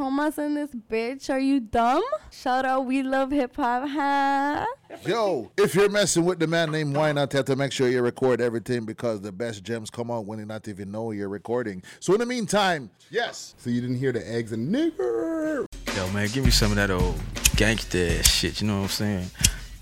chromas 0.00 0.38
in 0.38 0.54
this 0.54 0.70
bitch. 0.70 1.28
Are 1.30 1.38
you 1.38 1.60
dumb? 1.60 2.02
Shout 2.30 2.64
out, 2.64 2.86
we 2.86 3.02
love 3.02 3.30
hip 3.30 3.54
hop, 3.56 3.86
huh? 3.86 4.64
Yo, 5.06 5.52
if 5.58 5.74
you're 5.74 5.90
messing 5.90 6.24
with 6.24 6.38
the 6.38 6.46
man 6.46 6.70
named 6.70 6.96
Why 6.96 7.12
Not, 7.12 7.32
you 7.32 7.38
have 7.38 7.46
to 7.46 7.56
make 7.56 7.72
sure 7.72 7.88
you 7.88 8.00
record 8.00 8.40
everything 8.40 8.86
because 8.86 9.20
the 9.20 9.32
best 9.32 9.62
gems 9.62 9.90
come 9.90 10.10
out 10.10 10.24
when 10.24 10.38
you 10.38 10.46
not 10.46 10.66
even 10.68 10.90
know 10.90 11.10
you're 11.10 11.28
recording. 11.28 11.82
So 12.00 12.14
in 12.14 12.20
the 12.20 12.26
meantime, 12.26 12.90
yes. 13.10 13.54
So 13.58 13.68
you 13.70 13.82
didn't 13.82 13.98
hear 13.98 14.12
the 14.12 14.26
eggs 14.28 14.52
and 14.52 14.74
nigger. 14.74 15.66
Yo, 15.94 16.10
man, 16.12 16.28
give 16.28 16.44
me 16.44 16.50
some 16.50 16.70
of 16.72 16.76
that 16.76 16.90
old 16.90 17.16
gangsta 17.56 18.24
shit. 18.24 18.60
You 18.60 18.68
know 18.68 18.78
what 18.78 18.84
I'm 18.84 18.88
saying? 18.88 19.30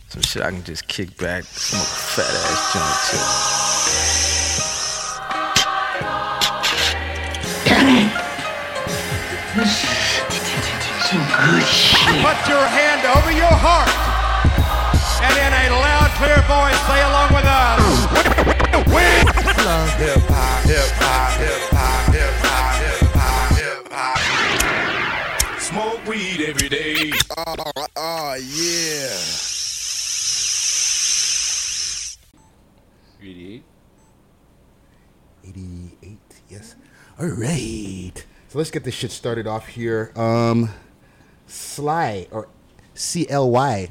Some 0.09 0.23
shit 0.23 0.43
I 0.43 0.51
can 0.51 0.65
just 0.65 0.89
kick 0.89 1.17
back, 1.17 1.45
smoke 1.45 1.83
a 1.83 1.85
fat 1.85 2.25
ass 2.25 2.73
joint 2.73 2.99
too. 9.85 9.88
Put 11.09 11.17
your 11.17 12.67
hand 12.69 13.01
over 13.17 13.33
your 13.33 13.49
heart. 13.49 13.89
And 15.25 15.33
in 15.41 15.53
a 15.57 15.73
loud, 15.73 16.13
clear 16.21 16.37
voice, 16.45 16.77
say 16.85 17.01
along 17.01 17.33
with 17.33 17.49
us. 17.49 17.81
We 18.93 19.09
love 19.65 19.89
Hip 19.97 20.21
hop, 20.29 20.65
hip 20.69 20.93
hop, 21.01 21.33
hip 21.41 21.65
hop, 21.73 22.13
hip 22.13 22.35
hop, 22.45 22.77
hip 22.77 23.09
hop, 23.17 23.57
hip 23.57 23.89
hop. 23.91 25.61
Smoke 25.61 26.07
weed 26.07 26.43
every 26.47 26.69
day. 26.69 27.11
Oh, 27.39 27.55
oh 27.97 28.35
yeah. 28.35 29.17
88. 33.23 33.65
88, 35.47 36.19
yes. 36.51 36.77
All 37.19 37.29
right. 37.29 38.27
So 38.49 38.59
let's 38.59 38.71
get 38.71 38.85
this 38.85 38.93
shit 38.95 39.11
started 39.11 39.47
off 39.47 39.69
here. 39.69 40.13
Um, 40.15 40.69
Sly 41.69 42.27
or 42.31 42.49
C 42.95 43.29
L 43.29 43.51
Y. 43.51 43.89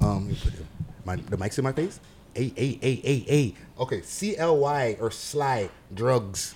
Um, 0.00 0.28
let 0.28 0.30
me 0.30 0.38
put 0.42 0.54
it, 0.54 0.66
my 1.04 1.16
the 1.16 1.36
mic's 1.36 1.58
in 1.58 1.64
my 1.64 1.72
face. 1.72 1.98
A 2.36 2.52
A 2.56 2.78
A 2.82 3.02
A 3.04 3.24
A. 3.28 3.54
Okay, 3.82 4.02
C 4.02 4.36
L 4.36 4.58
Y 4.58 4.96
or 5.00 5.10
Sly 5.10 5.68
drugs. 5.92 6.54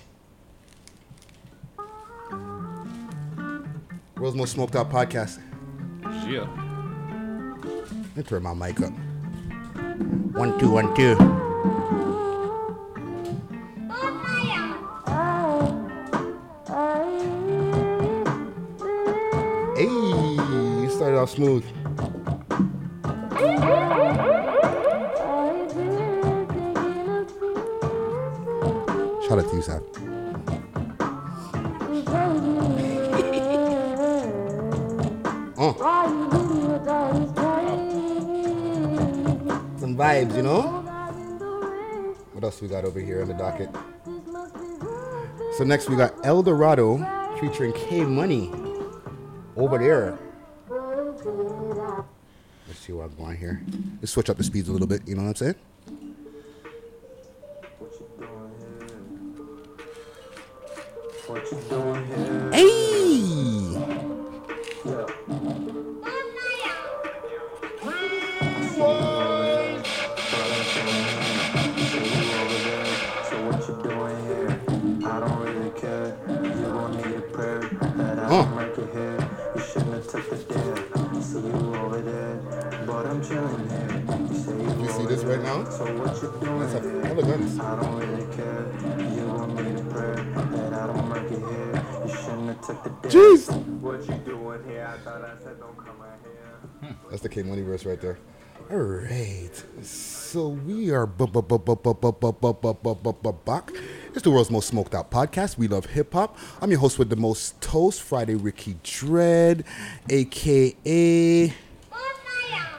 World's 4.17 4.37
most 4.37 4.53
smoked 4.53 4.75
out 4.77 4.89
podcast. 4.89 5.39
Yeah. 6.25 6.47
Let 8.15 8.17
me 8.17 8.23
turn 8.23 8.43
my 8.43 8.53
mic 8.53 8.79
up. 8.81 8.93
One 10.33 10.57
two 10.57 10.71
one 10.71 10.95
two. 10.95 11.15
Started 21.05 21.19
off 21.19 21.29
smooth. 21.29 21.63
Shout 29.27 29.37
out 29.37 29.49
to 29.49 29.55
you, 29.55 29.61
Sam. 29.61 29.83
Oh. 35.57 35.73
Some 39.77 39.95
vibes, 39.95 40.35
you 40.35 40.41
know? 40.41 40.63
What 42.33 42.43
else 42.43 42.61
we 42.61 42.67
got 42.67 42.83
over 42.83 42.99
here 42.99 43.21
on 43.21 43.29
the 43.29 43.33
docket? 43.35 43.69
So 45.57 45.63
next 45.63 45.87
we 45.87 45.95
got 45.95 46.13
El 46.25 46.43
Dorado 46.43 46.97
featuring 47.39 47.71
K 47.73 48.03
Money 48.03 48.51
over 49.55 49.77
there. 49.77 50.19
Let's 52.67 52.79
see 52.79 52.93
where 52.93 53.05
I'm 53.05 53.15
going 53.15 53.37
here. 53.37 53.61
Let's 54.01 54.11
switch 54.11 54.29
up 54.29 54.37
the 54.37 54.43
speeds 54.43 54.69
a 54.69 54.71
little 54.71 54.87
bit, 54.87 55.07
you 55.07 55.15
know 55.15 55.23
what 55.23 55.29
I'm 55.29 55.35
saying? 55.35 55.55
What 57.79 57.91
you 57.99 58.07
doing 58.19 58.53
here? 58.59 58.97
What 61.27 61.51
you 61.51 61.57
doing 61.69 62.05
here? 62.07 62.51
Hey! 62.51 62.75
Oh. 64.87 65.14
down. 85.63 85.71
So 85.71 85.85
what 85.97 86.21
you 86.21 86.29
doing? 86.45 86.59
That's 86.59 86.73
a 86.73 87.07
hella 87.07 87.23
guns. 87.23 87.59
I 87.59 87.75
don't 87.81 87.95
really 87.95 88.35
care. 88.35 88.65
You 89.15 89.25
want 89.27 89.55
me 89.55 89.63
to 89.75 89.83
pray 89.89 90.15
that 90.57 90.73
I 90.73 90.87
don't 90.87 91.09
make 91.09 91.31
it 91.31 91.39
here. 91.39 91.73
You 92.05 92.15
shouldn't 92.15 92.47
have 92.47 92.61
took 92.61 92.83
the 92.83 92.89
dance. 92.89 93.15
Jeez. 93.15 93.41
What 93.79 94.07
you 94.07 94.15
doing 94.25 94.63
here? 94.67 94.87
I 94.91 94.97
thought 95.03 95.21
I 95.23 95.43
said 95.43 95.59
don't 95.59 95.77
come 95.77 96.01
out 96.01 96.19
here. 96.23 96.95
That's 97.09 97.21
the 97.21 97.29
K 97.29 97.43
Money 97.43 97.61
verse 97.61 97.85
right 97.85 98.01
there. 98.01 98.17
All 98.71 98.77
right. 98.77 99.51
So 99.83 100.49
we 100.49 100.89
are 100.91 101.05
back. 101.05 101.29
It's 104.13 104.23
the 104.23 104.31
world's 104.31 104.49
most 104.49 104.67
smoked 104.67 104.95
out 104.95 105.11
podcast. 105.11 105.57
We 105.57 105.67
love 105.67 105.85
hip 105.85 106.13
hop. 106.13 106.37
I'm 106.61 106.71
your 106.71 106.79
host 106.79 106.97
with 106.97 107.09
the 107.09 107.15
most 107.15 107.61
toast, 107.61 108.01
Friday 108.01 108.35
Ricky 108.35 108.77
Dread, 108.81 109.65
aka. 110.09 111.53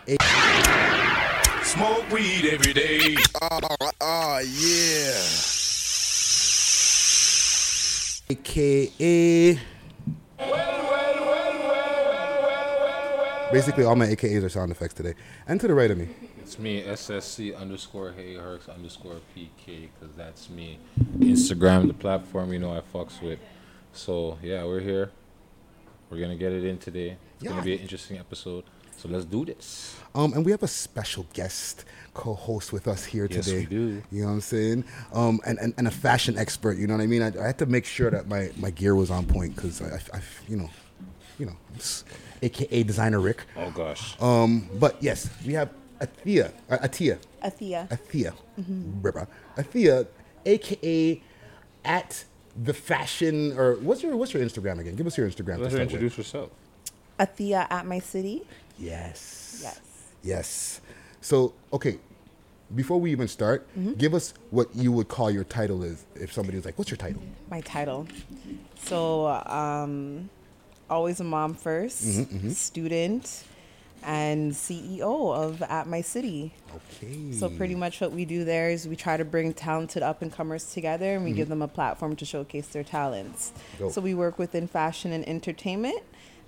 A- 0.08 0.85
Smoke 1.76 2.10
weed 2.10 2.46
every 2.50 2.72
day. 2.72 3.16
Oh 3.42 4.40
yeah. 4.40 5.12
aka. 8.30 9.58
Basically, 13.52 13.84
all 13.84 13.94
my 13.94 14.06
AKAs 14.06 14.42
are 14.42 14.48
sound 14.48 14.72
effects 14.72 14.94
today. 14.94 15.12
And 15.46 15.60
to 15.60 15.68
the 15.68 15.74
right 15.74 15.90
of 15.90 15.98
me, 15.98 16.08
It's 16.38 16.58
me, 16.58 16.82
SSC 16.82 17.54
underscore 17.54 18.12
Hey 18.12 18.36
Herx 18.36 18.74
underscore 18.74 19.20
PK, 19.36 19.90
because 20.00 20.16
that's 20.16 20.48
me. 20.48 20.78
Instagram, 21.18 21.88
the 21.88 21.94
platform 21.94 22.54
you 22.54 22.58
know 22.58 22.74
I 22.74 22.80
fucks 22.80 23.20
with. 23.20 23.38
So, 23.92 24.38
yeah, 24.42 24.64
we're 24.64 24.80
here. 24.80 25.10
We're 26.08 26.18
going 26.18 26.30
to 26.30 26.36
get 26.36 26.52
it 26.52 26.64
in 26.64 26.78
today. 26.78 27.18
It's 27.34 27.44
going 27.44 27.58
to 27.58 27.62
be 27.64 27.74
an 27.74 27.80
interesting 27.80 28.16
episode. 28.16 28.64
So, 28.96 29.08
let's 29.08 29.24
do 29.26 29.44
this. 29.44 29.96
Um, 30.14 30.32
and 30.32 30.44
we 30.44 30.50
have 30.50 30.62
a 30.62 30.68
special 30.68 31.26
guest 31.34 31.84
co-host 32.14 32.72
with 32.72 32.88
us 32.88 33.04
here 33.04 33.28
Yes, 33.30 33.44
today. 33.44 33.58
we 33.60 33.66
do. 33.66 34.02
You 34.10 34.22
know 34.22 34.28
what 34.28 34.32
I'm 34.34 34.40
saying? 34.40 34.84
Um, 35.12 35.40
and, 35.44 35.58
and, 35.58 35.74
and 35.76 35.86
a 35.86 35.90
fashion 35.90 36.38
expert. 36.38 36.78
You 36.78 36.86
know 36.86 36.94
what 36.96 37.02
I 37.02 37.06
mean? 37.06 37.20
I, 37.22 37.28
I 37.38 37.46
had 37.48 37.58
to 37.58 37.66
make 37.66 37.84
sure 37.84 38.10
that 38.10 38.26
my, 38.26 38.50
my 38.56 38.70
gear 38.70 38.94
was 38.94 39.10
on 39.10 39.26
point 39.26 39.54
because 39.54 39.82
I, 39.82 39.86
I, 39.96 40.18
I, 40.18 40.20
you 40.48 40.56
know, 40.56 40.70
you 41.38 41.44
know, 41.46 41.56
AKA 42.42 42.82
designer 42.84 43.20
Rick. 43.20 43.42
Oh, 43.56 43.70
gosh. 43.70 44.20
Um, 44.22 44.68
but 44.78 44.96
yes, 45.02 45.28
we 45.46 45.52
have 45.52 45.68
Athea, 46.00 46.52
uh, 46.70 46.78
Atia, 46.78 47.18
Athea. 47.44 47.88
Athea, 47.90 48.32
Ripper, 49.02 49.28
Athea, 49.56 50.06
AKA 50.46 51.22
at 51.84 52.24
the 52.64 52.72
fashion 52.72 53.52
or 53.58 53.74
what's 53.76 54.02
your 54.02 54.16
what's 54.16 54.32
your 54.32 54.42
Instagram 54.42 54.78
again? 54.80 54.94
Give 54.96 55.06
us 55.06 55.18
your 55.18 55.28
Instagram. 55.28 55.56
to 55.56 55.62
Let 55.62 55.64
her 55.64 55.68
start 55.70 55.72
with. 55.72 55.80
introduce 55.92 56.16
herself. 56.16 56.50
Athea 57.20 57.66
at 57.70 57.86
my 57.86 57.98
city. 57.98 58.44
Yes. 58.78 59.60
Yes. 59.62 59.80
Yes. 60.22 60.80
So, 61.20 61.54
okay, 61.72 61.98
before 62.74 63.00
we 63.00 63.10
even 63.12 63.28
start, 63.28 63.66
give 63.96 64.14
us 64.14 64.34
what 64.50 64.74
you 64.74 64.92
would 64.92 65.08
call 65.08 65.30
your 65.30 65.44
title 65.44 65.82
is 65.82 66.04
if 66.14 66.32
somebody 66.32 66.56
was 66.56 66.64
like, 66.64 66.78
"What's 66.78 66.90
your 66.90 66.98
title?" 66.98 67.22
My 67.50 67.60
title. 67.60 68.06
So, 68.84 69.26
um, 69.28 70.30
always 70.90 71.20
a 71.20 71.24
mom 71.24 71.54
1st 71.54 72.26
Mm-hmm, 72.26 72.50
student, 72.50 73.44
and 74.02 74.52
CEO 74.52 75.34
of 75.34 75.62
At 75.62 75.88
My 75.88 76.00
City. 76.00 76.52
Okay. 76.74 77.32
So 77.32 77.48
pretty 77.48 77.74
much 77.74 78.00
what 78.00 78.12
we 78.12 78.24
do 78.24 78.44
there 78.44 78.70
is 78.70 78.86
we 78.86 78.94
try 78.94 79.16
to 79.16 79.24
bring 79.24 79.52
talented 79.52 80.02
up 80.02 80.22
and 80.22 80.32
comers 80.32 80.72
together 80.72 81.16
and 81.16 81.24
we 81.24 81.32
give 81.32 81.48
them 81.48 81.62
a 81.62 81.68
platform 81.68 82.14
to 82.16 82.24
showcase 82.24 82.68
their 82.68 82.84
talents. 82.84 83.52
Dope. 83.78 83.92
So 83.92 84.00
we 84.00 84.14
work 84.14 84.38
within 84.38 84.68
fashion 84.68 85.12
and 85.12 85.26
entertainment. 85.28 86.02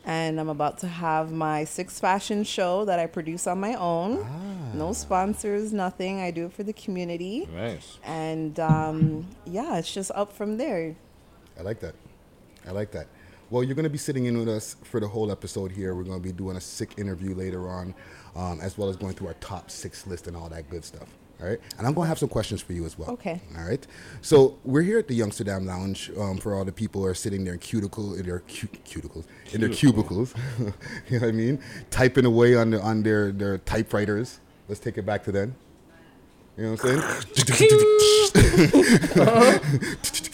And 0.08 0.40
I'm 0.40 0.49
about 0.49 0.78
to 0.78 0.88
have 0.88 1.31
my 1.31 1.64
sixth 1.64 2.00
fashion 2.00 2.43
show 2.43 2.87
that 2.87 2.99
I 2.99 3.06
produce 3.06 3.46
on 3.46 3.60
my 3.60 3.75
own. 3.75 4.26
No 4.72 4.94
sponsors, 4.94 5.70
nothing. 5.70 6.19
I 6.20 6.31
do 6.31 6.46
it 6.46 6.55
for 6.55 6.62
the 6.62 6.72
community. 6.72 7.46
Nice. 7.55 7.99
And 8.05 8.58
um, 8.58 9.28
yeah, 9.44 9.76
it's 9.76 9.93
just 9.93 10.10
up 10.14 10.32
from 10.32 10.56
there. 10.56 10.96
I 11.58 11.62
like 11.62 11.81
that. 11.81 11.94
I 12.66 12.70
like 12.70 12.90
that. 12.93 13.08
Well, 13.50 13.62
you're 13.62 13.75
going 13.75 13.84
to 13.84 13.90
be 13.90 13.99
sitting 13.99 14.25
in 14.25 14.38
with 14.38 14.49
us 14.49 14.76
for 14.82 14.99
the 14.99 15.08
whole 15.08 15.31
episode 15.31 15.72
here. 15.72 15.94
We're 15.94 16.05
going 16.05 16.22
to 16.22 16.26
be 16.26 16.32
doing 16.32 16.56
a 16.56 16.61
sick 16.61 16.94
interview 16.96 17.34
later 17.34 17.69
on, 17.69 17.94
um, 18.34 18.61
as 18.62 18.78
well 18.78 18.88
as 18.88 18.96
going 18.96 19.12
through 19.12 19.28
our 19.28 19.34
top 19.34 19.70
six 19.70 20.06
list 20.06 20.26
and 20.26 20.34
all 20.34 20.49
that 20.49 20.70
good 20.70 20.84
stuff. 20.87 21.08
All 21.40 21.46
right, 21.46 21.61
and 21.79 21.87
I'm 21.87 21.94
gonna 21.94 22.08
have 22.08 22.19
some 22.19 22.29
questions 22.29 22.61
for 22.61 22.73
you 22.73 22.85
as 22.85 22.99
well. 22.99 23.11
Okay. 23.11 23.40
All 23.56 23.64
right. 23.64 23.87
So 24.23 24.58
we're 24.64 24.82
here 24.82 24.99
at 24.99 25.06
the 25.06 25.19
Youngsterdam 25.19 25.67
Lounge 25.67 26.11
um, 26.19 26.37
for 26.38 26.52
all 26.52 26.64
the 26.64 26.73
people 26.73 27.02
who 27.02 27.06
are 27.06 27.14
sitting 27.14 27.44
there 27.44 27.52
in 27.52 27.61
cuticle 27.61 28.14
in 28.14 28.26
their 28.26 28.40
cu- 28.40 28.67
cuticles 28.85 29.25
in 29.52 29.61
their 29.61 29.70
cubicles. 29.70 30.35
you 30.58 30.64
know 31.11 31.20
what 31.20 31.29
I 31.29 31.32
mean? 31.32 31.61
Typing 31.90 32.25
away 32.25 32.56
on 32.56 32.70
the, 32.70 32.81
on 32.81 33.05
their 33.05 33.31
their 33.31 33.58
typewriters. 33.58 34.40
Let's 34.69 34.81
take 34.81 34.99
it 34.99 35.06
back 35.06 35.23
to 35.25 35.32
then. 35.32 35.55
You 36.56 36.64
know 36.64 36.70
what 36.73 36.85
I'm 36.85 37.00
saying? 37.00 37.44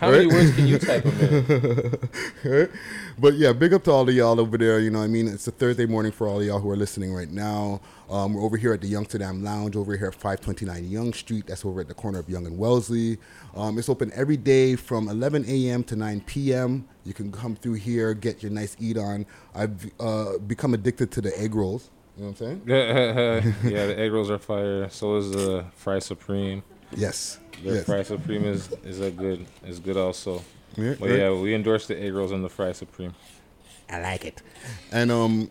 How 0.00 0.10
many 0.10 0.26
words 0.26 0.54
can 0.54 0.66
you 0.66 0.78
type 0.78 1.04
minute? 1.04 2.70
But 3.18 3.34
yeah, 3.34 3.54
big 3.54 3.72
up 3.72 3.82
to 3.84 3.92
all 3.92 4.06
of 4.06 4.14
y'all 4.14 4.38
over 4.38 4.58
there. 4.58 4.78
You 4.78 4.90
know, 4.90 4.98
what 4.98 5.06
I 5.06 5.08
mean, 5.08 5.26
it's 5.26 5.48
a 5.48 5.50
Thursday 5.50 5.86
morning 5.86 6.12
for 6.12 6.28
all 6.28 6.40
of 6.40 6.46
y'all 6.46 6.60
who 6.60 6.70
are 6.70 6.76
listening 6.76 7.14
right 7.14 7.30
now. 7.30 7.80
Um, 8.10 8.34
we're 8.34 8.42
over 8.42 8.58
here 8.58 8.74
at 8.74 8.82
the 8.82 8.92
Youngsterdam 8.92 9.42
Lounge, 9.42 9.74
over 9.74 9.96
here 9.96 10.08
at 10.08 10.14
529 10.14 10.90
Yonge 10.90 11.14
Street. 11.14 11.46
That's 11.46 11.64
over 11.64 11.80
at 11.80 11.88
the 11.88 11.94
corner 11.94 12.18
of 12.18 12.28
Yonge 12.28 12.46
and 12.46 12.58
Wellesley. 12.58 13.16
Um, 13.54 13.78
it's 13.78 13.88
open 13.88 14.12
every 14.14 14.36
day 14.36 14.76
from 14.76 15.08
11 15.08 15.46
a.m. 15.48 15.82
to 15.84 15.96
9 15.96 16.20
p.m. 16.26 16.86
You 17.04 17.14
can 17.14 17.32
come 17.32 17.56
through 17.56 17.74
here, 17.74 18.12
get 18.12 18.42
your 18.42 18.52
nice 18.52 18.76
eat 18.78 18.98
on. 18.98 19.24
I've 19.54 19.90
uh, 19.98 20.36
become 20.38 20.74
addicted 20.74 21.10
to 21.12 21.22
the 21.22 21.38
egg 21.40 21.54
rolls. 21.54 21.90
You 22.16 22.24
know 22.24 22.30
what 22.30 22.40
I'm 22.40 22.46
saying? 22.46 22.62
yeah, 23.64 23.86
the 23.86 23.98
egg 23.98 24.12
rolls 24.12 24.30
are 24.30 24.38
fire. 24.38 24.90
So 24.90 25.16
is 25.16 25.30
the 25.30 25.64
fry 25.74 26.00
supreme. 26.00 26.62
Yes. 26.94 27.38
The 27.64 27.74
yes. 27.74 27.84
fry 27.84 28.02
supreme 28.02 28.44
is 28.44 28.70
is 28.84 29.00
a 29.00 29.10
good 29.10 29.46
is 29.64 29.78
good 29.80 29.96
also. 29.96 30.42
Yeah, 30.76 30.94
But 31.00 31.08
right. 31.08 31.18
yeah, 31.18 31.32
we 31.32 31.54
endorse 31.54 31.86
the 31.86 31.98
egg 31.98 32.12
rolls 32.14 32.32
and 32.32 32.44
the 32.44 32.48
fry 32.50 32.72
supreme. 32.72 33.14
I 33.88 34.00
like 34.00 34.24
it. 34.24 34.42
And 34.92 35.10
um, 35.10 35.50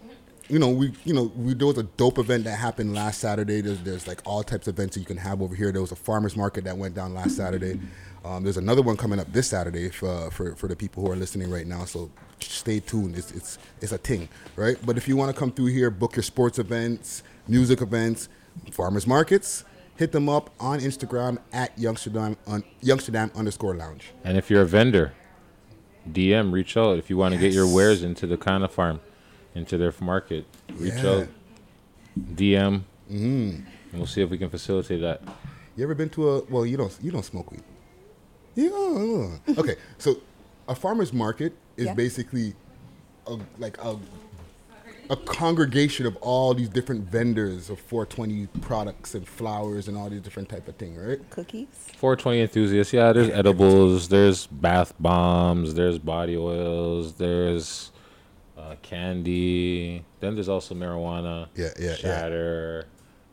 you 0.50 0.60
know, 0.60 0.70
we 0.70 0.94
you 1.04 1.14
know 1.14 1.32
we 1.36 1.54
there 1.56 1.68
was 1.68 1.78
a 1.80 1.84
dope 1.84 2.20
event 2.20 2.44
that 2.44 2.58
happened 2.58 2.94
last 2.94 3.20
Saturday. 3.22 3.62
There's 3.62 3.82
there's 3.82 4.08
like 4.08 4.22
all 4.26 4.44
types 4.44 4.68
of 4.68 4.76
events 4.76 4.96
that 4.96 5.00
you 5.00 5.06
can 5.08 5.18
have 5.18 5.42
over 5.42 5.56
here. 5.56 5.72
There 5.72 5.82
was 5.82 5.92
a 5.92 5.96
farmers 5.96 6.36
market 6.36 6.64
that 6.66 6.78
went 6.78 6.94
down 6.94 7.14
last 7.14 7.36
Saturday. 7.36 7.80
Um, 8.24 8.44
there's 8.44 8.58
another 8.58 8.82
one 8.82 8.98
coming 8.98 9.20
up 9.20 9.32
this 9.32 9.48
Saturday 9.48 9.86
if, 9.86 10.04
uh, 10.04 10.30
for 10.30 10.56
for 10.56 10.68
the 10.68 10.76
people 10.76 11.04
who 11.04 11.12
are 11.12 11.16
listening 11.16 11.50
right 11.50 11.66
now. 11.66 11.86
So 11.86 12.12
stay 12.40 12.80
tuned. 12.80 13.16
It's 13.18 13.32
it's 13.32 13.58
it's 13.82 13.92
a 13.92 13.98
thing, 13.98 14.30
right? 14.56 14.78
But 14.86 14.98
if 14.98 15.08
you 15.08 15.16
want 15.18 15.34
to 15.34 15.40
come 15.40 15.52
through 15.52 15.68
here, 15.68 15.90
book 15.90 16.16
your 16.16 16.24
sports 16.24 16.60
events, 16.60 17.24
music 17.48 17.82
events, 17.82 18.30
farmers 18.72 19.08
markets. 19.08 19.64
Hit 19.98 20.12
them 20.12 20.28
up 20.28 20.50
on 20.60 20.80
Instagram 20.80 21.38
at 21.54 21.76
Youngsterdam 21.78 22.36
on 22.46 22.64
Youngsterdam 22.84 23.34
underscore 23.36 23.76
lounge. 23.76 24.12
And 24.24 24.38
if 24.38 24.50
you're 24.50 24.62
a 24.62 24.66
vendor, 24.66 25.14
DM, 26.12 26.52
reach 26.52 26.76
out 26.76 26.98
if 26.98 27.10
you 27.10 27.18
want 27.18 27.34
to 27.34 27.40
get 27.40 27.54
your 27.54 27.68
wares 27.74 28.04
into 28.04 28.28
the 28.28 28.38
kind 28.38 28.64
of 28.64 28.72
farm, 28.72 29.00
into 29.54 29.78
their 29.78 29.94
market. 30.02 30.46
Reach 30.74 30.94
Yeah. 30.96 31.10
out, 31.12 31.28
DM, 32.36 32.84
mm-hmm. 33.10 33.16
and 33.16 33.66
we'll 33.94 34.06
see 34.06 34.22
if 34.22 34.30
we 34.30 34.38
can 34.38 34.50
facilitate 34.50 35.02
that. 35.02 35.22
You 35.78 35.84
ever 35.84 35.96
been 35.96 36.10
to 36.12 36.30
a 36.30 36.44
well? 36.46 36.66
You 36.66 36.78
don't 36.78 36.98
you 37.02 37.12
don't 37.12 37.24
smoke 37.26 37.52
weed. 37.52 37.64
Yeah. 38.56 39.38
Okay, 39.58 39.76
so 39.98 40.18
a 40.68 40.76
farmer's 40.76 41.14
market 41.14 41.54
is 41.78 41.86
Yeah. 41.88 41.94
basically 41.94 42.54
a, 43.28 43.38
like 43.60 43.78
a 43.84 43.98
a 45.10 45.16
congregation 45.16 46.06
of 46.06 46.16
all 46.18 46.54
these 46.54 46.70
different 46.70 47.04
vendors 47.10 47.70
of 47.70 47.80
420 47.80 48.48
products 48.62 49.14
and 49.16 49.28
flowers 49.28 49.88
and 49.88 49.98
all 49.98 50.10
these 50.10 50.22
different 50.22 50.50
type 50.50 50.68
of 50.68 50.76
thing, 50.76 50.96
right? 50.96 51.20
Cookies. 51.30 51.68
420 51.98 52.42
enthusiasts, 52.42 52.94
yeah. 52.94 53.14
There's 53.14 53.30
edibles, 53.30 54.10
there's 54.10 54.48
bath 54.48 54.94
bombs, 55.00 55.74
there's 55.76 56.00
body 56.00 56.38
oils, 56.38 57.14
there's 57.14 57.92
uh, 58.58 58.76
candy. 58.82 60.04
Then 60.20 60.36
there's 60.36 60.50
also 60.50 60.74
marijuana, 60.74 61.48
Yeah, 61.56 61.70
yeah, 61.80 61.96
yeah. 62.04 62.84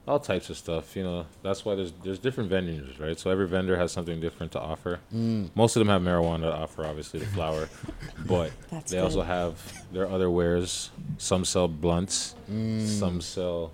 All 0.06 0.18
types 0.18 0.50
of 0.50 0.56
stuff. 0.56 0.96
You 0.96 1.04
know, 1.04 1.26
that's 1.42 1.64
why 1.64 1.76
there's 1.76 1.92
there's 2.02 2.18
different 2.18 2.50
vendors, 2.50 2.98
right? 2.98 3.16
So 3.18 3.30
every 3.30 3.46
vendor 3.46 3.76
has 3.76 3.92
something 3.92 4.20
different 4.20 4.50
to 4.52 4.60
offer. 4.60 4.98
Mm. 5.14 5.50
Most 5.54 5.76
of 5.76 5.80
them 5.80 5.88
have 5.88 6.02
marijuana 6.02 6.42
to 6.50 6.52
offer, 6.54 6.84
obviously 6.84 7.20
the 7.20 7.26
flower, 7.26 7.68
but 8.26 8.50
That's 8.70 8.90
they 8.90 8.98
also 8.98 9.22
have 9.22 9.60
their 9.92 10.08
other 10.08 10.28
wares. 10.28 10.90
Some 11.18 11.44
sell 11.44 11.68
blunts, 11.68 12.34
Mm. 12.50 12.84
some 12.86 13.20
sell 13.20 13.70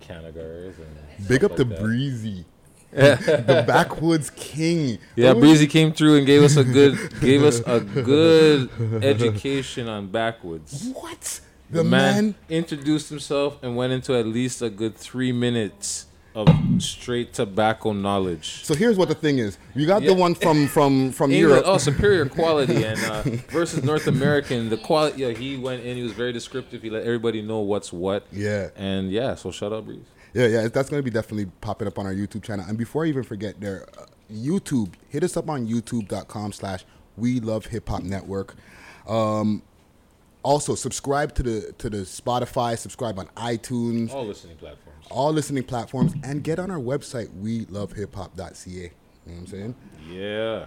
cannagars. 0.00 0.74
And 0.78 1.28
Big 1.28 1.42
up 1.44 1.50
like 1.52 1.58
to 1.58 1.64
that. 1.64 1.80
Breezy, 1.80 2.44
the 2.92 3.64
backwoods 3.66 4.30
king. 4.30 4.98
Yeah, 5.16 5.34
Breezy 5.34 5.66
came 5.66 5.92
through 5.92 6.18
and 6.18 6.26
gave 6.26 6.42
us 6.44 6.56
a 6.56 6.64
good 6.64 6.96
gave 7.20 7.42
us 7.42 7.60
a 7.66 7.80
good 7.80 8.70
education 9.02 9.88
on 9.88 10.06
backwoods. 10.12 10.90
What? 10.94 11.40
The, 11.70 11.84
man, 11.84 12.24
man, 12.24 12.34
introduced 12.48 13.08
himself 13.10 13.58
and 13.62 13.76
went 13.76 13.92
into 13.92 14.14
at 14.16 14.26
least 14.26 14.60
a 14.62 14.70
good 14.70 14.96
three 14.96 15.32
minutes 15.32 16.06
of 16.34 16.48
straight 16.78 17.32
tobacco 17.32 17.92
knowledge. 17.92 18.64
So 18.64 18.74
here's 18.74 18.96
what 18.96 19.08
the 19.08 19.14
thing 19.16 19.38
is. 19.38 19.58
You 19.74 19.86
got 19.86 20.02
Yeah. 20.02 20.08
the 20.10 20.14
one 20.14 20.34
from 20.34 20.68
from 20.68 21.10
from 21.12 21.32
England, 21.32 21.50
Europe. 21.50 21.64
oh, 21.66 21.78
superior 21.78 22.26
quality, 22.40 22.84
and 22.84 22.98
uh, 23.04 23.22
versus 23.50 23.82
North 23.82 24.06
American, 24.06 24.68
the 24.68 24.76
quality. 24.76 25.22
Yeah, 25.22 25.30
he 25.30 25.56
went 25.56 25.84
in. 25.84 25.96
He 25.96 26.02
was 26.02 26.12
very 26.12 26.32
descriptive. 26.32 26.82
He 26.82 26.90
let 26.90 27.02
everybody 27.04 27.42
know 27.42 27.58
what's 27.60 27.92
what. 27.92 28.26
Yeah. 28.32 28.68
and 28.76 29.10
yeah. 29.10 29.34
So 29.34 29.50
shut 29.50 29.72
up, 29.72 29.86
Breeze. 29.86 30.04
Yeah, 30.32 30.46
yeah, 30.46 30.68
that's 30.68 30.88
going 30.88 31.00
to 31.00 31.04
be 31.04 31.10
definitely 31.10 31.46
popping 31.60 31.88
up 31.88 31.98
on 31.98 32.06
our 32.06 32.14
YouTube 32.14 32.44
channel. 32.44 32.64
And 32.68 32.78
before 32.78 33.04
I 33.04 33.08
even 33.08 33.24
forget, 33.24 33.60
there, 33.60 33.88
uh, 33.98 34.04
YouTube, 34.32 34.92
hit 35.08 35.24
us 35.24 35.36
up 35.36 35.50
on 35.50 35.66
YouTube.com 35.66 36.52
slash 36.52 36.84
We 37.16 37.40
Love 37.40 37.66
Hip 37.66 37.88
Hop 37.88 38.04
Network. 38.04 38.54
Um, 39.08 39.62
also, 40.42 40.74
subscribe 40.74 41.34
to 41.34 41.42
the 41.42 41.72
to 41.78 41.90
the 41.90 41.98
Spotify, 41.98 42.78
subscribe 42.78 43.18
on 43.18 43.26
iTunes, 43.36 44.12
All 44.12 44.26
listening 44.26 44.56
platforms. 44.56 45.06
all 45.10 45.32
listening 45.32 45.64
platforms, 45.64 46.14
and 46.22 46.42
get 46.42 46.58
on 46.58 46.70
our 46.70 46.78
website, 46.78 47.34
we 47.36 47.66
love 47.66 47.92
hip 47.92 48.14
hop.ca. 48.14 48.70
You 48.70 48.82
know 48.82 48.90
what 49.26 49.38
I'm 49.38 49.46
saying? 49.46 49.74
Yeah. 50.08 50.66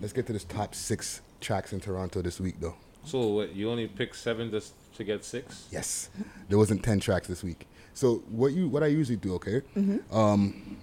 Let's 0.00 0.12
get 0.12 0.26
to 0.28 0.32
this 0.32 0.44
top 0.44 0.74
six 0.74 1.20
tracks 1.40 1.72
in 1.72 1.80
Toronto 1.80 2.22
this 2.22 2.40
week, 2.40 2.56
though. 2.60 2.76
So 3.04 3.26
what? 3.26 3.54
You 3.54 3.70
only 3.70 3.88
pick 3.88 4.14
seven 4.14 4.50
to 4.52 4.62
to 4.96 5.04
get 5.04 5.24
six? 5.24 5.66
Yes, 5.70 6.08
there 6.48 6.58
wasn't 6.58 6.82
ten 6.84 7.00
tracks 7.00 7.26
this 7.26 7.42
week. 7.42 7.66
So 7.94 8.16
what 8.28 8.52
you 8.52 8.68
what 8.68 8.82
I 8.82 8.86
usually 8.86 9.16
do, 9.16 9.34
okay? 9.34 9.62
Mm-hmm. 9.76 10.16
Um, 10.16 10.76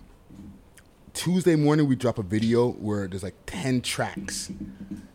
Tuesday 1.13 1.55
morning 1.55 1.87
we 1.87 1.95
drop 1.95 2.19
a 2.19 2.23
video 2.23 2.71
where 2.71 3.07
there's 3.07 3.23
like 3.23 3.35
ten 3.45 3.81
tracks 3.81 4.51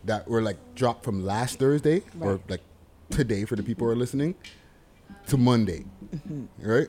that 0.04 0.26
were 0.26 0.42
like 0.42 0.56
dropped 0.74 1.04
from 1.04 1.24
last 1.24 1.58
Thursday 1.58 2.02
or 2.20 2.40
like 2.48 2.62
today 3.12 3.44
for 3.44 3.56
the 3.56 3.62
people 3.62 3.86
who 3.86 3.92
are 3.92 3.96
listening 3.96 4.34
to 5.26 5.36
Monday, 5.36 5.84
right? 6.58 6.88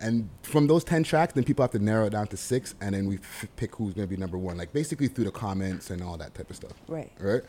And 0.00 0.28
from 0.42 0.66
those 0.66 0.84
ten 0.84 1.02
tracks, 1.02 1.32
then 1.32 1.44
people 1.44 1.62
have 1.62 1.70
to 1.70 1.78
narrow 1.78 2.06
it 2.06 2.10
down 2.10 2.26
to 2.26 2.36
six, 2.36 2.74
and 2.80 2.94
then 2.94 3.06
we 3.06 3.16
f- 3.16 3.46
pick 3.56 3.74
who's 3.76 3.94
gonna 3.94 4.06
be 4.08 4.16
number 4.16 4.36
one, 4.36 4.58
like 4.58 4.72
basically 4.72 5.08
through 5.08 5.24
the 5.24 5.30
comments 5.30 5.90
and 5.90 6.02
all 6.02 6.16
that 6.18 6.34
type 6.34 6.50
of 6.50 6.56
stuff. 6.56 6.72
Right. 6.88 7.10
Right. 7.18 7.42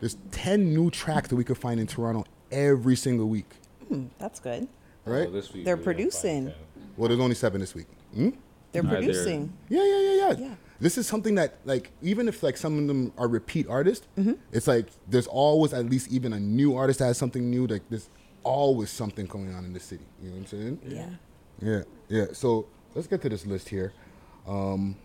There's 0.00 0.16
ten 0.30 0.74
new 0.74 0.90
tracks 0.90 1.28
that 1.28 1.36
we 1.36 1.44
could 1.44 1.58
find 1.58 1.78
in 1.78 1.86
Toronto 1.86 2.24
every 2.50 2.96
single 2.96 3.28
week. 3.28 3.50
That's 4.18 4.40
good. 4.40 4.66
Right. 5.04 5.32
This 5.32 5.52
week 5.52 5.64
They're 5.64 5.76
we 5.76 5.84
producing. 5.84 6.52
Well, 6.96 7.08
there's 7.08 7.20
only 7.20 7.34
seven 7.34 7.60
this 7.60 7.74
week. 7.74 7.86
Hmm? 8.14 8.30
They're 8.72 8.82
producing. 8.82 9.52
Yeah, 9.68 9.84
yeah, 9.84 10.00
yeah, 10.00 10.14
yeah, 10.14 10.32
Yeah. 10.38 10.54
This 10.80 10.96
is 10.96 11.06
something 11.06 11.34
that, 11.34 11.58
like, 11.64 11.90
even 12.02 12.26
if 12.28 12.42
like 12.42 12.56
some 12.56 12.78
of 12.78 12.86
them 12.86 13.12
are 13.18 13.28
repeat 13.28 13.66
artists, 13.68 14.06
Mm-hmm. 14.18 14.32
it's 14.52 14.66
like 14.66 14.86
there's 15.08 15.26
always 15.26 15.72
at 15.74 15.86
least 15.90 16.10
even 16.10 16.32
a 16.32 16.40
new 16.40 16.74
artist 16.76 16.98
that 17.00 17.06
has 17.06 17.18
something 17.18 17.50
new. 17.50 17.66
Like, 17.66 17.82
there's 17.90 18.08
always 18.42 18.88
something 18.90 19.26
going 19.26 19.54
on 19.54 19.64
in 19.64 19.72
the 19.74 19.80
city. 19.80 20.04
You 20.22 20.28
know 20.30 20.36
what 20.36 20.40
I'm 20.40 20.46
saying? 20.46 20.78
Yeah. 20.86 21.08
Yeah, 21.62 21.82
yeah. 22.08 22.26
So 22.32 22.66
let's 22.94 23.06
get 23.06 23.20
to 23.22 23.28
this 23.28 23.44
list 23.44 23.68
here, 23.68 23.92
um, 24.48 24.96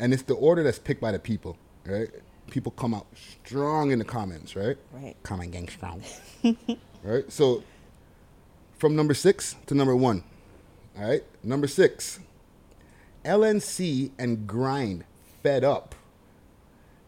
and 0.00 0.12
it's 0.12 0.22
the 0.24 0.34
order 0.34 0.64
that's 0.64 0.80
picked 0.80 1.00
by 1.00 1.12
the 1.12 1.20
people, 1.20 1.56
right? 1.86 2.08
People 2.50 2.72
come 2.72 2.92
out 2.94 3.06
strong 3.44 3.92
in 3.92 4.00
the 4.00 4.04
comments, 4.04 4.56
right? 4.56 4.76
Right. 4.92 5.14
Comment 5.22 5.50
gang 5.52 5.68
strong. 5.68 6.02
right. 7.04 7.30
So 7.32 7.62
from 8.78 8.96
number 8.96 9.14
six 9.14 9.54
to 9.66 9.74
number 9.74 9.94
one. 9.94 10.24
All 10.98 11.08
right. 11.08 11.22
Number 11.44 11.66
six. 11.68 12.18
LNC 13.24 14.10
and 14.18 14.46
Grind 14.46 15.04
fed 15.42 15.64
up. 15.64 15.94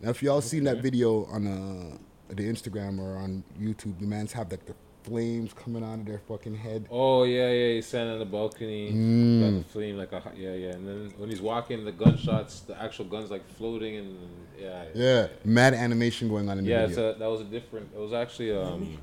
Now, 0.00 0.10
if 0.10 0.22
y'all 0.22 0.40
seen 0.40 0.64
that 0.64 0.78
video 0.82 1.24
on 1.26 1.46
uh, 1.46 2.34
the 2.34 2.42
Instagram 2.44 2.98
or 2.98 3.16
on 3.16 3.42
YouTube, 3.60 3.98
the 3.98 4.06
man's 4.06 4.32
have 4.32 4.50
like 4.50 4.64
the 4.66 4.74
flames 5.04 5.52
coming 5.52 5.84
out 5.84 6.00
of 6.00 6.04
their 6.04 6.18
fucking 6.18 6.54
head. 6.56 6.86
Oh 6.90 7.22
yeah, 7.24 7.48
yeah. 7.50 7.74
He's 7.74 7.86
standing 7.86 8.14
on 8.14 8.18
the 8.18 8.24
balcony, 8.24 8.90
Mm. 8.92 9.40
got 9.40 9.58
the 9.66 9.72
flame 9.72 9.96
like 9.96 10.12
a 10.12 10.22
yeah, 10.36 10.52
yeah. 10.54 10.70
And 10.70 10.86
then 10.86 11.12
when 11.16 11.30
he's 11.30 11.40
walking, 11.40 11.84
the 11.84 11.92
gunshots, 11.92 12.60
the 12.60 12.80
actual 12.82 13.04
guns 13.04 13.30
like 13.30 13.48
floating 13.50 13.96
and 13.96 14.18
yeah, 14.58 14.84
Yeah, 14.94 15.20
yeah. 15.22 15.26
mad 15.44 15.74
animation 15.74 16.28
going 16.28 16.48
on 16.48 16.58
in 16.58 16.64
the 16.64 16.70
yeah. 16.70 16.80
It's 16.86 16.96
video. 16.96 17.10
a, 17.12 17.18
that 17.18 17.30
was 17.30 17.40
a 17.40 17.44
different. 17.44 17.88
It 17.94 18.00
was 18.00 18.12
actually 18.12 18.56
um. 18.56 18.98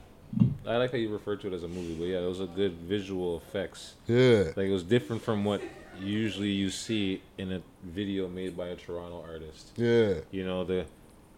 I 0.66 0.78
like 0.78 0.92
how 0.92 0.98
you 0.98 1.10
referred 1.10 1.42
to 1.42 1.48
it 1.48 1.54
as 1.54 1.64
a 1.64 1.68
movie, 1.68 1.94
but 1.96 2.06
yeah, 2.06 2.20
it 2.20 2.28
was 2.28 2.40
a 2.40 2.48
good 2.48 2.74
visual 2.74 3.38
effects. 3.38 3.94
yeah, 4.08 4.46
Like 4.56 4.66
it 4.68 4.72
was 4.72 4.82
different 4.84 5.22
from 5.22 5.44
what 5.46 5.62
usually 6.00 6.50
you 6.50 6.70
see 6.70 7.22
in 7.38 7.52
a 7.54 7.62
video 7.84 8.28
made 8.28 8.56
by 8.58 8.68
a 8.68 8.76
Toronto 8.76 9.24
artist. 9.28 9.72
yeah, 9.76 10.16
You 10.32 10.46
know 10.46 10.64
the 10.64 10.86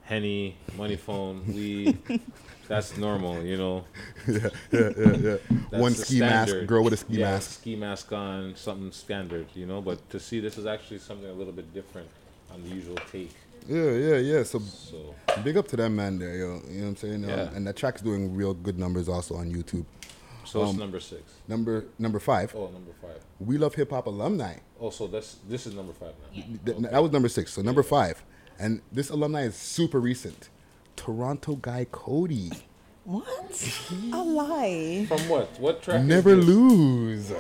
Henny, 0.03 0.55
money 0.77 0.97
phone, 0.97 1.43
weed. 1.53 1.97
That's 2.67 2.95
normal, 2.97 3.43
you 3.43 3.57
know. 3.57 3.85
yeah, 4.27 4.49
yeah, 4.71 4.89
yeah. 4.97 5.37
That's 5.71 5.81
One 5.81 5.93
ski 5.95 6.19
mask, 6.19 6.53
girl 6.67 6.83
with 6.83 6.93
a 6.93 6.97
ski 6.97 7.13
Yeah, 7.15 7.31
mask. 7.31 7.51
Ski 7.61 7.75
mask 7.75 8.11
on, 8.11 8.55
something 8.55 8.91
standard, 8.91 9.47
you 9.55 9.65
know. 9.65 9.81
But 9.81 10.07
to 10.11 10.19
see 10.19 10.39
this 10.39 10.57
is 10.57 10.65
actually 10.65 10.99
something 10.99 11.29
a 11.29 11.33
little 11.33 11.53
bit 11.53 11.73
different 11.73 12.07
on 12.53 12.61
the 12.63 12.69
usual 12.69 12.97
take. 13.11 13.33
Yeah, 13.67 13.91
yeah, 13.91 14.17
yeah. 14.17 14.43
So 14.43 14.59
So 14.59 15.15
big 15.43 15.57
up 15.57 15.67
to 15.69 15.75
them, 15.75 15.95
man. 15.95 16.19
There, 16.19 16.35
yo. 16.35 16.61
You 16.69 16.77
know 16.77 16.81
what 16.83 16.87
I'm 16.89 16.95
saying? 16.97 17.23
Um, 17.25 17.29
Yeah. 17.31 17.49
and 17.55 17.65
that 17.67 17.75
track's 17.75 18.01
doing 18.01 18.35
real 18.35 18.53
good 18.53 18.77
numbers 18.77 19.09
also 19.09 19.35
on 19.35 19.51
YouTube. 19.51 19.85
So 20.45 20.61
it's 20.63 20.71
Um, 20.71 20.77
number 20.77 20.99
six. 20.99 21.23
Number 21.47 21.85
number 21.99 22.19
five. 22.19 22.53
Oh, 22.55 22.69
number 22.69 22.91
five. 23.01 23.19
We 23.39 23.57
love 23.57 23.75
hip 23.75 23.89
hop 23.91 24.07
alumni. 24.07 24.55
Oh, 24.79 24.89
so 24.89 25.07
that's 25.07 25.37
this 25.47 25.65
is 25.67 25.73
number 25.73 25.93
five 25.93 26.13
now. 26.21 26.43
Th- 26.65 26.77
That 26.91 27.01
was 27.03 27.11
number 27.11 27.29
six. 27.29 27.53
So 27.53 27.61
number 27.61 27.83
five, 27.83 28.23
and 28.59 28.81
this 28.91 29.09
alumni 29.09 29.43
is 29.43 29.55
super 29.55 29.99
recent. 29.99 30.49
Toronto 30.95 31.55
guy 31.55 31.85
Cody. 31.91 32.51
What? 33.03 33.27
A 34.13 34.23
lie. 34.23 35.05
From 35.07 35.29
what? 35.29 35.59
What 35.59 35.81
track? 35.83 36.01
is 36.01 36.07
Never 36.07 36.35
this? 36.35 36.45
lose. 36.45 37.31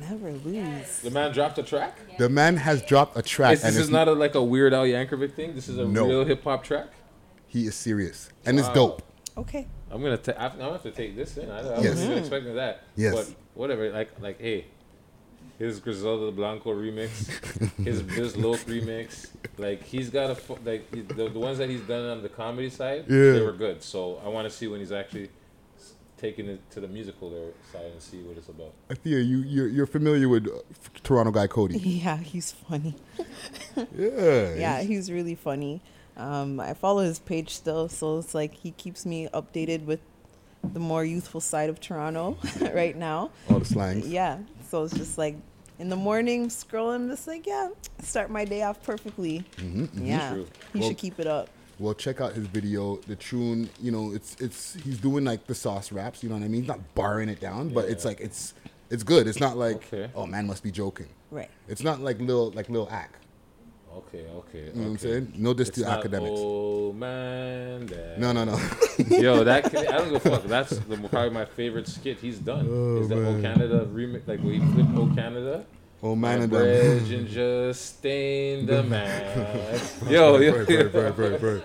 Never 0.00 0.32
lose. 0.32 0.98
The 1.00 1.10
man 1.10 1.32
dropped 1.32 1.58
a 1.58 1.62
track. 1.62 1.96
The 2.18 2.28
man 2.28 2.56
has 2.56 2.82
dropped 2.82 3.16
a 3.16 3.22
track, 3.22 3.54
Is, 3.54 3.64
and 3.64 3.74
this 3.74 3.82
is 3.84 3.90
not 3.90 4.08
a, 4.08 4.12
like 4.12 4.34
a 4.34 4.42
Weird 4.42 4.74
Al 4.74 4.84
Yankovic 4.84 5.34
thing. 5.34 5.54
This 5.54 5.68
is 5.68 5.78
a 5.78 5.84
No. 5.86 6.06
real 6.06 6.24
hip 6.24 6.42
hop 6.44 6.64
track. 6.64 6.88
he 7.46 7.66
is 7.66 7.74
serious, 7.74 8.30
and 8.44 8.58
it's 8.58 8.68
dope. 8.70 9.02
Okay. 9.36 9.66
I'm 9.90 10.02
gonna. 10.02 10.16
ta- 10.18 10.34
I'm 10.38 10.58
gonna 10.58 10.72
have 10.72 10.82
to 10.82 10.90
take 10.90 11.16
this 11.16 11.36
in. 11.36 11.50
I, 11.50 11.58
I 11.60 11.62
Yes. 11.80 11.88
wasn't 11.90 12.06
even 12.10 12.18
expecting 12.18 12.54
that. 12.56 12.82
Yes. 12.96 13.14
But 13.14 13.34
whatever. 13.54 13.90
Like 13.90 14.20
like 14.20 14.40
hey, 14.40 14.66
his 15.58 15.80
Griselda 15.80 16.30
Blanco 16.32 16.72
remix, 16.74 17.10
his 17.84 18.02
Biz 18.14 18.36
Loc 18.36 18.58
remix. 18.60 19.28
Like 19.58 19.82
he's 19.84 20.10
got 20.10 20.30
a 20.30 20.34
fu- 20.34 20.58
like 20.64 20.92
he- 20.94 21.00
the, 21.02 21.28
the 21.28 21.38
ones 21.38 21.58
that 21.58 21.68
he's 21.70 21.80
done 21.82 22.08
on 22.10 22.22
the 22.22 22.28
comedy 22.28 22.68
side. 22.70 23.04
Yeah. 23.08 23.32
They 23.32 23.42
were 23.42 23.52
good. 23.52 23.82
So 23.82 24.20
I 24.24 24.28
want 24.28 24.48
to 24.48 24.54
see 24.54 24.66
when 24.68 24.80
he's 24.80 24.92
actually 24.92 25.30
taking 26.18 26.46
it 26.48 26.70
to 26.70 26.78
the 26.80 26.86
musical 26.86 27.30
there 27.30 27.50
side 27.72 27.90
and 27.90 28.00
see 28.00 28.22
what 28.22 28.36
it's 28.36 28.48
about. 28.48 28.72
Thea, 29.02 29.18
you 29.18 29.38
you're, 29.38 29.68
you're 29.68 29.86
familiar 29.86 30.28
with 30.28 30.46
uh, 30.46 30.50
Toronto 31.02 31.32
guy 31.32 31.46
Cody? 31.48 31.78
Yeah, 31.78 32.16
he's 32.18 32.52
funny. 32.52 32.94
Yeah. 33.96 34.54
Yeah, 34.54 34.82
he's 34.82 35.10
really 35.10 35.34
funny. 35.34 35.80
Um, 36.16 36.60
I 36.60 36.74
follow 36.74 37.02
his 37.02 37.18
page 37.18 37.50
still, 37.50 37.88
so 37.88 38.18
it's 38.18 38.34
like 38.34 38.54
he 38.54 38.72
keeps 38.72 39.06
me 39.06 39.28
updated 39.32 39.84
with 39.86 40.00
the 40.72 40.80
more 40.80 41.04
youthful 41.04 41.40
side 41.40 41.70
of 41.70 41.80
Toronto 41.80 42.36
right 42.74 42.96
now. 42.96 43.30
All 43.50 43.58
the 43.58 43.64
slangs. 43.64 44.06
Yeah, 44.08 44.38
so 44.68 44.84
it's 44.84 44.94
just 44.96 45.16
like 45.18 45.36
in 45.78 45.88
the 45.88 45.96
morning 45.96 46.48
scrolling, 46.48 47.08
just 47.08 47.26
like 47.26 47.46
yeah, 47.46 47.70
start 48.02 48.30
my 48.30 48.44
day 48.44 48.62
off 48.62 48.82
perfectly. 48.82 49.44
Yeah, 49.94 50.32
True. 50.34 50.46
he 50.74 50.78
Well- 50.80 50.88
should 50.88 50.98
keep 50.98 51.18
it 51.18 51.26
up. 51.26 51.48
Well, 51.78 51.94
check 51.94 52.20
out 52.20 52.34
his 52.34 52.46
video. 52.46 52.96
The 53.08 53.16
tune, 53.16 53.68
you 53.80 53.90
know, 53.90 54.12
it's 54.12 54.36
it's 54.38 54.74
he's 54.74 54.98
doing 54.98 55.24
like 55.24 55.46
the 55.46 55.54
sauce 55.54 55.90
raps. 55.90 56.22
You 56.22 56.28
know 56.28 56.36
what 56.36 56.44
I 56.44 56.48
mean? 56.48 56.60
He's 56.60 56.68
not 56.68 56.94
barring 56.94 57.28
it 57.28 57.40
down, 57.40 57.70
but 57.70 57.86
it's 57.86 58.04
like 58.04 58.20
it's 58.20 58.54
it's 58.90 59.02
good. 59.02 59.26
It's 59.26 59.40
not 59.40 59.56
like 59.56 59.76
Okay. 59.92 60.08
oh 60.14 60.26
man 60.26 60.46
must 60.46 60.62
be 60.62 60.70
joking. 60.70 61.08
Right. 61.32 61.50
It's 61.66 61.82
not 61.82 62.00
like 62.00 62.20
little 62.20 62.50
like 62.52 62.68
little 62.68 62.88
act. 62.90 63.16
Okay. 63.98 64.26
Okay. 64.26 64.58
You 64.66 64.72
know 64.74 64.82
what 64.82 64.90
I'm 64.90 64.98
saying? 64.98 65.32
No 65.36 65.50
It's 65.50 65.70
to 65.70 65.84
academics. 65.86 66.34
Oh 66.42 66.92
man. 66.92 67.86
Dad. 67.86 68.18
No, 68.18 68.32
no, 68.32 68.44
no. 68.44 68.58
Yo, 69.08 69.44
that 69.44 69.70
can, 69.70 69.86
I 69.88 69.98
don't 69.98 70.12
give 70.12 70.26
a 70.26 70.30
fuck. 70.30 70.44
That's 70.44 70.70
the, 70.78 70.96
probably 70.96 71.30
my 71.30 71.44
favorite 71.44 71.86
skit 71.88 72.18
he's 72.18 72.38
done. 72.38 72.66
Oh, 72.70 73.00
is 73.00 73.08
the 73.08 73.16
man. 73.16 73.38
O 73.38 73.42
Canada 73.42 73.86
remix, 73.92 74.26
like 74.26 74.40
where 74.40 74.54
he 74.54 74.60
flipped 74.60 74.96
O 74.96 75.06
Canada. 75.14 75.64
oh 76.02 76.16
man 76.16 76.42
and 76.42 76.50
bridge 76.50 77.08
them. 77.08 77.18
and 77.20 77.28
just 77.40 77.98
stain 77.98 78.66
the 78.66 78.82
man. 78.82 79.80
yo, 80.08 80.38
yo, 80.38 80.56
Right, 80.58 81.18
right, 81.18 81.42
right. 81.42 81.62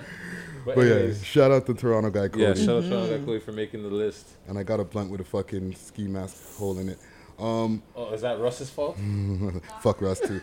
But 0.66 0.76
But 0.76 0.82
yeah, 0.82 1.14
shout 1.24 1.52
out 1.52 1.66
to 1.68 1.74
Toronto 1.74 2.10
guy 2.10 2.28
Cody. 2.28 2.44
yeah, 2.44 2.54
shout 2.54 2.70
out 2.78 2.84
to 2.84 2.90
Sean 2.90 3.24
Chloe 3.24 3.40
for 3.40 3.54
making 3.54 3.84
the 3.84 3.90
list. 3.90 4.28
and 4.50 4.58
I 4.60 4.64
got 4.64 4.82
a 4.82 4.84
blunt 4.84 5.10
with 5.10 5.22
a 5.22 5.24
fucking 5.24 5.76
ski 5.76 6.08
mask 6.10 6.58
hole 6.58 6.78
in 6.80 6.90
it. 6.90 7.00
Um, 7.40 7.82
Oh, 7.96 8.12
is 8.14 8.22
that 8.22 8.40
Russ's 8.40 8.70
fault? 8.70 8.98
fuck 9.82 10.02
Russ 10.02 10.20
too. 10.20 10.42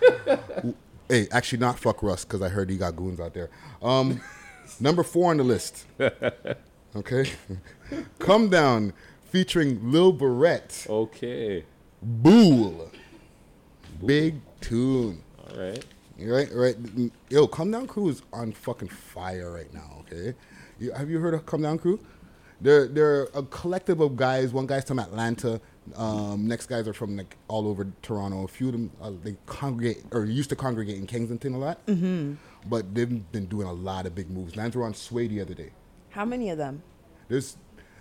Hey, 1.09 1.29
actually 1.31 1.59
not 1.59 1.79
fuck 1.79 2.03
Russ 2.03 2.25
because 2.25 2.43
I 2.43 2.49
heard 2.49 2.71
he 2.71 2.77
got 2.77 2.97
goons 2.97 3.21
out 3.21 3.35
there. 3.35 3.51
Um, 3.83 4.21
number 4.81 5.03
four 5.03 5.31
on 5.31 5.37
the 5.39 5.45
list. 5.45 5.87
Okay, 6.97 7.29
come 8.21 8.49
down 8.51 8.93
featuring 9.25 9.91
Lil 9.91 10.13
Barrett, 10.13 10.87
Okay, 10.89 11.65
Bool, 12.01 12.89
big 14.07 14.37
tune. 14.61 15.21
all 15.51 15.59
right. 15.61 15.85
Right, 16.21 16.49
right. 16.55 16.77
Yo, 17.31 17.49
Come 17.49 17.73
Down 17.73 17.89
Crew 17.89 18.09
is 18.11 18.23
on 18.33 18.53
fucking 18.53 18.87
fire 18.91 19.51
right 19.51 19.75
now. 19.75 20.05
Okay, 20.07 20.35
you, 20.79 20.93
have 20.93 21.11
you 21.11 21.19
heard 21.19 21.35
of 21.35 21.45
Come 21.47 21.63
Down 21.63 21.79
Crew? 21.81 21.99
They're 22.61 22.87
they're 22.87 23.25
a 23.35 23.43
collective 23.43 23.99
of 24.01 24.15
guys. 24.15 24.53
One 24.53 24.67
guy's 24.67 24.85
from 24.85 25.01
Atlanta. 25.01 25.61
Um, 25.97 26.49
next 26.49 26.67
guys 26.67 26.89
are 26.89 26.93
from 26.95 27.17
like 27.17 27.37
all 27.49 27.69
over 27.69 27.87
Toronto. 28.03 28.45
A 28.45 28.49
few 28.49 28.69
of 28.69 28.73
them 28.73 28.91
uh, 29.03 29.13
they 29.23 29.37
congregate 29.47 30.05
or 30.13 30.25
used 30.25 30.49
to 30.51 30.57
congregate 30.57 30.97
in 30.97 31.07
Kensington 31.07 31.55
a 31.55 31.59
lot. 31.59 31.85
Mm-hmm. 31.87 32.35
But 32.69 32.95
they've 32.95 33.31
been 33.33 33.47
doing 33.47 33.67
a 33.67 33.73
lot 33.73 34.07
of 34.07 34.15
big 34.15 34.31
moves. 34.31 34.57
Mans 34.57 34.75
were 34.75 34.85
on 34.85 34.95
Sway 34.95 35.27
the 35.27 35.41
other 35.41 35.53
day. 35.55 35.71
How 36.11 36.25
many 36.25 36.49
of 36.51 36.57
them? 36.59 36.83
There's 37.29 37.57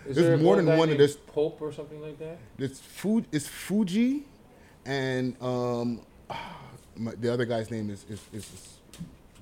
Is 0.06 0.16
there's 0.16 0.28
there 0.28 0.38
more 0.38 0.56
than 0.56 0.78
one. 0.78 0.88
named 0.90 1.00
There's 1.02 1.16
Pope 1.18 1.62
or 1.62 1.72
something 1.74 2.02
like 2.02 2.18
that. 2.20 2.38
there's 2.58 2.80
food. 2.80 3.26
It's 3.32 3.48
Fuji, 3.48 4.26
and 4.86 5.36
um, 5.42 6.02
my, 6.96 7.14
the 7.20 7.32
other 7.34 7.46
guy's 7.46 7.70
name 7.72 7.90
is, 7.90 8.06
is 8.10 8.22
is 8.32 8.78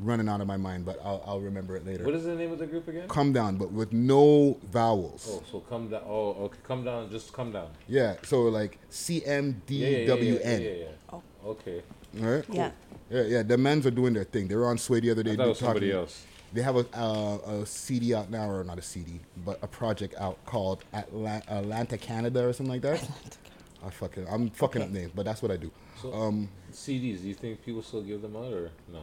running 0.02 0.28
out 0.28 0.42
of 0.42 0.48
my 0.48 0.58
mind, 0.58 0.86
but 0.86 1.00
I'll 1.04 1.24
I'll 1.26 1.40
remember 1.40 1.76
it 1.76 1.86
later. 1.86 2.04
What 2.04 2.16
is 2.16 2.24
the 2.26 2.36
name 2.36 2.52
of 2.52 2.60
the 2.60 2.68
group 2.68 2.88
again? 2.88 3.08
come 3.08 3.32
down, 3.34 3.56
but 3.58 3.72
with 3.72 3.94
no 3.94 4.58
vowels. 4.72 5.28
Oh, 5.30 5.44
so 5.52 5.60
come 5.62 5.90
down. 5.90 6.02
Oh, 6.06 6.32
okay, 6.46 6.58
come 6.64 6.84
down. 6.84 7.10
Just 7.10 7.34
come 7.34 7.52
down. 7.52 7.70
Yeah, 7.88 8.16
so 8.24 8.44
like 8.44 8.78
C 8.90 9.24
M 9.26 9.62
D 9.66 9.80
W 9.82 9.86
N. 9.86 9.92
Yeah, 9.92 9.98
yeah, 9.98 9.98
D 9.98 10.02
yeah, 10.02 10.08
W 10.08 10.34
yeah, 10.34 10.40
yeah, 10.40 10.46
N. 10.48 10.62
yeah, 10.62 10.86
yeah. 11.14 11.20
Okay, 11.46 11.82
Right? 12.14 12.46
Yeah. 12.50 12.72
Yeah, 13.10 13.24
yeah. 13.24 13.44
The 13.44 13.58
men's 13.58 13.86
are 13.88 13.92
doing 13.92 14.14
their 14.14 14.24
thing. 14.26 14.48
They 14.48 14.56
were 14.56 14.68
on 14.68 14.78
Sway 14.78 15.00
the 15.00 15.12
other 15.12 15.24
day. 15.24 15.32
I 15.32 15.36
thought 15.36 15.46
it 15.46 15.48
was 15.50 15.60
talking- 15.60 15.74
somebody 15.74 15.92
else. 15.92 16.26
They 16.54 16.62
have 16.62 16.76
a, 16.76 16.86
uh, 16.94 17.38
a 17.62 17.66
CD 17.66 18.14
out 18.14 18.30
now, 18.30 18.50
or 18.50 18.64
not 18.66 18.78
a 18.78 18.82
CD, 18.82 19.22
but 19.46 19.58
a 19.62 19.68
project 19.68 20.16
out 20.18 20.38
called 20.46 20.84
Atla- 20.94 21.42
Atlanta, 21.48 21.98
Canada, 21.98 22.46
or 22.46 22.52
something 22.52 22.74
like 22.74 22.82
that. 22.82 23.02
Atlanta. 23.02 23.38
I 23.86 23.90
fucking, 23.90 24.28
I'm 24.30 24.50
fucking 24.50 24.82
up 24.82 24.90
names, 24.90 25.12
but 25.16 25.24
that's 25.26 25.42
what 25.42 25.50
I 25.50 25.56
do. 25.58 25.72
So, 26.02 26.14
Um, 26.14 26.50
CDs. 26.74 27.22
Do 27.22 27.28
you 27.30 27.34
think 27.36 27.64
people 27.66 27.82
still 27.82 28.02
give 28.02 28.22
them 28.22 28.36
out 28.36 28.52
or 28.52 28.70
no? 28.92 29.00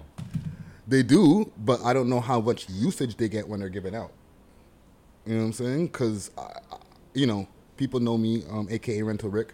They 0.89 1.03
do, 1.03 1.53
but 1.59 1.85
I 1.85 1.93
don't 1.93 2.09
know 2.09 2.21
how 2.21 2.41
much 2.41 2.69
usage 2.69 3.17
they 3.17 3.29
get 3.29 3.47
when 3.47 3.61
they're 3.61 3.69
given 3.69 3.95
out. 3.95 4.11
You 5.27 5.35
know 5.35 5.41
what 5.41 5.47
I'm 5.47 5.53
saying? 5.53 5.87
Because, 5.89 6.31
you 7.13 7.27
know, 7.27 7.47
people 7.77 8.01
know 8.01 8.17
me, 8.17 8.43
um, 8.51 8.67
aka 8.71 9.03
Rental 9.03 9.29
Rick. 9.29 9.53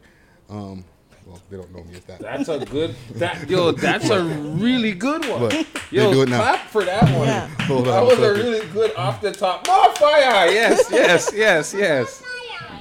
Um, 0.48 0.84
well, 1.26 1.40
they 1.50 1.56
don't 1.56 1.74
know 1.74 1.82
me 1.82 1.96
as 1.96 2.04
that. 2.04 2.20
That's 2.20 2.48
a 2.48 2.58
good. 2.66 2.94
That 3.14 3.48
yo, 3.50 3.72
that's 3.72 4.10
a 4.10 4.22
really 4.22 4.92
good 4.92 5.24
one. 5.28 5.40
But 5.40 5.66
Yo, 5.90 6.12
do 6.12 6.22
it 6.22 6.28
now. 6.28 6.36
clap 6.36 6.68
for 6.68 6.84
that 6.84 7.02
one. 7.16 7.26
Yeah. 7.26 7.46
Hold 7.66 7.86
That 7.86 7.94
on 8.02 8.06
was 8.06 8.18
a 8.18 8.22
a 8.22 8.34
second. 8.36 8.50
really 8.52 8.66
good 8.72 8.94
off 8.94 9.20
the 9.22 9.32
top. 9.32 9.66
More 9.66 9.92
fire! 9.96 10.50
Yes, 10.50 10.86
yes, 10.90 11.32
yes, 11.34 11.74
yes. 11.74 12.22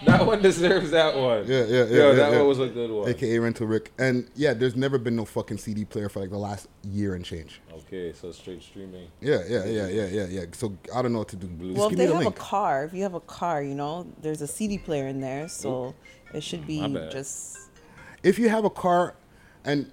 That 0.05 0.25
one 0.25 0.41
deserves 0.41 0.91
that 0.91 1.15
one. 1.15 1.47
Yeah, 1.47 1.63
yeah, 1.65 1.65
yeah, 1.65 1.83
Yo, 1.85 2.07
yeah, 2.09 2.13
that 2.15 2.31
yeah. 2.33 2.37
one 2.39 2.47
was 2.47 2.59
a 2.59 2.67
good 2.67 2.89
one. 2.91 3.09
aka 3.09 3.39
Rental 3.39 3.67
Rick. 3.67 3.91
And 3.97 4.29
yeah, 4.35 4.53
there's 4.53 4.75
never 4.75 4.97
been 4.97 5.15
no 5.15 5.25
fucking 5.25 5.57
CD 5.57 5.85
player 5.85 6.09
for 6.09 6.19
like 6.19 6.29
the 6.29 6.37
last 6.37 6.67
year 6.83 7.15
and 7.15 7.23
change. 7.23 7.61
Okay, 7.73 8.13
so 8.13 8.31
straight 8.31 8.61
streaming. 8.61 9.07
Yeah, 9.21 9.41
yeah, 9.47 9.65
yeah, 9.65 9.87
yeah, 9.87 10.05
yeah, 10.07 10.25
yeah. 10.29 10.41
So 10.51 10.77
I 10.93 11.01
don't 11.01 11.13
know 11.13 11.19
what 11.19 11.29
to 11.29 11.35
do. 11.35 11.47
Just 11.47 11.77
Well, 11.77 11.85
if 11.85 11.89
give 11.91 11.99
they 11.99 12.05
the 12.07 12.15
have 12.17 12.25
a 12.27 12.31
car, 12.31 12.85
if 12.85 12.93
you 12.93 13.03
have 13.03 13.13
a 13.13 13.19
car, 13.21 13.61
you 13.63 13.75
know, 13.75 14.05
there's 14.21 14.41
a 14.41 14.47
CD 14.47 14.77
player 14.77 15.07
in 15.07 15.21
there, 15.21 15.47
so 15.47 15.93
it 16.33 16.43
should 16.43 16.65
be 16.67 16.79
just 17.11 17.69
if 18.23 18.39
you 18.39 18.49
have 18.49 18.65
a 18.65 18.69
car, 18.69 19.15
and 19.65 19.89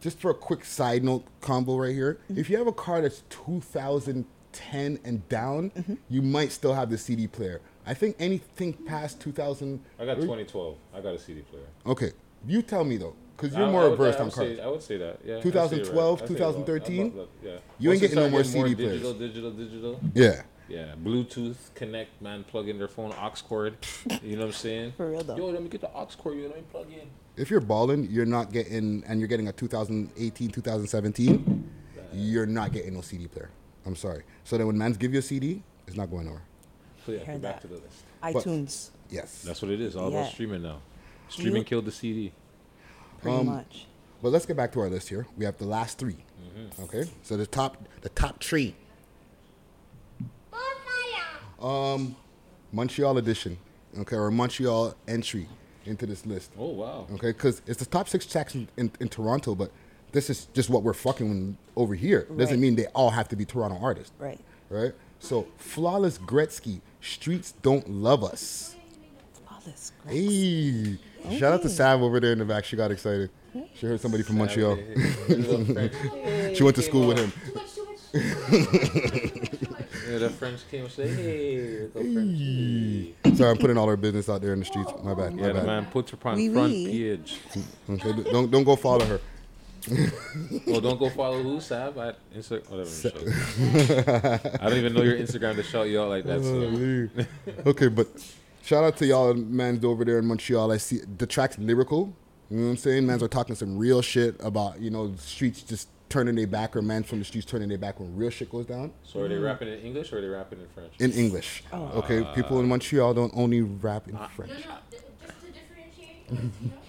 just 0.00 0.18
for 0.18 0.30
a 0.30 0.34
quick 0.34 0.64
side 0.64 1.04
note 1.04 1.24
combo 1.40 1.76
right 1.78 1.94
here, 1.94 2.18
Mm-hmm. 2.30 2.40
if 2.40 2.48
you 2.50 2.56
have 2.56 2.66
a 2.66 2.72
car 2.72 3.00
that's 3.02 3.22
2010 3.30 4.98
and 5.04 5.28
down, 5.28 5.70
Mm-hmm. 5.70 5.94
you 6.08 6.22
might 6.22 6.52
still 6.52 6.74
have 6.74 6.90
the 6.90 6.98
CD 6.98 7.26
player. 7.26 7.60
I 7.86 7.94
think 7.94 8.16
anything 8.18 8.72
past 8.72 9.20
2000. 9.20 9.80
I 9.98 10.06
got 10.06 10.14
2012. 10.16 10.76
I 10.94 11.00
got 11.00 11.14
a 11.14 11.18
CD 11.18 11.40
player. 11.42 11.64
Okay, 11.86 12.12
you 12.46 12.62
tell 12.62 12.84
me 12.84 12.96
though, 12.96 13.14
because 13.36 13.54
you're 13.56 13.66
I 13.66 13.70
more 13.70 13.90
would- 13.90 13.98
versed 13.98 14.18
on 14.18 14.26
would 14.26 14.34
say- 14.34 14.56
cars. 14.56 14.60
I 14.66 14.68
would 14.68 14.82
say 14.82 14.96
that. 14.98 15.20
Yeah. 15.24 15.38
I 15.38 15.40
2012, 15.40 15.52
right. 15.54 15.72
I 15.72 15.76
say 15.76 15.90
it 15.90 15.94
well. 15.94 16.16
2013? 16.54 17.00
I'm 17.06 17.28
Yeah. 17.42 17.56
You 17.78 17.88
Once 17.90 17.96
ain't 17.96 18.00
getting 18.00 18.16
no 18.16 18.30
more 18.30 18.42
getting 18.42 18.52
CD 18.52 18.74
digital, 18.74 19.14
players. 19.14 19.18
Digital, 19.18 19.50
digital, 19.50 19.96
digital. 19.96 20.00
Yeah, 20.14 20.42
Yeah, 20.66 20.94
Bluetooth 21.02 21.56
connect, 21.74 22.22
man. 22.22 22.42
Plug 22.44 22.68
in 22.70 22.78
their 22.78 22.88
phone, 22.88 23.12
aux 23.12 23.34
cord. 23.46 23.76
You 24.22 24.36
know 24.36 24.42
what 24.42 24.46
I'm 24.46 24.52
saying? 24.52 24.92
For 24.96 25.10
real, 25.10 25.22
though. 25.22 25.36
Yo, 25.36 25.46
let 25.50 25.62
me 25.62 25.68
get 25.68 25.82
the 25.82 25.90
aux 25.94 26.08
cord. 26.16 26.36
You 26.38 26.46
let 26.46 26.56
me 26.56 26.62
plug 26.70 26.86
in. 26.90 27.06
if 27.36 27.50
you're 27.50 27.60
balling, 27.60 28.08
you're 28.10 28.24
not 28.24 28.50
getting, 28.50 29.04
and 29.06 29.18
you're 29.20 29.28
getting 29.28 29.48
a 29.48 29.52
2018, 29.52 30.50
2017, 30.50 31.70
you're 32.14 32.46
not 32.46 32.72
getting 32.72 32.94
no 32.94 33.02
CD 33.02 33.26
player. 33.26 33.50
I'm 33.84 33.96
sorry. 33.96 34.22
So 34.44 34.56
then 34.56 34.66
when 34.66 34.78
mans 34.78 34.96
give 34.96 35.12
you 35.12 35.18
a 35.18 35.22
CD, 35.22 35.62
it's 35.86 35.96
not 35.98 36.10
going 36.10 36.24
nowhere. 36.26 36.44
So 37.06 37.12
yeah, 37.12 37.18
Heard 37.18 37.26
go 37.34 37.38
back 37.48 37.60
that. 37.60 37.62
to 37.62 37.66
the 37.68 37.74
list. 37.80 38.04
iTunes, 38.22 38.90
Yes. 39.10 39.42
That's 39.42 39.60
what 39.62 39.70
it 39.70 39.80
is. 39.80 39.94
All 39.96 40.10
Yeah. 40.10 40.20
about 40.22 40.32
streaming 40.32 40.62
now. 40.62 40.80
Streaming 41.28 41.56
You- 41.58 41.64
killed 41.64 41.84
the 41.84 41.92
CD. 41.92 42.32
pretty 43.20 43.36
Um, 43.38 43.46
much. 43.46 43.86
But 44.22 44.32
let's 44.32 44.46
get 44.46 44.56
back 44.56 44.72
to 44.72 44.80
our 44.80 44.88
list 44.88 45.08
here. 45.08 45.26
We 45.36 45.44
have 45.44 45.58
the 45.58 45.66
last 45.66 45.98
3 45.98 46.16
Mm-hmm. 46.56 46.82
Okay. 46.84 47.10
So 47.22 47.36
the 47.36 47.46
top, 47.46 47.76
the 48.02 48.08
top 48.10 48.42
three. 48.42 48.74
Um, 51.60 52.16
Montreal 52.72 53.16
edition, 53.18 53.56
okay, 54.00 54.16
or 54.16 54.30
Montreal 54.30 54.94
entry 55.08 55.48
into 55.86 56.04
this 56.06 56.26
list. 56.26 56.50
Oh 56.58 56.68
wow. 56.70 57.06
Okay, 57.14 57.28
because 57.32 57.62
it's 57.66 57.78
the 57.78 57.86
top 57.86 58.08
six 58.08 58.26
tracks 58.26 58.54
in, 58.54 58.68
in, 58.76 58.90
in 59.00 59.08
Toronto, 59.08 59.54
but 59.54 59.70
this 60.12 60.28
is 60.28 60.46
just 60.52 60.68
what 60.68 60.82
we're 60.82 60.92
fucking 60.92 61.56
over 61.76 61.94
here. 61.94 62.24
Doesn't 62.36 62.56
Right. 62.56 62.58
mean 62.58 62.74
they 62.76 62.86
all 62.88 63.10
have 63.10 63.28
to 63.28 63.36
be 63.36 63.44
Toronto 63.46 63.78
artists. 63.80 64.12
Right. 64.18 64.40
Right? 64.68 64.92
So, 65.20 65.46
Flawless 65.56 66.18
Gretzky, 66.18 66.80
Streets 67.04 67.52
Don't 67.62 67.88
Love 67.88 68.24
Us. 68.24 68.74
Flawless. 69.46 69.92
Hey, 70.08 70.98
shout 71.38 71.52
out 71.54 71.62
to 71.62 71.68
Sav 71.68 72.02
over 72.02 72.18
there 72.20 72.32
in 72.32 72.38
the 72.38 72.44
back. 72.44 72.64
She 72.64 72.76
got 72.76 72.90
excited. 72.90 73.30
She 73.74 73.86
heard 73.86 74.00
somebody 74.00 74.22
from 74.22 74.38
Montreal. 74.38 74.76
She 76.54 76.62
went 76.62 76.76
to 76.76 76.82
school 76.82 77.06
with 77.08 77.18
him. 77.18 77.32
Yeah, 80.06 80.18
the 80.18 80.30
French 80.30 80.60
came 80.70 80.82
and 80.84 80.92
said, 80.92 81.08
"Hey, 81.08 81.88
little 81.94 82.12
Frenchie." 82.12 83.14
Sorry, 83.34 83.50
I'm 83.50 83.56
putting 83.56 83.78
all 83.78 83.88
our 83.88 83.96
business 83.96 84.28
out 84.28 84.42
there 84.42 84.52
in 84.52 84.58
the 84.60 84.64
streets. 84.66 84.92
My 85.02 85.14
bad. 85.14 85.34
My 85.34 85.40
Yeah, 85.40 85.48
the 85.48 85.54
bad. 85.54 85.66
man 85.66 85.86
puts 85.86 86.10
her 86.12 86.18
on 86.26 86.36
Oui, 86.36 86.52
front 86.52 86.72
oui. 86.72 86.86
page. 87.16 87.38
Okay, 87.88 88.12
don't 88.30 88.50
don't 88.50 88.64
go 88.64 88.76
follow 88.76 89.04
her. 89.06 89.18
Oh, 90.66 90.80
don't 90.80 90.98
go 90.98 91.08
follow 91.10 91.42
who 91.42 91.60
Sab 91.60 91.98
at 91.98 92.16
Instagram. 92.34 92.70
Whatever. 92.70 92.90
show. 92.90 94.58
I 94.60 94.68
don't 94.68 94.78
even 94.78 94.94
know 94.94 95.02
your 95.02 95.16
Instagram 95.16 95.56
to 95.56 95.62
shout 95.62 95.88
you 95.88 96.00
out 96.00 96.08
like 96.08 96.24
that. 96.24 96.42
So. 96.42 97.66
okay, 97.70 97.88
but 97.88 98.08
shout 98.62 98.84
out 98.84 98.96
to 98.98 99.06
y'all 99.06 99.34
mans 99.34 99.84
over 99.84 100.04
there 100.04 100.18
in 100.18 100.26
Montreal. 100.26 100.72
I 100.72 100.78
see 100.78 101.00
the 101.18 101.26
track's 101.26 101.58
lyrical. 101.58 102.14
You 102.50 102.58
know 102.58 102.64
what 102.64 102.70
I'm 102.70 102.76
saying? 102.76 103.06
Mans 103.06 103.22
are 103.22 103.28
talking 103.28 103.54
some 103.54 103.78
real 103.78 104.02
shit 104.02 104.36
about, 104.40 104.80
you 104.80 104.90
know, 104.90 105.14
streets 105.16 105.62
just 105.62 105.88
turning 106.08 106.34
their 106.34 106.46
back 106.46 106.76
or 106.76 106.82
mans 106.82 107.06
from 107.06 107.18
the 107.18 107.24
streets 107.24 107.46
turning 107.46 107.68
their 107.68 107.78
back 107.78 107.98
when 107.98 108.14
real 108.16 108.30
shit 108.30 108.50
goes 108.50 108.66
down. 108.66 108.92
So 109.02 109.20
are 109.20 109.28
they 109.28 109.36
rapping 109.36 109.68
in 109.68 109.80
English 109.80 110.12
or 110.12 110.18
are 110.18 110.20
they 110.20 110.28
rapping 110.28 110.60
in 110.60 110.68
French? 110.68 110.92
In 111.00 111.12
English. 111.12 111.64
Oh. 111.72 111.90
Okay, 111.96 112.24
people 112.34 112.60
in 112.60 112.68
Montreal 112.68 113.14
don't 113.14 113.32
only 113.34 113.62
rap 113.62 114.08
in 114.08 114.16
uh, 114.16 114.28
French. 114.28 114.52
No, 114.52 114.74
no, 114.74 114.76
just 114.90 115.04
to 115.40 115.46
differentiate. 115.52 116.30
you 116.30 116.68
know? 116.68 116.83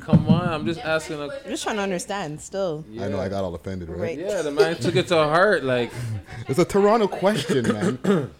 Come 0.00 0.28
on, 0.28 0.48
I'm 0.48 0.66
just 0.66 0.80
asking. 0.80 1.20
A, 1.20 1.24
I'm 1.24 1.30
just 1.48 1.62
trying 1.62 1.76
to 1.76 1.82
understand 1.82 2.40
still. 2.40 2.84
I 3.00 3.08
know 3.08 3.20
I 3.20 3.28
got 3.28 3.44
all 3.44 3.54
offended, 3.54 3.88
right? 3.88 4.00
Right. 4.00 4.18
yeah, 4.18 4.42
the 4.42 4.50
man 4.50 4.76
took 4.76 4.96
it 4.96 5.08
to 5.08 5.16
heart. 5.16 5.64
Like, 5.64 5.90
It's 6.48 6.58
a 6.58 6.64
Toronto 6.64 7.08
question, 7.08 7.62
man. 7.72 7.98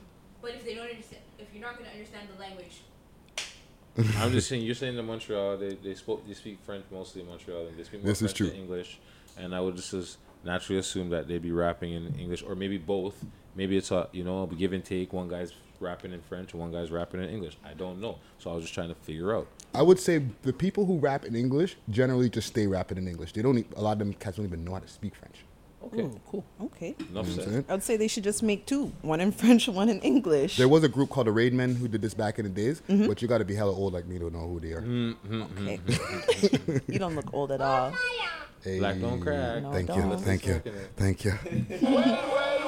But 0.43 0.55
if 0.55 0.65
they 0.65 0.75
don't 0.77 0.89
understand, 0.89 1.23
if 1.41 1.49
you're 1.53 1.63
not 1.63 1.77
going 1.77 1.87
to 1.87 1.93
understand 1.93 2.29
the 2.33 2.41
language, 2.41 2.83
I'm 4.23 4.31
just 4.31 4.49
saying, 4.49 4.63
you're 4.63 4.77
saying 4.77 4.97
in 4.97 5.05
Montreal, 5.05 5.57
they, 5.57 5.75
they 5.75 5.95
spoke, 5.95 6.25
they 6.27 6.35
speak 6.35 6.61
French 6.65 6.85
mostly 6.93 7.23
in 7.23 7.29
Montreal, 7.29 7.67
and 7.67 7.77
they 7.77 7.83
speak 7.83 8.01
more 8.05 8.09
This 8.13 8.23
is 8.23 8.31
French 8.31 8.39
than 8.39 8.49
true. 8.51 8.57
English. 8.57 9.01
And 9.37 9.55
I 9.55 9.61
would 9.61 9.75
just 9.75 9.93
as 9.93 10.19
naturally 10.45 10.79
assume 10.79 11.11
that 11.11 11.27
they'd 11.27 11.43
be 11.43 11.51
rapping 11.51 11.93
in 11.95 12.15
English, 12.19 12.45
or 12.45 12.55
maybe 12.55 12.79
both. 12.79 13.25
Maybe 13.57 13.77
it's 13.77 13.91
a 13.91 14.09
you 14.13 14.23
know 14.23 14.45
a 14.45 14.55
give 14.55 14.73
and 14.73 14.85
take. 14.85 15.13
One 15.13 15.29
guy's 15.29 15.53
rapping 15.81 16.13
in 16.13 16.21
French, 16.23 16.55
one 16.55 16.73
guy's 16.73 16.91
rapping 16.91 17.23
in 17.23 17.29
English. 17.31 17.57
I 17.65 17.75
don't 17.75 18.01
know. 18.01 18.19
So 18.39 18.51
I 18.51 18.55
was 18.55 18.65
just 18.65 18.75
trying 18.75 18.89
to 18.89 18.95
figure 18.97 19.35
out. 19.35 19.47
I 19.75 19.83
would 19.83 19.99
say 19.99 20.23
the 20.43 20.53
people 20.53 20.85
who 20.87 20.99
rap 20.99 21.25
in 21.25 21.35
English 21.35 21.77
generally 21.91 22.29
just 22.31 22.49
stay 22.49 22.67
rapping 22.67 22.99
in 22.99 23.07
English. 23.09 23.33
They 23.33 23.43
don't. 23.43 23.59
e- 23.59 23.65
A 23.77 23.83
lot 23.83 23.93
of 23.93 23.99
them 23.99 24.13
cats 24.15 24.37
don't 24.37 24.47
even 24.47 24.65
know 24.65 24.73
how 24.75 24.79
to 24.81 24.89
speak 24.89 25.15
French. 25.15 25.37
Okay, 25.85 26.03
Ooh. 26.03 26.21
cool. 26.29 26.45
Okay. 26.61 26.97
Enough 26.99 27.29
You 27.29 27.37
know 27.37 27.43
I'm 27.43 27.53
said. 27.53 27.65
I 27.69 27.73
would 27.75 27.83
say 27.83 27.97
they 27.97 28.09
should 28.09 28.25
just 28.25 28.43
make 28.43 28.67
two 28.67 28.87
one 29.03 29.21
in 29.21 29.31
French, 29.31 29.69
one 29.83 29.89
in 29.89 30.01
English. 30.01 30.57
There 30.57 30.69
was 30.69 30.83
a 30.83 30.89
group 30.89 31.11
called 31.11 31.29
the 31.29 31.33
Raid 31.33 31.53
Men 31.55 31.75
who 31.77 31.87
did 31.87 32.03
this 32.03 32.15
back 32.15 32.39
in 32.41 32.45
the 32.45 32.51
days, 32.51 32.83
Mm-hmm. 32.89 33.07
but 33.07 33.23
you 33.23 33.29
got 33.29 33.39
to 33.39 33.45
be 33.45 33.55
hella 33.55 33.73
old 33.73 33.93
like 33.93 34.07
me 34.07 34.19
to 34.19 34.29
know 34.31 34.49
who 34.49 34.59
they 34.61 34.73
are. 34.73 34.83
Mm, 34.83 35.15
mm, 35.29 35.49
mm, 35.49 36.69
okay. 36.69 36.81
you 36.93 36.99
don't 36.99 37.15
look 37.15 37.33
old 37.33 37.53
at 37.53 37.61
all. 37.61 37.93
Hey, 38.65 38.79
Black 38.81 38.99
don't 39.01 39.21
crack. 39.21 39.63
No, 39.63 39.71
Thank 39.73 39.89
you, 39.95 40.03
don't. 40.03 40.19
thank 40.21 40.47
you, 40.47 40.53
Smoking 40.55 40.75
it. 40.75 40.91
thank 40.97 41.25
you. 41.25 42.63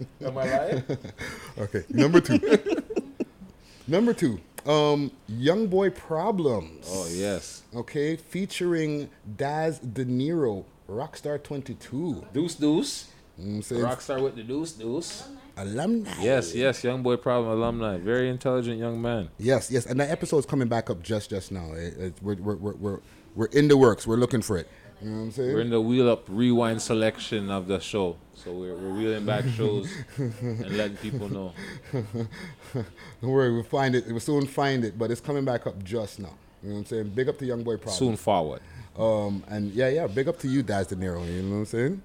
Am 0.24 0.38
I 0.38 0.44
lying? 0.44 0.84
Okay, 1.58 1.84
number 1.90 2.20
two. 2.20 2.38
number 3.86 4.12
two. 4.14 4.40
Um, 4.66 5.10
Young 5.28 5.66
Boy 5.66 5.90
Problems. 5.90 6.86
oh 6.90 7.08
yes. 7.10 7.62
Okay, 7.74 8.16
featuring 8.16 9.08
Daz 9.36 9.78
De 9.78 10.04
Niro, 10.04 10.64
Rockstar 10.88 11.42
22. 11.42 12.24
Deuce 12.32 12.54
Deuce. 12.54 13.08
You 13.38 13.44
know 13.44 13.50
what 13.50 13.56
I'm 13.56 13.62
saying? 13.62 13.82
Rockstar 13.82 14.22
with 14.22 14.36
the 14.36 14.42
Deuce 14.42 14.72
Deuce. 14.72 15.28
Alumni. 15.56 16.10
Yes, 16.20 16.54
yes. 16.54 16.84
Young 16.84 17.02
boy 17.02 17.16
problem 17.16 17.56
alumni. 17.58 17.98
Very 17.98 18.28
intelligent 18.28 18.78
young 18.78 19.00
man. 19.02 19.28
Yes, 19.38 19.70
yes, 19.70 19.86
and 19.86 19.98
that 19.98 20.10
episode 20.10 20.38
is 20.38 20.46
coming 20.46 20.68
back 20.68 20.88
up 20.90 21.02
just 21.02 21.30
just 21.30 21.50
now. 21.50 21.72
It, 21.72 21.96
it, 21.98 22.14
we're, 22.22 22.36
we're, 22.36 22.56
we're, 22.56 22.74
we're, 22.74 23.00
we're 23.34 23.46
in 23.46 23.66
the 23.68 23.76
works. 23.76 24.06
We're 24.06 24.16
looking 24.16 24.42
for 24.42 24.56
it. 24.58 24.68
You 25.00 25.10
know 25.10 25.16
what 25.16 25.22
I'm 25.22 25.30
saying? 25.32 25.54
We're 25.54 25.60
in 25.60 25.70
the 25.70 25.80
wheel 25.80 26.10
up 26.10 26.24
rewind 26.28 26.82
selection 26.82 27.50
of 27.50 27.68
the 27.68 27.78
show. 27.78 28.16
So 28.34 28.52
we're, 28.52 28.74
we're 28.74 28.94
wheeling 28.94 29.24
back 29.24 29.44
shows 29.46 29.88
and 30.16 30.76
letting 30.76 30.96
people 30.96 31.28
know. 31.28 31.52
Don't 31.92 32.86
worry, 33.22 33.52
we'll 33.52 33.62
find 33.62 33.94
it. 33.94 34.06
We'll 34.08 34.18
soon 34.18 34.46
find 34.46 34.84
it, 34.84 34.98
but 34.98 35.10
it's 35.12 35.20
coming 35.20 35.44
back 35.44 35.66
up 35.66 35.82
just 35.84 36.18
now. 36.18 36.34
You 36.62 36.70
know 36.70 36.74
what 36.74 36.80
I'm 36.80 36.86
saying? 36.86 37.08
Big 37.10 37.28
up 37.28 37.38
to 37.38 37.46
Young 37.46 37.62
Boy 37.62 37.76
Problem. 37.76 37.96
Soon 37.96 38.16
forward. 38.16 38.60
Um, 38.96 39.44
and 39.48 39.72
yeah, 39.72 39.88
yeah, 39.88 40.06
big 40.08 40.26
up 40.26 40.38
to 40.40 40.48
you, 40.48 40.64
Daz 40.64 40.88
De 40.88 40.96
Niro. 40.96 41.24
You 41.24 41.42
know 41.42 41.50
what 41.50 41.56
I'm 41.58 41.66
saying? 41.66 42.02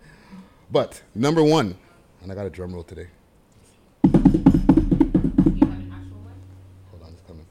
But 0.72 1.02
number 1.16 1.44
one, 1.44 1.76
and 2.22 2.32
I 2.32 2.36
got 2.36 2.46
a 2.46 2.52
drum 2.52 2.74
roll 2.74 2.84
today. 2.84 3.08
you 4.04 4.12
have 4.12 4.26
an 4.26 5.92
actual 5.92 6.18
one. 6.20 6.40
Hold 6.92 7.04
on, 7.04 7.14
it's 7.14 7.22
coming. 7.28 7.46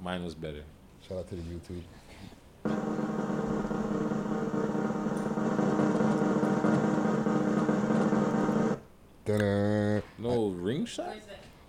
Mine 0.00 0.22
was 0.22 0.34
better. 0.36 0.62
Shout 1.08 1.18
out 1.18 1.28
to 1.30 1.34
the 1.34 1.42
YouTube. 1.42 3.02
No 9.28 10.48
ring 10.56 10.84
shot? 10.86 11.16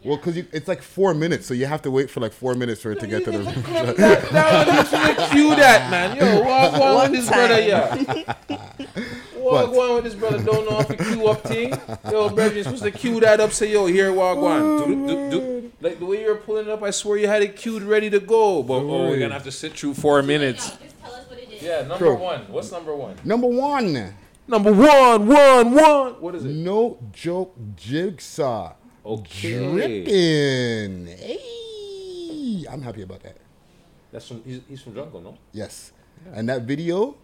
Well, 0.04 0.18
because 0.18 0.38
it's 0.38 0.68
like 0.68 0.82
four 0.84 1.14
minutes, 1.16 1.48
so 1.48 1.54
you 1.54 1.66
have 1.66 1.82
to 1.82 1.92
wait 1.92 2.10
for 2.10 2.20
like 2.20 2.32
four 2.32 2.54
minutes 2.54 2.82
for 2.82 2.92
it 2.92 3.00
to 3.00 3.08
get 3.08 3.26
to 3.26 3.32
the. 3.32 3.40
Ring 3.40 3.54
shot. 3.54 3.98
That 3.98 4.68
one, 4.68 4.76
you 4.78 4.84
should 5.18 5.32
cue 5.32 5.56
that, 5.56 5.90
man. 5.92 6.16
Yo, 6.16 6.42
walk 6.44 6.74
on 6.74 6.80
One 6.96 7.12
with 7.12 7.20
this 7.20 7.30
time. 7.30 7.48
brother, 7.48 7.62
yeah. 7.62 8.36
Walk 9.38 9.72
What? 9.72 9.90
on 9.90 9.96
with 9.96 10.04
this 10.06 10.14
brother, 10.16 10.44
don't 10.44 10.70
know 10.70 10.80
if 10.80 10.88
to 10.90 10.96
cue 10.98 11.28
up 11.28 11.42
thing. 11.44 11.70
Yo, 12.12 12.30
brother, 12.30 12.54
you're 12.54 12.64
supposed 12.64 12.84
to 12.84 12.92
cue 12.92 13.20
that 13.22 13.40
up, 13.40 13.52
say, 13.52 13.72
yo, 13.72 13.88
here, 13.88 14.14
walk 14.14 14.38
on. 14.38 14.88
Do, 14.88 15.08
do, 15.08 15.30
do. 15.32 15.72
Like 15.82 16.00
the 16.00 16.06
way 16.06 16.22
you 16.22 16.28
were 16.28 16.36
pulling 16.36 16.68
it 16.68 16.72
up, 16.72 16.84
I 16.84 16.92
swear 16.92 17.18
you 17.18 17.28
had 17.28 17.42
it 17.42 17.56
queued, 17.56 17.82
ready 17.84 18.10
to 18.12 18.20
go. 18.20 18.62
But 18.64 18.76
oh, 18.76 19.08
we're 19.10 19.20
gonna 19.20 19.34
have 19.34 19.44
to 19.46 19.52
sit 19.52 19.74
through 19.74 19.96
four 19.96 20.22
minutes. 20.22 20.70
Yeah, 20.70 20.78
just 20.86 21.00
tell 21.02 21.14
us 21.14 21.30
what 21.30 21.40
it 21.40 21.50
is. 21.52 21.62
Yeah, 21.62 21.82
number 21.88 22.14
one. 22.14 22.42
What's 22.52 22.72
number 22.72 22.96
one? 22.96 23.16
Number 23.24 23.48
one, 23.48 24.14
Number 24.48 24.72
one, 24.72 25.28
one, 25.28 25.72
one. 25.74 26.14
What 26.22 26.36
is 26.36 26.46
it? 26.46 26.50
no 26.50 26.98
joke 27.12 27.54
jigsaw. 27.76 28.74
Okay. 29.06 29.60
Dripping. 29.72 31.08
Hey, 31.08 32.66
I'm 32.70 32.82
happy 32.82 33.02
about 33.02 33.24
that. 33.24 33.38
That's 34.12 34.28
from 34.28 34.42
he's, 34.46 34.62
he's 34.70 34.82
from 34.82 34.96
Jungle, 34.96 35.22
no? 35.22 35.38
Yes. 35.52 35.92
And 36.34 36.48
that 36.50 36.64
video, 36.64 37.16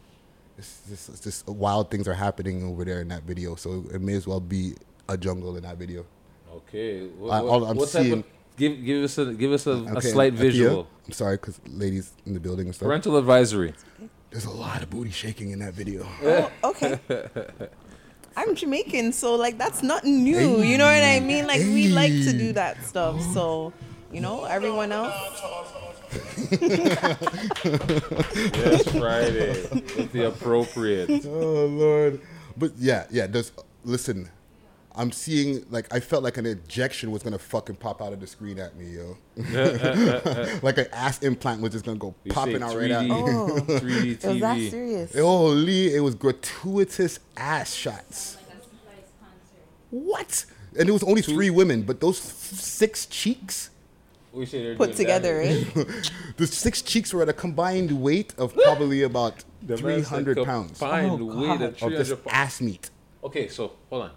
it's 0.57 0.81
just, 0.89 1.09
it's 1.09 1.19
just 1.21 1.47
wild 1.47 1.89
things 1.89 2.07
are 2.07 2.13
happening 2.13 2.63
over 2.63 2.83
there 2.85 3.01
in 3.01 3.07
that 3.09 3.23
video. 3.23 3.55
So 3.55 3.85
it 3.93 4.01
may 4.01 4.13
as 4.15 4.27
well 4.27 4.39
be 4.39 4.73
a 5.09 5.17
jungle 5.17 5.55
in 5.55 5.63
that 5.63 5.77
video. 5.77 6.05
Okay. 6.53 7.07
What, 7.07 7.31
I- 7.31 7.41
what- 7.41 7.49
all 7.51 7.65
I'm 7.65 7.77
what 7.77 7.89
type 7.89 8.03
seeing- 8.03 8.13
of, 8.19 8.23
give 8.57 8.85
give 8.85 9.03
us 9.03 9.17
a 9.17 9.33
give 9.33 9.51
us 9.51 9.65
a, 9.65 9.71
a 9.71 9.91
Okay, 9.97 10.09
slight 10.11 10.33
Athea, 10.33 10.37
visual. 10.37 10.87
I'm 11.07 11.11
sorry, 11.13 11.37
because 11.37 11.59
ladies 11.67 12.13
in 12.25 12.33
the 12.33 12.39
building 12.39 12.67
and 12.67 12.75
stuff. 12.75 12.85
Parental 12.87 13.17
advisory. 13.17 13.73
There's 14.33 14.45
a 14.45 14.49
lot 14.49 14.81
of 14.81 14.89
booty 14.89 15.11
shaking 15.11 15.51
in 15.51 15.59
that 15.59 15.75
video. 15.75 16.07
Oh, 16.23 16.71
okay. 16.71 16.99
I'm 18.35 18.55
Jamaican, 18.55 19.13
so 19.13 19.35
like 19.35 19.59
that's 19.59 19.83
nothing 19.83 20.23
new. 20.23 20.63
You 20.63 20.79
know 20.79 20.85
what 20.85 21.03
I 21.03 21.19
mean? 21.19 21.45
Like 21.45 21.59
we 21.61 21.89
like 21.89 22.11
to 22.11 22.33
do 22.33 22.51
that 22.53 22.83
stuff. 22.83 23.17
Oh. 23.19 23.33
So, 23.33 23.73
you 24.11 24.21
know, 24.21 24.45
everyone 24.45 24.91
else. 24.91 25.13
Yes, 27.63 28.87
Friday 28.89 29.53
with 29.97 30.11
the 30.11 30.27
appropriate. 30.29 31.25
oh 31.25 31.65
Lord. 31.67 32.19
But 32.57 32.71
yeah, 32.77 33.05
yeah. 33.11 33.27
There's 33.27 33.51
listen. 33.83 34.29
I'm 34.95 35.11
seeing 35.11 35.65
like 35.71 35.91
I 35.93 35.99
felt 35.99 36.23
like 36.23 36.37
an 36.37 36.45
ejection 36.45 37.11
was 37.11 37.23
gonna 37.23 37.39
fucking 37.39 37.77
pop 37.77 38.01
out 38.01 38.13
of 38.13 38.19
the 38.19 38.27
screen 38.27 38.59
at 38.59 38.75
me, 38.77 38.89
yo. 38.97 39.17
like 40.61 40.77
an 40.77 40.85
ass 40.93 41.21
implant 41.23 41.61
was 41.61 41.71
just 41.71 41.85
gonna 41.85 41.97
go 41.97 42.13
You 42.23 42.31
popping 42.31 42.57
say 42.59 42.63
out 42.63 42.75
right 42.77 42.91
at 42.91 43.03
me. 43.03 43.09
Oh, 43.11 43.47
3D 43.67 44.23
it 44.23 44.27
was 44.27 44.39
that 44.41 44.57
TV. 44.57 44.69
serious? 44.69 45.17
Holy, 45.17 45.95
it 45.95 45.99
was 45.99 46.15
gratuitous 46.15 47.19
ass 47.37 47.73
shots. 47.73 48.35
Like 48.35 48.57
a 48.57 48.61
surprise 48.63 49.11
concert. 49.19 49.65
What? 49.89 50.45
And 50.77 50.89
it 50.89 50.91
was 50.91 51.03
only 51.03 51.21
three 51.21 51.49
women, 51.49 51.83
but 51.83 51.99
those 51.99 52.19
f- 52.19 52.59
six 52.59 53.05
cheeks, 53.05 53.69
We 54.31 54.45
say 54.45 54.75
Put 54.75 54.95
together, 54.95 55.43
damage. 55.43 55.75
eh? 55.75 56.09
the 56.37 56.47
six 56.47 56.81
cheeks 56.81 57.13
were 57.13 57.21
at 57.21 57.29
a 57.29 57.33
combined 57.33 57.91
weight 58.01 58.33
of 58.37 58.53
probably 58.63 59.01
about 59.03 59.43
The 59.61 59.73
man 59.73 59.77
three 59.77 60.01
said 60.03 60.07
hundred 60.07 60.37
pounds 60.45 60.77
Combined 60.79 61.21
Oh, 61.21 61.25
weight 61.25 61.61
of 61.61 61.81
of 61.83 61.91
this 61.91 62.09
300 62.09 62.23
pounds. 62.23 62.27
ass 62.31 62.61
meat. 62.61 62.89
Okay, 63.23 63.47
so 63.47 63.73
hold 63.89 64.03
on. 64.03 64.11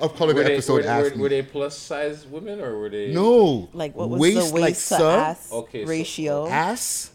I'll 0.00 0.08
call 0.08 0.30
it 0.30 0.34
Were 0.34 0.42
the 0.42 0.48
they, 0.48 0.52
episode 0.54 0.84
were, 0.84 0.88
ass 0.90 1.02
were, 1.04 1.10
meat. 1.10 1.18
were 1.18 1.28
they 1.28 1.42
plus 1.42 1.76
size 1.78 2.26
women 2.26 2.60
or 2.60 2.78
were 2.78 2.88
they? 2.88 3.12
no, 3.12 3.68
Like 3.72 3.94
what 3.94 4.08
was 4.10 4.20
waist 4.20 4.48
the 4.48 4.54
waist 4.54 4.54
like 4.54 4.74
to 4.74 4.80
sir, 4.80 5.18
ass 5.18 5.52
Okay, 5.52 5.84
so- 5.84 5.88
ratio? 5.90 6.48
ass 6.48 7.10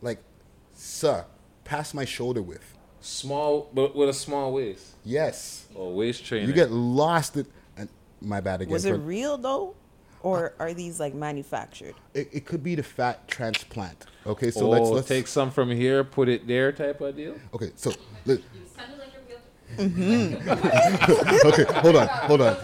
like 0.00 0.22
sir, 0.74 1.24
past 1.64 1.94
my 1.94 2.04
shoulder 2.04 2.42
width. 2.42 2.76
Small, 3.00 3.68
but 3.74 3.96
with 3.96 4.08
a 4.08 4.12
small 4.14 4.52
waist. 4.52 4.86
Yes. 5.04 5.66
Oh, 5.76 5.90
waist 5.90 6.24
trainer. 6.24 6.46
You 6.46 6.52
get 6.52 6.70
lost. 6.70 7.36
In, 7.36 7.46
and 7.76 7.88
my 8.20 8.40
bad 8.40 8.60
again. 8.60 8.72
Was 8.72 8.84
it 8.84 8.92
for- 8.92 8.98
real 8.98 9.36
though, 9.38 9.74
or 10.22 10.54
are 10.58 10.72
these 10.74 10.98
like 11.00 11.14
manufactured? 11.14 11.94
it, 12.14 12.28
it 12.32 12.44
could 12.46 12.62
be 12.62 12.74
the 12.74 12.82
fat 12.82 13.26
transplant. 13.28 14.06
Okay, 14.26 14.50
so 14.50 14.66
oh, 14.66 14.70
let's 14.70 14.88
let's 14.90 15.08
take 15.08 15.26
some 15.26 15.50
from 15.50 15.70
here, 15.70 16.04
put 16.04 16.28
it 16.28 16.46
there, 16.46 16.70
type 16.72 17.00
of 17.00 17.16
deal. 17.16 17.34
Okay, 17.54 17.72
so 17.76 17.90
let, 18.24 18.38
Sounded 18.76 18.98
like 18.98 19.12
a 19.14 19.20
real. 19.28 19.88
Mm-hmm. 19.88 21.46
okay, 21.48 21.64
hold 21.80 21.96
on, 21.96 22.08
hold 22.08 22.40
on. 22.42 22.56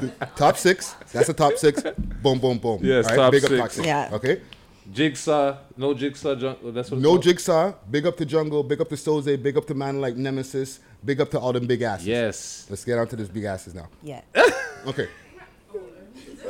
The 0.00 0.12
top 0.36 0.56
six. 0.56 0.94
That's 1.12 1.28
the 1.28 1.32
top 1.34 1.54
six. 1.56 1.82
Boom, 2.22 2.38
boom, 2.38 2.58
boom. 2.58 2.80
Yes, 2.82 3.08
All 3.08 3.16
top 3.16 3.32
big 3.32 3.44
up 3.44 3.48
six. 3.50 3.60
top 3.60 3.70
six. 3.70 3.86
Yeah. 3.86 4.10
Okay. 4.12 4.42
Jigsaw, 4.92 5.56
no 5.76 5.94
jigsaw. 5.94 6.34
Jun- 6.36 6.56
that's 6.74 6.90
what. 6.90 6.98
it's 6.98 7.02
No 7.02 7.10
called? 7.10 7.22
jigsaw. 7.22 7.72
Big 7.90 8.06
up 8.06 8.16
to 8.18 8.24
Jungle. 8.24 8.62
Big 8.62 8.80
up 8.80 8.88
to 8.90 8.94
Soze. 8.94 9.42
Big 9.42 9.56
up 9.56 9.66
to 9.66 9.74
man 9.74 10.00
like 10.00 10.16
Nemesis. 10.16 10.78
Big 11.04 11.20
up 11.20 11.30
to 11.32 11.40
all 11.40 11.52
them 11.52 11.66
big 11.66 11.82
asses. 11.82 12.06
Yes. 12.06 12.66
Let's 12.70 12.84
get 12.84 12.96
on 12.98 13.08
to 13.08 13.16
this 13.16 13.28
big 13.28 13.44
asses 13.44 13.74
now. 13.74 13.88
Yeah. 14.02 14.20
Okay. 14.86 15.08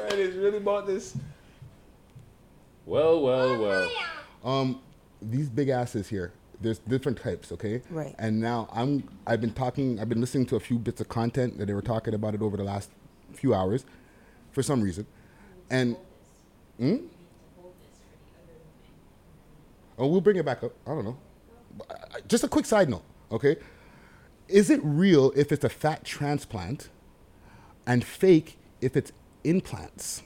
Right, 0.07 0.21
it's 0.21 0.37
really 0.37 0.59
about 0.59 0.87
this. 0.87 1.16
Well, 2.85 3.21
well, 3.23 3.61
well. 3.61 3.90
Um, 4.45 4.81
these 5.21 5.49
big 5.49 5.69
asses 5.69 6.09
here. 6.09 6.33
There's 6.61 6.79
different 6.79 7.19
types, 7.19 7.51
okay? 7.51 7.83
Right. 7.90 8.14
And 8.16 8.40
now 8.40 8.69
I'm. 8.73 9.09
I've 9.27 9.40
been 9.40 9.53
talking. 9.53 9.99
I've 9.99 10.09
been 10.09 10.21
listening 10.21 10.47
to 10.47 10.57
a 10.57 10.61
few 10.61 10.79
bits 10.79 11.01
of 11.01 11.09
content 11.09 11.59
that 11.59 11.66
they 11.66 11.75
were 11.75 11.83
talking 11.83 12.14
about 12.14 12.35
it 12.35 12.40
over 12.40 12.57
the 12.57 12.62
last 12.62 12.90
few 13.33 13.53
hours, 13.53 13.85
for 14.53 14.62
some 14.62 14.81
reason, 14.81 15.07
and. 15.71 15.97
Hmm? 16.79 16.97
Oh, 19.99 20.07
we'll 20.07 20.21
bring 20.21 20.37
it 20.37 20.45
back 20.45 20.62
up. 20.62 20.73
I 20.87 20.90
don't 20.90 21.05
know. 21.05 21.16
Just 22.29 22.45
a 22.45 22.49
quick 22.49 22.66
side 22.66 22.88
note, 22.88 23.03
okay? 23.33 23.57
Is 24.47 24.71
it 24.71 24.79
real 24.85 25.33
if 25.35 25.51
it's 25.51 25.64
a 25.64 25.69
fat 25.69 26.05
transplant, 26.05 26.90
and 27.88 28.05
fake 28.05 28.57
if 28.81 28.97
it's 28.97 29.11
implants? 29.48 30.22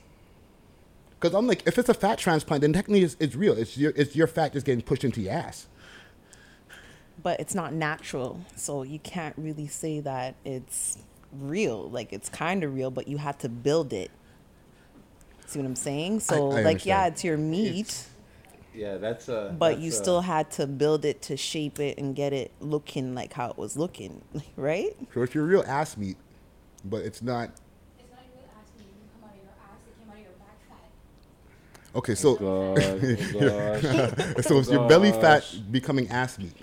Because 1.19 1.35
I'm 1.35 1.47
like, 1.47 1.67
if 1.67 1.79
it's 1.79 1.89
a 1.89 1.95
fat 1.95 2.19
transplant, 2.19 2.63
then 2.63 2.73
technically 2.73 3.03
it's, 3.03 3.17
it's 3.21 3.35
real. 3.35 3.53
It's 3.57 3.77
your, 3.77 3.93
it's 3.95 4.17
your 4.17 4.27
fat 4.27 4.53
just 4.55 4.65
getting 4.65 4.83
pushed 4.83 5.05
into 5.05 5.21
your 5.21 5.33
ass. 5.35 5.67
but 7.23 7.39
it's 7.39 7.55
not 7.55 7.75
natural 7.75 8.41
so 8.57 8.83
you 8.83 8.99
can't 9.01 9.35
really 9.37 9.67
say 9.67 10.01
that 10.01 10.35
it's 10.45 10.97
real 11.39 11.89
like 11.91 12.13
it's 12.15 12.31
kind 12.31 12.65
of 12.65 12.75
real 12.75 12.91
but 12.91 13.07
you 13.07 13.19
have 13.19 13.37
to 13.37 13.49
build 13.49 13.93
it 13.93 14.11
see 15.47 15.59
what 15.59 15.67
i'm 15.67 15.77
saying 15.77 16.19
so 16.19 16.51
I 16.53 16.63
like 16.63 16.87
yeah 16.87 17.07
it's 17.09 17.23
your 17.23 17.37
meat 17.37 18.07
Yeah, 18.75 18.97
that's 18.97 19.29
a. 19.29 19.55
but 19.59 19.73
that's, 19.73 19.83
you 19.83 19.91
uh, 19.91 19.95
still 19.95 20.21
had 20.23 20.51
to 20.53 20.67
build 20.67 21.05
it 21.05 21.21
to 21.23 21.37
shape 21.37 21.79
it 21.79 21.99
and 21.99 22.17
get 22.17 22.33
it 22.33 22.53
looking 22.61 23.15
like 23.15 23.35
how 23.35 23.51
it 23.51 23.59
was 23.59 23.77
looking 23.77 24.23
right 24.57 24.97
So 25.13 25.23
it's 25.23 25.35
your 25.35 25.45
real 25.45 25.65
ass 25.67 25.97
meat, 25.99 26.17
but. 26.85 27.03
It's 27.03 27.21
not 27.21 27.51
even 27.99 28.39
ass 28.57 28.71
meat. 28.79 28.87
It 28.87 28.95
didn't 28.97 29.13
come 29.13 29.29
out 29.29 29.35
of 29.37 29.43
your 29.43 29.53
ass. 29.61 29.79
It 29.87 29.99
came 30.01 30.09
out 30.09 30.17
of 30.17 30.23
your 30.23 30.33
back 30.41 30.57
fat. 30.71 30.89
Okay, 31.95 32.15
so 32.15 32.37
God, 32.37 32.43
oh, 32.45 32.75
oh 32.79 33.81
gosh. 33.81 34.45
so 34.47 34.59
it's 34.59 34.71
your 34.71 34.83
oh 34.85 34.89
belly 34.89 35.11
fat 35.13 35.45
becoming 35.71 36.09
ass 36.09 36.39
meat. 36.39 36.55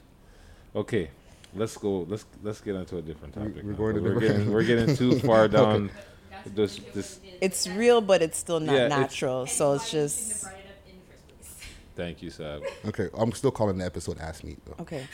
Okay, 0.75 1.09
let's 1.55 1.75
go. 1.77 2.05
Let's 2.09 2.25
let's 2.43 2.61
get 2.61 2.75
into 2.75 2.97
a 2.97 3.01
different 3.01 3.33
topic. 3.33 3.63
we're 3.63 3.71
now, 3.71 3.77
going 3.77 3.95
to 3.95 4.01
'cause 4.01 4.09
we're 4.13 4.19
getting 4.19 4.51
we're 4.53 4.63
getting 4.63 4.95
too 4.95 5.19
far 5.27 5.47
down. 5.47 5.91
This 6.45 6.79
this. 6.93 7.19
it's 7.41 7.67
real 7.67 7.99
but 7.99 8.21
it's 8.21 8.37
still 8.37 8.59
not 8.61 8.73
Yeah, 8.75 8.85
it's- 8.85 8.99
natural 8.99 9.47
so 9.47 9.73
it's 9.73 9.91
And 9.93 10.01
why 10.03 10.07
you 10.07 10.13
shouldn't 10.13 10.13
have 10.13 10.29
just 10.29 10.43
brought 10.43 10.53
it 10.53 10.65
up 10.69 10.87
in 10.87 10.95
the 10.95 11.13
first 11.13 11.27
place. 11.59 11.69
Thank 11.95 12.21
you, 12.21 12.29
Sab. 12.29 12.61
Okay, 12.85 13.09
I'm 13.17 13.31
still 13.33 13.51
calling 13.51 13.77
the 13.79 13.85
episode 13.85 14.19
ass 14.19 14.43
meat 14.43 14.59
though. 14.65 14.75
okay 14.83 15.07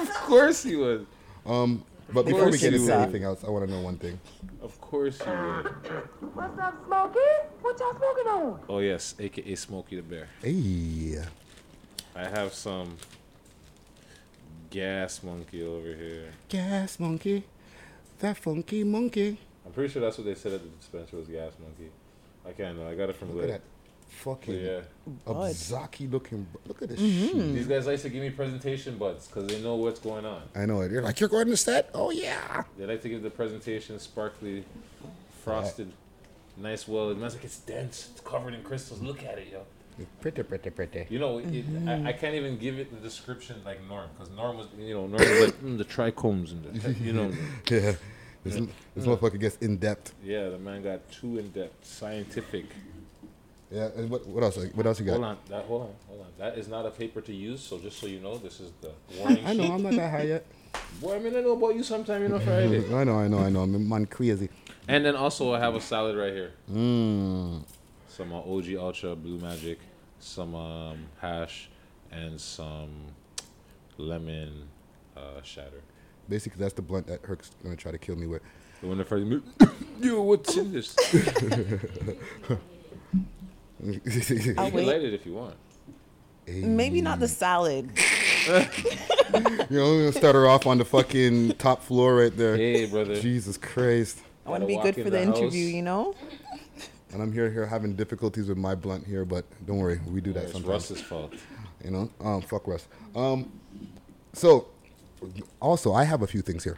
Of 0.00 0.10
course 0.24 0.64
you 0.64 0.78
would. 0.78 1.06
Um, 1.44 1.84
But 2.10 2.24
before 2.24 2.44
we 2.44 2.50
course 2.52 2.60
get 2.62 2.74
into 2.74 2.94
anything 2.94 3.24
else, 3.24 3.44
I 3.44 3.50
want 3.50 3.66
to 3.66 3.70
know 3.70 3.82
one 3.82 3.96
thing. 3.98 4.18
Of 4.62 4.80
course 4.80 5.20
you 5.20 5.30
would. 5.32 5.66
What's 6.34 6.58
up, 6.58 6.74
Smokey? 6.86 7.18
What 7.60 7.78
y'all 7.78 7.90
smoking 7.96 8.26
on? 8.26 8.60
Oh 8.68 8.78
yes, 8.78 9.14
aka 9.18 9.54
Smokey 9.54 9.96
the 9.96 10.02
Bear. 10.02 10.28
Hey, 10.42 11.22
I 12.16 12.24
have 12.24 12.54
some 12.54 12.96
gas 14.70 15.22
monkey 15.22 15.62
over 15.62 15.94
here. 15.94 16.30
gas 16.48 16.98
monkey, 16.98 17.44
that 18.20 18.38
funky 18.38 18.84
monkey. 18.84 19.38
I'm 19.66 19.72
pretty 19.72 19.92
sure 19.92 20.00
that's 20.00 20.16
what 20.16 20.24
they 20.26 20.34
said 20.34 20.52
at 20.52 20.62
the 20.62 20.68
dispenser 20.68 21.16
was 21.16 21.28
gas 21.28 21.52
monkey. 21.60 21.90
I 22.46 22.52
can't 22.52 22.78
know. 22.78 22.88
I 22.88 22.94
got 22.94 23.10
it 23.10 23.16
from 23.16 23.34
Look 23.34 23.44
at 23.44 23.50
Lit. 23.50 23.62
That 24.08 24.14
But 24.24 24.36
fucking 24.36 24.54
yeah. 24.54 24.80
Abzaki 25.26 26.10
looking. 26.10 26.46
Look 26.66 26.82
at 26.82 26.88
this 26.90 27.00
Mm-hmm. 27.00 27.26
shit. 27.38 27.54
These 27.54 27.66
guys 27.66 27.86
like 27.86 28.00
to 28.02 28.08
give 28.08 28.22
me 28.22 28.30
presentation 28.30 28.98
buds 28.98 29.26
because 29.26 29.46
they 29.46 29.60
know 29.62 29.76
what's 29.76 30.00
going 30.00 30.24
on. 30.24 30.42
I 30.54 30.66
know 30.66 30.80
it. 30.82 30.90
You're 30.92 31.02
like, 31.02 31.20
you're 31.20 31.28
going 31.28 31.46
to 31.48 31.56
set? 31.56 31.90
Oh 31.94 32.10
yeah. 32.10 32.64
They 32.76 32.86
like 32.86 33.02
to 33.02 33.08
give 33.08 33.22
the 33.22 33.30
presentation 33.30 33.98
sparkly, 33.98 34.64
frosted, 35.44 35.92
nice. 36.56 36.86
Well, 36.88 37.10
it 37.10 37.18
looks 37.18 37.34
like 37.34 37.44
it's 37.44 37.58
dense. 37.58 38.08
It's 38.12 38.20
covered 38.20 38.54
in 38.54 38.62
crystals. 38.62 39.00
Look 39.00 39.24
at 39.24 39.38
it, 39.38 39.48
yo. 39.52 39.62
Pretty, 40.20 40.44
pretty, 40.44 40.70
pretty. 40.70 41.06
You 41.10 41.18
know, 41.18 41.38
it, 41.38 41.46
Mm-hmm. 41.50 41.88
I, 41.88 42.10
I 42.10 42.12
can't 42.12 42.34
even 42.36 42.56
give 42.58 42.78
it 42.78 42.90
the 42.94 43.00
description 43.00 43.56
like 43.64 43.80
Norm 43.88 44.08
because 44.16 44.32
Norm 44.34 44.56
was, 44.56 44.68
you 44.78 44.94
know, 44.94 45.06
Norm 45.08 45.14
was 45.20 45.40
like 45.46 45.60
mm, 45.64 45.76
the 45.76 45.84
trichomes 45.84 46.52
and 46.52 46.64
the, 46.64 46.92
you 47.04 47.12
know, 47.12 47.32
Yeah. 47.68 47.94
This, 48.44 48.54
this 48.94 49.04
motherfucker 49.04 49.38
gets 49.40 49.56
in 49.56 49.76
depth. 49.78 50.14
yeah, 50.24 50.48
the 50.48 50.58
man 50.58 50.82
got 50.84 51.10
too 51.10 51.38
in 51.38 51.50
depth, 51.50 51.84
scientific. 51.84 52.66
Yeah. 53.70 53.88
And 53.96 54.08
what, 54.10 54.26
what 54.26 54.42
else? 54.42 54.58
What 54.74 54.86
else 54.86 54.98
you 54.98 55.06
got? 55.06 55.12
Hold 55.12 55.24
on, 55.24 55.38
that 55.48 55.64
hold 55.64 55.82
on, 55.82 55.94
hold 56.06 56.20
on. 56.20 56.26
That 56.38 56.58
is 56.58 56.68
not 56.68 56.86
a 56.86 56.90
paper 56.90 57.20
to 57.20 57.34
use. 57.34 57.60
So 57.60 57.78
just 57.78 57.98
so 57.98 58.06
you 58.06 58.20
know, 58.20 58.38
this 58.38 58.60
is 58.60 58.72
the 58.80 58.92
warning 59.18 59.44
I 59.46 59.52
know. 59.52 59.74
I'm 59.74 59.82
not 59.82 59.92
that 59.92 60.10
high 60.10 60.22
yet. 60.22 60.46
Boy, 61.00 61.16
I 61.16 61.18
mean, 61.18 61.36
I 61.36 61.40
know 61.40 61.52
about 61.52 61.74
you 61.74 61.82
sometime, 61.82 62.22
you 62.22 62.28
know, 62.28 62.38
Friday. 62.38 62.78
I 62.94 63.04
know. 63.04 63.18
I 63.18 63.28
know. 63.28 63.38
I 63.38 63.50
know. 63.50 63.60
I'm 63.60 63.88
man 63.88 64.06
crazy. 64.06 64.48
And 64.86 65.04
then 65.04 65.16
also 65.16 65.52
I 65.52 65.58
have 65.58 65.74
a 65.74 65.80
salad 65.80 66.16
right 66.16 66.32
here. 66.32 66.52
Mmm. 66.70 67.62
Some 68.08 68.32
uh, 68.32 68.40
OG 68.40 68.74
Ultra 68.78 69.14
Blue 69.14 69.38
Magic, 69.38 69.78
some 70.18 70.54
um, 70.54 71.06
hash, 71.20 71.68
and 72.10 72.40
some 72.40 72.90
lemon 73.98 74.68
uh, 75.16 75.42
shatter. 75.42 75.82
Basically, 76.28 76.60
that's 76.60 76.74
the 76.74 76.82
blunt 76.82 77.06
that 77.06 77.20
Herc's 77.22 77.50
gonna 77.62 77.76
try 77.76 77.92
to 77.92 77.98
kill 77.98 78.16
me 78.16 78.26
with. 78.26 78.42
The 78.80 78.86
one 78.86 78.98
that 78.98 79.08
first, 79.08 79.26
yo, 80.00 80.22
what's 80.22 80.56
in 80.56 80.72
this? 80.72 80.96
I'll 83.82 83.92
You 83.92 84.00
can 84.00 84.72
wait. 84.72 84.86
light 84.86 85.02
it 85.02 85.14
if 85.14 85.24
you 85.26 85.34
want. 85.34 85.54
maybe 86.46 87.00
not 87.00 87.20
the 87.20 87.28
salad 87.28 87.90
You 88.48 88.54
know, 88.54 89.84
we're 89.84 89.98
gonna 90.06 90.12
start 90.12 90.34
her 90.34 90.48
off 90.48 90.66
on 90.66 90.78
the 90.78 90.84
fucking 90.84 91.52
top 91.52 91.82
floor 91.82 92.16
right 92.16 92.34
there. 92.34 92.56
Hey, 92.56 92.86
brother. 92.86 93.20
Jesus 93.20 93.56
Christ. 93.58 94.20
i 94.46 94.50
want 94.50 94.62
to 94.62 94.66
be 94.66 94.74
walk 94.76 94.84
good 94.84 94.98
in 94.98 95.04
for 95.04 95.10
the, 95.10 95.18
the 95.18 95.22
interview 95.22 95.64
you 95.66 95.82
know 95.82 96.14
And 97.12 97.22
I'm 97.22 97.32
here 97.32 97.50
here 97.50 97.64
having 97.66 97.94
difficulties 97.94 98.48
with 98.50 98.58
my 98.58 98.74
blunt 98.74 99.06
here, 99.06 99.24
but 99.24 99.46
don't 99.66 99.78
worry, 99.78 99.98
we 100.06 100.20
do 100.20 100.32
that 100.34 100.50
sometimes. 100.50 100.90
It's 100.90 101.00
sometimes. 101.08 101.30
Russ's 101.30 101.40
fault. 101.40 101.82
You 101.82 101.90
know, 101.90 102.10
um, 102.20 102.42
fuck 102.42 102.66
Russ. 102.66 102.86
Um, 103.16 103.50
so 104.34 104.68
also 105.58 105.94
I 105.94 106.04
have 106.04 106.20
a 106.20 106.26
few 106.26 106.42
things 106.42 106.64
here, 106.64 106.76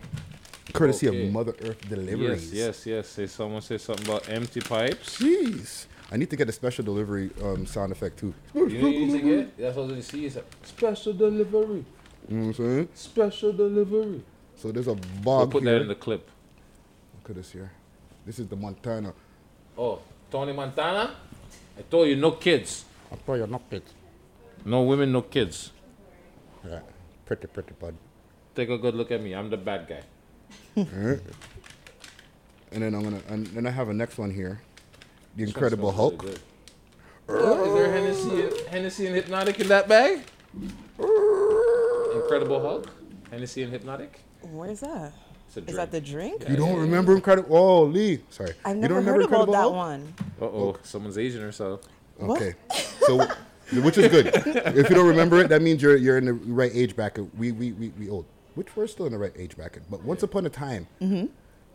courtesy 0.73 1.09
Okay. 1.09 1.27
of 1.27 1.33
Mother 1.33 1.55
Earth 1.63 1.81
Deliveries. 1.89 2.53
Yes, 2.53 2.87
yes, 2.87 2.87
yes. 2.87 3.09
Say 3.09 3.27
someone 3.27 3.61
say 3.61 3.77
something 3.79 4.07
about 4.07 4.29
empty 4.29 4.61
pipes. 4.61 5.19
Jeez, 5.19 5.87
I 6.13 6.17
need 6.17 6.31
to 6.31 6.37
get 6.37 6.49
a 6.49 6.53
special 6.53 6.85
delivery 6.85 7.31
um, 7.43 7.67
sound 7.67 7.93
effect 7.93 8.19
too. 8.19 8.35
You 8.55 8.61
know 8.61 8.67
what 8.67 8.73
you 8.73 9.07
need 9.07 9.21
to 9.21 9.29
get? 9.37 9.59
That's 9.59 9.77
what 9.77 9.91
you 9.91 10.03
see. 10.03 10.27
It's 10.27 10.37
a 10.37 10.45
special 10.65 11.13
delivery. 11.13 11.85
You 12.29 12.37
know 12.37 12.47
what 12.49 12.59
I'm 12.59 12.65
saying? 12.67 12.89
Special 12.95 13.53
delivery. 13.53 14.23
So 14.57 14.73
there's 14.73 14.89
a 14.89 14.95
We'll 14.95 15.23
bog 15.23 15.51
put 15.53 15.63
here. 15.63 15.75
that 15.75 15.83
in 15.83 15.89
the 15.89 15.95
clip. 15.95 16.29
Look 17.23 17.31
at 17.31 17.37
this 17.37 17.51
here. 17.53 17.71
This 18.27 18.39
is 18.39 18.49
the 18.49 18.57
Montana. 18.57 19.13
Oh, 19.79 20.01
Tony 20.31 20.53
Montana. 20.53 21.15
I 21.79 21.83
told 21.83 22.09
you 22.09 22.17
no 22.17 22.33
kids, 22.33 22.85
I'll 23.11 23.17
throw 23.19 23.37
your 23.37 23.49
kids. 23.71 23.95
no 24.65 24.83
women, 24.83 25.13
no 25.13 25.23
kids. 25.23 25.71
Yeah, 26.69 26.81
pretty, 27.25 27.47
pretty 27.47 27.73
bud. 27.81 27.95
Take 28.55 28.69
a 28.69 28.77
good 28.77 28.95
look 28.95 29.11
at 29.13 29.23
me. 29.23 29.33
I'm 29.35 29.49
the 29.49 29.57
bad 29.57 29.87
guy. 29.89 30.03
And 32.73 32.83
then 32.85 32.95
I'm 32.95 33.03
gonna, 33.03 33.21
and 33.29 33.47
then 33.49 33.67
I 33.67 33.71
have 33.71 33.89
a 33.89 33.95
next 33.95 34.17
one 34.19 34.31
here, 34.31 34.61
the 35.37 35.45
This 35.45 35.55
one 35.55 35.55
Incredible 35.55 35.93
Hulk. 35.93 36.23
really 36.23 36.35
good. 36.35 36.41
Is 37.69 37.75
there 37.75 37.93
Hennessy, 37.93 38.67
Hennessy 38.71 39.07
and 39.07 39.17
Hpnotiq 39.17 39.61
in 39.61 39.69
that 39.69 39.89
bag? 39.89 40.21
Incredible 42.15 42.61
Hulk? 42.61 42.91
Hennessy 43.31 43.63
and 43.63 43.73
Hpnotiq? 43.73 44.09
where's 44.43 44.81
that 44.81 45.13
It's 45.49 45.57
a 45.59 45.61
is 45.67 45.77
that 45.77 45.93
the 45.93 46.01
drink. 46.01 46.41
drink 46.41 46.51
You 46.51 46.57
don't 46.57 46.79
remember 46.81 47.15
Incredible? 47.15 47.55
Oh, 47.57 47.83
Lee. 47.85 48.21
Sorry. 48.31 48.55
i've 48.65 48.77
you 48.77 48.81
never 48.83 48.95
don't 48.95 49.05
heard 49.05 49.17
remember 49.19 49.35
about 49.37 49.49
Incredible 49.49 49.53
that 49.53 49.61
Hulk? 49.61 49.75
one 49.75 50.15
Uh 50.41 50.45
oh, 50.45 50.77
someone's 50.83 51.19
Asian 51.19 51.43
or 51.43 51.53
so. 51.53 51.81
Okay. 52.21 52.55
So, 53.07 53.27
which 53.83 53.97
is 53.99 54.09
good. 54.09 54.27
if 54.77 54.89
you 54.91 54.97
don't 54.97 55.07
remember 55.07 55.39
it, 55.41 55.49
that 55.49 55.63
means 55.63 55.81
you're 55.83 55.97
you're 55.97 56.19
in 56.19 56.25
the 56.25 56.33
right 56.33 56.73
age 56.75 56.97
bracket. 56.97 57.33
We 57.37 57.53
we 57.53 57.73
we, 57.73 57.89
we 57.99 58.09
old, 58.11 58.25
which 58.57 58.75
we're 58.77 58.87
still 58.87 59.07
in 59.07 59.13
the 59.13 59.19
right 59.19 59.33
age 59.37 59.57
bracket. 59.57 59.83
But 59.91 60.03
once 60.03 60.23
upon 60.23 60.45
a 60.47 60.51
time, 60.51 60.87
Mm-hmm. 61.01 61.27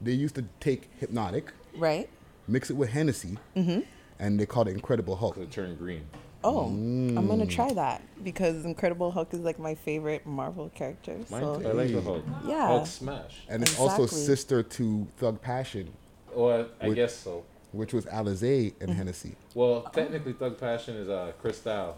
they 0.01 0.11
used 0.11 0.35
to 0.35 0.43
take 0.59 0.89
Hpnotiq, 0.99 1.45
right 1.77 2.09
mix 2.47 2.69
it 2.69 2.73
with 2.75 2.89
Hennessy, 2.89 3.37
Mm-hmm. 3.55 3.79
and 4.19 4.39
they 4.39 4.45
called 4.45 4.67
it 4.67 4.71
Incredible 4.71 5.15
Hulk. 5.15 5.35
Because 5.35 5.49
it 5.49 5.51
turned 5.53 5.77
green. 5.77 6.07
Oh, 6.43 6.65
I'm 6.67 7.27
gonna 7.27 7.47
try 7.47 7.73
that 7.73 8.03
because 8.23 8.65
Incredible 8.65 9.09
Hulk 9.09 9.33
is 9.33 9.39
like 9.39 9.57
my 9.57 9.73
favorite 9.73 10.27
Marvel 10.27 10.69
character. 10.75 11.17
Mine 11.31 11.41
So 11.41 11.59
too. 11.59 11.67
I 11.67 11.71
like 11.71 11.91
the 11.91 12.01
Hulk. 12.01 12.23
Yeah. 12.45 12.67
Hulk 12.67 12.85
smash. 12.85 13.45
And 13.49 13.63
it's 13.63 13.79
also 13.79 14.05
sister 14.05 14.61
to 14.61 15.07
Thug 15.17 15.41
Passion, 15.41 15.91
Well, 16.35 16.67
I 16.79 16.87
Would- 16.89 16.95
guess 16.95 17.15
so. 17.15 17.43
which 17.71 17.93
was 17.93 18.05
Alizé 18.05 18.73
Mm-hmm. 18.73 18.83
and 18.83 18.93
Hennessy. 18.93 19.35
Well, 19.55 19.81
technically, 19.91 20.33
Thug 20.33 20.59
Passion 20.59 20.95
is 20.97 21.09
uh, 21.09 21.31
Cristal 21.41 21.97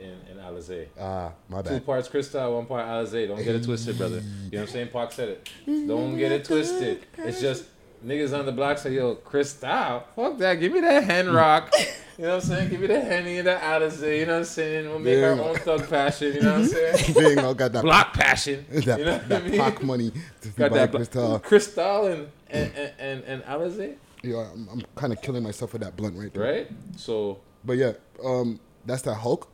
in, 0.00 0.16
in 0.30 0.38
Alizé. 0.38 0.86
Ah, 0.98 1.32
my 1.50 1.58
bad. 1.60 1.66
Two 1.68 1.74
bad. 1.74 1.86
parts 1.86 2.08
Cristal, 2.08 2.54
one 2.56 2.64
part 2.64 2.86
Alizé. 2.86 3.28
Don't 3.28 3.36
get 3.44 3.54
it 3.54 3.64
twisted, 3.64 3.98
brother. 3.98 4.16
You 4.16 4.22
know 4.22 4.60
what 4.60 4.60
I'm 4.62 4.66
saying? 4.68 4.88
Pac 4.88 5.12
said 5.12 5.28
it. 5.28 5.48
Don't 5.66 6.16
get 6.16 6.32
it 6.32 6.44
twisted. 6.46 7.04
It's 7.18 7.40
just 7.42 7.64
niggas 8.04 8.38
on 8.38 8.46
the 8.46 8.52
block 8.52 8.78
say, 8.78 8.92
yo, 8.94 9.14
Cristal, 9.16 10.04
fuck 10.14 10.38
that. 10.38 10.54
Give 10.54 10.72
me 10.72 10.80
that 10.80 11.04
hen 11.04 11.32
rock. 11.32 11.72
You 12.16 12.26
know 12.26 12.36
what 12.36 12.44
I'm 12.44 12.48
saying? 12.48 12.68
Give 12.70 12.80
me 12.80 12.86
the 12.86 13.00
Henny 13.00 13.38
and 13.38 13.48
the 13.48 13.56
Alizé. 13.56 14.20
You 14.20 14.26
know 14.26 14.34
what 14.34 14.38
I'm 14.38 14.44
saying? 14.44 14.88
We'll 14.88 15.00
make 15.00 15.20
our 15.20 15.32
own 15.32 15.56
Thug 15.56 15.90
Passion. 15.90 16.32
You 16.34 16.42
know 16.42 16.52
what 16.52 16.60
I'm 16.60 16.66
saying? 16.68 17.12
They 17.14 17.30
ain't 17.32 17.58
got 17.58 17.72
that, 17.72 17.82
Block 17.82 18.12
Passion. 18.14 18.64
that, 18.70 18.98
you 19.00 19.04
know 19.04 19.18
what 19.18 19.32
I 19.32 19.40
mean? 19.48 19.58
Pac 19.58 19.82
money 19.82 20.12
to 20.42 20.48
Got 20.50 20.72
that 20.74 20.92
bl- 20.92 20.98
Cristal. 20.98 21.38
Cristal 21.40 22.06
and, 22.06 22.28
and, 22.50 22.72
and, 22.76 22.92
and, 23.00 23.24
and 23.24 23.42
Alizé, 23.46 23.96
Yeah, 24.22 24.46
I'm, 24.54 24.68
I'm 24.70 24.82
kind 24.94 25.12
of 25.12 25.20
killing 25.22 25.42
myself 25.42 25.72
with 25.72 25.82
that 25.82 25.96
blunt 25.96 26.16
right 26.16 26.32
there. 26.32 26.42
right? 26.44 26.70
So, 26.96 27.40
But 27.64 27.78
yeah, 27.78 27.94
um, 28.24 28.60
that's 28.86 29.02
that 29.02 29.14
Hulk 29.14 29.50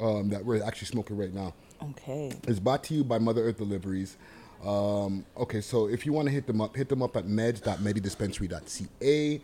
um, 0.00 0.28
that 0.30 0.44
we're 0.44 0.60
actually 0.60 0.88
smoking 0.88 1.16
right 1.16 1.32
now. 1.32 1.54
okay. 1.90 2.32
It's 2.48 2.58
brought 2.58 2.82
to 2.82 2.94
you 2.94 3.04
by 3.04 3.18
Mother 3.18 3.44
Earth 3.44 3.58
Deliveries. 3.58 4.16
Um, 4.64 5.24
okay, 5.36 5.60
so 5.60 5.88
if 5.88 6.06
you 6.06 6.12
want 6.12 6.28
to 6.28 6.32
hit 6.32 6.46
them 6.46 6.60
up, 6.60 6.76
hit 6.76 6.88
them 6.88 7.02
up 7.02 7.16
at 7.16 7.26
meds.medidispensary.ca. 7.26 9.40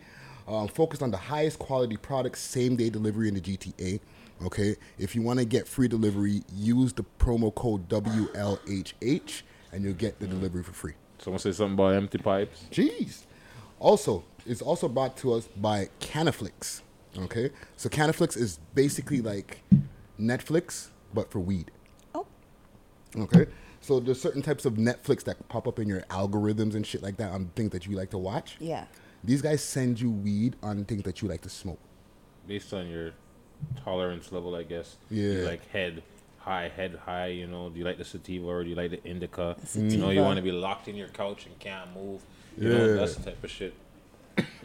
Um, 0.47 0.67
focused 0.67 1.03
on 1.03 1.11
the 1.11 1.17
highest 1.17 1.59
quality 1.59 1.97
products, 1.97 2.39
same 2.39 2.75
day 2.75 2.89
delivery 2.89 3.27
in 3.27 3.35
the 3.35 3.41
GTA. 3.41 3.99
Okay, 4.45 4.75
if 4.97 5.15
you 5.15 5.21
want 5.21 5.37
to 5.39 5.45
get 5.45 5.67
free 5.67 5.87
delivery, 5.89 6.43
use 6.53 6.93
the 6.93 7.03
promo 7.19 7.53
code 7.53 7.87
WLHH 7.89 9.41
and 9.73 9.83
you'll 9.83 9.93
get 9.93 10.19
the 10.19 10.27
delivery 10.27 10.63
for 10.63 10.71
free. 10.71 10.93
someone 11.19 11.39
say 11.39 11.51
something 11.51 11.73
about 11.73 11.93
empty 11.93 12.17
pipes. 12.17 12.63
Jeez. 12.71 13.25
Also, 13.79 14.23
it's 14.45 14.61
also 14.61 14.87
brought 14.87 15.17
to 15.17 15.33
us 15.33 15.47
by 15.57 15.89
Cannaflix. 15.99 16.81
Okay, 17.17 17.49
so 17.75 17.89
Cannaflix 17.89 18.37
is 18.37 18.59
basically 18.75 19.21
like 19.21 19.61
Netflix 20.19 20.89
but 21.13 21.29
for 21.31 21.39
weed. 21.39 21.71
Oh. 22.15 22.25
Okay, 23.17 23.47
so 23.81 23.99
there's 23.99 24.21
certain 24.21 24.41
types 24.41 24.65
of 24.65 24.73
Netflix 24.73 25.23
that 25.23 25.47
pop 25.49 25.67
up 25.67 25.79
in 25.79 25.87
your 25.87 26.01
algorithms 26.09 26.75
and 26.75 26.85
shit 26.85 27.01
like 27.01 27.17
that 27.17 27.31
on 27.31 27.51
things 27.55 27.71
that 27.71 27.85
you 27.87 27.95
like 27.95 28.09
to 28.11 28.17
watch. 28.17 28.57
Yeah. 28.59 28.85
These 29.23 29.41
guys 29.41 29.63
send 29.63 29.99
you 29.99 30.11
weed 30.11 30.55
on 30.63 30.85
things 30.85 31.03
that 31.03 31.21
you 31.21 31.27
like 31.27 31.41
to 31.41 31.49
smoke. 31.49 31.79
based 32.47 32.73
on 32.73 32.87
your 32.89 33.11
tolerance 33.83 34.31
level, 34.31 34.55
I 34.55 34.63
guess. 34.63 34.95
You 35.11 35.31
Yeah. 35.31 35.45
like 35.45 35.67
head 35.69 36.01
high, 36.39 36.69
head 36.69 36.99
high. 37.05 37.27
You 37.27 37.47
know, 37.47 37.69
do 37.69 37.77
you 37.79 37.85
like 37.85 37.97
the 37.97 38.05
sativa 38.05 38.47
or 38.47 38.63
do 38.63 38.69
you 38.69 38.75
like 38.75 38.89
the 38.91 39.03
indica? 39.03 39.55
Sativa. 39.65 39.91
You 39.93 39.97
know, 40.01 40.09
you 40.09 40.21
want 40.21 40.37
to 40.37 40.41
be 40.43 40.51
locked 40.51 40.87
in 40.87 40.95
your 40.95 41.09
couch 41.09 41.45
and 41.45 41.57
can't 41.59 41.93
move. 41.93 42.21
You 42.57 42.69
know, 42.69 42.85
Yeah. 42.87 42.93
that's 42.93 43.15
the 43.15 43.23
type 43.23 43.43
of 43.43 43.51
shit. 43.51 43.73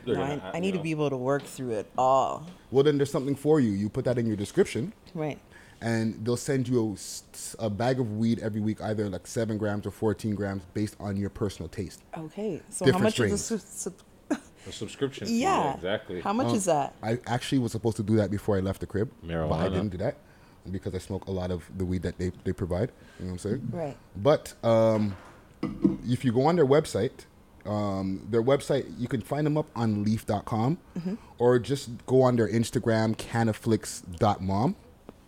No, 0.07 0.14
gonna 0.14 0.22
I, 0.22 0.29
have, 0.29 0.42
I 0.55 0.57
you 0.57 0.61
need 0.61 0.74
to 0.74 0.81
be 0.81 0.92
able 0.92 1.11
to 1.11 1.16
work 1.16 1.42
through 1.42 1.72
it 1.72 1.90
all. 1.98 2.46
Well, 2.70 2.85
then 2.85 2.96
there's 2.98 3.11
something 3.11 3.35
for 3.35 3.59
you. 3.61 3.70
You 3.72 3.88
put 3.88 4.05
that 4.05 4.18
in 4.18 4.27
your 4.27 4.37
description, 4.37 4.92
Right. 5.14 5.38
And 5.85 6.25
they'll 6.25 6.37
send 6.37 6.66
you 6.66 6.97
a, 7.59 7.66
a, 7.66 7.68
bag 7.68 8.01
of 8.01 8.16
weed 8.16 8.38
every 8.40 8.61
week, 8.61 8.81
either 8.81 9.07
like 9.11 9.27
seven 9.27 9.59
grams 9.59 9.87
or 9.87 9.90
14 9.90 10.35
grams, 10.35 10.62
based 10.73 10.97
on 10.99 11.14
your 11.14 11.29
personal 11.29 11.68
taste. 11.68 12.03
Okay. 12.16 12.62
So 12.70 12.87
Different 12.87 13.01
how 13.01 13.05
much 13.05 13.12
strains. 13.12 13.33
is 13.35 13.49
this? 13.51 13.64
Sub- 13.64 13.94
a 14.66 14.73
subscription. 14.73 15.27
fee, 15.27 15.42
yeah. 15.42 15.75
exactly. 15.75 16.23
How 16.23 16.33
much 16.33 16.55
is 16.55 16.64
that? 16.64 16.94
I 17.03 17.18
actually 17.27 17.59
was 17.59 17.73
supposed 17.73 17.99
to 17.99 18.03
do 18.03 18.16
that 18.16 18.31
before 18.31 18.57
I 18.57 18.61
left 18.61 18.81
the 18.81 18.87
crib, 18.87 19.11
but 19.23 19.53
I 19.53 19.68
didn't 19.68 19.90
do 19.90 19.99
that 19.99 20.16
because 20.70 20.94
I 20.94 20.99
smoke 20.99 21.27
a 21.27 21.31
lot 21.31 21.51
of 21.51 21.70
the 21.77 21.85
weed 21.85 22.01
that 22.03 22.16
they, 22.16 22.33
they 22.44 22.55
provide. 22.55 22.90
You 23.18 23.27
know 23.27 23.33
what 23.33 23.44
I'm 23.44 23.51
saying? 23.51 23.68
Right. 23.70 23.97
But 24.16 24.55
um, 24.64 25.14
if 26.09 26.25
you 26.25 26.33
go 26.33 26.47
on 26.47 26.57
their 26.57 26.64
website, 26.64 27.27
um, 27.66 28.27
their 28.31 28.42
website, 28.42 28.87
you 28.99 29.07
can 29.07 29.20
find 29.20 29.44
them 29.47 29.59
up 29.59 29.66
on 29.77 30.03
leaf.com 30.03 30.79
or 31.38 31.59
just 31.59 31.90
go 32.07 32.23
on 32.23 32.37
their 32.37 32.49
Instagram, 32.49 33.16
canaflix.mom, 33.16 34.77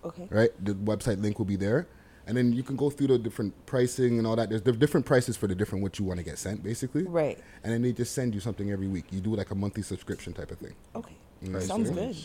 Okay. 0.07 0.27
right? 0.31 0.51
The 0.65 0.75
website 0.75 1.21
link 1.23 1.39
will 1.39 1.47
be 1.47 1.57
there. 1.57 1.87
And 2.29 2.37
then 2.37 2.53
you 2.53 2.65
can 2.65 2.75
go 2.75 2.91
through 2.91 3.07
the 3.09 3.19
different 3.19 3.55
pricing 3.67 4.19
and 4.19 4.27
all 4.27 4.35
that. 4.35 4.49
There's 4.51 4.63
different 4.79 5.07
prices 5.07 5.37
for 5.37 5.47
the 5.47 5.55
different 5.55 5.83
what 5.85 5.99
you 6.01 6.05
want 6.05 6.19
to 6.19 6.25
get 6.25 6.39
sent, 6.39 6.63
basically. 6.63 7.05
Right. 7.05 7.39
And 7.63 7.73
then 7.73 7.83
they 7.83 7.93
just 7.93 8.15
send 8.15 8.35
you 8.35 8.41
something 8.41 8.71
every 8.73 8.89
week. 8.89 9.05
You 9.13 9.21
do 9.21 9.37
like 9.37 9.53
a 9.53 9.55
monthly 9.55 9.83
subscription 9.85 10.33
type 10.33 10.51
of 10.51 10.59
thing. 10.59 10.75
Okay. 10.97 11.15
Right, 11.43 11.63
Sounds 11.63 11.89
so- 11.89 11.95
good. 11.95 12.17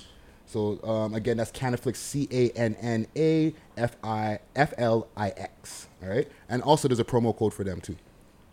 So 0.48 0.84
um, 0.84 1.14
again, 1.14 1.38
that's 1.38 1.52
Cannaflix, 1.52 1.96
C 1.98 2.28
A 2.32 2.50
N 2.58 2.76
N 2.82 3.08
A 3.16 3.54
F 3.78 3.96
I 4.04 4.40
F 4.56 4.74
L 4.78 5.08
I 5.16 5.30
X. 5.30 5.88
All 6.04 6.10
right, 6.10 6.28
and 6.50 6.62
also 6.64 6.90
there's 6.90 7.00
a 7.00 7.06
promo 7.06 7.34
code 7.38 7.54
for 7.54 7.64
them 7.64 7.80
too. 7.80 7.96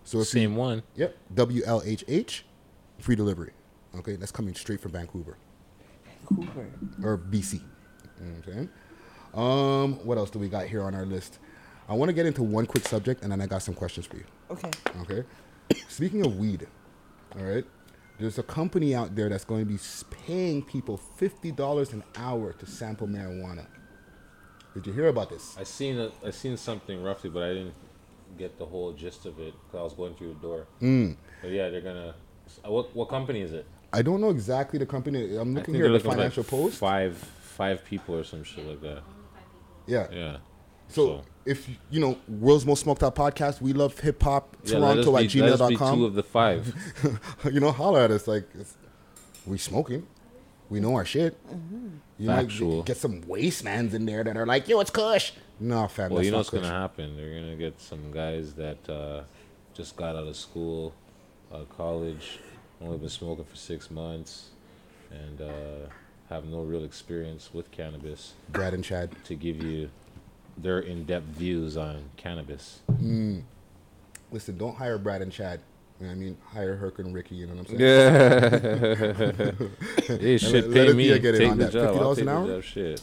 So 0.05 0.21
if 0.21 0.29
Same 0.29 0.55
one. 0.55 0.85
yep, 0.95 1.17
W 1.35 1.63
L 1.67 1.83
H 1.85 2.05
H, 2.07 2.45
free 3.01 3.17
delivery. 3.17 3.51
Okay, 3.97 4.15
that's 4.15 4.31
coming 4.31 4.55
straight 4.55 4.81
from 4.81 4.93
Vancouver 4.93 5.39
Vancouver. 6.31 6.69
or 7.03 7.19
BC. 7.19 7.55
You 7.55 7.61
know 7.61 7.65
what 8.21 8.47
I'm 8.47 8.53
saying? 8.53 8.69
Um, 9.39 10.05
what 10.05 10.19
else 10.19 10.31
do 10.31 10.41
we 10.41 10.49
got 10.49 10.67
here 10.67 10.83
on 10.83 10.95
our 10.97 11.07
list? 11.07 11.39
I 11.89 11.95
want 11.95 12.09
to 12.09 12.13
get 12.13 12.27
into 12.27 12.43
one 12.43 12.67
quick 12.67 12.87
subject, 12.87 13.23
and 13.23 13.31
then 13.31 13.41
I 13.41 13.47
got 13.47 13.63
some 13.63 13.75
questions 13.75 14.05
for 14.07 14.17
you. 14.17 14.25
Okay. 14.51 14.71
Okay. 15.03 15.25
Speaking 15.89 16.27
of 16.27 16.37
weed, 16.39 16.67
all 17.37 17.45
right, 17.45 17.65
there's 18.19 18.39
a 18.39 18.43
company 18.43 18.95
out 18.95 19.15
there 19.15 19.29
that's 19.29 19.45
going 19.45 19.61
to 19.61 19.73
be 19.73 19.79
paying 20.27 20.63
people 20.63 20.97
fifty 20.97 21.53
dollars 21.53 21.93
an 21.93 22.03
hour 22.17 22.53
to 22.55 22.67
sample 22.67 23.07
marijuana. 23.07 23.67
Did 24.75 24.87
you 24.89 24.93
hear 24.93 25.07
about 25.07 25.31
this? 25.31 25.57
I 25.59 25.63
seen 25.65 25.99
a, 25.99 26.11
I 26.27 26.31
seen 26.31 26.57
something 26.57 27.03
roughly, 27.03 27.31
but 27.31 27.43
I 27.45 27.55
didn't 27.55 27.75
get 28.37 28.59
the 28.59 28.67
whole 28.67 28.93
gist 28.93 29.25
of 29.25 29.39
it 29.39 29.55
because 29.67 29.79
I 29.79 29.83
was 29.83 29.93
going 29.95 30.15
through 30.15 30.35
the 30.35 30.41
door. 30.41 30.67
Mm. 30.83 31.17
But 31.43 31.51
yeah, 31.53 31.69
they're 31.69 31.81
gonna. 31.81 32.15
uh, 32.65 32.71
What 32.71 32.95
what 32.95 33.09
company 33.09 33.43
is 33.43 33.53
it? 33.53 33.67
I 33.93 34.03
don't 34.03 34.21
know 34.21 34.31
exactly 34.31 34.79
the 34.79 34.87
company. 34.87 35.37
I'm 35.37 35.55
looking 35.55 35.75
here 35.75 35.85
at 35.85 35.89
the 35.89 35.89
they're 35.89 35.93
looking 35.93 36.03
for, 36.03 36.09
like, 36.09 36.17
financial 36.17 36.45
post. 36.45 36.79
Five 36.79 37.17
five 37.17 37.85
people 37.85 38.17
or 38.17 38.25
some 38.25 38.43
shit 38.43 38.67
like 38.67 38.81
that. 38.83 39.03
Yeah. 39.89 40.07
Yeah. 40.13 40.37
So, 40.89 41.23
if 41.45 41.69
you 41.91 42.01
know 42.01 42.17
world's 42.29 42.65
most 42.65 42.83
smoked 42.83 43.03
out 43.03 43.15
podcast, 43.15 43.61
we 43.61 43.73
love 43.73 43.99
hip 43.99 44.23
hop. 44.23 44.57
Yeah, 44.65 44.79
Toronto 44.79 45.17
at 45.17 45.29
be- 45.31 45.41
let 45.41 45.61
us 45.61 45.69
be 45.69 45.75
gmail.com. 45.77 45.99
two 45.99 46.05
of 46.07 46.15
the 46.15 46.23
five. 46.23 46.75
you 47.53 47.61
know, 47.61 47.73
holler 47.73 48.01
at 48.01 48.11
us 48.11 48.27
like 48.29 48.49
we 49.47 49.59
smoking. 49.59 50.07
We 50.71 50.81
know 50.81 50.95
our 50.95 51.05
shit. 51.05 51.37
You 52.19 52.27
Factual. 52.27 52.77
might 52.79 52.87
get 52.87 52.97
some 52.99 53.23
wastemans 53.23 53.95
in 53.95 54.05
there 54.05 54.23
that 54.25 54.37
are 54.37 54.45
like, 54.47 54.69
yo, 54.69 54.81
it's 54.81 54.91
Kush. 54.91 55.33
No, 55.61 55.89
fam. 55.89 56.11
Well, 56.13 56.23
you 56.23 56.31
know 56.31 56.39
what's 56.39 56.51
Kush. 56.51 56.61
gonna 56.63 56.73
happen. 56.73 57.17
They're 57.17 57.35
gonna 57.41 57.57
get 57.57 57.81
some 57.81 58.11
guys 58.13 58.53
that 58.55 58.89
uh, 58.89 59.23
just 59.75 59.97
got 59.97 60.15
out 60.17 60.27
of 60.27 60.37
school, 60.37 60.95
uh, 61.53 61.61
college, 61.77 62.39
only 62.83 62.99
been 62.99 63.09
smoking 63.09 63.45
for 63.45 63.57
six 63.57 63.91
months, 63.91 64.51
and 65.11 65.41
uh, 65.41 65.89
have 66.31 66.45
no 66.45 66.61
real 66.61 66.85
experience 66.85 67.51
with 67.53 67.71
cannabis 67.71 68.35
Brad 68.51 68.75
and 68.75 68.85
Chad. 68.85 69.11
to 69.25 69.35
give 69.35 69.63
you 69.63 69.91
their 70.57 70.81
in-depth 70.81 71.27
views 71.27 71.77
on 71.77 72.05
cannabis. 72.17 72.81
Listen, 74.31 74.59
don't 74.59 74.77
hire 74.77 74.99
Brad 74.99 75.23
and 75.23 75.33
Chad. 75.33 75.61
You 76.01 76.07
know 76.07 76.13
I 76.13 76.17
mean? 76.17 76.37
Hire 76.53 76.77
Herc 76.77 76.99
and 77.01 77.13
Ricky. 77.15 77.35
You 77.37 77.47
know 77.47 77.55
what 77.55 77.71
I'm 77.71 77.79
saying? 77.79 77.81
Yeah. 80.07 80.17
hey, 80.19 80.39
shit, 80.39 80.69
let 80.69 80.73
pay 80.75 80.87
it 80.89 80.97
me. 80.97 81.09
be, 81.09 81.15
I 81.15 81.19
get 81.19 81.35
in 81.35 81.41
take 81.41 81.51
on 81.51 81.59
the 81.59 81.65
that. 81.65 81.73
job. 81.73 81.97
$50 81.97 82.15
take 82.15 82.23
an 82.23 82.29
hour? 82.29 82.47
job. 82.47 82.63
Shit. 82.63 83.03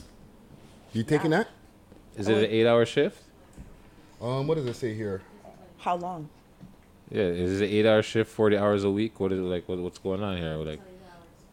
You 0.93 1.03
taking 1.03 1.31
that? 1.31 1.47
Is 2.15 2.29
it 2.29 2.37
an 2.37 2.45
eight-hour 2.45 2.85
shift? 2.85 3.21
Um, 4.21 4.47
what 4.47 4.55
does 4.55 4.65
it 4.65 4.75
say 4.75 4.93
here? 4.93 5.21
How 5.79 5.95
long? 5.97 6.29
Yeah. 7.11 7.23
Is 7.23 7.59
it 7.59 7.65
an 7.65 7.71
eight-hour 7.71 8.01
shift, 8.01 8.31
forty 8.31 8.57
hours 8.57 8.85
a 8.85 8.91
week? 8.91 9.19
What 9.19 9.33
is 9.33 9.39
it 9.39 9.43
like? 9.43 9.67
What, 9.67 9.79
what's 9.79 9.97
going 9.97 10.23
on 10.23 10.37
here? 10.37 10.53
Like, 10.55 10.79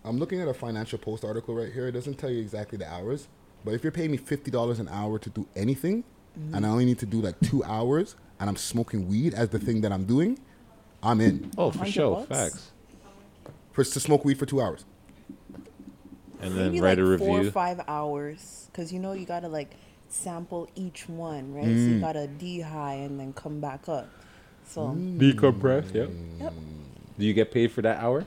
I'm 0.04 0.18
looking 0.18 0.40
at 0.40 0.48
a 0.48 0.54
financial 0.54 0.98
post 0.98 1.24
article 1.24 1.54
right 1.54 1.72
here. 1.72 1.86
It 1.86 1.92
doesn't 1.92 2.14
tell 2.14 2.30
you 2.30 2.40
exactly 2.40 2.78
the 2.78 2.90
hours, 2.92 3.28
but 3.64 3.74
if 3.74 3.82
you're 3.84 3.92
paying 3.92 4.10
me 4.10 4.16
fifty 4.16 4.50
dollars 4.50 4.78
an 4.80 4.88
hour 4.88 5.18
to 5.18 5.30
do 5.30 5.46
anything, 5.54 6.04
and 6.52 6.64
I 6.66 6.68
only 6.68 6.84
need 6.84 6.98
to 7.00 7.06
do 7.06 7.20
like 7.20 7.40
two 7.40 7.62
hours, 7.64 8.16
and 8.40 8.48
I'm 8.48 8.56
smoking 8.56 9.06
weed 9.08 9.34
as 9.34 9.50
the 9.50 9.58
thing 9.58 9.80
that 9.82 9.92
I'm 9.92 10.04
doing, 10.04 10.38
I'm 11.02 11.20
in 11.20 11.50
oh, 11.58 11.70
for 11.70 11.86
sure, 11.86 12.16
bucks? 12.16 12.28
facts. 12.28 12.70
for 13.72 13.84
to 13.84 14.00
smoke 14.00 14.24
weed 14.24 14.38
for 14.38 14.46
two 14.46 14.60
hours. 14.60 14.84
And 16.40 16.56
then 16.56 16.72
Maybe 16.72 16.80
write 16.80 16.98
like 16.98 17.06
a 17.06 17.18
four 17.18 17.40
or 17.40 17.50
five 17.52 17.80
hours, 17.86 18.68
because 18.72 18.92
you 18.92 18.98
know 18.98 19.12
you 19.12 19.24
gotta 19.26 19.48
like 19.48 19.70
sample 20.08 20.68
each 20.74 21.08
one, 21.08 21.54
right? 21.54 21.64
So 21.64 21.70
Mm. 21.70 21.94
you 21.94 22.00
gotta 22.00 22.26
d 22.26 22.60
high 22.60 22.94
and 22.94 23.20
then 23.20 23.32
come 23.32 23.60
back 23.60 23.88
up. 23.88 24.08
So 24.66 24.88
Decompress. 24.88 25.94
Yep. 25.94 26.10
yep. 26.40 26.52
Do 27.18 27.24
you 27.24 27.34
get 27.34 27.52
paid 27.52 27.70
for 27.70 27.82
that 27.82 28.02
hour? 28.02 28.24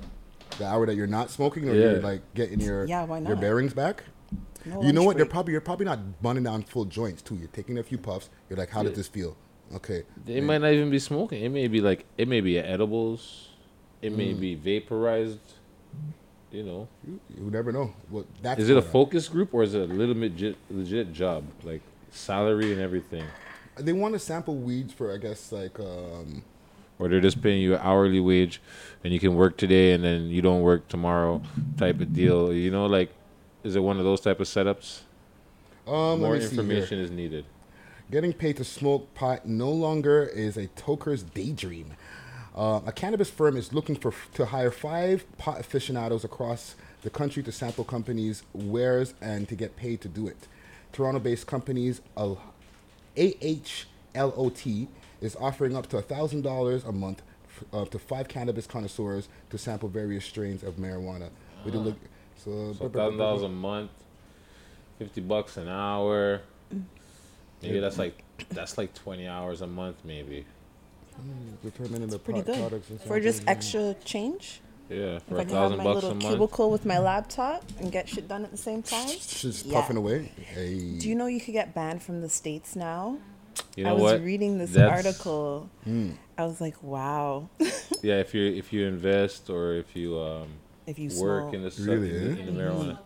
The 0.58 0.66
hour 0.66 0.86
that 0.86 0.96
you're 0.96 1.08
not 1.08 1.30
smoking, 1.30 1.68
or 1.70 1.74
Yeah. 1.74 1.92
you're 1.92 2.02
like 2.02 2.22
getting 2.34 2.60
your 2.62 2.86
Yeah, 2.86 3.04
why 3.06 3.20
your 3.20 3.36
bearings 3.36 3.74
back. 3.74 4.04
No 4.66 4.82
you 4.82 4.94
know 4.94 5.02
lunch 5.02 5.06
what? 5.08 5.18
They're 5.18 5.26
probably 5.26 5.52
you're 5.52 5.62
probably 5.62 5.86
not 5.86 6.22
bunning 6.22 6.44
down 6.44 6.64
full 6.64 6.86
joints 6.86 7.22
too. 7.22 7.36
You're 7.36 7.48
taking 7.50 7.78
a 7.78 7.84
few 7.84 7.98
puffs. 7.98 8.30
You're 8.50 8.58
like, 8.58 8.70
how 8.70 8.82
Yeah. 8.82 8.90
does 8.90 8.98
this 8.98 9.08
feel? 9.08 9.36
Okay. 9.76 10.04
It 10.28 10.44
might 10.44 10.60
not 10.62 10.72
even 10.74 10.90
be 10.90 11.00
smoking. 11.00 11.44
It 11.44 11.50
may 11.50 11.68
be 11.68 11.82
like 11.82 12.06
it 12.18 12.28
may 12.28 12.42
be 12.42 12.58
edibles. 12.58 13.50
It 14.02 14.12
may 14.14 14.34
Mm. 14.34 14.40
be 14.40 14.56
vaporized. 14.56 15.40
you 16.52 16.64
know, 16.64 16.88
You, 17.06 17.20
you 17.38 17.52
never 17.52 17.72
know. 17.74 17.94
What 18.10 18.28
that's 18.42 18.62
is 18.62 18.70
it 18.70 18.78
a 18.78 18.82
focus 18.82 19.28
group 19.28 19.54
or 19.54 19.64
is 19.64 19.74
it 19.74 19.90
a 19.90 19.94
little 19.94 20.16
legit 20.16 20.56
legit 20.70 21.12
job 21.12 21.44
like 21.64 21.82
salary 22.12 22.72
and 22.72 22.80
everything, 22.80 23.26
They 23.78 23.92
want 23.92 24.14
to 24.14 24.20
sample 24.20 24.56
weeds 24.56 24.94
for, 24.94 25.14
I 25.14 25.18
guess, 25.18 25.52
like 25.52 25.78
um, 25.82 26.44
or 27.00 27.08
they're 27.10 27.22
just 27.22 27.42
paying 27.42 27.62
you 27.62 27.76
an 27.76 27.82
hourly 27.84 28.20
wage, 28.20 28.62
and 29.04 29.14
you 29.14 29.20
can 29.20 29.36
work 29.36 29.58
today 29.58 29.94
and 29.94 30.04
then 30.04 30.28
you 30.28 30.42
don't 30.42 30.62
work 30.62 30.88
tomorrow, 30.88 31.42
type 31.78 32.00
of 32.00 32.14
deal. 32.14 32.54
You 32.54 32.72
know, 32.72 32.86
like, 32.86 33.12
is 33.64 33.76
it 33.76 33.82
one 33.82 33.98
of 33.98 34.06
those 34.06 34.22
type 34.22 34.40
of 34.40 34.48
setups? 34.48 35.02
um, 35.88 36.20
More 36.22 36.32
let 36.32 36.42
me 36.42 36.48
see 36.48 36.56
here. 36.56 36.62
information 36.62 37.00
is 37.00 37.12
needed. 37.12 37.46
Getting 38.12 38.34
paid 38.34 38.58
to 38.58 38.64
smoke 38.64 39.14
pot 39.16 39.48
no 39.48 39.72
longer 39.72 40.24
is 40.24 40.58
a 40.58 40.68
toker's 40.68 41.24
daydream. 41.24 41.94
Uh, 42.56 42.80
a 42.86 42.92
cannabis 42.92 43.30
firm 43.30 43.58
is 43.58 43.74
looking 43.74 43.96
for 43.96 44.14
to 44.36 44.46
hire 44.46 44.72
five 44.72 45.26
pot 45.38 45.60
aficionados 45.60 46.24
across 46.24 46.76
the 47.02 47.10
country 47.10 47.44
to 47.44 47.52
sample 47.52 47.84
companies' 47.84 48.44
wares 48.54 49.14
and 49.22 49.50
to 49.50 49.56
get 49.56 49.76
paid 49.76 50.00
to 50.02 50.08
do 50.08 50.28
it. 50.28 50.48
Toronto-based 50.94 51.48
companies 51.48 52.02
uh, 52.16 52.36
AHLOT 53.18 54.88
is 55.26 55.36
offering 55.36 55.76
up 55.76 55.88
to 55.90 56.02
thousand 56.02 56.42
dollars 56.44 56.84
a 56.86 56.92
month 56.92 57.22
f- 57.48 57.64
uh, 57.74 57.86
to 57.86 58.00
five 58.00 58.28
cannabis 58.28 58.68
connoisseurs 58.68 59.28
to 59.50 59.58
sample 59.58 59.90
various 59.90 60.24
strains 60.26 60.64
of 60.64 60.76
marijuana. 60.76 61.30
We 61.66 61.72
do 61.72 61.80
look 61.80 61.98
so, 62.38 62.74
So 62.74 62.90
thousand 62.90 63.18
dollars 63.18 63.42
a 63.44 63.50
month, 63.50 63.92
fifty 65.00 65.22
bucks 65.22 65.58
an 65.58 65.68
hour. 65.68 66.42
Maybe 67.62 67.80
that's 67.80 67.98
like 67.98 68.24
that's 68.50 68.78
like 68.78 68.94
twenty 68.94 69.28
hours 69.28 69.62
a 69.62 69.68
month, 69.68 69.98
maybe. 70.06 70.46
determining 71.64 72.10
the 72.10 72.20
Pretty 72.20 72.42
pot 72.42 72.46
good 72.48 72.60
products 72.60 72.90
and 72.90 73.02
for 73.02 73.20
just 73.20 73.44
extra 73.48 73.96
change. 74.06 74.62
Yeah, 74.90 75.16
If 75.16 75.24
for 75.24 75.40
I 75.40 75.42
a 75.42 75.46
can 75.46 75.56
have 75.56 75.72
thousand 75.72 75.78
my 75.80 75.84
bucks 75.86 75.96
little 75.96 76.12
a 76.12 76.14
month. 76.14 76.26
cubicle 76.28 76.70
with 76.70 76.86
my 76.86 77.00
laptop 77.00 77.64
and 77.80 77.92
get 77.92 78.08
shit 78.08 78.28
done 78.28 78.44
at 78.44 78.52
the 78.52 78.58
same 78.58 78.84
time. 78.84 79.08
Just 79.08 79.66
Yeah. 79.66 79.74
puffing 79.82 79.98
away. 79.98 80.32
Hey. 80.38 80.98
Do 81.00 81.10
you 81.10 81.16
know 81.16 81.26
you 81.26 81.40
could 81.42 81.54
get 81.54 81.74
banned 81.74 82.04
from 82.04 82.22
the 82.22 82.30
states 82.30 82.76
now? 82.76 83.18
You 83.76 83.84
know 83.84 83.90
I 83.90 83.94
was 83.94 84.02
what? 84.04 84.22
reading 84.24 84.58
this 84.58 84.72
That's- 84.72 85.06
article. 85.06 85.70
I 86.38 86.46
was 86.46 86.60
like, 86.62 86.82
wow. 86.84 87.50
Yeah, 88.02 88.20
if 88.20 88.34
you 88.36 88.44
if 88.46 88.72
you 88.72 88.86
invest 88.86 89.50
or 89.50 89.74
if 89.74 89.96
you 89.96 90.20
um 90.20 90.48
if 90.86 91.00
you 91.00 91.10
work 91.20 91.44
smoke, 91.46 91.54
in 91.56 91.64
the, 91.64 91.72
su- 91.72 91.92
Really, 91.92 92.10
in, 92.16 92.36
the, 92.36 92.42
eh? 92.42 92.46
in 92.48 92.56
the 92.56 92.62
marijuana. 92.62 93.00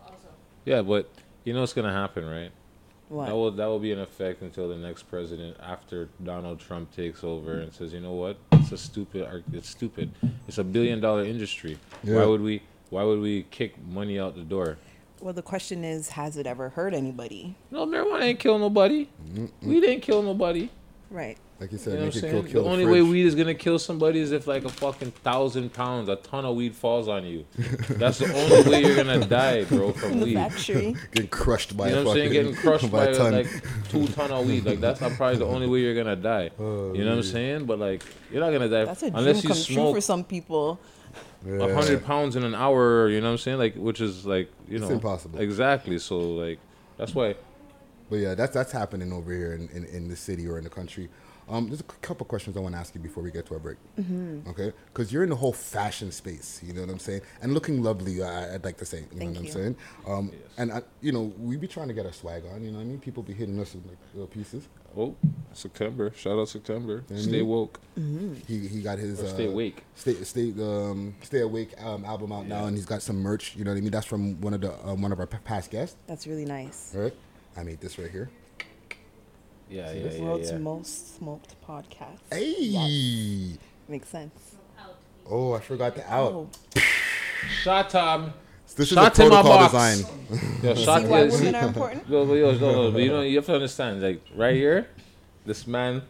Yeah, 0.66 0.82
but 0.82 1.10
you 1.44 1.54
know 1.54 1.60
what's 1.60 1.72
gonna 1.72 1.92
happen, 1.92 2.28
right? 2.28 2.50
what? 3.08 3.26
That 3.26 3.34
will 3.34 3.50
that 3.52 3.66
will 3.66 3.78
be 3.78 3.92
in 3.92 3.98
effect 3.98 4.42
until 4.42 4.68
the 4.68 4.76
next 4.76 5.04
president 5.04 5.56
after 5.62 6.08
Donald 6.22 6.60
Trump 6.60 6.94
takes 6.94 7.24
over 7.24 7.60
and 7.60 7.72
says, 7.72 7.92
you 7.94 8.00
know 8.00 8.12
what, 8.12 8.36
it's 8.52 8.72
a 8.72 8.76
stupid, 8.78 9.26
it's 9.52 9.68
stupid. 9.70 10.10
It's 10.46 10.58
a 10.58 10.64
billion 10.64 11.00
dollar 11.00 11.24
industry. 11.24 11.78
Why 12.02 12.24
would 12.26 12.40
we 12.42 12.62
why 12.90 13.02
would 13.04 13.20
we 13.20 13.44
kick 13.50 13.82
money 13.84 14.18
out 14.20 14.34
the 14.36 14.42
door? 14.42 14.76
Well, 15.20 15.34
the 15.34 15.42
question 15.42 15.84
is, 15.84 16.10
has 16.10 16.36
it 16.36 16.46
ever 16.46 16.70
hurt 16.70 16.94
anybody? 16.94 17.54
No, 17.70 17.86
marijuana 17.86 18.22
ain't 18.22 18.38
kill 18.38 18.58
nobody. 18.58 19.08
We 19.62 19.80
didn't 19.80 20.00
kill 20.00 20.22
nobody. 20.22 20.70
Right. 21.10 21.36
Like 21.60 21.72
you 21.72 21.76
You 21.78 21.84
said, 21.84 21.94
know 21.94 21.98
what 22.06 22.06
I'm 22.06 22.12
saying? 22.12 22.32
kill, 22.32 22.42
kill 22.44 22.62
the 22.62 22.68
the 22.68 22.72
only 22.72 22.86
way 22.86 23.02
weed 23.02 23.26
is 23.26 23.34
gonna 23.34 23.52
kill 23.54 23.78
somebody 23.78 24.20
is 24.20 24.32
if 24.32 24.46
like 24.46 24.64
a 24.64 24.68
fucking 24.70 25.10
thousand 25.10 25.74
pounds, 25.74 26.08
a 26.08 26.16
ton 26.16 26.46
of 26.46 26.54
weed 26.56 26.74
falls 26.74 27.06
on 27.08 27.26
you. 27.26 27.44
That's 27.90 28.18
the 28.18 28.32
only 28.32 28.70
way 28.70 28.82
you're 28.82 28.96
gonna 28.96 29.26
die, 29.26 29.64
bro, 29.64 29.92
from 29.92 30.12
In 30.12 30.20
the 30.20 30.24
weed. 30.26 30.34
factory. 30.36 30.96
getting 31.12 31.28
crushed 31.28 31.76
by 31.76 31.88
You 31.88 31.96
know 31.96 32.00
a 32.02 32.04
what 32.04 32.10
I'm 32.12 32.16
saying? 32.16 32.32
Getting 32.32 32.54
crushed 32.54 32.90
by, 32.92 33.04
a 33.06 33.14
ton. 33.14 33.32
like 33.32 33.88
two 33.90 34.06
ton 34.08 34.30
of 34.30 34.46
weed. 34.46 34.64
Like 34.64 34.80
that's 34.80 35.00
not 35.02 35.12
probably 35.12 35.36
the 35.38 35.46
only 35.46 35.66
way 35.66 35.80
you're 35.80 35.96
gonna 35.96 36.16
die. 36.16 36.50
Oh, 36.58 36.94
you 36.94 37.04
know 37.04 37.10
what 37.10 37.16
I'm 37.18 37.22
saying? 37.24 37.66
But 37.66 37.78
like 37.80 38.04
you're 38.32 38.40
not 38.40 38.52
gonna 38.52 38.68
die 38.68 38.84
That's 38.86 39.02
a 39.02 39.10
dream 39.10 39.18
unless 39.18 39.42
you 39.42 39.48
come 39.50 39.56
true 39.58 39.74
smoke 39.74 39.94
for 39.96 40.00
some 40.00 40.24
people. 40.24 40.80
Yeah. 41.44 41.64
a 41.64 41.74
hundred 41.74 42.04
pounds 42.04 42.36
in 42.36 42.42
an 42.44 42.54
hour. 42.54 43.08
You 43.08 43.20
know 43.20 43.28
what 43.28 43.32
I'm 43.32 43.38
saying? 43.38 43.58
Like 43.58 43.74
which 43.74 44.00
is 44.00 44.26
like 44.26 44.50
you 44.68 44.76
It's 44.76 44.88
know 44.88 44.94
impossible. 44.94 45.40
Exactly. 45.40 45.98
So 45.98 46.18
like 46.18 46.58
that's 46.96 47.14
why. 47.14 47.36
But 48.10 48.16
yeah, 48.16 48.34
that's 48.34 48.52
that's 48.52 48.72
happening 48.72 49.12
over 49.12 49.32
here 49.32 49.54
in, 49.54 49.68
in, 49.68 49.84
in 49.84 50.08
the 50.08 50.16
city 50.16 50.46
or 50.46 50.58
in 50.58 50.64
the 50.64 50.70
country. 50.70 51.08
Um, 51.48 51.66
there's 51.66 51.80
a 51.80 51.84
couple 51.84 52.24
of 52.24 52.28
questions 52.28 52.56
I 52.56 52.60
want 52.60 52.74
to 52.76 52.78
ask 52.78 52.94
you 52.94 53.00
before 53.00 53.24
we 53.24 53.32
get 53.32 53.46
to 53.46 53.54
our 53.54 53.60
break. 53.60 53.76
Mm-hmm. 53.98 54.48
Okay, 54.50 54.72
because 54.92 55.12
you're 55.12 55.24
in 55.24 55.30
the 55.30 55.36
whole 55.36 55.52
fashion 55.52 56.12
space. 56.12 56.60
You 56.64 56.72
know 56.72 56.82
what 56.82 56.90
I'm 56.90 56.98
saying? 57.00 57.22
And 57.42 57.54
looking 57.54 57.82
lovely. 57.82 58.22
I, 58.22 58.54
I'd 58.54 58.64
like 58.64 58.76
to 58.78 58.84
say. 58.84 58.98
You 58.98 59.18
know 59.18 59.18
Thank 59.18 59.36
what 59.36 59.46
I'm 59.46 59.50
saying? 59.50 59.76
Um, 60.06 60.32
and 60.58 60.72
I, 60.72 60.82
you 61.00 61.10
know, 61.10 61.32
we 61.38 61.56
be 61.56 61.66
trying 61.66 61.88
to 61.88 61.94
get 61.94 62.06
our 62.06 62.12
swag 62.12 62.44
on. 62.52 62.62
You 62.62 62.70
know 62.70 62.78
what 62.78 62.84
I 62.84 62.86
mean? 62.86 63.00
People 63.00 63.24
be 63.24 63.32
hitting 63.32 63.58
us 63.58 63.74
with 63.74 63.86
like 63.86 63.98
little 64.14 64.28
pieces. 64.28 64.68
Oh, 64.96 65.14
September. 65.52 66.12
Shout 66.16 66.38
out 66.38 66.48
September. 66.48 67.04
Mhm. 67.08 67.18
Stay 67.28 67.42
woke. 67.42 67.80
He 68.46 68.66
he 68.66 68.82
got 68.82 68.98
his 68.98 69.22
Or 69.22 69.28
stay 69.28 69.46
uh, 69.46 69.50
awake. 69.50 69.84
Stay 69.94 70.14
stay 70.24 70.52
um 70.60 71.14
stay 71.22 71.40
awake 71.40 71.70
um, 71.82 72.04
album 72.04 72.32
out 72.32 72.46
now, 72.46 72.64
and 72.66 72.76
he's 72.76 72.86
got 72.86 73.02
some 73.02 73.16
merch. 73.22 73.54
You 73.56 73.64
know 73.64 73.70
what 73.70 73.78
I 73.78 73.80
mean? 73.82 73.90
That's 73.92 74.06
from 74.06 74.40
one 74.40 74.54
of 74.54 74.60
the 74.62 74.72
um, 74.86 75.00
one 75.02 75.12
of 75.12 75.20
our 75.20 75.26
p- 75.26 75.38
past 75.44 75.70
guests. 75.70 75.96
That's 76.06 76.26
really 76.26 76.44
nice. 76.44 76.92
All 76.94 77.02
right, 77.02 77.14
I 77.56 77.62
made 77.62 77.80
this 77.80 77.98
right 77.98 78.10
here. 78.10 78.30
Yeah, 79.68 79.92
yeah, 79.92 80.10
yeah, 80.12 80.20
World's 80.22 80.50
yeah. 80.50 80.58
most 80.58 81.16
smoked 81.16 81.54
podcast. 81.64 82.18
Hey. 82.32 83.56
Makes 83.88 84.08
sense. 84.08 84.56
Oh, 85.28 85.52
I 85.52 85.60
forgot 85.60 85.94
the 85.94 86.12
out. 86.12 86.32
Oh, 86.32 86.48
Shot 87.62 87.90
time. 87.90 88.32
This 88.76 88.92
is 88.92 88.96
a 88.96 89.00
in 89.00 89.04
my 89.04 89.10
protocol 89.10 89.42
box. 89.44 89.72
design. 89.72 89.98
Yo, 90.62 90.74
see 90.74 90.84
shot 90.84 91.02
why 91.04 91.22
yeah, 91.24 91.30
women 91.32 91.54
are 91.54 91.66
important? 91.66 92.08
No, 92.08 92.24
but, 92.24 92.32
yo, 92.34 92.52
no, 92.52 92.72
no, 92.72 92.90
but 92.92 93.02
you 93.02 93.10
know, 93.10 93.20
you 93.22 93.36
have 93.36 93.46
to 93.46 93.54
understand, 93.54 94.02
like 94.02 94.22
right 94.36 94.54
here, 94.54 94.88
this 95.44 95.66
man. 95.66 96.02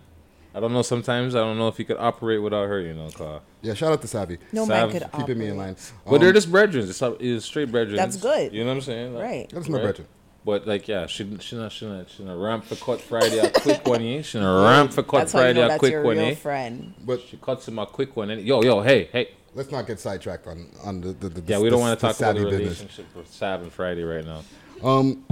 I 0.52 0.58
don't 0.58 0.72
know. 0.72 0.82
Sometimes 0.82 1.36
I 1.36 1.38
don't 1.38 1.58
know 1.58 1.68
if 1.68 1.76
he 1.76 1.84
could 1.84 1.96
operate 1.98 2.42
without 2.42 2.66
her. 2.66 2.80
You 2.80 2.92
know, 2.94 3.08
car. 3.10 3.40
Yeah, 3.62 3.74
shout 3.74 3.92
out 3.92 4.02
to 4.02 4.08
Savvy. 4.08 4.38
No 4.52 4.66
Sav, 4.66 4.90
man 4.92 5.00
could 5.00 5.12
Keeping 5.12 5.38
me 5.38 5.46
in 5.46 5.52
operate. 5.52 5.66
line. 5.68 5.76
But 6.04 6.18
they're 6.18 6.28
Um, 6.30 6.34
just 6.34 6.50
brethren. 6.50 6.88
It's, 6.88 7.00
it's 7.00 7.44
straight 7.44 7.70
brethren. 7.70 7.96
That's 7.96 8.16
good. 8.16 8.52
You 8.52 8.64
know 8.64 8.70
what 8.70 8.74
I'm 8.76 8.80
saying? 8.82 9.14
Like, 9.14 9.22
Right. 9.24 9.48
That's 9.50 9.68
my 9.68 9.78
brethren. 9.80 10.08
But 10.44 10.66
like, 10.66 10.88
yeah, 10.88 11.06
she 11.06 11.36
she 11.38 11.54
not 11.56 11.70
she 11.70 11.86
not 11.86 12.10
she 12.10 12.24
not 12.24 12.36
ramp 12.36 12.64
for 12.64 12.74
cut 12.74 13.00
Friday 13.00 13.38
a 13.38 13.50
quick 13.50 13.86
one. 13.86 14.02
eh? 14.02 14.22
She 14.22 14.40
not 14.40 14.64
ramp 14.66 14.92
for 14.92 15.02
cut 15.04 15.18
That's 15.18 15.32
how 15.34 15.46
you 15.46 15.54
know 15.54 15.64
a 15.66 15.68
that's 15.68 15.78
quick 15.78 15.92
your 15.92 16.02
one. 16.02 16.16
real 16.16 16.26
eh? 16.28 16.34
friend. 16.34 16.94
But 17.04 17.20
She 17.28 17.36
cuts 17.36 17.68
him 17.68 17.78
a 17.78 17.86
quick 17.86 18.16
one. 18.16 18.30
eh? 18.32 18.36
Yo, 18.36 18.62
yo, 18.62 18.80
hey, 18.80 19.08
hey. 19.12 19.28
Let's 19.54 19.70
not 19.70 19.86
get 19.86 19.98
sidetracked 20.00 20.46
on 20.46 20.70
on 20.84 21.00
the 21.00 21.12
the, 21.12 21.28
the 21.28 21.42
Yeah, 21.46 21.58
we 21.58 21.64
the- 21.64 21.70
don't 21.70 21.80
want 21.80 21.98
to 21.98 22.06
talk 22.06 22.18
about 22.18 22.34
the 22.34 22.40
Savvy 22.42 22.50
business. 22.56 22.78
relationship 22.80 23.16
with 23.16 23.28
Sab 23.30 23.62
and 23.62 23.72
Friday 23.72 24.02
right 24.04 24.24
now. 24.24 24.42
Um, 24.82 25.24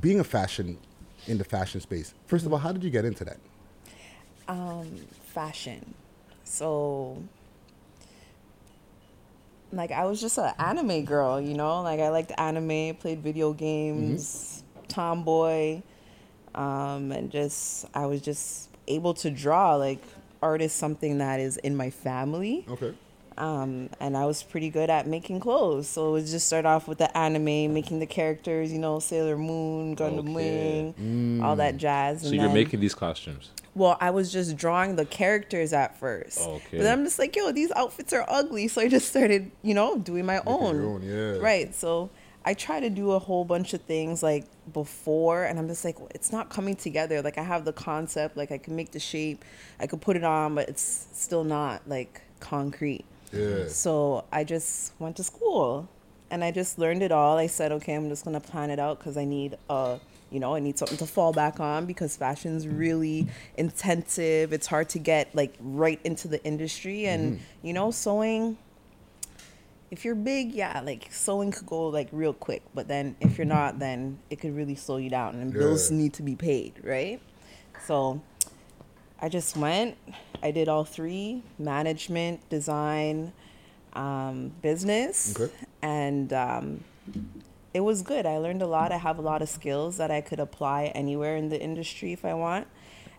being 0.00 0.20
a 0.20 0.24
fashion 0.24 0.78
in 1.26 1.38
the 1.38 1.44
fashion 1.44 1.80
space. 1.80 2.14
First 2.26 2.46
of 2.46 2.52
all, 2.52 2.58
how 2.58 2.72
did 2.72 2.82
you 2.84 2.90
get 2.90 3.04
into 3.04 3.24
that? 3.24 3.38
fashion. 5.32 5.94
So 6.42 7.22
like 9.72 9.92
I 9.92 10.04
was 10.06 10.20
just 10.20 10.38
an 10.38 10.52
anime 10.58 11.04
girl, 11.04 11.40
you 11.40 11.54
know? 11.54 11.82
Like 11.82 12.00
I 12.00 12.08
liked 12.08 12.32
anime, 12.36 12.96
played 12.96 13.22
video 13.22 13.52
games, 13.52 14.64
tomboy. 14.88 15.82
Um 16.54 17.12
and 17.12 17.30
just 17.30 17.86
I 17.94 18.06
was 18.06 18.20
just 18.20 18.70
able 18.88 19.14
to 19.14 19.30
draw 19.30 19.76
like 19.76 20.02
art 20.42 20.62
is 20.62 20.72
something 20.72 21.18
that 21.18 21.38
is 21.38 21.56
in 21.58 21.76
my 21.76 21.90
family. 21.90 22.64
Okay. 22.68 22.92
Um, 23.38 23.90
and 24.00 24.16
I 24.16 24.26
was 24.26 24.42
pretty 24.42 24.70
good 24.70 24.90
at 24.90 25.06
making 25.06 25.40
clothes. 25.40 25.88
So 25.88 26.08
it 26.08 26.12
was 26.12 26.30
just 26.30 26.46
start 26.46 26.66
off 26.66 26.86
with 26.88 26.98
the 26.98 27.16
anime, 27.16 27.72
making 27.72 27.98
the 28.00 28.06
characters, 28.06 28.72
you 28.72 28.78
know, 28.78 28.98
Sailor 28.98 29.36
Moon, 29.38 29.96
Gundam 29.96 30.20
Okay. 30.36 30.94
Wing, 30.96 31.40
all 31.42 31.56
that 31.56 31.76
jazz. 31.76 32.22
So 32.22 32.28
and 32.28 32.36
you're 32.36 32.48
making 32.52 32.80
these 32.80 32.94
costumes. 32.94 33.50
well, 33.74 33.96
I 34.00 34.10
was 34.10 34.32
just 34.32 34.56
drawing 34.56 34.96
the 34.96 35.06
characters 35.06 35.72
at 35.72 35.98
first. 35.98 36.40
Okay. 36.40 36.78
But 36.78 36.82
then 36.82 36.98
I'm 36.98 37.04
just 37.04 37.18
like, 37.18 37.34
yo, 37.36 37.52
these 37.52 37.70
outfits 37.72 38.12
are 38.12 38.24
ugly. 38.28 38.68
So 38.68 38.80
I 38.82 38.88
just 38.88 39.08
started, 39.08 39.50
you 39.62 39.74
know, 39.74 39.96
doing 39.96 40.26
my 40.26 40.42
own. 40.46 40.76
your 40.76 40.86
own, 40.86 41.02
yeah. 41.02 41.38
Right. 41.38 41.74
So 41.74 42.10
I 42.44 42.54
try 42.54 42.80
to 42.80 42.90
do 42.90 43.12
a 43.12 43.18
whole 43.18 43.44
bunch 43.44 43.72
of 43.74 43.80
things 43.82 44.22
like 44.22 44.44
before, 44.72 45.44
and 45.44 45.58
I'm 45.58 45.68
just 45.68 45.84
like, 45.84 45.96
it's 46.14 46.32
not 46.32 46.48
coming 46.50 46.74
together. 46.76 47.22
Like 47.22 47.38
I 47.38 47.42
have 47.42 47.64
the 47.64 47.72
concept, 47.72 48.36
like 48.36 48.50
I 48.50 48.58
can 48.58 48.76
make 48.76 48.92
the 48.92 48.98
shape, 49.00 49.44
I 49.78 49.86
could 49.86 50.00
put 50.00 50.16
it 50.16 50.24
on, 50.24 50.54
but 50.54 50.68
it's 50.68 51.06
still 51.12 51.44
not 51.44 51.82
like 51.86 52.22
concrete. 52.40 53.04
Yeah. 53.32 53.68
So 53.68 54.24
I 54.32 54.44
just 54.44 54.92
went 54.98 55.16
to 55.16 55.24
school 55.24 55.88
and 56.30 56.44
I 56.44 56.50
just 56.50 56.78
learned 56.78 57.02
it 57.02 57.12
all. 57.12 57.38
I 57.38 57.46
said, 57.46 57.72
okay, 57.72 57.94
I'm 57.94 58.08
just 58.08 58.24
gonna 58.24 58.40
plan 58.40 58.70
it 58.70 58.78
out 58.78 58.98
because 58.98 59.16
I 59.16 59.24
need 59.24 59.56
uh 59.68 59.98
you 60.30 60.38
know, 60.38 60.54
I 60.54 60.60
need 60.60 60.78
something 60.78 60.98
to 60.98 61.06
fall 61.06 61.32
back 61.32 61.58
on 61.58 61.86
because 61.86 62.16
fashion's 62.16 62.68
really 62.68 63.26
intensive. 63.56 64.52
It's 64.52 64.68
hard 64.68 64.88
to 64.90 65.00
get 65.00 65.34
like 65.34 65.54
right 65.60 66.00
into 66.04 66.28
the 66.28 66.42
industry 66.44 67.06
and 67.06 67.40
you 67.62 67.72
know, 67.72 67.90
sewing 67.90 68.56
if 69.90 70.04
you're 70.04 70.14
big, 70.14 70.52
yeah, 70.52 70.80
like 70.84 71.08
sewing 71.10 71.50
could 71.50 71.66
go 71.66 71.88
like 71.88 72.08
real 72.12 72.32
quick, 72.32 72.62
but 72.74 72.86
then 72.86 73.16
if 73.20 73.36
you're 73.36 73.44
not, 73.44 73.80
then 73.80 74.20
it 74.30 74.36
could 74.40 74.54
really 74.54 74.76
slow 74.76 74.98
you 74.98 75.10
down 75.10 75.34
and 75.34 75.52
bills 75.52 75.90
need 75.90 76.12
to 76.14 76.22
be 76.22 76.36
paid, 76.36 76.74
right? 76.84 77.20
So 77.86 78.22
I 79.22 79.28
just 79.28 79.56
went. 79.56 79.96
I 80.42 80.50
did 80.50 80.68
all 80.68 80.84
three: 80.84 81.42
management, 81.58 82.48
design, 82.48 83.32
um, 83.92 84.52
business, 84.62 85.38
Okay. 85.38 85.52
and 85.82 86.32
um, 86.32 86.84
it 87.74 87.80
was 87.80 88.02
good. 88.02 88.26
I 88.26 88.38
learned 88.38 88.62
a 88.62 88.66
lot. 88.66 88.92
I 88.92 88.96
have 88.96 89.18
a 89.18 89.22
lot 89.22 89.42
of 89.42 89.48
skills 89.48 89.96
that 89.98 90.10
I 90.10 90.20
could 90.20 90.40
apply 90.40 90.86
anywhere 90.94 91.36
in 91.36 91.48
the 91.50 91.60
industry 91.60 92.12
if 92.12 92.24
I 92.24 92.34
want, 92.34 92.66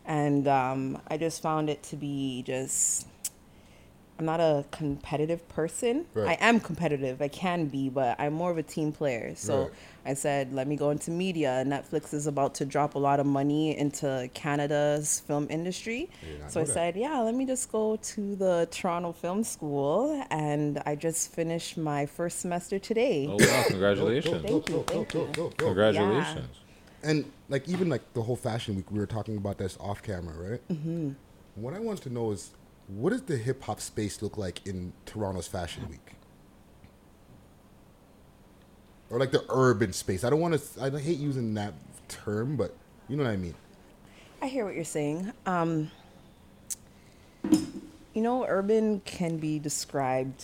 and 0.05 0.47
um, 0.47 0.97
I 1.07 1.17
just 1.17 1.41
found 1.41 1.69
it 1.69 1.83
to 1.83 1.95
be 1.95 2.43
just 2.45 3.07
I'm 4.21 4.25
not 4.27 4.39
a 4.39 4.63
competitive 4.69 5.47
person. 5.49 6.05
Right. 6.13 6.39
I 6.39 6.45
am 6.47 6.59
competitive. 6.59 7.23
I 7.23 7.27
can 7.27 7.65
be, 7.65 7.89
but 7.89 8.15
I'm 8.19 8.33
more 8.33 8.51
of 8.51 8.59
a 8.59 8.63
team 8.63 8.91
player. 8.91 9.33
So 9.35 9.63
Right. 9.63 9.71
I 10.05 10.13
said, 10.13 10.53
let 10.53 10.67
me 10.67 10.75
go 10.75 10.91
into 10.91 11.09
media. 11.09 11.63
Netflix 11.65 12.13
is 12.13 12.27
about 12.27 12.53
to 12.55 12.65
drop 12.65 12.93
a 12.93 12.99
lot 12.99 13.19
of 13.19 13.25
money 13.25 13.75
into 13.75 14.29
Canada's 14.35 15.21
film 15.21 15.47
industry. 15.49 16.07
did 16.23 16.39
not 16.41 16.51
So 16.51 16.61
I 16.61 16.63
that. 16.65 16.71
said, 16.73 16.95
yeah, 16.95 17.19
let 17.21 17.33
me 17.33 17.47
just 17.47 17.71
go 17.71 17.95
to 17.95 18.35
the 18.35 18.67
Toronto 18.69 19.11
Film 19.11 19.43
School. 19.43 20.23
And 20.29 20.83
I 20.85 20.93
just 20.95 21.31
finished 21.33 21.75
my 21.75 22.05
first 22.05 22.41
semester 22.41 22.77
today. 22.77 23.25
Oh 23.27 23.37
wow! 23.39 23.63
Congratulations! 23.69 24.43
Thank 24.43 24.69
you, 24.69 24.83
thank 24.85 25.13
you. 25.15 25.51
Congratulations! 25.57 26.55
And 27.01 27.25
like 27.49 27.67
even 27.67 27.89
like 27.89 28.03
the 28.13 28.21
whole 28.21 28.35
fashion 28.35 28.75
week, 28.75 28.91
we 28.91 28.99
were 28.99 29.07
talking 29.07 29.37
about 29.37 29.57
this 29.57 29.77
off 29.79 30.03
camera, 30.03 30.35
right? 30.51 30.67
Mm-hmm. 30.69 31.11
What 31.55 31.73
I 31.73 31.79
want 31.79 32.01
to 32.03 32.09
know 32.11 32.31
is, 32.31 32.51
what 32.95 33.11
does 33.11 33.23
the 33.23 33.37
hip 33.37 33.63
hop 33.63 33.79
space 33.79 34.21
look 34.21 34.37
like 34.37 34.65
in 34.67 34.93
Toronto's 35.05 35.47
fashion 35.47 35.87
week? 35.89 36.13
Or 39.09 39.19
like 39.19 39.31
the 39.31 39.45
urban 39.49 39.93
space. 39.93 40.23
I 40.23 40.29
don't 40.29 40.39
want 40.39 40.59
to. 40.59 40.83
I 40.83 40.89
hate 40.99 41.17
using 41.17 41.53
that 41.55 41.73
term, 42.07 42.55
but 42.55 42.75
you 43.07 43.17
know 43.17 43.23
what 43.23 43.31
I 43.31 43.37
mean. 43.37 43.55
I 44.41 44.47
hear 44.47 44.65
what 44.65 44.75
you're 44.75 44.83
saying. 44.83 45.31
Um, 45.45 45.91
you 47.43 48.21
know, 48.21 48.45
urban 48.47 49.01
can 49.01 49.37
be 49.37 49.59
described 49.59 50.43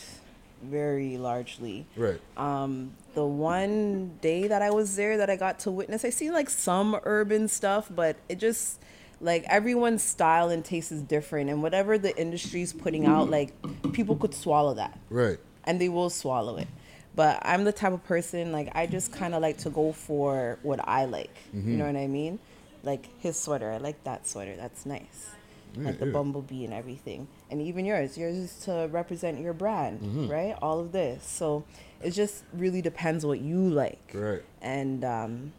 very 0.62 1.18
largely. 1.18 1.86
Right. 1.96 2.20
Um, 2.36 2.94
the 3.14 3.26
one 3.26 4.18
day 4.22 4.48
that 4.48 4.62
I 4.62 4.70
was 4.70 4.96
there 4.96 5.18
that 5.18 5.30
I 5.30 5.36
got 5.36 5.60
to 5.60 5.72
witness, 5.72 6.04
I 6.06 6.10
see 6.10 6.32
like 6.32 6.50
some 6.50 7.00
urban 7.04 7.48
stuff, 7.48 7.90
but 7.94 8.18
it 8.30 8.40
just 8.40 8.80
like 9.20 9.44
everyone's 9.50 10.04
style 10.04 10.50
and 10.50 10.64
taste 10.64 10.92
is 10.92 11.02
different, 11.02 11.50
and 11.50 11.62
whatever 11.64 11.98
the 11.98 12.16
industry's 12.20 12.74
putting 12.74 13.06
out, 13.06 13.30
like 13.30 13.52
people 13.94 14.16
could 14.16 14.34
swallow 14.34 14.74
that 14.76 14.98
Right. 15.10 15.38
and 15.66 15.82
they 15.82 15.90
will 15.90 16.10
swallow 16.10 16.58
it. 16.58 16.68
But 17.16 17.40
I'm 17.44 17.64
the 17.64 17.72
type 17.72 17.94
of 17.94 18.04
person 18.06 18.52
like 18.52 18.70
I 18.76 18.86
just 18.86 19.12
kind 19.12 19.34
of 19.34 19.42
like 19.42 19.58
to 19.60 19.72
go 19.72 19.92
for 19.92 20.60
what 20.62 20.80
I 20.88 21.06
like. 21.06 21.36
Mm-hmm. 21.56 21.72
You 21.72 21.78
know 21.78 21.86
what 21.88 21.96
I 21.96 22.06
mean? 22.08 22.38
Like 22.84 23.08
his 23.20 23.40
sweater, 23.40 23.72
I 23.72 23.78
like 23.78 24.04
that 24.04 24.28
sweater. 24.28 24.56
That's 24.56 24.86
nice. 24.86 25.32
like 25.76 26.00
the 26.00 26.06
yeah. 26.08 26.12
bumblebee 26.12 26.64
and 26.64 26.74
everything, 26.74 27.28
and 27.52 27.60
even 27.62 27.86
yours. 27.86 28.18
Yours 28.18 28.36
is 28.36 28.56
to 28.66 28.88
represent 28.92 29.40
your 29.40 29.54
brand, 29.54 30.00
Mm-hmm. 30.02 30.28
right? 30.28 30.56
All 30.62 30.80
of 30.80 30.92
this. 30.92 31.24
So 31.26 31.64
it 32.04 32.12
just 32.12 32.44
really 32.54 32.82
depends 32.84 33.26
what 33.26 33.40
you 33.42 33.68
like. 33.70 34.12
Right. 34.14 34.44
And 34.62 35.04
um, 35.04 35.54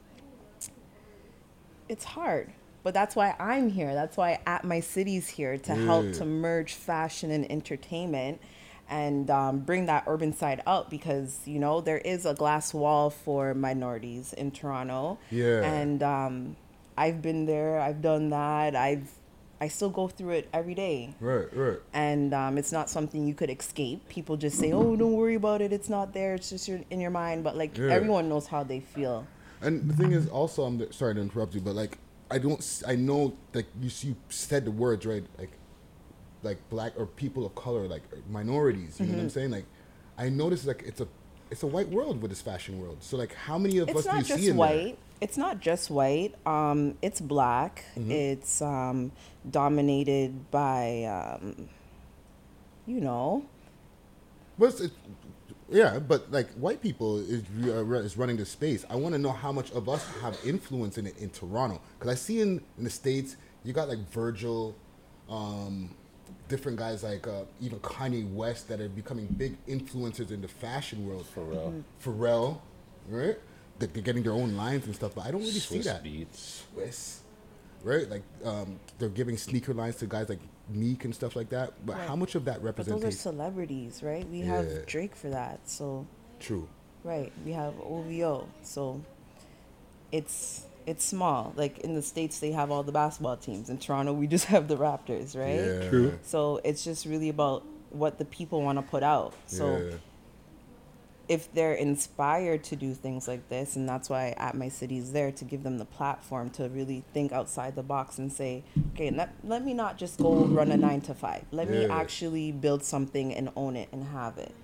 it's 1.88 2.04
hard. 2.04 2.52
But 2.88 2.94
that's 2.94 3.14
why 3.14 3.34
I'm 3.38 3.68
here. 3.68 3.92
That's 3.92 4.16
why 4.16 4.38
at 4.46 4.64
my 4.64 4.80
city's 4.80 5.28
here 5.28 5.58
to 5.58 5.74
help 5.74 6.10
to 6.14 6.24
merge 6.24 6.72
fashion 6.72 7.30
and 7.30 7.44
entertainment 7.52 8.40
and 8.88 9.28
um, 9.30 9.58
bring 9.58 9.84
that 9.92 10.04
urban 10.06 10.32
side 10.32 10.62
up 10.66 10.88
because 10.88 11.38
you 11.44 11.58
know 11.58 11.82
there 11.82 11.98
is 11.98 12.24
a 12.24 12.32
glass 12.32 12.72
wall 12.72 13.10
for 13.10 13.52
minorities 13.52 14.32
in 14.32 14.50
Toronto. 14.52 15.18
Yeah. 15.30 15.64
And 15.70 16.02
um, 16.02 16.56
I've 16.96 17.20
been 17.20 17.44
there. 17.44 17.78
I've 17.78 18.00
done 18.00 18.30
that. 18.30 18.74
I've 18.74 19.10
I 19.60 19.68
still 19.68 19.90
go 19.90 20.08
through 20.08 20.30
it 20.40 20.48
every 20.54 20.74
day 20.74 21.14
Right. 21.20 21.54
Right. 21.54 21.80
and 21.92 22.32
um, 22.32 22.56
it's 22.56 22.72
not 22.72 22.88
something 22.88 23.26
you 23.26 23.34
could 23.34 23.50
escape. 23.50 24.08
People 24.08 24.38
just 24.38 24.58
say, 24.58 24.72
"Oh, 24.72 24.96
don't 24.96 25.12
worry 25.12 25.34
about 25.34 25.60
it. 25.60 25.74
It's 25.74 25.90
not 25.90 26.14
there. 26.14 26.36
It's 26.36 26.48
just 26.48 26.66
your, 26.68 26.80
in 26.88 27.00
your 27.02 27.10
mind." 27.10 27.44
But 27.44 27.54
like 27.54 27.76
Yeah. 27.76 27.90
everyone 27.92 28.30
knows 28.30 28.46
how 28.46 28.62
they 28.62 28.80
feel. 28.80 29.26
And 29.60 29.90
the 29.90 29.94
thing 29.94 30.12
is, 30.12 30.26
also, 30.28 30.62
I'm 30.64 30.90
sorry 30.90 31.14
to 31.16 31.20
interrupt 31.20 31.54
you, 31.54 31.60
but 31.60 31.74
like, 31.74 31.98
I 32.30 32.38
don't, 32.38 32.82
I 32.86 32.94
know 32.94 33.34
that 33.52 33.66
you 33.80 33.90
you 34.02 34.16
said 34.28 34.64
the 34.64 34.70
words 34.70 35.06
right, 35.06 35.24
like, 35.38 35.50
like 36.42 36.58
black 36.68 36.92
or 36.96 37.06
people 37.06 37.46
of 37.46 37.54
color, 37.54 37.88
like 37.88 38.02
minorities. 38.28 39.00
You 39.00 39.06
know 39.06 39.10
Mm-hmm. 39.12 39.16
what 39.18 39.22
I'm 39.24 39.30
saying? 39.30 39.50
Like, 39.50 39.64
I 40.18 40.28
notice 40.28 40.66
like 40.66 40.82
it's 40.86 41.00
a, 41.00 41.08
it's 41.50 41.62
a 41.62 41.66
white 41.66 41.88
world 41.88 42.20
with 42.20 42.30
this 42.30 42.42
fashion 42.42 42.78
world. 42.80 42.98
So 43.00 43.16
like, 43.16 43.34
how 43.34 43.56
many 43.58 43.78
of 43.78 43.88
It's 43.88 44.00
us 44.00 44.04
do 44.04 44.10
you 44.10 44.16
not 44.16 44.26
see 44.26 44.34
just 44.34 44.48
in 44.48 44.56
white. 44.56 44.98
It's 45.20 45.36
not 45.36 45.60
just 45.60 45.90
white. 45.90 46.34
Um, 46.46 46.96
it's 47.02 47.20
black. 47.20 47.84
Mm-hmm. 47.96 48.10
It's 48.12 48.62
um, 48.62 49.10
dominated 49.50 50.50
by, 50.50 51.04
um, 51.04 51.68
you 52.86 53.00
know, 53.00 53.44
there? 54.58 54.70
But 54.70 54.80
it's, 54.80 54.94
yeah, 55.70 55.98
but 55.98 56.30
like 56.32 56.50
white 56.54 56.80
people 56.82 57.18
is 57.18 57.42
uh, 57.64 57.84
is 58.00 58.16
running 58.16 58.36
the 58.36 58.46
space. 58.46 58.84
I 58.90 58.96
want 58.96 59.14
to 59.14 59.18
know 59.18 59.32
how 59.32 59.52
much 59.52 59.70
of 59.72 59.88
us 59.88 60.06
have 60.22 60.38
influence 60.44 60.98
in 60.98 61.06
it 61.06 61.18
in 61.18 61.30
Toronto 61.30 61.80
because 61.98 62.10
I 62.12 62.16
see 62.16 62.40
in 62.40 62.60
in 62.78 62.84
the 62.84 62.90
states 62.90 63.36
you 63.64 63.72
got 63.72 63.88
like 63.88 63.98
Virgil. 64.10 64.74
Um, 65.28 65.94
different 66.48 66.78
guys 66.78 67.02
like 67.02 67.26
uh, 67.26 67.42
even 67.60 67.78
Kanye 67.80 68.30
West 68.32 68.68
that 68.68 68.80
are 68.80 68.88
becoming 68.88 69.26
big 69.26 69.56
influencers 69.66 70.30
in 70.30 70.40
the 70.40 70.48
fashion 70.48 71.06
world. 71.06 71.26
Pharrell. 71.34 71.82
Pharrell, 72.02 72.58
right? 73.08 73.36
They- 73.78 73.86
They're 73.86 74.02
getting 74.02 74.22
their 74.22 74.32
own 74.32 74.56
lines 74.56 74.86
and 74.86 74.94
stuff, 74.94 75.14
but 75.14 75.26
I 75.26 75.30
don't 75.30 75.40
really 75.40 75.52
Swizz 75.52 75.68
see 75.68 75.78
that. 75.80 76.02
Beatz. 76.02 76.62
Swizz, 76.74 77.18
right? 77.84 78.08
Like 78.08 78.22
um, 78.44 78.80
they're 78.98 79.10
giving 79.10 79.36
sneaker 79.36 79.74
lines 79.74 79.96
to 79.96 80.06
guys 80.06 80.28
like 80.30 80.40
Meek 80.68 81.04
and 81.04 81.14
stuff 81.14 81.34
like 81.36 81.48
that. 81.50 81.72
But 81.86 81.96
how 81.98 82.16
much 82.16 82.34
of 82.34 82.44
that 82.46 82.62
but 82.62 82.76
those 82.76 83.04
are 83.04 83.10
celebrities, 83.10 84.02
right? 84.02 84.28
We 84.28 84.40
Yeah. 84.40 84.56
have 84.62 84.86
Drake 84.86 85.14
for 85.16 85.30
that. 85.30 85.60
So, 85.68 86.06
true? 86.40 86.68
right, 87.04 87.32
we 87.44 87.52
have 87.52 87.74
OVO. 87.80 88.48
So, 88.62 89.00
it's 90.12 90.64
it's 90.86 91.04
small. 91.04 91.52
Like 91.54 91.78
in 91.80 91.94
the 91.94 92.02
states, 92.02 92.38
they 92.40 92.52
have 92.52 92.70
all 92.70 92.82
the 92.82 92.92
basketball 92.92 93.36
teams. 93.36 93.68
In 93.68 93.78
Toronto, 93.78 94.12
we 94.12 94.26
just 94.26 94.44
have 94.54 94.68
the 94.68 94.76
Raptors, 94.76 95.36
right? 95.36 95.82
Yeah. 95.82 95.88
True. 95.90 96.18
So 96.22 96.60
it's 96.64 96.82
just 96.82 97.04
really 97.04 97.28
about 97.28 97.62
what 97.90 98.18
the 98.18 98.24
people 98.24 98.62
want 98.62 98.78
to 98.78 98.82
put 98.82 99.02
out. 99.02 99.34
So 99.46 99.76
yeah. 99.76 99.96
If 101.28 101.52
they're 101.52 101.74
inspired 101.74 102.64
to 102.64 102.76
do 102.76 102.94
things 102.94 103.28
like 103.28 103.48
this, 103.48 103.76
and 103.76 103.88
that's 103.88 104.08
why 104.08 104.34
at 104.38 104.54
my 104.54 104.68
city's 104.68 105.12
there 105.12 105.30
to 105.32 105.44
give 105.44 105.62
them 105.62 105.78
the 105.78 105.84
platform 105.84 106.50
to 106.50 106.68
really 106.68 107.04
think 107.12 107.32
outside 107.32 107.76
the 107.76 107.82
box 107.82 108.18
and 108.18 108.32
say, 108.32 108.64
okay, 108.94 109.10
let, 109.10 109.34
let 109.44 109.64
me 109.64 109.74
not 109.74 109.98
just 109.98 110.18
go 110.18 110.46
run 110.46 110.72
a 110.72 110.76
nine 110.76 111.00
to 111.02 111.14
five. 111.14 111.44
Let 111.52 111.68
me 111.68 111.84
actually 111.86 112.52
build 112.52 112.82
something 112.82 113.34
and 113.34 113.50
own 113.56 113.76
it 113.76 113.88
and 113.92 114.04
have 114.04 114.38
it. 114.38 114.54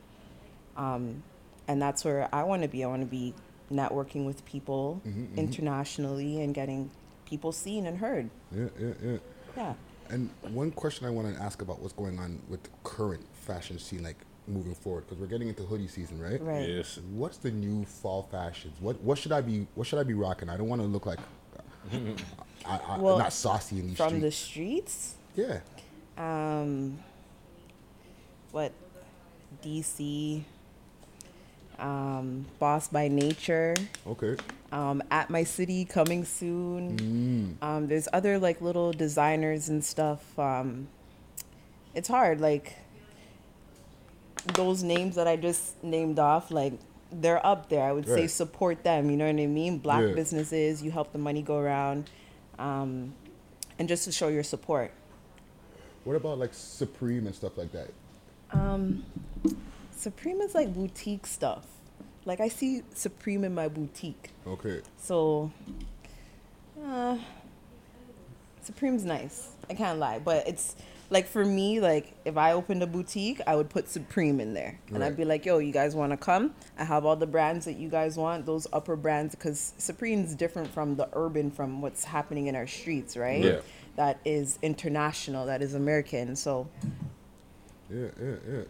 Um, 0.76 1.22
and 1.68 1.80
that's 1.80 2.04
where 2.04 2.28
I 2.32 2.42
want 2.44 2.62
to 2.62 2.68
be. 2.68 2.82
I 2.82 2.86
want 2.86 3.02
to 3.02 3.06
be 3.06 3.34
networking 3.70 4.24
with 4.24 4.44
people 4.44 5.00
Mm-hmm, 5.06 5.38
internationally 5.38 6.40
and 6.42 6.54
getting 6.54 6.90
people 7.26 7.52
seen 7.52 7.86
and 7.86 7.98
heard. 7.98 8.30
Yeah, 8.54 8.68
yeah, 8.78 8.92
yeah. 9.02 9.16
Yeah. 9.56 9.74
And 10.10 10.30
one 10.42 10.70
question 10.70 11.06
I 11.06 11.10
want 11.10 11.34
to 11.34 11.42
ask 11.42 11.62
about 11.62 11.80
what's 11.80 11.94
going 11.94 12.18
on 12.18 12.42
with 12.48 12.62
the 12.62 12.70
current 12.82 13.24
fashion 13.32 13.78
scene, 13.78 14.02
like 14.02 14.18
moving 14.46 14.74
forward, 14.74 15.04
because 15.06 15.18
we're 15.18 15.26
getting 15.26 15.48
into 15.48 15.62
hoodie 15.62 15.88
season, 15.88 16.20
right? 16.20 16.40
Right. 16.40 16.68
Yes. 16.68 16.98
What's 17.12 17.38
the 17.38 17.50
new 17.50 17.84
fall 17.84 18.28
fashions? 18.30 18.74
What 18.80 19.00
what 19.02 19.18
should 19.18 19.32
I 19.32 19.40
be 19.40 19.66
what 19.74 19.86
should 19.86 19.98
I 19.98 20.02
be 20.04 20.14
rocking? 20.14 20.48
I 20.48 20.56
don't 20.56 20.68
want 20.68 20.80
to 20.82 20.86
look 20.88 21.06
like 21.06 21.18
I, 22.66 22.78
I, 22.88 22.98
Well, 22.98 23.18
not 23.18 23.32
saucy 23.32 23.78
in 23.78 23.88
these 23.88 23.96
From 23.96 24.20
the 24.20 24.30
streets. 24.30 25.16
streets, 25.36 25.60
yeah. 26.16 26.60
um, 26.60 26.98
what 28.52 28.72
DC, 29.62 30.42
um, 31.78 32.46
Boss 32.58 32.88
by 32.88 33.08
Nature, 33.08 33.74
Okay. 34.06 34.36
um, 34.72 35.02
at 35.10 35.28
my 35.30 35.44
city 35.44 35.84
coming 35.84 36.24
soon. 36.24 37.58
Um, 37.60 37.86
there's 37.88 38.08
other 38.12 38.38
like 38.38 38.60
little 38.60 38.92
designers 38.92 39.68
and 39.68 39.84
stuff. 39.84 40.38
Um, 40.38 40.88
it's 41.94 42.08
hard, 42.08 42.40
like 42.40 42.76
those 44.52 44.82
names 44.82 45.16
that 45.16 45.26
I 45.26 45.36
just 45.36 45.82
named 45.82 46.18
off, 46.18 46.50
like 46.50 46.74
they're 47.10 47.44
up 47.46 47.68
there. 47.68 47.84
I 47.84 47.92
would 47.92 48.06
say 48.06 48.26
support 48.26 48.84
them. 48.84 49.10
You 49.10 49.16
know 49.16 49.26
what 49.26 49.40
I 49.40 49.46
mean? 49.46 49.78
Black 49.78 50.02
Yeah. 50.02 50.14
businesses, 50.14 50.82
you 50.82 50.90
help 50.90 51.12
the 51.12 51.18
money 51.18 51.42
go 51.42 51.58
around, 51.58 52.10
um, 52.58 53.14
and 53.78 53.88
just 53.88 54.04
to 54.04 54.12
show 54.12 54.28
your 54.28 54.42
support. 54.42 54.90
What 56.04 56.16
about 56.16 56.38
like 56.38 56.52
Supreme 56.52 57.26
and 57.26 57.34
stuff 57.34 57.56
like 57.56 57.72
that? 57.72 57.90
Supreme 59.96 60.40
is 60.42 60.54
like 60.54 60.74
boutique 60.74 61.26
stuff. 61.26 61.64
Like 62.24 62.40
I 62.40 62.48
see 62.48 62.82
Supreme 62.94 63.44
in 63.44 63.54
my 63.54 63.68
boutique. 63.68 64.30
Okay. 64.46 64.80
So, 64.98 65.50
uh, 66.82 67.18
Supreme's 68.62 69.04
nice. 69.04 69.50
I 69.68 69.74
can't 69.74 69.98
lie, 69.98 70.18
but 70.18 70.46
it's 70.48 70.74
like 71.10 71.26
for 71.26 71.44
me, 71.44 71.80
like 71.80 72.12
if 72.24 72.36
I 72.36 72.52
opened 72.52 72.82
a 72.82 72.86
boutique, 72.86 73.40
I 73.46 73.56
would 73.56 73.68
put 73.70 73.88
Supreme 73.88 74.40
in 74.40 74.54
there, 74.54 74.78
and 74.88 74.98
Right. 74.98 75.06
I'd 75.06 75.16
be 75.16 75.24
like, 75.24 75.44
"Yo, 75.44 75.58
you 75.58 75.72
guys 75.72 75.94
want 75.94 76.12
to 76.12 76.16
come? 76.16 76.54
I 76.78 76.84
have 76.84 77.04
all 77.04 77.16
the 77.16 77.26
brands 77.26 77.64
that 77.66 77.74
you 77.76 77.88
guys 77.88 78.16
want, 78.16 78.46
those 78.46 78.66
upper 78.72 78.96
brands, 78.96 79.34
because 79.34 79.74
Supreme's 79.78 80.34
different 80.34 80.68
from 80.72 80.96
the 80.96 81.08
urban, 81.12 81.50
from 81.50 81.80
what's 81.82 82.04
happening 82.04 82.46
in 82.46 82.56
our 82.56 82.66
streets, 82.66 83.16
right? 83.16 83.42
Yeah. 83.44 83.60
That 83.96 84.18
is 84.24 84.58
international, 84.62 85.46
that 85.46 85.62
is 85.62 85.74
American. 85.74 86.34
So, 86.36 86.68
Yeah, 87.90 88.06
yeah, 88.20 88.34
yeah. 88.50 88.62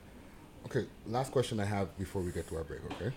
Okay, 0.66 0.86
last 1.06 1.30
question 1.32 1.60
I 1.60 1.64
have 1.66 1.96
before 1.98 2.20
we 2.22 2.32
get 2.32 2.48
to 2.48 2.56
our 2.56 2.64
break, 2.64 2.80
okay? 2.92 3.14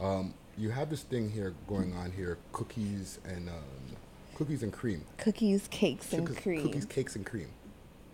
Um, 0.00 0.34
you 0.58 0.70
have 0.70 0.90
this 0.90 1.02
thing 1.02 1.30
here 1.30 1.54
going 1.66 1.94
on 1.94 2.12
here, 2.12 2.36
cookies 2.52 3.18
and 3.24 3.48
um, 3.48 3.96
cookies 4.34 4.62
and 4.62 4.72
cream. 4.72 5.04
cookies, 5.16 5.66
cakes, 5.70 6.12
and 6.12 6.26
Cookies- 6.26 6.42
cream. 6.42 6.62
Cookies, 6.62 6.84
cakes, 6.84 7.16
and 7.16 7.24
cream. 7.24 7.48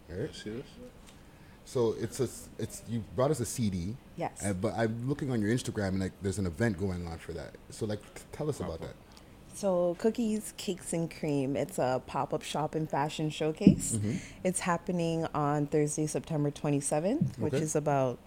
Right? 0.09 0.35
See 0.35 0.51
this? 0.51 0.67
So 1.65 1.97
it's 2.01 2.21
a 2.21 2.29
it's 2.59 2.83
you 2.89 3.03
brought 3.17 3.31
us 3.33 3.41
a 3.41 3.45
CD. 3.47 3.97
Yes. 4.17 4.45
uh, 4.45 4.53
but 4.53 4.75
I'm 4.77 5.09
looking 5.09 5.31
on 5.33 5.41
your 5.43 5.51
Instagram 5.51 5.89
and 5.89 6.01
like 6.01 6.13
there's 6.23 6.39
an 6.39 6.47
event 6.47 6.79
going 6.79 7.07
on 7.09 7.19
for 7.19 7.33
that. 7.33 7.57
So 7.71 7.87
like 7.87 8.01
t- 8.15 8.23
tell 8.33 8.49
us 8.49 8.61
about 8.61 8.81
that. 8.81 8.95
So, 9.55 9.97
Cookies, 9.99 10.53
Cakes, 10.59 10.93
and 10.93 11.11
Cream. 11.11 11.57
It's 11.57 11.79
a 11.79 12.03
pop 12.07 12.35
up 12.35 12.43
shop 12.43 12.75
and 12.75 12.91
fashion 12.91 13.31
showcase. 13.31 13.93
Mm-hmm. 13.97 14.17
It's 14.45 14.61
happening 14.61 15.27
on 15.35 15.67
Thursday, 15.67 16.07
September 16.07 16.51
27th, 16.51 17.39
which 17.39 17.55
is 17.55 17.75
about, 17.75 18.19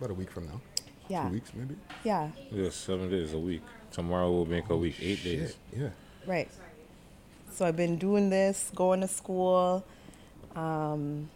About 0.00 0.10
a 0.10 0.14
week 0.14 0.32
from 0.32 0.46
now. 0.46 0.60
yeah. 1.06 1.28
Two 1.28 1.34
weeks 1.34 1.52
maybe. 1.54 1.76
Yeah, 2.02 2.30
Yeah, 2.50 2.70
seven 2.70 3.08
days 3.08 3.34
a 3.34 3.38
week. 3.38 3.62
Tomorrow 3.92 4.32
will 4.32 4.46
make 4.46 4.68
a 4.68 4.76
week, 4.76 4.96
eight 5.00 5.22
days. 5.22 5.54
Yeah. 5.72 5.78
Yeah. 5.82 5.88
right. 6.26 6.50
So, 7.52 7.64
I've 7.66 7.76
been 7.76 7.96
doing 7.96 8.30
this, 8.30 8.72
going 8.74 9.00
to 9.02 9.06
school. 9.08 9.84
Um, 10.56 11.28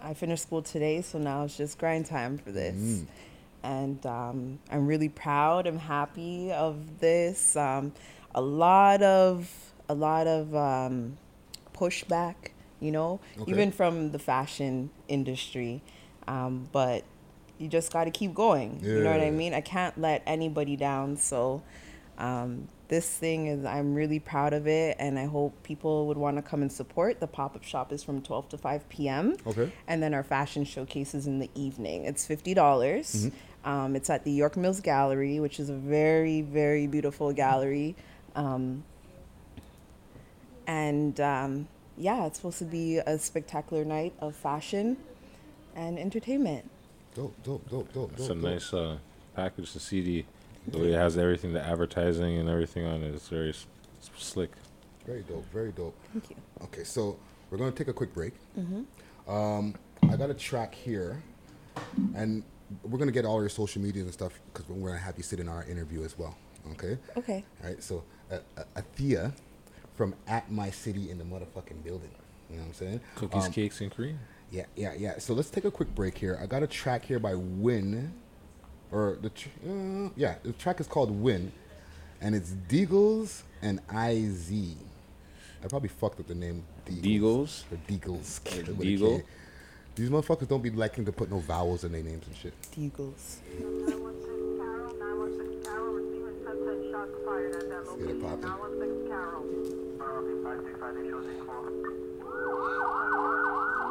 I 0.00 0.14
finished 0.14 0.44
school 0.44 0.62
today, 0.62 1.02
so 1.02 1.18
now 1.18 1.44
it's 1.44 1.56
just 1.56 1.78
grind 1.78 2.06
time 2.06 2.38
for 2.38 2.52
this. 2.52 2.76
Mm. 2.76 3.06
And 3.62 4.06
um, 4.06 4.58
I'm 4.70 4.86
really 4.86 5.08
proud. 5.08 5.66
I'm 5.66 5.78
happy 5.78 6.52
of 6.52 7.00
this. 7.00 7.56
Um, 7.56 7.92
a 8.34 8.40
lot 8.40 9.02
of 9.02 9.50
a 9.88 9.94
lot 9.94 10.26
of 10.26 10.54
um, 10.54 11.16
pushback, 11.74 12.34
you 12.80 12.90
know, 12.92 13.20
Okay. 13.40 13.50
even 13.50 13.72
from 13.72 14.12
the 14.12 14.18
fashion 14.18 14.90
industry. 15.08 15.82
Um, 16.28 16.68
but 16.72 17.04
you 17.58 17.68
just 17.68 17.92
got 17.92 18.04
to 18.04 18.10
keep 18.10 18.34
going. 18.34 18.80
You 18.84 19.02
know 19.02 19.10
what 19.10 19.20
I 19.22 19.30
mean? 19.30 19.54
I 19.54 19.62
can't 19.62 19.98
let 19.98 20.22
anybody 20.26 20.76
down. 20.76 21.16
So 21.16 21.62
um, 22.18 22.68
this 22.88 23.08
thing 23.08 23.46
is, 23.48 23.64
I'm 23.64 23.94
really 23.94 24.18
proud 24.18 24.52
of 24.54 24.66
it, 24.66 24.96
and 24.98 25.18
I 25.18 25.26
hope 25.26 25.62
people 25.62 26.06
would 26.06 26.16
want 26.16 26.36
to 26.36 26.42
come 26.42 26.62
and 26.62 26.72
support. 26.72 27.20
The 27.20 27.26
pop 27.26 27.54
up 27.54 27.62
shop 27.62 27.92
is 27.92 28.02
from 28.02 28.22
12 28.22 28.48
to 28.50 28.58
5 28.58 28.88
p.m. 28.88 29.36
Okay. 29.46 29.70
And 29.86 30.02
then 30.02 30.14
our 30.14 30.22
fashion 30.22 30.64
showcase 30.64 31.14
is 31.14 31.26
in 31.26 31.38
the 31.38 31.50
evening. 31.54 32.04
It's 32.04 32.24
fifty 32.26 32.54
dollars. 32.54 33.28
Um, 33.64 33.94
it's 33.96 34.08
at 34.08 34.24
the 34.24 34.30
York 34.32 34.56
Mills 34.56 34.80
Gallery, 34.80 35.40
which 35.40 35.60
is 35.60 35.68
a 35.68 35.74
very, 35.74 36.40
very 36.40 36.86
beautiful 36.86 37.32
gallery. 37.32 37.94
Um, 38.34 38.84
and 40.66 41.18
um, 41.20 41.68
yeah, 41.96 42.26
it's 42.26 42.38
supposed 42.38 42.58
to 42.58 42.64
be 42.64 42.98
a 42.98 43.18
spectacular 43.18 43.84
night 43.84 44.14
of 44.20 44.34
fashion 44.36 44.96
and 45.74 45.98
entertainment. 45.98 46.70
Dope, 47.14 47.34
dope, 47.42 47.68
dope, 47.70 47.92
dope, 47.92 48.12
It's 48.14 48.26
a 48.26 48.28
dope, 48.28 48.42
dope. 48.42 48.50
nice 48.52 48.72
uh, 48.72 48.96
package, 49.34 49.72
the 49.72 49.80
CD. 49.80 50.22
The 50.22 50.37
way 50.76 50.92
it 50.92 50.96
has 50.98 51.16
everything, 51.16 51.52
the 51.52 51.62
advertising 51.62 52.36
and 52.38 52.48
everything 52.48 52.84
on 52.84 53.02
it. 53.02 53.14
It's 53.14 53.28
very 53.28 53.50
s- 53.50 53.66
s- 54.00 54.10
slick. 54.18 54.50
Very 55.06 55.22
dope, 55.22 55.44
very 55.52 55.72
dope. 55.72 55.94
Thank 56.12 56.30
you. 56.30 56.36
Okay, 56.64 56.84
so 56.84 57.16
we're 57.50 57.58
gonna 57.58 57.70
take 57.72 57.88
a 57.88 57.92
quick 57.94 58.12
break. 58.12 58.34
Mm-hmm. 58.58 59.30
Um, 59.30 59.74
I 60.10 60.16
got 60.16 60.28
a 60.30 60.34
track 60.34 60.74
here, 60.74 61.22
and 62.14 62.42
we're 62.82 62.98
gonna 62.98 63.12
get 63.12 63.24
all 63.24 63.40
your 63.40 63.48
social 63.48 63.80
medias 63.80 64.04
and 64.04 64.12
stuff 64.12 64.38
because 64.52 64.68
we're 64.68 64.88
gonna 64.88 64.98
have 65.00 65.16
you 65.16 65.22
sit 65.22 65.40
in 65.40 65.48
our 65.48 65.64
interview 65.64 66.02
as 66.04 66.18
well. 66.18 66.36
Okay. 66.72 66.98
Okay. 67.16 67.44
All 67.62 67.68
right. 67.70 67.82
So, 67.82 68.04
uh, 68.30 68.38
uh, 68.58 68.64
Athea 68.82 69.32
from 69.96 70.14
at 70.26 70.50
my 70.52 70.70
city 70.70 71.10
in 71.10 71.16
the 71.18 71.24
motherfucking 71.24 71.82
building. 71.82 72.10
You 72.50 72.56
know 72.56 72.62
what 72.62 72.68
I'm 72.68 72.74
saying? 72.74 73.00
Cookies, 73.16 73.46
Um, 73.46 73.52
cakes, 73.52 73.80
and 73.80 73.90
cream. 73.90 74.18
Yeah, 74.50 74.64
yeah, 74.76 74.92
yeah. 74.94 75.18
So 75.18 75.34
let's 75.34 75.50
take 75.50 75.64
a 75.64 75.70
quick 75.70 75.94
break 75.94 76.16
here. 76.16 76.38
I 76.40 76.46
got 76.46 76.62
a 76.62 76.66
track 76.66 77.04
here 77.04 77.18
by 77.18 77.34
Win, 77.34 78.12
or 78.92 79.18
the 79.20 79.30
tr- 79.30 79.48
uh, 79.68 80.08
yeah, 80.16 80.36
the 80.42 80.52
track 80.52 80.80
is 80.80 80.86
called 80.86 81.10
Win, 81.10 81.52
and 82.20 82.34
it's 82.34 82.50
Deagles 82.68 83.42
and 83.62 83.80
Iz. 83.92 84.50
I 85.62 85.66
probably 85.68 85.88
fucked 85.88 86.20
up 86.20 86.26
the 86.28 86.34
name 86.34 86.64
Deagles? 86.86 87.64
or 87.72 87.78
Deagles. 87.88 88.40
Like 88.56 88.78
Deagle? 88.78 89.22
These 89.96 90.10
motherfuckers 90.10 90.48
don't 90.48 90.62
be 90.62 90.70
liking 90.70 91.04
to 91.06 91.12
put 91.12 91.28
no 91.30 91.38
vowels 91.38 91.82
in 91.82 91.90
their 91.92 92.02
names 92.02 92.24
and 92.26 92.36
shit. 92.36 92.54
Eagles. 92.76 93.38
Let's 96.78 97.94
get 97.96 98.10
it 98.10 98.22
poppin'. 98.22 98.52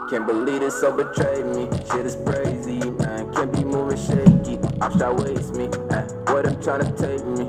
Can't 0.10 0.26
believe 0.26 0.62
this 0.62 0.80
so 0.80 0.96
betrayed 0.96 1.46
me. 1.48 1.68
Shit 1.92 2.06
is 2.06 2.16
crazy, 2.26 2.80
man. 2.92 3.27
Can't 3.38 3.54
be 3.54 3.64
moving 3.66 3.98
shaky. 3.98 4.58
Offshore 4.82 5.14
waste 5.14 5.54
me. 5.54 5.66
Eh, 5.92 6.08
what 6.26 6.46
them 6.46 6.56
tryna 6.56 6.90
take 6.98 7.24
me? 7.24 7.46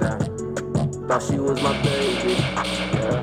Damn. 0.00 1.06
Thought 1.06 1.22
she 1.22 1.38
was 1.38 1.62
my 1.62 1.80
baby. 1.84 2.32
Yeah. 2.98 3.22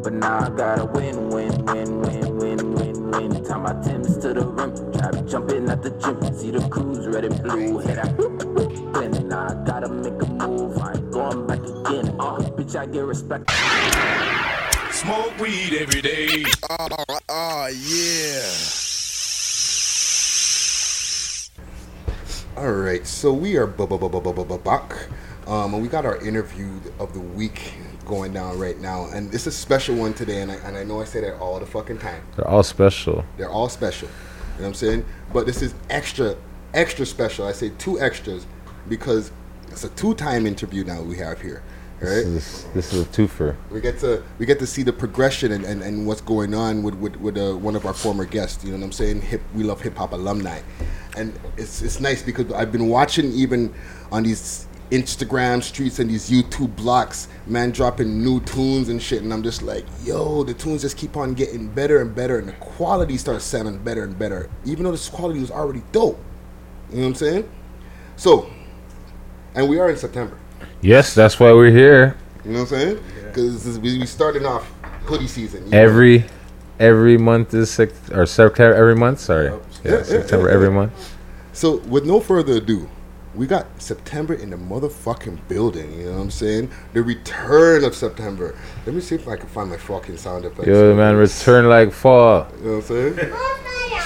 But 0.00 0.12
now 0.12 0.38
I 0.38 0.50
gotta 0.50 0.84
win, 0.84 1.28
win, 1.30 1.64
win, 1.64 2.02
win, 2.02 2.38
win, 2.38 2.74
win, 2.76 3.10
win. 3.10 3.44
Time 3.44 3.64
my 3.64 3.72
Tim's 3.82 4.16
to 4.18 4.32
the 4.32 4.46
rim. 4.46 4.92
Trap 4.92 5.26
jumping 5.26 5.68
at 5.68 5.82
the 5.82 5.90
gym. 5.90 6.38
See 6.38 6.52
the 6.52 6.68
crews 6.68 7.08
red 7.08 7.24
and 7.24 7.42
blue. 7.42 7.80
Hit 7.80 7.96
that. 7.96 8.16
Then 8.94 9.26
now 9.28 9.48
I 9.48 9.54
gotta 9.66 9.88
make 9.88 10.22
a 10.22 10.26
move. 10.26 10.78
I 10.78 10.92
ain't 10.92 11.10
going 11.10 11.48
back 11.48 11.58
again. 11.58 12.14
Uh, 12.20 12.38
bitch, 12.54 12.76
I 12.76 12.86
get 12.86 13.02
respect. 13.02 13.50
Smoke 14.92 15.36
weed 15.40 15.74
every 15.80 16.00
day. 16.00 16.44
Oh, 17.28 17.66
yeah. 17.72 18.89
All 22.60 22.72
right, 22.72 23.06
so 23.06 23.32
we 23.32 23.56
are 23.56 23.66
back, 23.66 24.92
um, 25.46 25.72
and 25.72 25.82
we 25.82 25.88
got 25.88 26.04
our 26.04 26.18
interview 26.18 26.68
of 26.98 27.14
the 27.14 27.20
week 27.20 27.72
going 28.04 28.34
down 28.34 28.58
right 28.58 28.78
now, 28.78 29.06
and 29.14 29.32
it's 29.32 29.46
a 29.46 29.50
special 29.50 29.96
one 29.96 30.12
today, 30.12 30.42
and 30.42 30.52
I, 30.52 30.56
and 30.56 30.76
I 30.76 30.84
know 30.84 31.00
I 31.00 31.06
say 31.06 31.22
that 31.22 31.38
all 31.38 31.58
the 31.58 31.64
fucking 31.64 31.96
time. 32.00 32.22
They're 32.36 32.46
all 32.46 32.62
special. 32.62 33.24
They're 33.38 33.48
all 33.48 33.70
special, 33.70 34.08
you 34.08 34.14
know 34.56 34.64
what 34.64 34.66
I'm 34.66 34.74
saying? 34.74 35.06
But 35.32 35.46
this 35.46 35.62
is 35.62 35.74
extra, 35.88 36.36
extra 36.74 37.06
special. 37.06 37.46
I 37.46 37.52
say 37.52 37.72
two 37.78 37.98
extras 37.98 38.44
because 38.90 39.32
it's 39.68 39.84
a 39.84 39.88
two-time 39.88 40.46
interview 40.46 40.84
now 40.84 41.00
we 41.00 41.16
have 41.16 41.40
here, 41.40 41.62
right? 42.00 42.24
This 42.24 42.26
is, 42.26 42.64
this 42.74 42.92
is 42.92 43.02
a 43.02 43.04
twofer. 43.06 43.56
we 43.70 43.80
get 43.80 43.98
to 44.00 44.22
we 44.38 44.46
get 44.46 44.58
to 44.58 44.66
see 44.66 44.82
the 44.82 44.92
progression 44.92 45.52
and, 45.52 45.64
and, 45.64 45.82
and 45.82 46.06
what's 46.06 46.20
going 46.20 46.54
on 46.54 46.82
with 46.82 46.94
with, 46.94 47.16
with 47.16 47.36
uh, 47.36 47.54
one 47.54 47.76
of 47.76 47.86
our 47.86 47.94
former 47.94 48.24
guests. 48.24 48.64
You 48.64 48.72
know 48.72 48.78
what 48.78 48.84
I'm 48.84 48.92
saying? 48.92 49.22
Hip, 49.22 49.42
we 49.54 49.62
love 49.62 49.80
hip 49.80 49.96
hop 49.96 50.12
alumni, 50.12 50.60
and 51.16 51.38
it's 51.56 51.82
it's 51.82 52.00
nice 52.00 52.22
because 52.22 52.50
I've 52.52 52.72
been 52.72 52.88
watching 52.88 53.32
even 53.32 53.74
on 54.10 54.22
these 54.22 54.66
Instagram 54.90 55.62
streets 55.62 56.00
and 56.00 56.10
these 56.10 56.28
YouTube 56.30 56.74
blocks, 56.74 57.28
man, 57.46 57.70
dropping 57.70 58.24
new 58.24 58.40
tunes 58.40 58.88
and 58.88 59.00
shit, 59.00 59.22
and 59.22 59.32
I'm 59.32 59.42
just 59.42 59.62
like, 59.62 59.84
yo, 60.02 60.42
the 60.42 60.52
tunes 60.54 60.82
just 60.82 60.96
keep 60.96 61.16
on 61.16 61.34
getting 61.34 61.68
better 61.68 62.00
and 62.00 62.12
better, 62.14 62.38
and 62.38 62.48
the 62.48 62.52
quality 62.54 63.16
starts 63.16 63.44
sounding 63.44 63.78
better 63.78 64.02
and 64.02 64.18
better, 64.18 64.50
even 64.64 64.84
though 64.84 64.90
this 64.90 65.08
quality 65.08 65.40
was 65.40 65.50
already 65.50 65.82
dope. 65.92 66.18
You 66.90 66.96
know 66.96 67.02
what 67.02 67.08
I'm 67.08 67.14
saying? 67.14 67.50
So, 68.16 68.50
and 69.54 69.68
we 69.68 69.78
are 69.78 69.90
in 69.90 69.96
September. 69.96 70.36
Yes, 70.82 71.14
that's 71.14 71.38
why 71.38 71.52
we're 71.52 71.70
here. 71.70 72.16
You 72.44 72.52
know 72.52 72.60
what 72.60 72.72
I'm 72.72 72.78
saying? 72.78 73.04
Because 73.26 73.78
we 73.78 73.98
we 73.98 74.06
starting 74.06 74.46
off 74.46 74.66
hoodie 75.04 75.28
season. 75.28 75.64
you 75.66 75.70
know? 75.72 75.78
Every 75.78 76.24
every 76.78 77.18
month 77.18 77.52
is 77.54 77.70
sec- 77.70 77.90
or 78.12 78.26
September 78.26 78.74
every 78.74 78.96
month. 78.96 79.20
Sorry, 79.20 79.46
yeah, 79.46 79.58
Yeah, 79.84 79.90
yeah, 79.98 80.02
September 80.02 80.48
yeah, 80.48 80.54
every 80.54 80.68
yeah. 80.68 80.74
month. 80.74 81.16
So 81.52 81.76
with 81.88 82.06
no 82.06 82.18
further 82.20 82.54
ado, 82.54 82.88
we 83.34 83.46
got 83.46 83.66
September 83.80 84.32
in 84.34 84.50
the 84.50 84.56
motherfucking 84.56 85.38
building. 85.48 85.92
You 85.98 86.06
know 86.06 86.12
what 86.16 86.22
I'm 86.22 86.30
saying? 86.30 86.70
The 86.94 87.02
return 87.02 87.84
of 87.84 87.94
September. 87.94 88.56
Let 88.86 88.94
me 88.94 89.00
see 89.02 89.14
if 89.16 89.28
I 89.28 89.36
can 89.36 89.48
find 89.48 89.68
my 89.70 89.76
fucking 89.76 90.16
sound 90.16 90.44
effects. 90.46 90.66
Yo, 90.66 90.94
man, 90.96 91.16
return 91.16 91.68
like 91.68 91.92
fall. 91.92 92.48
You 92.60 92.64
know 92.64 92.76
what 92.78 92.90
I'm 92.90 93.14
saying? 93.14 93.14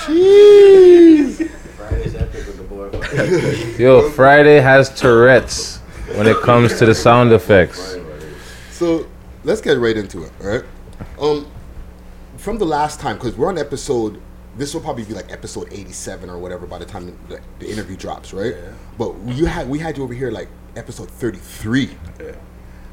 Jeez. 0.05 1.51
Yo, 3.79 4.11
Friday 4.11 4.61
has 4.61 4.91
Tourette's 5.01 5.79
when 6.17 6.27
it 6.27 6.37
comes 6.43 6.79
to 6.79 6.87
the 6.87 6.95
sound 6.95 7.33
effects. 7.33 7.97
So 8.71 9.07
let's 9.45 9.61
get 9.61 9.79
right 9.79 9.97
into 9.97 10.25
it. 10.25 10.33
All 10.43 10.49
right. 10.49 10.65
Um, 11.21 11.47
from 12.39 12.59
the 12.59 12.65
last 12.67 13.01
time, 13.01 13.17
because 13.17 13.37
we're 13.37 13.49
on 13.49 13.59
episode. 13.59 14.21
This 14.57 14.73
will 14.73 14.81
probably 14.83 15.03
be 15.05 15.15
like 15.15 15.33
episode 15.33 15.67
87 15.73 16.31
or 16.31 16.39
whatever 16.39 16.65
by 16.65 16.79
the 16.79 16.85
time 16.85 17.19
the, 17.29 17.41
the 17.59 17.69
interview 17.69 17.97
drops, 17.97 18.33
right? 18.33 18.55
Yeah. 18.55 18.73
But 18.97 19.13
you 19.27 19.47
had 19.47 19.69
we 19.69 19.81
had 19.81 19.97
you 19.99 20.05
over 20.05 20.15
here 20.15 20.31
like 20.31 20.47
episode 20.77 21.11
33. 21.11 21.91
Yeah. 22.21 22.37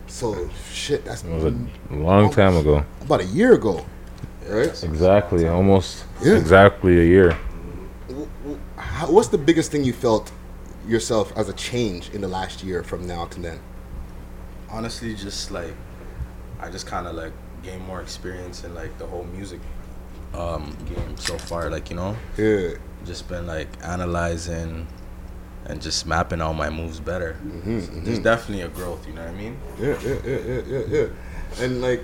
So 0.07 0.49
shit, 0.73 1.05
that's 1.05 1.23
It 1.23 1.29
was 1.31 1.43
a 1.43 1.55
long 1.93 2.31
time 2.31 2.57
ago. 2.57 2.83
about 3.01 3.21
a 3.21 3.25
year 3.25 3.53
ago, 3.53 3.85
right? 4.47 4.83
Exactly, 4.83 5.47
almost 5.47 6.05
Yeah. 6.23 6.33
exactly 6.35 6.99
a 6.99 7.03
year. 7.05 7.37
How, 8.77 9.11
what's 9.11 9.27
the 9.29 9.37
biggest 9.37 9.71
thing 9.71 9.83
you 9.83 9.93
felt 9.93 10.31
yourself 10.87 11.31
as 11.37 11.49
a 11.49 11.53
change 11.53 12.09
in 12.09 12.21
the 12.21 12.27
last 12.27 12.63
year 12.63 12.83
from 12.83 13.05
now 13.07 13.25
to 13.27 13.39
then? 13.39 13.59
honestly 14.69 15.13
just 15.13 15.51
like 15.51 15.73
I 16.61 16.69
just 16.69 16.87
kind 16.87 17.05
of 17.05 17.15
like 17.15 17.33
gained 17.61 17.85
more 17.85 18.01
experience 18.01 18.63
in 18.63 18.73
like 18.73 18.97
the 18.97 19.05
whole 19.05 19.25
music 19.25 19.59
um 20.33 20.75
game 20.87 21.17
so 21.17 21.37
far 21.37 21.69
like 21.69 21.89
you 21.89 21.95
know 21.97 22.15
Yeah. 22.37 22.75
just 23.05 23.27
been 23.27 23.45
like 23.47 23.67
analyzing 23.83 24.87
and 25.65 25.81
just 25.81 26.07
mapping 26.07 26.39
out 26.41 26.53
my 26.53 26.69
moves 26.69 26.99
better 27.01 27.37
Mm-hmm, 27.45 28.03
there's 28.05 28.19
definitely 28.19 28.63
a 28.63 28.69
growth 28.69 29.05
you 29.07 29.13
know 29.13 29.21
what 29.25 29.31
I 29.31 29.35
mean 29.35 29.57
Yeah, 29.79 29.97
yeah, 30.03 30.15
yeah, 30.25 30.37
yeah, 30.39 30.61
yeah, 30.67 30.83
yeah. 30.87 31.07
And 31.63 31.81
like, 31.81 32.03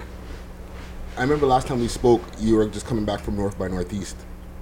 I 1.18 1.22
remember 1.22 1.46
last 1.46 1.68
time 1.68 1.80
we 1.80 1.88
spoke, 1.88 2.22
you 2.38 2.58
were 2.58 2.68
just 2.68 2.86
coming 2.86 3.06
back 3.06 3.22
from 3.22 3.38
North 3.38 3.58
by 3.58 3.70
Northeast, 3.70 4.18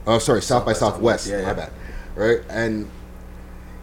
Oh, 0.06 0.20
sorry, 0.20 0.44
South, 0.44 0.64
by 0.64 0.74
by 0.74 0.78
Southwest. 0.78 1.26
Southwest, 1.26 1.28
yeah, 1.28 1.42
my 1.54 1.60
yeah. 1.60 1.70
bad. 1.70 1.72
Right, 2.16 2.40
and 2.52 2.88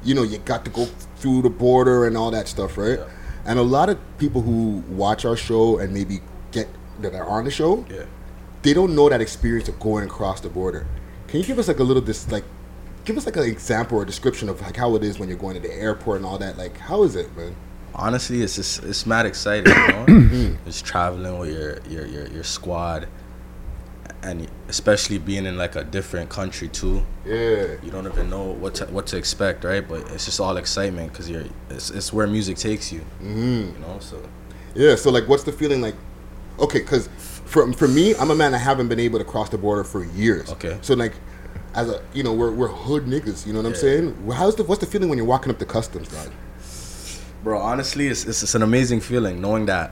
you 0.05 0.14
know 0.14 0.22
you 0.22 0.38
got 0.38 0.64
to 0.64 0.70
go 0.70 0.86
through 1.16 1.42
the 1.42 1.50
border 1.50 2.07
and 2.07 2.16
all 2.16 2.30
that 2.30 2.48
stuff, 2.48 2.76
right? 2.78 2.98
And 3.44 3.59
a 3.59 3.62
lot 3.62 3.88
of 3.88 3.98
people 4.18 4.40
who 4.42 4.82
watch 4.88 5.24
our 5.24 5.36
show 5.36 5.78
and 5.78 5.92
maybe 5.92 6.20
get 6.53 6.68
that 7.00 7.14
are 7.14 7.26
on 7.26 7.44
the 7.44 7.50
show, 7.50 7.84
Yeah. 7.90 8.05
they 8.62 8.72
don't 8.72 8.94
know 8.94 9.09
that 9.09 9.20
experience 9.20 9.68
of 9.68 9.78
going 9.80 10.05
across 10.05 10.40
the 10.40 10.48
border. 10.48 10.86
Can 11.28 11.40
you 11.40 11.46
give 11.46 11.59
us 11.59 11.66
like 11.68 11.78
a 11.80 11.82
little 11.82 12.03
this 12.03 12.30
like, 12.30 12.44
give 13.05 13.16
us 13.16 13.26
like 13.26 13.36
an 13.36 13.44
example 13.44 13.98
or 13.98 14.05
description 14.05 14.48
of 14.48 14.61
like 14.61 14.76
how 14.76 14.94
it 14.96 15.03
is 15.03 15.18
when 15.18 15.28
you're 15.28 15.38
going 15.38 15.55
to 15.55 15.61
the 15.61 15.72
airport 15.74 16.18
and 16.18 16.26
all 16.26 16.38
that? 16.38 16.57
Like, 16.59 16.76
how 16.78 17.03
is 17.03 17.16
it, 17.16 17.34
man? 17.36 17.55
honestly, 17.94 18.40
it's 18.42 18.57
just 18.57 18.82
it's 18.84 19.05
mad 19.05 19.26
exciting. 19.26 19.72
You 19.74 20.16
know? 20.16 20.57
just 20.64 20.84
traveling 20.84 21.38
with 21.38 21.50
your, 21.53 21.78
your 21.90 22.07
your 22.07 22.26
your 22.28 22.44
squad, 22.44 23.07
and 24.23 24.49
especially 24.68 25.18
being 25.18 25.47
in 25.47 25.57
like 25.57 25.77
a 25.77 25.85
different 25.85 26.31
country 26.31 26.68
too. 26.68 27.05
Yeah. 27.27 27.77
You 27.83 27.91
don't 27.91 28.07
even 28.07 28.31
know 28.31 28.45
what 28.45 28.77
to, 28.77 28.87
what 28.87 29.07
to 29.09 29.16
expect, 29.16 29.64
right? 29.64 29.87
But 29.87 30.11
it's 30.12 30.25
just 30.25 30.41
all 30.41 30.57
excitement 30.57 31.12
because 31.12 31.29
you're 31.29 31.45
it's, 31.70 31.91
it's 31.91 32.12
where 32.12 32.27
music 32.27 32.57
takes 32.57 32.93
you. 32.93 33.01
Mm-hmm. 33.20 33.75
You 33.75 33.79
know, 33.81 33.99
so 34.01 34.23
Yeah. 34.75 34.95
So 34.95 35.11
like, 35.11 35.29
what's 35.29 35.45
the 35.45 35.53
feeling 35.53 35.81
like? 35.81 35.95
Okay, 36.59 36.81
because 36.81 37.09
for 37.18 37.73
for 37.73 37.89
me, 37.89 38.14
I'm 38.16 38.31
a 38.31 38.35
man. 38.35 38.55
I 38.55 38.59
haven't 38.59 38.89
been 38.89 39.01
able 39.01 39.18
to 39.18 39.25
cross 39.25 39.49
the 39.49 39.59
border 39.59 39.85
for 39.85 40.05
years. 40.05 40.51
Okay. 40.53 40.79
So 40.83 40.95
like, 40.95 41.14
as 41.75 41.89
a 41.89 42.03
you 42.14 42.23
know, 42.23 42.33
we're 42.33 42.53
we're 42.53 42.68
hood 42.68 43.07
niggas. 43.07 43.47
You 43.47 43.53
know 43.53 43.61
what 43.61 43.68
I'm 43.68 43.75
saying? 43.75 44.31
How's 44.33 44.57
the 44.57 44.64
what's 44.64 44.81
the 44.81 44.87
feeling 44.87 45.09
when 45.09 45.18
you're 45.18 45.27
walking 45.27 45.51
up 45.51 45.59
the 45.59 45.66
customs, 45.66 46.09
dog? 46.09 46.31
bro, 47.43 47.59
honestly, 47.59 48.09
it's, 48.09 48.25
it's 48.25 48.43
it's 48.43 48.55
an 48.55 48.62
amazing 48.62 49.01
feeling 49.01 49.41
knowing 49.41 49.66
that 49.66 49.91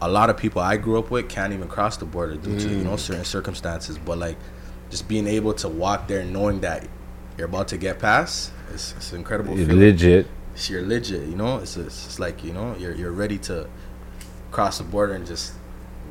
a 0.00 0.08
lot 0.08 0.30
of 0.30 0.36
people 0.36 0.62
I 0.62 0.76
grew 0.76 0.98
up 0.98 1.10
with 1.10 1.28
can't 1.28 1.52
even 1.52 1.68
cross 1.68 1.96
the 1.96 2.04
border 2.04 2.36
due 2.36 2.58
to 2.58 2.68
you 2.68 2.84
know 2.84 2.94
Mm. 2.94 2.98
certain 2.98 3.24
circumstances. 3.24 3.98
But 3.98 4.18
like, 4.18 4.36
just 4.90 5.08
being 5.08 5.26
able 5.26 5.54
to 5.54 5.68
walk 5.68 6.08
there 6.08 6.24
knowing 6.24 6.60
that 6.60 6.86
you're 7.36 7.46
about 7.48 7.68
to 7.68 7.76
get 7.78 7.98
past, 7.98 8.52
it's, 8.72 8.94
it's 8.96 9.12
an 9.12 9.18
incredible. 9.18 9.56
You're 9.56 9.66
feeling. 9.66 9.80
legit. 9.80 10.26
It's- 10.54 10.70
You're 10.70 10.82
legit. 10.86 11.22
You 11.28 11.36
know, 11.36 11.58
it's 11.58 11.76
it's 11.76 12.04
just 12.04 12.18
like 12.20 12.42
you 12.44 12.52
know 12.52 12.74
you're 12.78 12.94
you're 12.94 13.12
ready 13.12 13.38
to 13.38 13.68
cross 14.50 14.78
the 14.78 14.84
border 14.84 15.14
and 15.14 15.26
just 15.26 15.52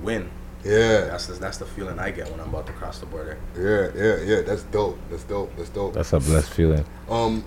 win. 0.01 0.29
Yeah. 0.63 1.05
That's 1.11 1.27
the, 1.27 1.33
that's 1.33 1.57
the 1.57 1.65
feeling 1.65 1.97
I 1.99 2.11
get 2.11 2.29
when 2.31 2.39
I'm 2.41 2.49
about 2.49 2.65
to 2.67 2.73
cross 2.73 2.99
the 2.99 3.05
border. 3.05 3.37
Yeah, 3.55 3.87
yeah, 3.95 4.17
yeah. 4.23 4.41
That's 4.41 4.63
dope. 4.63 4.97
That's 5.09 5.23
dope. 5.23 5.55
That's 5.55 5.69
dope. 5.69 5.93
That's 5.93 6.11
a 6.13 6.19
blessed 6.19 6.49
feeling. 6.51 6.83
Um, 7.09 7.43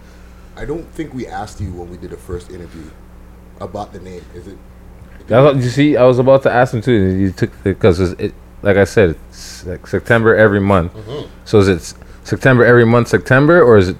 I 0.56 0.64
don't 0.64 0.86
think 0.94 1.12
we 1.12 1.26
asked 1.26 1.60
you 1.60 1.70
when 1.72 1.90
we 1.90 1.96
did 1.98 2.10
the 2.10 2.16
first 2.16 2.50
interview 2.50 2.88
about 3.60 3.92
the 3.92 4.00
name. 4.00 4.24
Is 4.34 4.46
it? 4.46 4.56
That's 5.30 5.44
what, 5.44 5.56
you 5.62 5.70
see, 5.70 5.96
I 5.96 6.04
was 6.04 6.18
about 6.18 6.42
to 6.42 6.50
ask 6.50 6.74
him 6.74 6.82
too. 6.82 6.94
and 6.96 7.20
You 7.20 7.30
took 7.30 7.50
because 7.62 8.00
it, 8.00 8.34
like 8.62 8.76
I 8.76 8.84
said, 8.84 9.14
it's 9.30 9.64
like 9.64 9.86
September 9.86 10.34
every 10.34 10.60
month. 10.60 10.92
Mhm. 10.92 11.28
So 11.44 11.58
is 11.60 11.68
it 11.68 11.94
September 12.24 12.64
every 12.64 12.84
month, 12.84 13.06
September, 13.08 13.62
or 13.62 13.78
is 13.78 13.88
it 13.90 13.96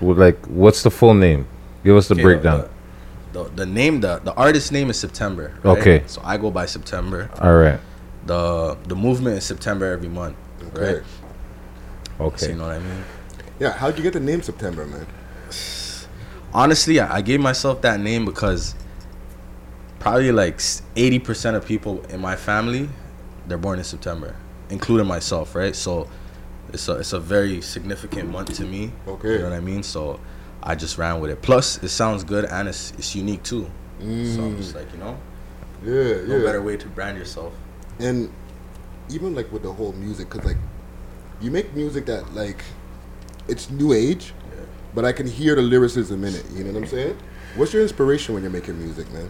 like 0.00 0.38
what's 0.46 0.82
the 0.82 0.90
full 0.90 1.12
name? 1.14 1.46
Give 1.84 1.96
us 1.96 2.08
the 2.08 2.14
Okay, 2.14 2.22
breakdown. 2.22 2.68
The, 3.32 3.44
the 3.54 3.66
name 3.66 4.00
the 4.00 4.20
the 4.24 4.32
artist 4.34 4.72
name 4.72 4.88
is 4.90 4.98
September. 4.98 5.52
right? 5.62 5.78
Okay. 5.78 6.02
So 6.06 6.20
I 6.24 6.36
go 6.38 6.50
by 6.50 6.66
September. 6.66 7.28
All 7.40 7.54
right. 7.56 7.78
The 8.26 8.76
the 8.88 8.96
movement 8.96 9.36
is 9.36 9.44
September 9.44 9.86
every 9.92 10.08
month. 10.08 10.36
Okay. 10.74 10.94
Right. 10.94 11.02
Okay. 12.20 12.36
So 12.38 12.48
you 12.48 12.54
know 12.56 12.66
what 12.68 12.76
I 12.76 12.78
mean? 12.80 13.04
Yeah. 13.60 13.72
How'd 13.72 13.96
you 13.98 14.02
get 14.02 14.14
the 14.14 14.20
name 14.30 14.40
September, 14.42 14.86
man? 14.86 15.06
Honestly, 16.52 16.98
I, 17.00 17.18
I 17.18 17.20
gave 17.20 17.40
myself 17.40 17.80
that 17.82 18.00
name 18.00 18.24
because 18.24 18.74
probably 20.00 20.32
like 20.32 20.60
eighty 20.96 21.20
percent 21.20 21.56
of 21.56 21.64
people 21.64 22.04
in 22.06 22.20
my 22.20 22.34
family, 22.34 22.88
they're 23.46 23.58
born 23.58 23.78
in 23.78 23.84
September, 23.84 24.34
including 24.70 25.06
myself. 25.06 25.54
Right. 25.54 25.76
So 25.76 26.08
it's 26.72 26.88
a 26.88 26.94
it's 26.96 27.12
a 27.12 27.20
very 27.20 27.60
significant 27.60 28.30
month 28.30 28.54
to 28.56 28.64
me. 28.64 28.92
Okay. 29.06 29.34
You 29.34 29.38
know 29.38 29.50
what 29.50 29.52
I 29.52 29.60
mean? 29.60 29.82
So 29.84 30.18
I 30.62 30.74
just 30.74 30.98
ran 30.98 31.20
with 31.20 31.30
it. 31.30 31.40
Plus, 31.42 31.82
it 31.82 31.90
sounds 31.90 32.24
good 32.24 32.44
and 32.46 32.68
it's 32.68 32.92
it's 32.98 33.14
unique 33.14 33.44
too. 33.44 33.70
So 34.00 34.06
I'm 34.06 34.56
just 34.56 34.72
mm. 34.72 34.76
like 34.76 34.92
you 34.92 34.98
know, 34.98 35.18
Yeah, 35.84 36.26
no 36.26 36.38
yeah. 36.38 36.44
better 36.44 36.62
way 36.62 36.76
to 36.78 36.88
brand 36.88 37.18
yourself. 37.18 37.52
And 37.98 38.32
even 39.10 39.34
like 39.34 39.52
with 39.52 39.62
the 39.62 39.72
whole 39.72 39.92
music, 39.92 40.30
cause 40.30 40.44
like 40.44 40.56
you 41.40 41.50
make 41.50 41.74
music 41.74 42.06
that 42.06 42.34
like 42.34 42.64
it's 43.46 43.70
new 43.70 43.92
age, 43.92 44.32
but 44.94 45.04
I 45.04 45.12
can 45.12 45.26
hear 45.26 45.54
the 45.54 45.62
lyricism 45.62 46.24
in 46.24 46.34
it. 46.34 46.44
You 46.52 46.64
know 46.64 46.72
what 46.72 46.84
I'm 46.84 46.88
saying? 46.88 47.18
What's 47.56 47.72
your 47.72 47.82
inspiration 47.82 48.32
when 48.34 48.42
you're 48.42 48.52
making 48.52 48.78
music, 48.78 49.10
man? 49.12 49.28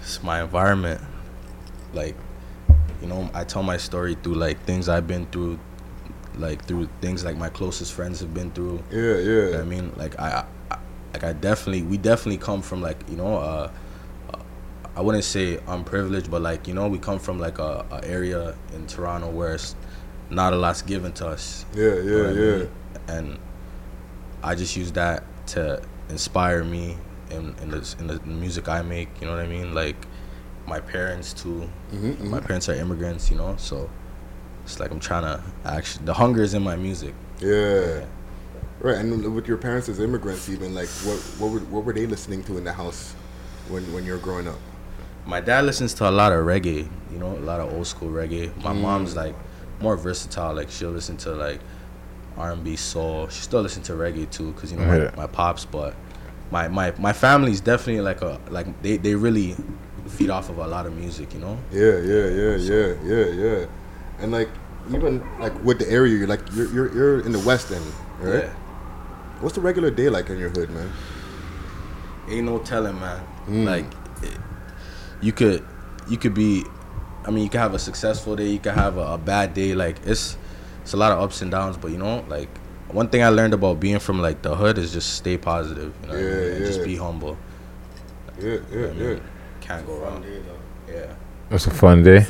It's 0.00 0.22
my 0.22 0.42
environment. 0.42 1.00
Like, 1.92 2.16
you 3.00 3.08
know, 3.08 3.30
I 3.34 3.44
tell 3.44 3.62
my 3.62 3.76
story 3.76 4.16
through 4.22 4.34
like 4.34 4.62
things 4.64 4.88
I've 4.88 5.06
been 5.06 5.26
through, 5.26 5.58
like 6.36 6.64
through 6.66 6.88
things 7.00 7.24
like 7.24 7.36
my 7.36 7.48
closest 7.48 7.92
friends 7.92 8.20
have 8.20 8.32
been 8.34 8.50
through. 8.52 8.82
Yeah, 8.90 9.00
yeah. 9.00 9.18
You 9.18 9.50
know 9.52 9.60
I 9.60 9.64
mean, 9.64 9.92
like 9.96 10.18
I, 10.18 10.44
I, 10.70 10.78
like 11.12 11.24
I 11.24 11.32
definitely, 11.32 11.82
we 11.82 11.96
definitely 11.98 12.38
come 12.38 12.62
from 12.62 12.80
like 12.80 12.98
you 13.08 13.16
know, 13.16 13.36
uh, 13.36 13.70
uh, 14.32 14.38
I 14.96 15.00
wouldn't 15.00 15.24
say 15.24 15.58
unprivileged, 15.66 16.30
but 16.30 16.42
like 16.42 16.68
you 16.68 16.74
know, 16.74 16.88
we 16.88 16.98
come 16.98 17.18
from 17.18 17.38
like 17.38 17.58
a, 17.58 17.84
a 17.90 18.04
area 18.04 18.56
in 18.74 18.86
Toronto 18.86 19.28
where 19.30 19.54
it's 19.54 19.74
not 20.30 20.52
a 20.52 20.56
lot's 20.56 20.82
given 20.82 21.12
to 21.14 21.26
us. 21.26 21.64
Yeah, 21.74 21.94
You 21.94 22.02
know 22.04 22.22
yeah, 22.22 22.28
I 22.28 22.32
yeah. 22.32 22.56
mean? 22.58 22.68
And 23.08 23.38
I 24.42 24.54
just 24.54 24.76
use 24.76 24.92
that 24.92 25.24
to 25.48 25.82
inspire 26.08 26.62
me 26.62 26.96
in 27.30 27.54
in 27.62 27.70
the, 27.70 27.94
in 27.98 28.06
the 28.08 28.20
music 28.26 28.68
I 28.68 28.82
make. 28.82 29.08
You 29.20 29.26
know 29.26 29.34
what 29.36 29.44
I 29.44 29.48
mean? 29.48 29.74
Like 29.74 29.96
my 30.66 30.80
parents 30.80 31.32
too. 31.32 31.68
Mhm, 31.92 32.20
My 32.20 32.38
mhm. 32.40 32.46
parents 32.46 32.68
are 32.68 32.74
immigrants. 32.74 33.30
You 33.30 33.36
know, 33.38 33.54
so 33.58 33.88
it's 34.64 34.78
like 34.80 34.90
I'm 34.90 35.00
trying 35.00 35.22
to 35.22 35.42
actually 35.64 36.04
the 36.06 36.14
hunger 36.14 36.42
is 36.42 36.54
in 36.54 36.62
my 36.62 36.76
music. 36.76 37.14
Yeah. 37.40 38.04
Right, 38.82 38.96
and 38.96 39.34
with 39.34 39.46
your 39.46 39.58
parents 39.58 39.88
as 39.90 40.00
immigrants, 40.00 40.48
even 40.48 40.74
like 40.74 40.88
what 41.04 41.18
what 41.38 41.50
were, 41.52 41.60
what 41.60 41.84
were 41.84 41.92
they 41.92 42.06
listening 42.06 42.42
to 42.44 42.56
in 42.56 42.64
the 42.64 42.72
house 42.72 43.14
when 43.68 43.82
when 43.92 44.04
you 44.06 44.12
were 44.12 44.18
growing 44.18 44.48
up? 44.48 44.58
My 45.26 45.40
dad 45.40 45.64
listens 45.66 45.92
to 45.94 46.08
a 46.08 46.10
lot 46.10 46.32
of 46.32 46.44
reggae. 46.46 46.88
You 47.12 47.18
know, 47.18 47.36
a 47.36 47.44
lot 47.44 47.60
of 47.60 47.72
old 47.74 47.86
school 47.86 48.08
reggae. 48.08 48.50
My 48.64 48.72
Mm. 48.72 48.80
mom's 48.80 49.14
like 49.16 49.34
more 49.80 49.96
versatile. 49.96 50.54
Like 50.54 50.70
she'll 50.70 50.90
listen 50.90 51.16
to 51.18 51.32
like 51.32 51.60
R&B, 52.38 52.76
soul. 52.76 53.28
She 53.28 53.42
still 53.42 53.60
listens 53.60 53.86
to 53.88 53.92
reggae 53.94 54.30
too, 54.30 54.52
cause 54.54 54.72
you 54.72 54.78
know 54.78 54.86
Yeah. 54.90 55.10
my, 55.16 55.22
my 55.22 55.26
pops. 55.26 55.66
But 55.66 55.94
my 56.50 56.68
my 56.68 56.92
my 56.98 57.12
family's 57.12 57.60
definitely 57.60 58.02
like 58.02 58.22
a 58.22 58.40
like 58.50 58.82
they 58.82 58.96
they 58.96 59.14
really 59.14 59.56
feed 60.06 60.30
off 60.30 60.50
of 60.50 60.58
a 60.58 60.66
lot 60.66 60.86
of 60.86 60.96
music. 60.96 61.32
You 61.34 61.40
know. 61.40 61.58
Yeah, 61.72 61.98
yeah, 61.98 62.26
yeah, 62.26 62.56
yeah, 62.56 62.94
yeah, 63.04 63.26
yeah. 63.26 63.66
And 64.18 64.32
like 64.32 64.48
even 64.92 65.22
like 65.38 65.54
with 65.64 65.78
the 65.78 65.88
area, 65.88 66.16
you're 66.16 66.26
like 66.26 66.40
you're 66.52 66.72
you're, 66.72 66.94
you're 66.94 67.20
in 67.20 67.32
the 67.32 67.38
West 67.40 67.70
End, 67.70 67.84
right? 68.20 68.44
Yeah. 68.44 68.50
What's 69.40 69.54
the 69.54 69.60
regular 69.60 69.90
day 69.90 70.08
like 70.08 70.28
in 70.30 70.38
your 70.38 70.50
hood, 70.50 70.70
man? 70.70 70.90
Ain't 72.28 72.46
no 72.46 72.58
telling, 72.58 72.98
man. 72.98 73.26
Mm. 73.46 73.64
Like 73.64 73.86
it, 74.22 74.38
you 75.20 75.32
could 75.32 75.64
you 76.08 76.16
could 76.16 76.34
be. 76.34 76.64
I 77.24 77.30
mean, 77.30 77.44
you 77.44 77.50
could 77.50 77.60
have 77.60 77.74
a 77.74 77.78
successful 77.78 78.34
day. 78.34 78.48
You 78.48 78.58
could 78.58 78.74
have 78.74 78.96
a, 78.96 79.12
a 79.12 79.18
bad 79.18 79.54
day. 79.54 79.74
Like 79.74 79.98
it's 80.04 80.36
it's 80.82 80.94
a 80.94 80.96
lot 80.96 81.12
of 81.12 81.20
ups 81.20 81.42
and 81.42 81.50
downs. 81.50 81.76
But 81.76 81.90
you 81.92 81.98
know, 81.98 82.24
like 82.28 82.48
one 82.92 83.08
thing 83.08 83.22
I 83.22 83.28
learned 83.28 83.54
about 83.54 83.80
being 83.80 83.98
from 83.98 84.20
like 84.20 84.42
the 84.42 84.54
hood 84.54 84.78
is 84.78 84.92
just 84.92 85.14
stay 85.14 85.36
positive. 85.36 85.92
You 86.02 86.08
know, 86.08 86.14
what 86.14 86.22
I 86.22 86.26
Yeah, 86.26 86.34
mean? 86.44 86.52
And 86.56 86.66
just 86.66 86.84
be 86.84 86.96
humble. 86.96 87.36
Yeah, 88.38 88.44
yeah, 88.44 88.50
You 88.50 88.56
know 88.80 88.86
what 88.88 88.96
yeah. 88.96 89.08
mean? 89.08 89.20
Can't 89.60 89.86
go 89.86 89.96
wrong. 89.98 90.24
Yeah. 90.88 91.14
That's 91.50 91.66
a 91.66 91.70
fun 91.70 92.02
day. 92.02 92.26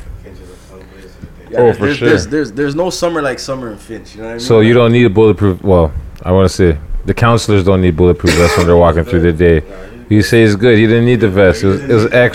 Yeah, 1.49 1.59
Oh, 1.59 1.63
there's, 1.63 1.77
for 1.77 1.85
there's, 1.85 1.97
sure. 1.97 2.09
There's, 2.09 2.27
there's 2.27 2.51
there's 2.53 2.75
no 2.75 2.89
summer 2.89 3.21
like 3.21 3.37
summer 3.39 3.71
in 3.71 3.77
Finch. 3.77 4.15
You 4.15 4.21
know 4.21 4.27
what 4.27 4.31
I 4.31 4.33
mean? 4.35 4.39
So 4.39 4.61
you 4.61 4.73
don't 4.73 4.91
need 4.93 5.05
a 5.05 5.09
bulletproof. 5.09 5.61
Well, 5.61 5.91
I 6.23 6.31
want 6.31 6.49
to 6.49 6.55
say 6.55 6.77
the 7.05 7.13
counselors 7.13 7.63
don't 7.65 7.81
need 7.81 7.97
bulletproof 7.97 8.33
vests 8.35 8.57
when 8.57 8.67
they're 8.67 8.77
walking 8.77 9.03
through 9.03 9.21
the 9.21 9.33
day. 9.33 9.63
You 10.09 10.21
say 10.21 10.43
it's 10.43 10.55
good. 10.55 10.77
He 10.77 10.87
didn't 10.87 11.05
need 11.05 11.19
the 11.21 11.29
vest. 11.29 11.63
It 11.63 11.67
was, 11.67 11.81
it 11.81 11.93
was 11.93 12.05
I 12.07 12.27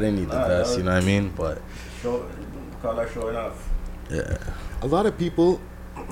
didn't 0.00 0.16
need 0.16 0.28
the 0.30 0.44
vest. 0.46 0.78
You 0.78 0.84
know 0.84 0.94
what 0.94 1.02
I 1.02 1.06
mean? 1.06 1.32
But 1.36 1.60
Show, 2.02 2.26
call 2.82 2.94
that 2.96 3.10
showing 3.12 3.36
off. 3.36 3.68
yeah. 4.10 4.36
A 4.82 4.86
lot 4.86 5.06
of 5.06 5.16
people 5.16 5.60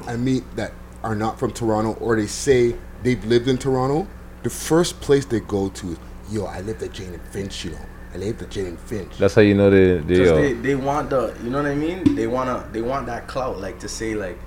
I 0.06 0.16
meet 0.16 0.44
that 0.56 0.72
are 1.02 1.14
not 1.14 1.38
from 1.38 1.52
Toronto 1.52 1.94
or 1.94 2.16
they 2.16 2.26
say 2.26 2.76
they've 3.02 3.24
lived 3.24 3.48
in 3.48 3.58
Toronto, 3.58 4.06
the 4.42 4.50
first 4.50 5.00
place 5.00 5.24
they 5.24 5.40
go 5.40 5.68
to 5.68 5.92
is, 5.92 5.98
yo, 6.30 6.44
I 6.44 6.60
lived 6.60 6.82
at 6.82 6.92
Jane 6.92 7.14
and 7.14 7.22
Finch, 7.22 7.64
you 7.64 7.72
know. 7.72 7.86
I 8.12 8.16
lived 8.16 8.42
at 8.42 8.50
Jane 8.50 8.66
and 8.66 8.80
Finch. 8.80 9.16
That's 9.18 9.34
how 9.34 9.42
you 9.42 9.54
know 9.54 9.70
they 9.70 9.98
they. 9.98 10.00
Because 10.00 10.28
Yo, 10.28 10.36
they, 10.36 10.52
they 10.54 10.74
want 10.74 11.10
the 11.10 11.34
you 11.44 11.50
know 11.50 11.62
what 11.62 11.70
I 11.70 11.74
mean? 11.74 12.16
They 12.16 12.26
wanna 12.26 12.68
they 12.72 12.82
want 12.82 13.06
that 13.06 13.28
clout 13.28 13.60
like 13.60 13.78
to 13.80 13.88
say 13.88 14.14
like 14.14 14.38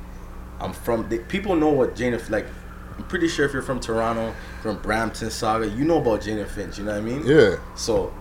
I'm 0.60 0.74
from 0.74 1.08
they, 1.10 1.20
people 1.20 1.56
know 1.56 1.70
what 1.70 1.95
Jane 1.95 2.14
and 2.14 2.30
like 2.30 2.45
I'm 2.97 3.06
pretty 3.06 3.28
sure 3.28 3.45
if 3.45 3.54
you're 3.54 3.62
from 3.62 3.80
Toronto, 3.80 4.36
from 4.62 4.80
Brampton 4.82 5.30
Sauga, 5.30 5.76
you 5.76 5.86
know 5.86 5.99
about 5.99 6.22
Jane 6.22 6.39
and 6.39 6.49
Finch, 6.49 6.78
you 6.78 6.84
know 6.84 6.91
what 6.91 6.97
I 6.97 7.01
mean? 7.01 7.26
Yeah. 7.26 7.56
So 7.76 8.14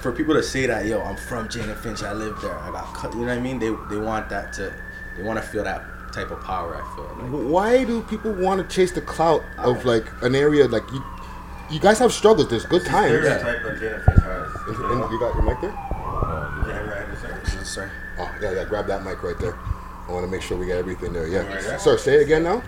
for 0.00 0.12
people 0.12 0.34
to 0.34 0.42
say 0.42 0.66
that, 0.66 0.86
yo, 0.86 1.00
I'm 1.00 1.16
from 1.16 1.48
Jane 1.48 1.68
and 1.68 1.78
Finch, 1.78 2.02
I 2.02 2.12
live 2.12 2.38
there, 2.42 2.56
I 2.58 2.70
got 2.70 2.92
cut 2.94 3.12
you 3.14 3.20
know 3.20 3.26
what 3.26 3.38
I 3.38 3.40
mean? 3.40 3.58
They 3.58 3.74
they 3.88 3.96
want 3.96 4.28
that 4.28 4.52
to 4.54 4.74
they 5.16 5.22
wanna 5.22 5.42
feel 5.42 5.64
that 5.64 5.82
type 6.14 6.30
of 6.30 6.40
power 6.42 6.76
I 6.76 6.94
feel. 6.94 7.04
Like, 7.40 7.50
Why 7.50 7.84
do 7.84 8.02
people 8.02 8.32
want 8.32 8.60
to 8.68 8.74
chase 8.74 8.92
the 8.92 9.00
clout 9.00 9.42
of 9.58 9.84
like 9.84 10.06
an 10.22 10.34
area 10.34 10.66
like 10.68 10.84
you? 10.92 11.02
You 11.70 11.80
guys 11.80 11.98
have 11.98 12.12
struggles. 12.12 12.48
There's 12.48 12.66
good 12.66 12.84
times. 12.84 13.10
Stereotype 13.24 13.64
of 13.64 13.80
Jennifer 13.80 14.20
Harris. 14.20 14.52
And- 14.68 15.02
and 15.02 15.12
you 15.12 15.18
got 15.18 15.34
your 15.34 15.42
mic 15.42 15.60
there? 15.60 15.70
Yeah, 16.66 16.78
right. 16.88 17.66
sorry. 17.66 17.90
Oh 18.18 18.30
yeah, 18.40 18.52
yeah. 18.52 18.64
Grab 18.64 18.86
that 18.86 19.04
mic 19.04 19.22
right 19.22 19.38
there. 19.38 19.56
I 20.08 20.12
want 20.12 20.24
to 20.24 20.30
make 20.30 20.42
sure 20.42 20.56
we 20.56 20.66
get 20.66 20.78
everything 20.78 21.12
there. 21.12 21.26
Yeah. 21.26 21.76
Sir, 21.78 21.96
say 21.96 22.16
it 22.16 22.22
again 22.22 22.42
now. 22.44 22.62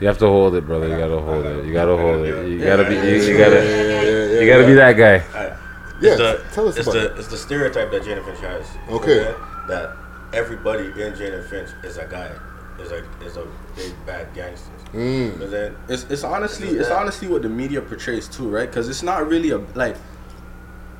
You 0.00 0.06
have 0.06 0.18
to 0.18 0.26
hold 0.28 0.54
it, 0.54 0.64
brother. 0.66 0.88
You 0.88 0.96
gotta 0.96 1.20
hold 1.20 1.44
it. 1.46 1.66
You 1.66 1.72
gotta 1.72 1.96
hold 1.96 2.24
it. 2.26 2.48
You 2.48 2.62
gotta 2.62 2.84
be. 2.88 2.94
You, 2.94 3.02
you 3.02 3.38
gotta. 3.38 3.56
yeah, 3.56 4.02
yeah, 4.02 4.40
You 4.40 4.48
gotta 4.48 4.66
be 4.66 4.74
that 4.74 4.92
guy. 4.96 5.18
Alright. 5.36 5.58
Yeah, 6.00 6.14
the, 6.14 6.44
tell 6.52 6.68
us 6.68 6.76
it's 6.76 6.86
about 6.86 6.94
the, 6.94 7.12
it. 7.14 7.18
It's 7.18 7.28
the 7.28 7.36
stereotype 7.36 7.90
that 7.90 8.04
Jane 8.04 8.18
and 8.18 8.24
Finch 8.26 8.38
has. 8.40 8.64
Okay. 8.88 9.34
That 9.66 9.96
everybody 10.32 10.84
in 11.02 11.14
Jane 11.16 11.34
and 11.34 11.44
Finch 11.44 11.70
is 11.82 11.98
a 11.98 12.06
guy, 12.06 12.30
is 12.80 12.92
a 12.92 13.04
is 13.24 13.36
a 13.36 13.46
big 13.76 13.94
bad 14.06 14.32
gangster. 14.34 14.70
Mm. 14.92 14.94
You 14.94 15.08
know 15.08 15.32
what 15.32 15.42
I'm 15.42 15.50
saying? 15.50 15.76
It's 15.88 16.02
it's 16.04 16.24
honestly 16.24 16.68
It's 16.68 16.80
it's 16.80 16.90
honestly 16.90 17.28
what 17.28 17.42
the 17.42 17.48
media 17.48 17.80
portrays 17.80 18.28
too, 18.28 18.48
right? 18.48 18.68
Because 18.68 18.88
it's 18.88 19.02
not 19.02 19.28
really 19.28 19.50
a 19.50 19.58
like. 19.74 19.96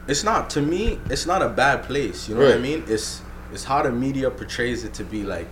It's 0.07 0.25
not 0.25 0.49
to 0.51 0.63
me. 0.63 0.99
It's 1.11 1.27
not 1.27 1.43
a 1.43 1.49
bad 1.49 1.85
place. 1.85 2.29
You 2.29 2.35
know 2.35 2.45
what 2.45 2.55
I 2.55 2.59
mean? 2.59 2.85
It's 2.87 3.23
it's 3.53 3.65
how 3.65 3.83
the 3.83 3.93
media 3.93 4.31
portrays 4.31 4.85
it 4.85 4.95
to 4.95 5.05
be 5.05 5.23
like, 5.23 5.49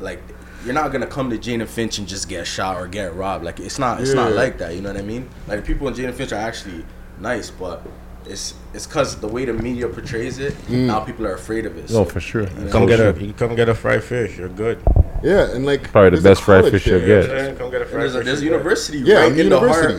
like 0.00 0.20
you're 0.64 0.74
not 0.74 0.92
gonna 0.92 1.06
come 1.06 1.30
to 1.30 1.38
Jane 1.38 1.60
and 1.60 1.70
Finch 1.70 1.98
and 1.98 2.08
just 2.08 2.28
get 2.28 2.46
shot 2.46 2.76
or 2.76 2.88
get 2.88 3.14
robbed. 3.14 3.44
Like 3.44 3.60
it's 3.60 3.78
not. 3.78 4.00
It's 4.00 4.14
not 4.14 4.32
like 4.32 4.58
that. 4.58 4.74
You 4.74 4.80
know 4.80 4.92
what 4.92 5.00
I 5.00 5.04
mean? 5.04 5.28
Like 5.46 5.60
the 5.60 5.66
people 5.66 5.86
in 5.88 5.94
Jane 5.94 6.06
and 6.06 6.14
Finch 6.14 6.32
are 6.32 6.36
actually 6.36 6.84
nice, 7.18 7.50
but. 7.50 7.82
It's 8.26 8.54
it's 8.72 8.86
cause 8.86 9.20
the 9.20 9.28
way 9.28 9.44
the 9.44 9.52
media 9.52 9.86
portrays 9.86 10.38
it. 10.38 10.54
Mm. 10.68 10.86
Now 10.86 11.00
people 11.00 11.26
are 11.26 11.34
afraid 11.34 11.66
of 11.66 11.76
it. 11.76 11.90
No, 11.90 12.06
for 12.06 12.20
sure. 12.20 12.44
you 12.44 12.64
know, 12.64 12.72
Come 12.72 12.86
get 12.86 12.98
a 12.98 13.22
you 13.22 13.34
come 13.34 13.54
get 13.54 13.68
a 13.68 13.74
fried 13.74 14.02
fish. 14.02 14.38
You're 14.38 14.48
good. 14.48 14.80
Yeah, 15.24 15.54
and 15.54 15.64
like 15.64 15.90
Probably 15.90 16.18
the 16.18 16.22
best 16.22 16.42
fried 16.42 16.70
fish 16.70 16.86
you'll 16.86 17.00
there. 17.00 17.24
get. 17.52 17.58
Come 17.58 17.70
get 17.70 17.80
a 17.80 17.84
And 17.84 17.90
fried 17.90 18.02
there's 18.02 18.14
a, 18.14 18.18
fish. 18.18 18.26
there's 18.26 18.40
a 18.42 18.44
university 18.44 18.98
Yeah, 18.98 19.14
right 19.16 19.24
I'm 19.24 19.30
in 19.32 19.36
the 19.38 19.44
university. 19.44 19.92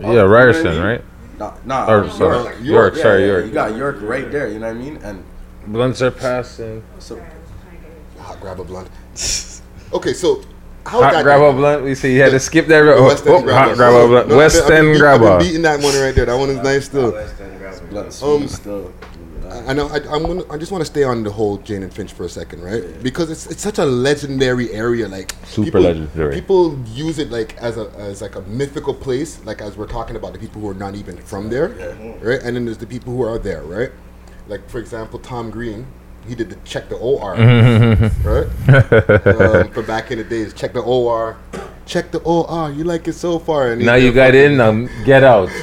heart. 0.00 0.14
Yeah, 0.14 0.20
Ryerson, 0.22 0.82
right? 0.82 1.04
Nah, 1.38 1.54
nah. 1.66 1.86
Or, 1.90 2.04
York. 2.04 2.12
sorry, 2.12 2.42
York. 2.44 2.56
York. 2.64 2.94
Yeah, 2.96 3.02
Sorry, 3.02 3.20
yeah, 3.20 3.26
York. 3.26 3.44
You 3.46 3.50
got 3.52 3.76
York 3.76 3.96
right 4.00 4.30
there. 4.32 4.48
You 4.48 4.58
know 4.58 4.68
what 4.68 4.76
I 4.76 4.78
mean? 4.78 4.96
And 5.02 5.24
Blunts 5.66 6.00
are 6.00 6.10
passing. 6.10 6.82
so 6.98 7.20
Hot 8.18 8.40
grab 8.40 8.60
a 8.60 8.64
blunt. 8.64 8.88
Okay, 9.92 10.12
so 10.12 10.40
how 10.86 11.02
Hot 11.02 11.22
grab 11.24 11.40
a 11.42 11.52
blunt. 11.52 11.82
We 11.82 11.96
see 11.96 12.14
you 12.14 12.22
had 12.22 12.30
to 12.30 12.38
skip 12.38 12.66
that. 12.68 12.82
The 12.84 12.94
Oh, 12.94 13.04
West 13.08 13.26
End 13.26 13.34
oh, 13.34 13.42
grabber. 13.42 13.68
hot 13.70 13.76
grab 13.76 13.92
a 13.92 14.06
blunt. 14.06 14.28
No, 14.28 14.34
I've 14.34 14.38
West 14.38 14.54
been- 14.54 14.62
I've 14.62 14.68
been 14.68 14.76
End 14.78 14.86
beat- 14.94 15.02
I've 15.04 15.18
grabber. 15.20 15.38
beating 15.44 15.62
that 15.62 15.80
one 15.82 15.94
right 16.00 16.14
there. 16.14 16.26
That 16.26 16.38
one 16.38 16.48
is 16.50 16.58
uh, 16.58 16.62
nice 16.62 16.84
still. 16.86 17.10
blunt 17.90 18.22
Um, 18.22 18.48
still. 18.48 18.92
I 19.50 19.72
know. 19.72 19.88
I, 19.88 19.96
I'm 20.14 20.22
gonna, 20.22 20.44
I 20.50 20.56
just 20.58 20.70
want 20.72 20.82
to 20.82 20.86
stay 20.86 21.02
on 21.02 21.22
the 21.24 21.30
whole 21.30 21.58
Jane 21.58 21.82
and 21.82 21.92
Finch 21.92 22.12
for 22.12 22.24
a 22.24 22.28
second, 22.28 22.62
right? 22.62 22.82
Because 23.02 23.30
it's 23.30 23.46
it's 23.46 23.62
such 23.62 23.78
a 23.78 23.84
legendary 23.84 24.70
area. 24.72 25.08
Like 25.08 25.34
Super 25.44 25.64
people, 25.66 25.80
legendary. 25.82 26.34
People 26.34 26.78
use 26.86 27.18
it 27.18 27.30
like 27.30 27.56
as 27.58 27.76
a 27.76 27.90
as 27.98 28.22
like 28.22 28.36
a 28.36 28.42
mythical 28.42 28.94
place. 28.94 29.44
Like 29.44 29.60
as 29.60 29.76
we're 29.76 29.86
talking 29.88 30.16
about 30.16 30.32
the 30.32 30.38
people 30.38 30.60
who 30.60 30.68
are 30.68 30.74
not 30.74 30.94
even 30.94 31.16
from 31.18 31.48
there, 31.50 31.68
right? 32.22 32.40
And 32.42 32.56
then 32.56 32.64
there's 32.64 32.78
the 32.78 32.86
people 32.86 33.12
who 33.14 33.22
are 33.22 33.38
there, 33.38 33.62
right? 33.62 33.90
Like 34.46 34.68
for 34.68 34.78
example, 34.78 35.18
Tom 35.18 35.50
Green. 35.50 35.86
He 36.28 36.34
did 36.34 36.50
the 36.50 36.56
check 36.64 36.90
the 36.90 36.96
OR, 36.96 37.32
right? 38.24 38.46
um, 39.64 39.70
for 39.72 39.82
back 39.82 40.10
in 40.10 40.18
the 40.18 40.24
days, 40.24 40.52
check 40.52 40.74
the 40.74 40.80
OR, 40.82 41.38
check 41.86 42.10
the 42.10 42.18
OR. 42.20 42.70
You 42.70 42.84
like 42.84 43.08
it 43.08 43.14
so 43.14 43.38
far, 43.38 43.72
and 43.72 43.82
Now 43.84 43.94
you 43.94 44.12
got 44.12 44.34
in. 44.34 44.58
Now 44.58 44.86
get 45.04 45.24
out. 45.24 45.48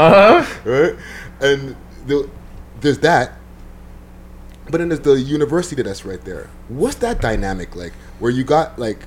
Uh 0.00 0.42
huh. 0.42 0.60
right? 0.64 0.94
And 1.40 1.76
the, 2.06 2.30
there's 2.80 2.98
that. 3.00 3.32
But 4.70 4.78
then 4.78 4.88
there's 4.90 5.00
the 5.00 5.18
university 5.18 5.82
that's 5.82 6.04
right 6.04 6.22
there. 6.24 6.50
What's 6.68 6.96
that 6.96 7.20
dynamic 7.20 7.74
like? 7.74 7.92
Where 8.18 8.30
you 8.30 8.44
got 8.44 8.78
like, 8.78 9.06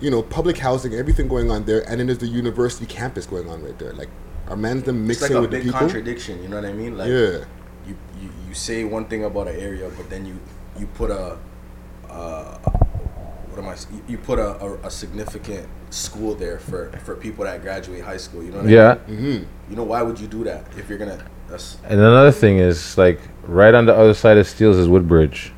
you 0.00 0.10
know, 0.10 0.22
public 0.22 0.56
housing, 0.58 0.94
everything 0.94 1.28
going 1.28 1.50
on 1.50 1.64
there, 1.66 1.82
and 1.88 2.00
then 2.00 2.06
there's 2.06 2.18
the 2.18 2.26
university 2.26 2.86
campus 2.86 3.26
going 3.26 3.48
on 3.48 3.62
right 3.62 3.78
there. 3.78 3.92
Like, 3.92 4.08
are 4.48 4.56
man 4.56 4.80
them 4.82 5.06
mixing 5.06 5.26
It's 5.26 5.34
like 5.34 5.38
a 5.38 5.40
with 5.42 5.50
the 5.50 5.56
big 5.58 5.64
people? 5.64 5.80
contradiction. 5.80 6.42
You 6.42 6.48
know 6.48 6.56
what 6.56 6.64
I 6.64 6.72
mean? 6.72 6.96
Like, 6.96 7.08
Yeah. 7.08 7.44
You, 7.86 7.96
you 8.20 8.30
you 8.48 8.54
say 8.54 8.84
one 8.84 9.04
thing 9.04 9.24
about 9.24 9.48
an 9.48 9.56
area, 9.60 9.90
but 9.96 10.08
then 10.10 10.24
you 10.26 10.38
you 10.78 10.86
put 10.88 11.10
a, 11.10 11.38
uh, 12.10 12.58
what 12.58 13.58
am 13.58 13.68
I? 13.68 13.74
you- 13.94 14.02
You 14.08 14.18
put 14.18 14.38
a, 14.38 14.60
a, 14.64 14.74
a 14.86 14.90
significant 14.90 15.68
school 15.90 16.34
there 16.34 16.58
for 16.58 16.90
for 17.04 17.14
people 17.16 17.44
that 17.44 17.62
graduate 17.62 18.02
high 18.02 18.16
school. 18.16 18.42
You 18.42 18.50
know 18.52 18.58
what 18.62 18.68
Yeah. 18.70 18.98
I 19.06 19.10
mean? 19.10 19.22
Yeah. 19.24 19.30
Mm-hmm. 19.40 19.70
You 19.70 19.76
know 19.76 19.84
why 19.84 20.02
would 20.02 20.18
you 20.18 20.26
do 20.26 20.42
that 20.44 20.64
if 20.76 20.88
you're 20.88 20.98
gonna? 20.98 21.22
That's 21.48 21.76
And 21.84 22.00
another 22.00 22.32
thing 22.32 22.58
is 22.58 22.98
like 22.98 23.20
right 23.44 23.74
on 23.74 23.86
the 23.86 23.94
other 23.94 24.14
side 24.14 24.36
of 24.36 24.46
Steeles 24.46 24.76
is 24.76 24.88
Woodbridge. 24.88 25.52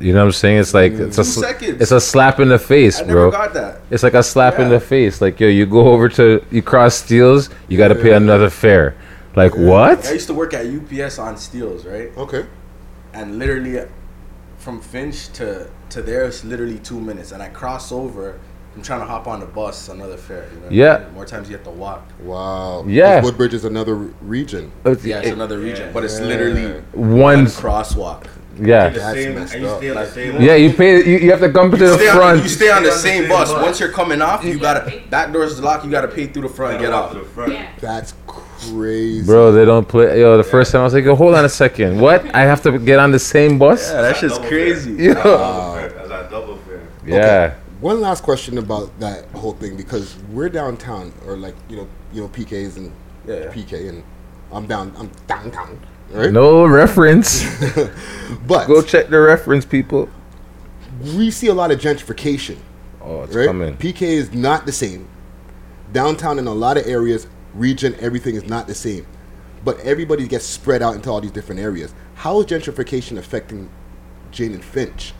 You 0.00 0.12
know 0.12 0.20
what 0.20 0.26
I'm 0.26 0.32
saying? 0.32 0.58
It's 0.58 0.74
like 0.74 0.92
mm, 0.92 1.06
it's 1.08 1.18
a 1.18 1.24
sl- 1.24 1.44
it's 1.44 1.92
a 1.92 2.00
slap 2.00 2.40
in 2.40 2.48
the 2.48 2.58
face, 2.58 3.00
I 3.00 3.04
bro. 3.04 3.30
got 3.30 3.54
that. 3.54 3.80
It's 3.90 4.02
like 4.02 4.14
a 4.14 4.22
slap 4.22 4.58
in 4.58 4.68
the 4.68 4.80
face. 4.80 5.20
Like 5.20 5.38
yo, 5.38 5.48
you 5.48 5.66
go 5.66 5.88
over 5.88 6.08
to 6.10 6.44
you 6.50 6.62
cross 6.62 6.96
Steeles, 6.96 7.50
you 7.68 7.78
got 7.78 7.88
to 7.88 7.94
pay 7.94 8.12
another 8.12 8.50
fare. 8.50 8.96
Like 9.36 9.54
I 9.54 9.60
what? 9.60 10.06
I 10.06 10.12
used 10.12 10.26
to 10.28 10.34
work 10.34 10.54
at 10.54 10.66
UPS 10.66 11.18
on 11.18 11.36
Steeles, 11.36 11.84
right? 11.84 12.10
Okay. 12.16 12.46
And 13.12 13.38
literally, 13.38 13.86
from 14.58 14.80
Finch 14.80 15.28
to 15.34 15.70
to 15.90 16.02
there, 16.02 16.24
it's 16.24 16.44
literally 16.44 16.78
two 16.78 17.00
minutes. 17.00 17.32
And 17.32 17.42
I 17.42 17.48
cross 17.48 17.92
over. 17.92 18.40
I'm 18.76 18.82
trying 18.82 19.00
to 19.00 19.06
hop 19.06 19.26
on 19.28 19.38
the 19.40 19.46
bus, 19.46 19.88
another 19.88 20.16
fare. 20.16 20.48
You 20.52 20.56
know 20.56 20.62
what 20.64 20.72
I 20.72 20.74
Yeah. 20.74 20.98
mean? 21.04 21.14
More 21.14 21.24
times 21.24 21.48
you 21.48 21.54
have 21.56 21.64
to 21.64 21.70
walk. 21.70 22.02
Wow. 22.22 22.84
Yeah. 22.88 23.22
Woodbridge 23.22 23.54
is 23.54 23.64
another 23.64 23.94
re- 23.94 24.10
region. 24.20 24.72
Yeah, 25.02 25.20
it's 25.20 25.30
another 25.30 25.58
region, 25.58 25.92
but 25.92 26.02
it's 26.04 26.18
literally 26.20 26.82
One- 26.92 27.18
one 27.20 27.46
crosswalk. 27.46 28.24
Yeah. 28.60 28.88
That's 28.90 29.26
messed 29.34 29.56
up. 29.64 29.82
Yeah, 29.82 30.54
you 30.54 30.72
pay. 30.72 31.04
You, 31.04 31.18
you 31.18 31.30
have 31.32 31.40
to 31.40 31.50
come 31.52 31.70
to 31.72 31.76
the 31.76 31.94
Stay 31.96 32.08
on- 32.08 32.16
front. 32.16 32.42
you 32.42 32.48
stay 32.48 32.70
on 32.70 32.82
the 32.84 32.92
same 32.92 33.28
bus. 33.28 33.52
Once 33.52 33.78
you're 33.80 33.90
coming 33.90 34.20
off, 34.22 34.44
you 34.44 34.58
gotta 34.58 35.02
back 35.10 35.32
doors 35.32 35.60
locked. 35.60 35.84
You 35.84 35.90
gotta 35.90 36.06
pay 36.08 36.26
through 36.26 36.42
the 36.42 36.48
front 36.48 36.74
and 36.74 36.82
get 36.82 36.92
off. 36.92 37.16
That's 37.80 38.14
crazy. 38.26 39.24
Bro, 39.26 39.52
they 39.52 39.64
don't 39.64 39.86
play. 39.88 40.20
Yo, 40.20 40.36
the 40.36 40.44
first 40.44 40.70
time 40.72 40.82
I 40.82 40.84
was 40.84 40.94
like, 40.94 41.04
yo, 41.04 41.14
hold 41.16 41.34
on 41.34 41.44
a 41.44 41.48
second. 41.48 42.00
What? 42.00 42.32
I 42.34 42.42
have 42.42 42.62
to 42.62 42.78
get 42.78 42.98
on 43.00 43.10
the 43.12 43.18
same 43.18 43.58
bus? 43.58 43.90
Yeah, 43.92 44.02
that 44.02 44.16
shit's 44.16 44.38
crazy. 44.38 44.92
Yo. 44.92 45.14
That's 45.14 46.10
a 46.10 46.28
double 46.30 46.56
fare. 46.58 46.80
Yeah. 47.06 47.54
One 47.84 48.00
last 48.00 48.22
question 48.22 48.56
about 48.56 48.98
that 49.00 49.26
whole 49.32 49.52
thing 49.52 49.76
because 49.76 50.16
we're 50.30 50.48
downtown, 50.48 51.12
or 51.26 51.36
like 51.36 51.54
you 51.68 51.76
know, 51.76 51.86
you 52.14 52.22
know, 52.22 52.28
PKs 52.28 52.78
and 52.78 52.90
Yeah. 53.28 53.52
PK, 53.52 53.90
and 53.90 54.02
I'm 54.50 54.66
down, 54.66 54.94
I'm 54.96 55.10
downtown, 55.26 55.78
right? 56.10 56.32
No 56.32 56.64
reference. 56.64 57.44
but 58.46 58.68
Go 58.68 58.80
check 58.80 59.10
the 59.10 59.20
reference, 59.20 59.66
people. 59.66 60.08
we 61.14 61.30
see 61.30 61.48
a 61.48 61.52
lot 61.52 61.70
of 61.70 61.78
gentrification. 61.78 62.56
Oh, 63.02 63.24
it's 63.24 63.34
right? 63.34 63.44
coming. 63.46 63.76
PK 63.76 64.00
is 64.00 64.32
not 64.32 64.64
the 64.64 64.72
same. 64.72 65.06
Downtown 65.92 66.38
in 66.38 66.46
a 66.46 66.54
lot 66.54 66.78
of 66.78 66.86
areas, 66.86 67.26
region, 67.52 67.94
everything 68.00 68.34
is 68.34 68.46
not 68.46 68.66
the 68.66 68.74
same. 68.74 69.06
But 69.62 69.78
everybody 69.80 70.26
gets 70.26 70.46
spread 70.46 70.80
out 70.80 70.94
into 70.94 71.10
all 71.10 71.20
these 71.20 71.32
different 71.32 71.60
areas. 71.60 71.92
How 72.14 72.40
is 72.40 72.46
gentrification 72.46 73.18
affecting 73.18 73.68
Jane 74.30 74.54
and 74.54 74.64
Finch? 74.64 75.12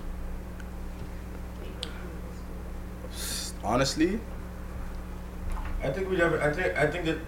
Honestly, 3.64 4.20
I 5.82 5.88
think 5.90 6.08
we 6.10 6.16
never. 6.16 6.40
I 6.40 6.52
think. 6.52 6.76
I 6.76 6.86
think 6.86 7.04
that. 7.06 7.18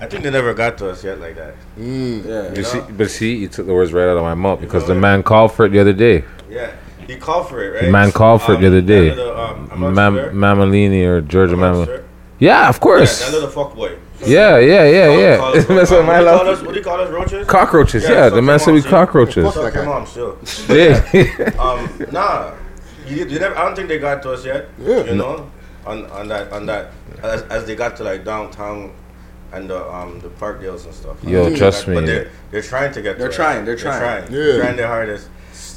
I 0.00 0.06
think 0.06 0.24
they 0.24 0.30
never 0.30 0.52
got 0.54 0.76
to 0.78 0.90
us 0.90 1.04
yet 1.04 1.20
like 1.20 1.36
that. 1.36 1.54
Mm. 1.78 2.26
yeah. 2.26 2.52
You 2.54 2.64
see, 2.64 2.80
but 2.90 3.10
see, 3.10 3.36
you 3.36 3.48
took 3.48 3.66
the 3.66 3.72
words 3.72 3.92
right 3.92 4.08
out 4.08 4.16
of 4.16 4.24
my 4.24 4.34
mouth 4.34 4.60
because 4.60 4.86
the 4.86 4.94
man 4.94 5.22
called 5.22 5.52
for 5.52 5.66
it 5.66 5.68
the 5.70 5.78
other 5.78 5.92
day. 5.92 6.24
Yeah, 6.50 6.72
he 7.06 7.16
called 7.16 7.48
for 7.48 7.62
it, 7.62 7.68
right? 7.74 7.84
The 7.84 7.90
man 7.90 8.10
called 8.10 8.42
for 8.42 8.54
it 8.54 8.60
the 8.60 8.66
Um, 8.66 8.72
other 8.72 8.80
day. 8.80 9.08
that 9.10 9.16
little, 9.16 9.40
um, 9.40 9.94
Mam- 9.94 10.16
sure. 10.16 10.30
Mammoliti 10.32 11.04
or 11.06 11.20
Giorgio 11.20 11.54
I'm 11.54 11.60
not 11.60 11.72
Mamma. 11.72 11.86
sure. 11.86 12.02
Yeah, 12.40 12.68
of 12.68 12.74
Yeah, 12.74 12.78
course. 12.80 13.24
that 13.24 13.32
little 13.32 13.48
fuck 13.48 13.74
boy. 13.76 13.92
Yeah, 14.26 14.58
yeah, 14.58 14.84
yeah, 14.84 15.06
Call- 15.06 15.20
yeah. 15.20 15.36
call 15.38 15.56
us- 15.56 15.64
That's 15.68 15.90
what 15.92 16.00
um, 16.00 16.06
my 16.06 16.14
do 16.14 16.18
you 16.20 16.24
love- 16.26 16.40
call 16.40 16.50
us? 16.50 16.62
What 16.62 16.72
do 16.72 16.78
you 16.78 16.84
call 16.84 17.00
us? 17.00 17.10
Roaches? 17.10 17.46
Cockroaches, 17.46 18.02
yeah, 18.02 18.08
suck 18.26 18.34
the 18.34 18.42
man 18.42 18.58
said 18.58 18.66
mom, 18.72 18.74
we 18.74 18.82
cockroaches. 18.82 19.54
Suck 19.54 19.74
your 19.74 19.84
mom 19.84 20.06
still. 20.06 20.38
Yeah. 20.68 21.52
um, 21.60 21.88
nah, 22.10 22.52
you, 23.06 23.26
you 23.26 23.38
never. 23.38 23.56
I 23.56 23.64
don't 23.64 23.76
think 23.76 23.88
they 23.88 23.98
got 24.00 24.22
to 24.22 24.32
us 24.32 24.44
yet. 24.44 24.68
Yeah. 24.80 25.04
You 25.04 25.14
know, 25.14 25.50
on 25.88 26.06
on 26.10 26.28
that 26.28 26.52
on 26.52 26.66
that 26.66 26.92
as, 27.22 27.42
as 27.44 27.64
they 27.66 27.74
got 27.74 27.96
to 27.96 28.04
like 28.04 28.24
downtown 28.24 28.92
and 29.52 29.68
the 29.70 29.80
um 29.92 30.20
the 30.20 30.28
Parkdales 30.28 30.84
and 30.84 30.94
stuff. 30.94 31.16
Yo, 31.24 31.46
I 31.46 31.56
trust 31.56 31.86
they 31.86 31.94
got- 31.94 32.00
me. 32.02 32.06
But 32.06 32.06
they're 32.06 32.30
they're 32.50 32.62
trying 32.62 32.92
to 32.92 33.02
get. 33.02 33.18
They're 33.18 33.28
us. 33.30 33.34
trying, 33.42 33.64
they're 33.64 33.76
trying. 33.76 34.24
Yeah. 34.24 34.28
They're 34.38 34.60
trying 34.60 34.76
their 34.76 34.88
hardest. 34.88 35.28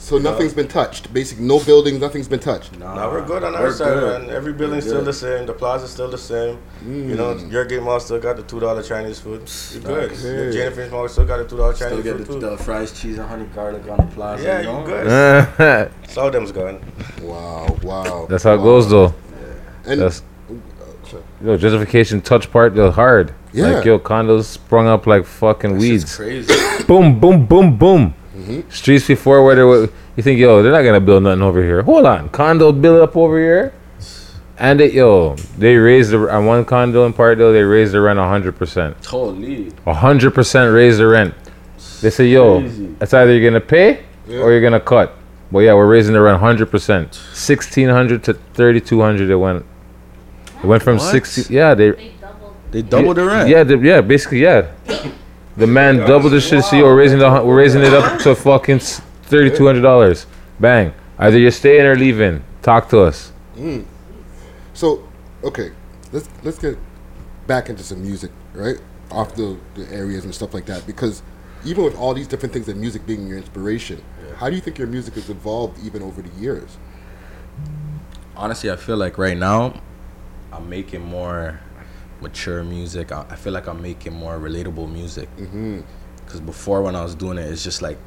So 0.09 0.17
nothing's 0.17 0.53
been 0.53 0.67
touched. 0.67 1.13
Basically, 1.13 1.45
no 1.45 1.57
buildings, 1.63 2.01
nothing's 2.01 2.27
been 2.27 2.41
touched. 2.41 2.77
Now 2.77 3.09
we're 3.09 3.25
good 3.25 3.43
on 3.45 3.55
our 3.55 3.71
side, 3.71 3.93
good. 3.93 4.21
man. 4.27 4.29
Every 4.35 4.51
building's 4.51 4.83
still 4.85 5.01
the 5.11 5.13
same. 5.13 5.45
The 5.45 5.53
plaza's 5.53 5.91
still 5.91 6.09
the 6.09 6.17
same. 6.17 6.57
You 6.85 7.15
know, 7.15 7.35
Mm. 7.35 7.49
Yorkgate 7.49 7.81
mall 7.81 7.99
still 8.01 8.19
got 8.19 8.35
the 8.35 8.43
two 8.43 8.59
dollar 8.59 8.83
Chinese 8.83 9.19
food. 9.19 9.41
You're 9.71 9.81
good. 9.83 10.11
Okay. 10.11 10.51
Jane 10.51 10.71
Finch 10.73 10.91
mall 10.91 11.07
still 11.07 11.25
got 11.25 11.37
the 11.37 11.45
two 11.51 11.55
dollar 11.55 11.73
Still 11.73 11.89
Chinese 11.91 12.03
get 12.03 12.17
food 12.17 12.27
the, 12.27 12.33
too. 12.49 12.57
the 12.57 12.57
fries, 12.57 12.91
cheese, 12.99 13.17
and 13.19 13.27
honey 13.29 13.45
garlic 13.55 13.87
on 13.87 13.97
the 14.05 14.09
plaza. 14.15 14.43
Yeah, 14.43 14.59
you 14.59 14.65
know? 14.65 14.79
you 14.81 14.85
good. 14.87 15.91
So 16.09 16.29
them's 16.29 16.51
gone. 16.51 16.77
Wow, 17.21 17.77
wow. 17.83 18.25
That's 18.29 18.43
how 18.43 18.55
it 18.55 18.63
goes, 18.69 18.89
though. 18.89 19.13
And 19.85 20.01
That's 20.01 20.21
yo 21.43 21.57
gentrification 21.57 22.23
touch 22.23 22.51
part 22.51 22.75
the 22.75 22.91
hard. 22.91 23.33
Yeah. 23.53 23.71
Like 23.71 23.85
yo, 23.85 23.99
condos 23.99 24.45
sprung 24.45 24.87
up 24.87 25.07
like 25.07 25.25
fucking 25.25 25.77
weeds. 25.77 26.15
crazy. 26.15 26.53
Boom, 26.87 27.19
boom, 27.19 27.45
boom, 27.45 27.77
boom. 27.77 28.13
Mm-hmm. 28.35 28.69
Streets 28.69 29.07
before 29.07 29.43
where 29.43 29.55
there 29.55 29.67
was, 29.67 29.89
you 30.15 30.23
think 30.23 30.39
yo, 30.39 30.63
they're 30.63 30.71
not 30.71 30.83
gonna 30.83 30.99
build 30.99 31.23
nothing 31.23 31.41
over 31.41 31.61
here. 31.61 31.81
Hold 31.83 32.05
on, 32.05 32.29
condo 32.29 32.71
build 32.71 33.01
up 33.01 33.15
over 33.15 33.37
here. 33.37 33.73
And 34.57 34.79
it, 34.79 34.93
yo, 34.93 35.35
they 35.57 35.75
raised 35.75 36.11
the 36.11 36.29
on 36.29 36.45
one 36.45 36.65
condo 36.65 37.05
in 37.05 37.13
Parkdale. 37.13 37.51
They 37.51 37.63
raised 37.63 37.93
the 37.93 38.01
rent 38.01 38.19
hundred 38.19 38.53
percent. 38.55 39.01
Totally. 39.01 39.71
hundred 39.85 40.31
percent 40.31 40.73
raise 40.73 40.97
the 40.97 41.07
rent. 41.07 41.33
They 42.01 42.09
say, 42.09 42.27
yo, 42.27 42.59
Crazy. 42.61 42.95
it's 43.01 43.13
either 43.13 43.33
you're 43.35 43.49
gonna 43.49 43.59
pay 43.59 44.03
or 44.27 44.51
you're 44.51 44.61
gonna 44.61 44.79
cut. 44.79 45.15
Well, 45.51 45.63
yeah, 45.63 45.73
we're 45.73 45.87
raising 45.87 46.15
hundred 46.15 46.67
percent. 46.71 47.15
Sixteen 47.33 47.89
hundred 47.89 48.23
to 48.25 48.33
thirty 48.33 48.79
two 48.79 49.01
hundred. 49.01 49.29
It 49.29 49.35
went. 49.35 49.65
It 50.63 50.65
went 50.65 50.83
from 50.83 50.97
What? 50.97 51.11
sixty. 51.11 51.53
Yeah, 51.53 51.73
they. 51.73 52.13
They 52.71 52.81
doubled 52.81 53.17
the 53.17 53.25
rent. 53.25 53.49
Yeah, 53.49 53.63
the, 53.63 53.77
yeah, 53.77 53.99
basically, 53.99 54.39
yeah. 54.39 54.71
The 55.57 55.67
man 55.67 55.97
doubled 55.97 56.31
the 56.31 56.39
shit. 56.39 56.63
So 56.63 56.81
we're 56.81 56.95
raising 56.95 57.19
the 57.19 57.29
hu- 57.29 57.45
we're 57.45 57.57
raising 57.57 57.81
it 57.81 57.93
up 57.93 58.21
to 58.21 58.33
fucking 58.33 58.79
thirty 58.79 59.55
two 59.55 59.65
hundred 59.65 59.81
dollars. 59.81 60.25
Bang. 60.59 60.93
Either 61.19 61.37
you're 61.37 61.51
staying 61.51 61.85
or 61.85 61.95
leaving. 61.95 62.43
Talk 62.61 62.89
to 62.89 63.01
us. 63.01 63.33
Mm. 63.57 63.85
So, 64.73 65.07
okay, 65.43 65.71
let's 66.13 66.29
let's 66.43 66.57
get 66.57 66.77
back 67.47 67.69
into 67.69 67.83
some 67.83 68.01
music, 68.01 68.31
right? 68.53 68.77
Off 69.11 69.35
the, 69.35 69.57
the 69.75 69.91
areas 69.91 70.23
and 70.23 70.33
stuff 70.33 70.53
like 70.53 70.65
that, 70.67 70.87
because 70.87 71.21
even 71.65 71.83
with 71.83 71.97
all 71.97 72.13
these 72.13 72.27
different 72.27 72.53
things 72.53 72.69
and 72.69 72.79
music 72.79 73.05
being 73.05 73.27
your 73.27 73.37
inspiration, 73.37 74.01
how 74.37 74.49
do 74.49 74.55
you 74.55 74.61
think 74.61 74.77
your 74.77 74.87
music 74.87 75.15
has 75.15 75.29
evolved 75.29 75.83
even 75.85 76.01
over 76.01 76.21
the 76.21 76.41
years? 76.41 76.77
honestly, 78.35 78.71
I 78.71 78.75
feel 78.75 78.97
like 78.97 79.17
right 79.17 79.37
now, 79.37 79.81
I'm 80.51 80.69
making 80.69 81.01
more 81.01 81.59
mature 82.21 82.63
music. 82.63 83.11
I, 83.11 83.25
I 83.29 83.35
feel 83.35 83.53
like 83.53 83.67
I'm 83.67 83.81
making 83.81 84.13
more 84.13 84.37
relatable 84.39 84.91
music. 84.91 85.29
Mm-hmm. 85.37 85.81
Because 86.25 86.39
before, 86.41 86.81
when 86.81 86.95
I 86.95 87.03
was 87.03 87.15
doing 87.15 87.37
it, 87.37 87.43
it's 87.49 87.63
just 87.63 87.81
like 87.81 87.97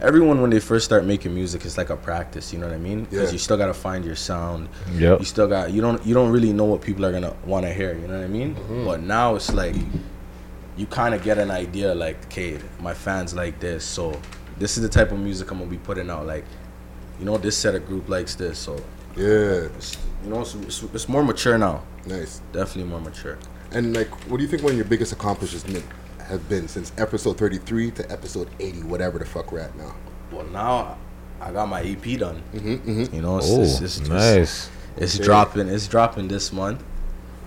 everyone 0.00 0.40
when 0.42 0.50
they 0.50 0.60
first 0.60 0.84
start 0.84 1.04
making 1.04 1.34
music, 1.34 1.64
it's 1.64 1.78
like 1.78 1.90
a 1.90 1.96
practice. 1.96 2.52
You 2.52 2.58
know 2.58 2.66
what 2.66 2.74
I 2.74 2.78
mean? 2.78 3.04
Because 3.04 3.30
Yeah. 3.30 3.32
you 3.32 3.38
still 3.38 3.56
gotta 3.56 3.74
find 3.74 4.04
your 4.04 4.14
sound. 4.16 4.68
Yep. 4.94 5.20
You 5.20 5.24
still 5.24 5.48
got 5.48 5.72
you 5.72 5.80
don't 5.80 6.04
you 6.06 6.14
don't 6.14 6.30
really 6.30 6.52
know 6.52 6.64
what 6.64 6.80
people 6.82 7.04
are 7.06 7.12
gonna 7.12 7.34
want 7.44 7.64
to 7.66 7.72
hear. 7.72 7.94
You 7.94 8.06
know 8.06 8.18
what 8.18 8.24
I 8.24 8.28
mean? 8.28 8.54
Mm-hmm. 8.54 8.84
But 8.84 9.00
now 9.02 9.34
it's 9.36 9.52
like 9.52 9.74
you 10.76 10.86
kind 10.86 11.14
of 11.14 11.22
get 11.24 11.38
an 11.38 11.50
idea. 11.50 11.94
Like, 11.94 12.24
okay, 12.26 12.58
my 12.80 12.92
fans 12.94 13.34
like 13.34 13.58
this, 13.60 13.84
so 13.84 14.20
this 14.58 14.76
is 14.76 14.82
the 14.82 14.88
type 14.88 15.10
of 15.12 15.18
music 15.18 15.50
I'm 15.50 15.58
gonna 15.58 15.70
be 15.70 15.78
putting 15.78 16.10
out. 16.10 16.26
Like, 16.26 16.44
you 17.18 17.24
know, 17.24 17.38
this 17.38 17.56
set 17.56 17.74
of 17.74 17.86
group 17.86 18.08
likes 18.08 18.34
this, 18.34 18.58
so 18.58 18.76
Yeah, 19.16 19.68
it's, 19.76 19.96
you 20.24 20.30
know, 20.30 20.42
it's, 20.42 20.54
it's, 20.54 20.82
it's 20.82 21.08
more 21.08 21.22
mature 21.24 21.56
now. 21.58 21.82
nice. 22.06 22.40
Definitely 22.52 22.90
more 22.90 23.00
mature. 23.00 23.38
And 23.72 23.94
like, 23.96 24.08
what 24.28 24.36
do 24.36 24.42
you 24.42 24.48
think 24.48 24.62
one 24.62 24.72
of 24.72 24.76
your 24.76 24.84
biggest 24.86 25.12
accomplishments 25.12 25.64
have 26.28 26.48
been 26.48 26.68
since 26.68 26.92
episode 26.98 27.38
33 27.38 27.90
to 27.92 28.10
episode 28.12 28.48
80, 28.60 28.82
whatever 28.84 29.18
the 29.18 29.24
fuck 29.24 29.52
we're 29.52 29.60
at 29.60 29.76
now? 29.76 29.94
Well, 30.30 30.44
now 30.46 30.98
I 31.40 31.50
got 31.52 31.68
my 31.68 31.82
EP 31.82 32.18
done. 32.18 32.42
Mm-hmm, 32.54 32.74
mm-hmm. 32.90 33.14
You 33.14 33.22
know, 33.22 33.38
it's, 33.38 33.46
Oh, 33.50 33.62
it's, 33.62 33.80
it's, 33.80 33.98
it's, 33.98 34.08
nice. 34.08 34.70
it's 34.96 35.14
Okay. 35.16 35.24
dropping. 35.24 35.68
It's 35.68 35.88
dropping 35.88 36.28
this 36.28 36.52
month. 36.52 36.82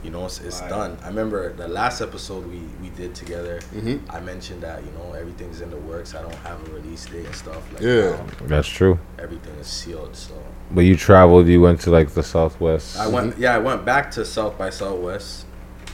You 0.04 0.12
know, 0.12 0.26
it's, 0.26 0.40
it's 0.40 0.62
done. 0.62 0.98
I 1.04 1.08
remember 1.08 1.52
the 1.54 1.68
last 1.68 2.00
episode 2.00 2.48
we, 2.48 2.62
we 2.82 2.90
did 2.96 3.14
together. 3.14 3.60
Mhm. 3.76 4.00
I 4.10 4.22
mentioned 4.22 4.62
that 4.64 4.82
you 4.86 4.92
know 4.92 5.14
everything's 5.14 5.60
in 5.60 5.70
the 5.70 5.78
works. 5.78 6.16
I 6.16 6.22
don't 6.22 6.34
have 6.36 6.66
a 6.70 6.72
release 6.72 7.06
date 7.06 7.26
and 7.26 7.36
stuff. 7.36 7.62
Like 7.74 7.82
Yeah. 7.82 8.12
now, 8.12 8.26
That's 8.48 8.68
true. 8.68 8.98
everything 9.18 9.54
is 9.56 9.68
sealed. 9.68 10.16
So 10.16 10.34
But 10.72 10.82
you 10.86 10.96
traveled. 10.96 11.48
You 11.48 11.60
went 11.62 11.82
to 11.82 11.90
like 11.92 12.10
the 12.12 12.24
Southwest. 12.24 12.98
I 12.98 13.08
went. 13.08 13.38
Yeah, 13.38 13.56
I 13.56 13.60
went 13.60 13.84
back 13.84 14.10
to 14.12 14.24
South 14.24 14.58
by 14.58 14.70
Southwest 14.70 15.46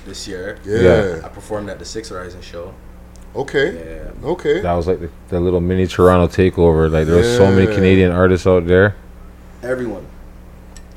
this 0.05 0.27
year. 0.27 0.59
Yeah. 0.63 0.79
Yeah. 0.81 1.21
I 1.25 1.29
performed 1.29 1.69
at 1.69 1.79
the 1.79 1.85
Six 1.85 2.09
Horizon 2.09 2.41
show. 2.41 2.73
Okay. 3.35 3.73
Yeah. 3.73 4.27
Okay. 4.29 4.61
That 4.61 4.73
was 4.73 4.85
like 4.85 4.99
the, 4.99 5.09
the 5.29 5.39
little 5.39 5.61
mini 5.61 5.87
Toronto 5.87 6.27
takeover. 6.27 6.91
Like 6.91 7.07
there 7.07 7.17
was 7.17 7.35
so 7.35 7.49
many 7.51 7.65
Canadian 7.73 8.11
artists 8.11 8.45
out 8.45 8.67
there. 8.67 8.95
Everyone. 9.63 10.05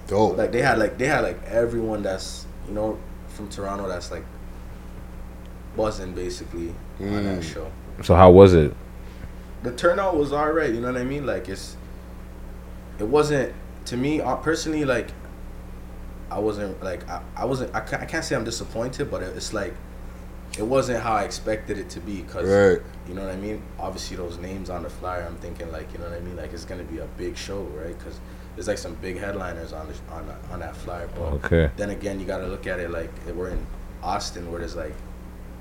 Dope. 0.08 0.36
Like 0.36 0.52
they 0.52 0.60
had 0.60 0.78
like 0.78 0.98
they 0.98 1.06
had 1.06 1.20
like 1.20 1.42
everyone 1.46 2.02
that's 2.02 2.44
you 2.68 2.74
know 2.74 2.98
from 3.28 3.48
Toronto 3.48 3.88
that's 3.88 4.10
like 4.10 4.24
buzzing 5.76 6.12
basically 6.14 6.74
on 7.00 7.24
that 7.24 7.40
Mm. 7.40 7.42
show. 7.42 7.70
So 8.02 8.14
how 8.14 8.30
was 8.30 8.54
it? 8.54 8.74
The 9.62 9.72
turnout 9.72 10.16
was 10.16 10.32
alright. 10.32 10.72
You 10.72 10.80
know 10.80 10.92
what 10.92 11.00
I 11.00 11.04
mean? 11.04 11.26
Like 11.26 11.48
it's 11.48 11.76
it 12.98 13.04
wasn't 13.06 13.52
to 13.86 13.96
me 13.96 14.20
uh, 14.20 14.36
personally 14.36 14.84
like 14.84 15.08
I 16.30 16.38
wasn't 16.38 16.82
like 16.82 17.08
I, 17.08 17.22
I 17.36 17.44
wasn't 17.44 17.74
I 17.74 17.80
can't, 17.80 18.02
I 18.02 18.06
can't 18.06 18.24
say 18.24 18.36
I'm 18.36 18.44
disappointed, 18.44 19.10
but 19.10 19.22
it's 19.22 19.52
like 19.52 19.74
it 20.58 20.62
wasn't 20.62 21.02
how 21.02 21.12
I 21.14 21.22
expected 21.24 21.78
it 21.78 21.88
to 21.90 22.00
be 22.00 22.22
because 22.22 22.48
Right. 22.48 22.84
you 23.08 23.14
know 23.14 23.22
what 23.22 23.30
I 23.32 23.36
mean. 23.36 23.62
Obviously, 23.78 24.16
those 24.16 24.38
names 24.38 24.70
on 24.70 24.82
the 24.82 24.90
flyer, 24.90 25.22
I'm 25.26 25.36
thinking 25.36 25.70
like 25.72 25.92
you 25.92 25.98
know 25.98 26.04
what 26.06 26.14
I 26.14 26.20
mean. 26.20 26.36
Like 26.36 26.52
it's 26.52 26.64
gonna 26.64 26.82
be 26.84 26.98
a 26.98 27.06
big 27.16 27.36
show, 27.36 27.62
right? 27.62 27.96
Because 27.96 28.18
there's 28.58 28.66
like 28.66 28.76
some 28.78 28.94
big 28.96 29.16
headliners 29.16 29.72
on 29.72 29.86
the, 29.86 30.12
on 30.12 30.26
the, 30.26 30.34
on 30.52 30.58
that 30.58 30.74
flyer. 30.76 31.08
But 31.14 31.32
Okay. 31.44 31.70
then 31.76 31.90
again, 31.90 32.18
you 32.18 32.26
got 32.26 32.38
to 32.38 32.48
look 32.48 32.66
at 32.66 32.80
it 32.80 32.90
like 32.90 33.08
we're 33.36 33.50
in 33.50 33.64
Austin, 34.02 34.50
where 34.50 34.58
there's 34.58 34.74
like 34.74 34.94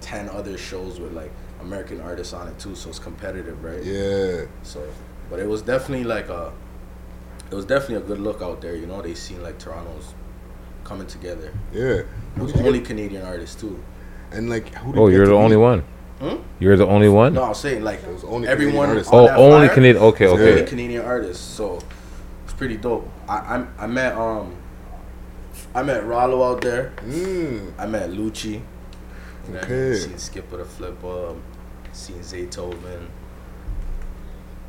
ten 0.01 0.27
other 0.29 0.57
shows 0.57 0.99
with 0.99 1.13
like 1.13 1.31
American 1.61 2.01
artists 2.01 2.33
on 2.33 2.47
it 2.47 2.57
too, 2.57 2.73
so 2.73 2.89
it's 2.89 2.97
competitive, 2.97 3.63
right? 3.63 3.83
Yeah. 3.83 4.45
So, 4.63 4.81
but 5.29 5.37
it 5.39 5.47
was 5.47 5.61
definitely 5.61 6.05
like 6.05 6.29
a, 6.29 6.51
it 7.51 7.53
was 7.53 7.65
definitely 7.65 7.97
a 7.97 8.07
good 8.07 8.19
look 8.19 8.41
out 8.41 8.61
there. 8.61 8.75
You 8.75 8.87
know, 8.87 8.99
they 9.03 9.13
seen 9.13 9.43
like 9.43 9.59
Toronto's 9.59 10.15
coming 10.83 11.05
together. 11.05 11.53
Yeah. 11.71 11.83
It 11.83 12.05
Who 12.37 12.45
was 12.45 12.55
only 12.55 12.79
get- 12.79 12.87
Canadian 12.87 13.21
artists 13.27 13.61
too. 13.61 13.77
And 14.31 14.49
like, 14.49 14.73
who 14.73 14.91
did 14.93 14.99
Oh, 14.99 15.07
you 15.07 15.17
you're 15.17 15.25
to 15.25 15.29
the 15.31 15.37
only 15.37 15.55
meet? 15.55 15.61
one. 15.61 15.83
Hmm? 16.19 16.35
You're 16.57 16.77
the 16.77 16.87
only 16.87 17.09
one. 17.09 17.35
No, 17.35 17.43
I 17.43 17.49
was 17.49 17.59
saying 17.59 17.83
like 17.83 18.01
it 18.03 18.11
was 18.11 18.23
only 18.23 18.47
everyone. 18.47 18.87
Canadian 18.89 19.13
on 19.13 19.19
Oh, 19.21 19.27
that 19.27 19.37
only 19.37 19.67
flyer 19.67 19.75
Canadian- 19.75 20.03
okay, 20.05 20.25
okay. 20.25 20.49
Only 20.53 20.65
Canadian 20.65 21.05
artists, 21.05 21.43
so 21.43 21.75
it's 21.75 21.85
pretty 22.57 22.77
dope. 22.77 23.09
I 23.29 23.35
I, 23.77 23.83
I 23.83 23.87
met 23.87 24.15
um, 24.15 24.55
I 25.73 25.83
met 25.83 26.05
Rollo 26.05 26.43
out 26.43 26.61
there. 26.61 26.93
Mm. 27.05 27.73
I 27.77 27.85
met 27.85 28.09
Lucci. 28.11 28.45
You 29.47 29.53
know 29.53 29.59
what 29.59 29.63
I? 29.69 29.73
Okay. 29.73 29.95
Seen 29.95 30.13
Skippa 30.13 30.57
da 30.57 30.63
Flippa. 30.65 31.39
Seen 31.93 32.19
Zaytoven. 32.19 33.07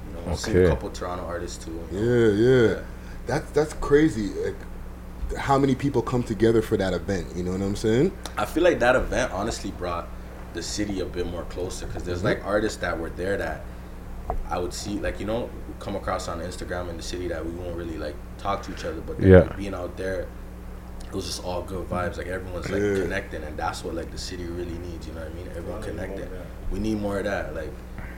You 0.06 0.26
know, 0.26 0.34
seen 0.36 0.56
a 0.56 0.60
Okay. 0.60 0.68
couple 0.68 0.90
Toronto 0.90 1.24
artists 1.24 1.64
too. 1.64 1.80
Yeah, 1.90 2.28
yeah. 2.74 2.80
That's 3.26 3.50
that's 3.50 3.74
crazy. 3.74 4.28
Like, 4.28 5.36
how 5.38 5.58
many 5.58 5.74
people 5.74 6.00
come 6.00 6.22
together 6.22 6.62
for 6.62 6.76
that 6.76 6.94
event? 6.94 7.34
You 7.36 7.42
know 7.42 7.52
what 7.52 7.60
I'm 7.60 7.76
saying? 7.76 8.12
I 8.36 8.44
feel 8.46 8.62
like 8.62 8.78
that 8.78 8.96
event 8.96 9.32
honestly 9.32 9.70
brought 9.72 10.08
the 10.54 10.62
city 10.62 11.00
a 11.00 11.04
bit 11.04 11.26
more 11.26 11.42
closer 11.44 11.86
because 11.86 12.04
there's 12.04 12.24
like 12.24 12.44
artists 12.46 12.78
that 12.78 12.98
were 12.98 13.10
there 13.10 13.36
that 13.36 13.60
I 14.48 14.58
would 14.58 14.72
see, 14.72 14.98
like 14.98 15.20
you 15.20 15.26
know, 15.26 15.50
come 15.78 15.96
across 15.96 16.28
on 16.28 16.40
Instagram 16.40 16.88
in 16.90 16.96
the 16.96 17.02
city 17.02 17.28
that 17.28 17.44
we 17.44 17.52
won't 17.52 17.76
really 17.76 17.98
like 17.98 18.14
talk 18.38 18.62
to 18.64 18.72
each 18.72 18.84
other, 18.84 19.00
but 19.00 19.18
then, 19.18 19.30
Yeah. 19.30 19.38
like, 19.40 19.56
being 19.56 19.74
out 19.74 19.96
there, 19.96 20.26
it 21.06 21.14
was 21.14 21.26
just 21.26 21.42
all 21.44 21.62
good 21.62 21.88
vibes. 21.88 22.16
Like 22.18 22.26
everyone's 22.26 22.68
like 22.70 22.82
Yeah. 22.82 22.94
connecting, 23.02 23.42
and 23.44 23.56
that's 23.56 23.84
what 23.84 23.94
like 23.94 24.10
the 24.10 24.18
city 24.18 24.44
really 24.44 24.76
needs. 24.78 25.06
You 25.06 25.14
know 25.14 25.20
what 25.20 25.30
I 25.30 25.34
mean? 25.34 25.48
Everyone 25.56 25.82
connecting. 25.82 26.28
We 26.70 26.78
need 26.80 27.00
more 27.00 27.18
of 27.18 27.24
that. 27.24 27.54
Like 27.54 27.70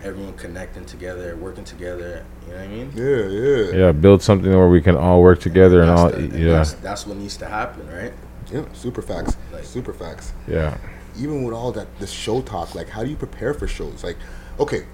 everyone 0.03 0.33
connecting 0.35 0.85
together, 0.87 1.37
working 1.37 1.65
together. 1.65 2.25
You 2.47 2.53
know 2.55 2.59
what 2.59 2.65
I 2.65 2.69
mean? 2.69 2.93
Yeah, 2.95 3.27
yeah. 3.27 3.87
Yeah, 3.87 3.93
build 3.93 4.23
something 4.23 4.51
where 4.51 4.69
we 4.69 4.81
can 4.81 4.97
all 4.97 5.21
work 5.23 5.41
together 5.41 5.81
and 5.83 5.91
That's 5.91 6.01
all. 6.01 6.09
the- 6.11 6.17
and 6.17 6.33
Yeah, 6.33 6.53
That's, 6.55 6.73
that's 6.75 7.07
what 7.07 7.17
needs 7.19 7.37
to 7.37 7.45
happen, 7.47 7.87
right? 7.93 8.13
Yeah, 8.51 8.63
super 8.73 9.03
facts. 9.03 9.37
Like- 9.53 9.65
super 9.65 9.93
facts. 9.93 10.33
yeah. 10.49 10.77
Even 11.19 11.45
with 11.45 11.53
all 11.55 11.71
that 11.73 11.87
this 11.99 12.11
show 12.11 12.41
talk, 12.41 12.75
like 12.75 12.89
how 12.89 13.05
do 13.05 13.11
you 13.11 13.17
prepare 13.17 13.53
for 13.53 13.67
shows? 13.69 14.03
Like, 14.03 14.17
okay, 14.59 14.85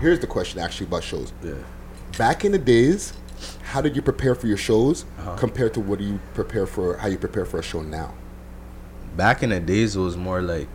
here's 0.00 0.20
the 0.20 0.26
question 0.26 0.60
actually 0.60 0.86
about 0.86 1.02
shows. 1.02 1.32
Yeah. 1.42 1.54
Back 2.18 2.44
in 2.44 2.52
the 2.52 2.58
days, 2.58 3.12
how 3.62 3.80
did 3.80 3.94
you 3.96 4.02
prepare 4.02 4.34
for 4.34 4.46
your 4.46 4.56
shows 4.56 5.04
Uh-huh. 5.18 5.36
compared 5.36 5.74
to 5.74 5.80
what 5.80 5.98
do 5.98 6.04
you 6.04 6.18
prepare 6.34 6.66
for 6.66 6.96
how 6.96 7.08
you 7.08 7.18
prepare 7.18 7.44
for 7.44 7.58
a 7.58 7.62
show 7.62 7.82
now? 7.82 8.14
back 9.16 9.42
in 9.42 9.48
the 9.48 9.58
days 9.58 9.96
it 9.96 10.00
was 10.00 10.14
more 10.14 10.42
like 10.42 10.68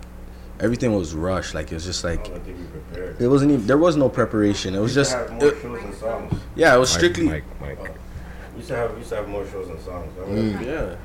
everything 0.60 0.92
was 0.96 1.14
rushed 1.14 1.54
like 1.54 1.72
it 1.72 1.76
was 1.76 1.86
just 1.86 2.04
like 2.04 2.24
don't 2.28 2.44
think 2.44 2.58
we 2.58 2.64
prepared. 2.80 3.22
it 3.22 3.28
wasn't 3.28 3.52
even 3.52 3.68
there 3.68 3.78
was 3.78 3.96
no 3.96 4.10
preparation 4.10 4.74
it 4.74 4.80
was 4.80 4.96
just 4.96 5.12
to 5.12 5.18
have 5.20 5.32
more 5.32 5.46
it- 5.46 5.62
shows 5.62 5.84
and 5.84 5.94
songs. 5.94 6.34
yeah 6.56 6.74
it 6.74 6.80
was 6.80 6.90
Mike, 6.92 6.98
strictly 7.00 7.26
Mike, 7.28 7.44
Mike. 7.62 7.80
We 8.54 8.58
used 8.58 8.70
to 8.70 8.76
have 8.78 8.92
we 8.94 8.98
used 8.98 9.10
to 9.12 9.16
have 9.18 9.28
more 9.30 9.46
shows 9.48 9.70
and 9.70 9.80
songs. 9.82 10.12
I 10.20 10.26
mean, 10.26 10.54
Mm. 10.58 10.66
yeah 10.66 10.96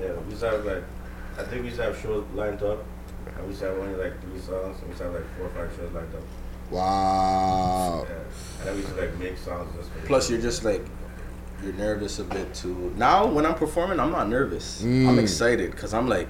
Yeah, 0.00 0.12
we 0.24 0.30
used 0.30 0.40
to 0.40 0.50
have 0.50 0.64
like 0.64 0.84
I 1.38 1.42
think 1.44 1.60
we 1.60 1.66
used 1.68 1.76
to 1.76 1.82
have 1.84 1.98
shows 2.00 2.24
lined 2.34 2.62
up. 2.62 2.80
And 3.36 3.42
we 3.44 3.48
used 3.48 3.60
to 3.60 3.66
have 3.68 3.76
only 3.78 3.96
like 4.02 4.14
three 4.22 4.40
songs. 4.40 4.76
And 4.80 4.84
we 4.84 4.88
used 4.88 4.98
to 4.98 5.04
have 5.04 5.12
like 5.12 5.28
four 5.36 5.46
or 5.46 5.50
five 5.50 5.70
shows 5.76 5.92
lined 5.92 6.14
up. 6.14 6.24
Wow. 6.70 8.06
Yeah. 8.08 8.14
And 8.14 8.66
then 8.66 8.74
we 8.74 8.80
used 8.82 8.94
to 8.94 9.00
like 9.00 9.16
make 9.18 9.36
songs 9.38 9.68
just 9.76 9.90
for 9.90 10.06
plus 10.06 10.30
you're 10.30 10.40
just 10.40 10.64
like 10.64 10.84
you're 11.62 11.72
nervous 11.74 12.18
a 12.18 12.24
bit 12.24 12.52
too 12.54 12.92
now 12.96 13.26
when 13.26 13.46
i'm 13.46 13.54
performing 13.54 13.98
i'm 13.98 14.10
not 14.12 14.28
nervous 14.28 14.82
i'm 14.82 15.16
Mm. 15.16 15.20
excited 15.22 15.70
because 15.70 15.94
i'm 15.94 16.06
like 16.08 16.28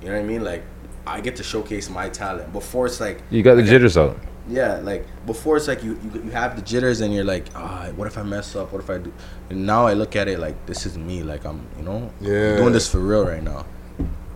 you 0.00 0.08
know 0.08 0.14
what 0.14 0.20
i 0.20 0.24
mean 0.24 0.42
like 0.42 0.62
i 1.06 1.20
get 1.20 1.36
to 1.36 1.42
showcase 1.42 1.90
my 1.90 2.08
talent 2.08 2.50
before 2.52 2.86
it's 2.86 2.98
like 3.00 3.20
You 3.30 3.42
got 3.42 3.56
the 3.56 3.60
like, 3.62 3.70
jitters 3.70 3.96
out. 3.98 4.16
yeah 4.48 4.76
like 4.78 5.04
before 5.26 5.56
it's 5.58 5.68
like 5.68 5.82
you, 5.84 5.98
you 6.14 6.22
you 6.24 6.30
have 6.30 6.56
the 6.56 6.62
jitters 6.62 7.00
and 7.02 7.12
you're 7.14 7.24
like 7.24 7.46
ah 7.54 7.88
what 7.96 8.06
if 8.06 8.16
i 8.16 8.22
mess 8.22 8.56
up 8.56 8.72
what 8.72 8.80
if 8.82 8.88
i 8.88 8.96
do 8.98 9.12
and 9.50 9.66
now 9.66 9.86
i 9.86 9.92
look 9.92 10.16
at 10.16 10.28
it 10.28 10.38
like 10.38 10.56
this 10.66 10.86
is 10.86 10.96
me 10.96 11.22
like 11.22 11.44
i'm 11.44 11.60
you 11.76 11.82
know 11.84 12.10
I'm 12.20 12.56
doing 12.60 12.72
this 12.72 12.88
for 12.90 13.00
real 13.00 13.24
right 13.26 13.42
now 13.42 13.66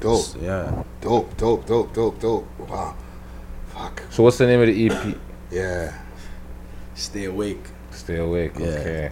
Dope. 0.00 0.20
So, 0.24 0.38
yeah 0.40 0.82
Dope, 1.00 1.36
dope, 1.36 1.64
dope, 1.66 1.94
dope, 1.94 2.20
dope. 2.20 2.46
Wow. 2.58 2.96
Fuck. 3.72 4.02
So 4.10 4.22
what's 4.22 4.38
the 4.38 4.46
name 4.46 4.60
of 4.60 4.66
the 4.66 4.86
EP? 4.86 5.16
Yeah. 5.50 5.98
stay 6.94 7.24
awake 7.24 7.64
Stay 7.90 8.18
awake. 8.18 8.52
Yeah. 8.58 8.66
Okay. 8.66 9.10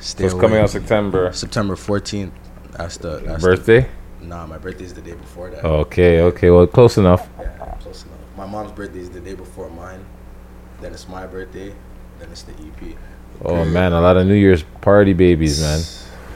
stay 0.00 0.22
So 0.22 0.26
it's 0.26 0.40
coming 0.40 0.58
out 0.58 0.70
September. 0.70 1.32
september 1.32 1.74
14th 1.76 2.32
that's 2.72 2.96
the 2.96 3.18
that's 3.18 3.42
Birthday. 3.42 3.88
the, 4.20 4.26
nah 4.26 4.46
my 4.46 4.58
birthday's 4.58 4.94
the 4.94 5.02
day 5.02 5.14
before 5.14 5.50
that 5.50 5.64
Okay. 5.64 6.20
Okay. 6.20 6.50
Well, 6.50 6.66
close 6.66 6.98
enough. 6.98 7.28
Yeah, 7.38 7.76
close 7.80 8.04
enough. 8.04 8.18
My 8.36 8.46
mom's 8.46 8.72
birthday 8.72 9.00
is 9.00 9.10
the 9.10 9.20
day 9.20 9.34
before 9.34 9.68
mine. 9.70 10.04
Then 10.80 10.92
it's 10.92 11.08
my 11.08 11.26
birthday. 11.26 11.74
Then 12.18 12.30
it's 12.30 12.42
the 12.42 12.52
E 12.52 12.70
EP. 12.80 12.96
Oh 13.44 13.64
man, 13.64 13.92
a 13.92 14.00
lot 14.00 14.16
of 14.16 14.26
New 14.26 14.34
Year's 14.34 14.62
party 14.80 15.12
babies, 15.12 15.60
man. 15.60 15.80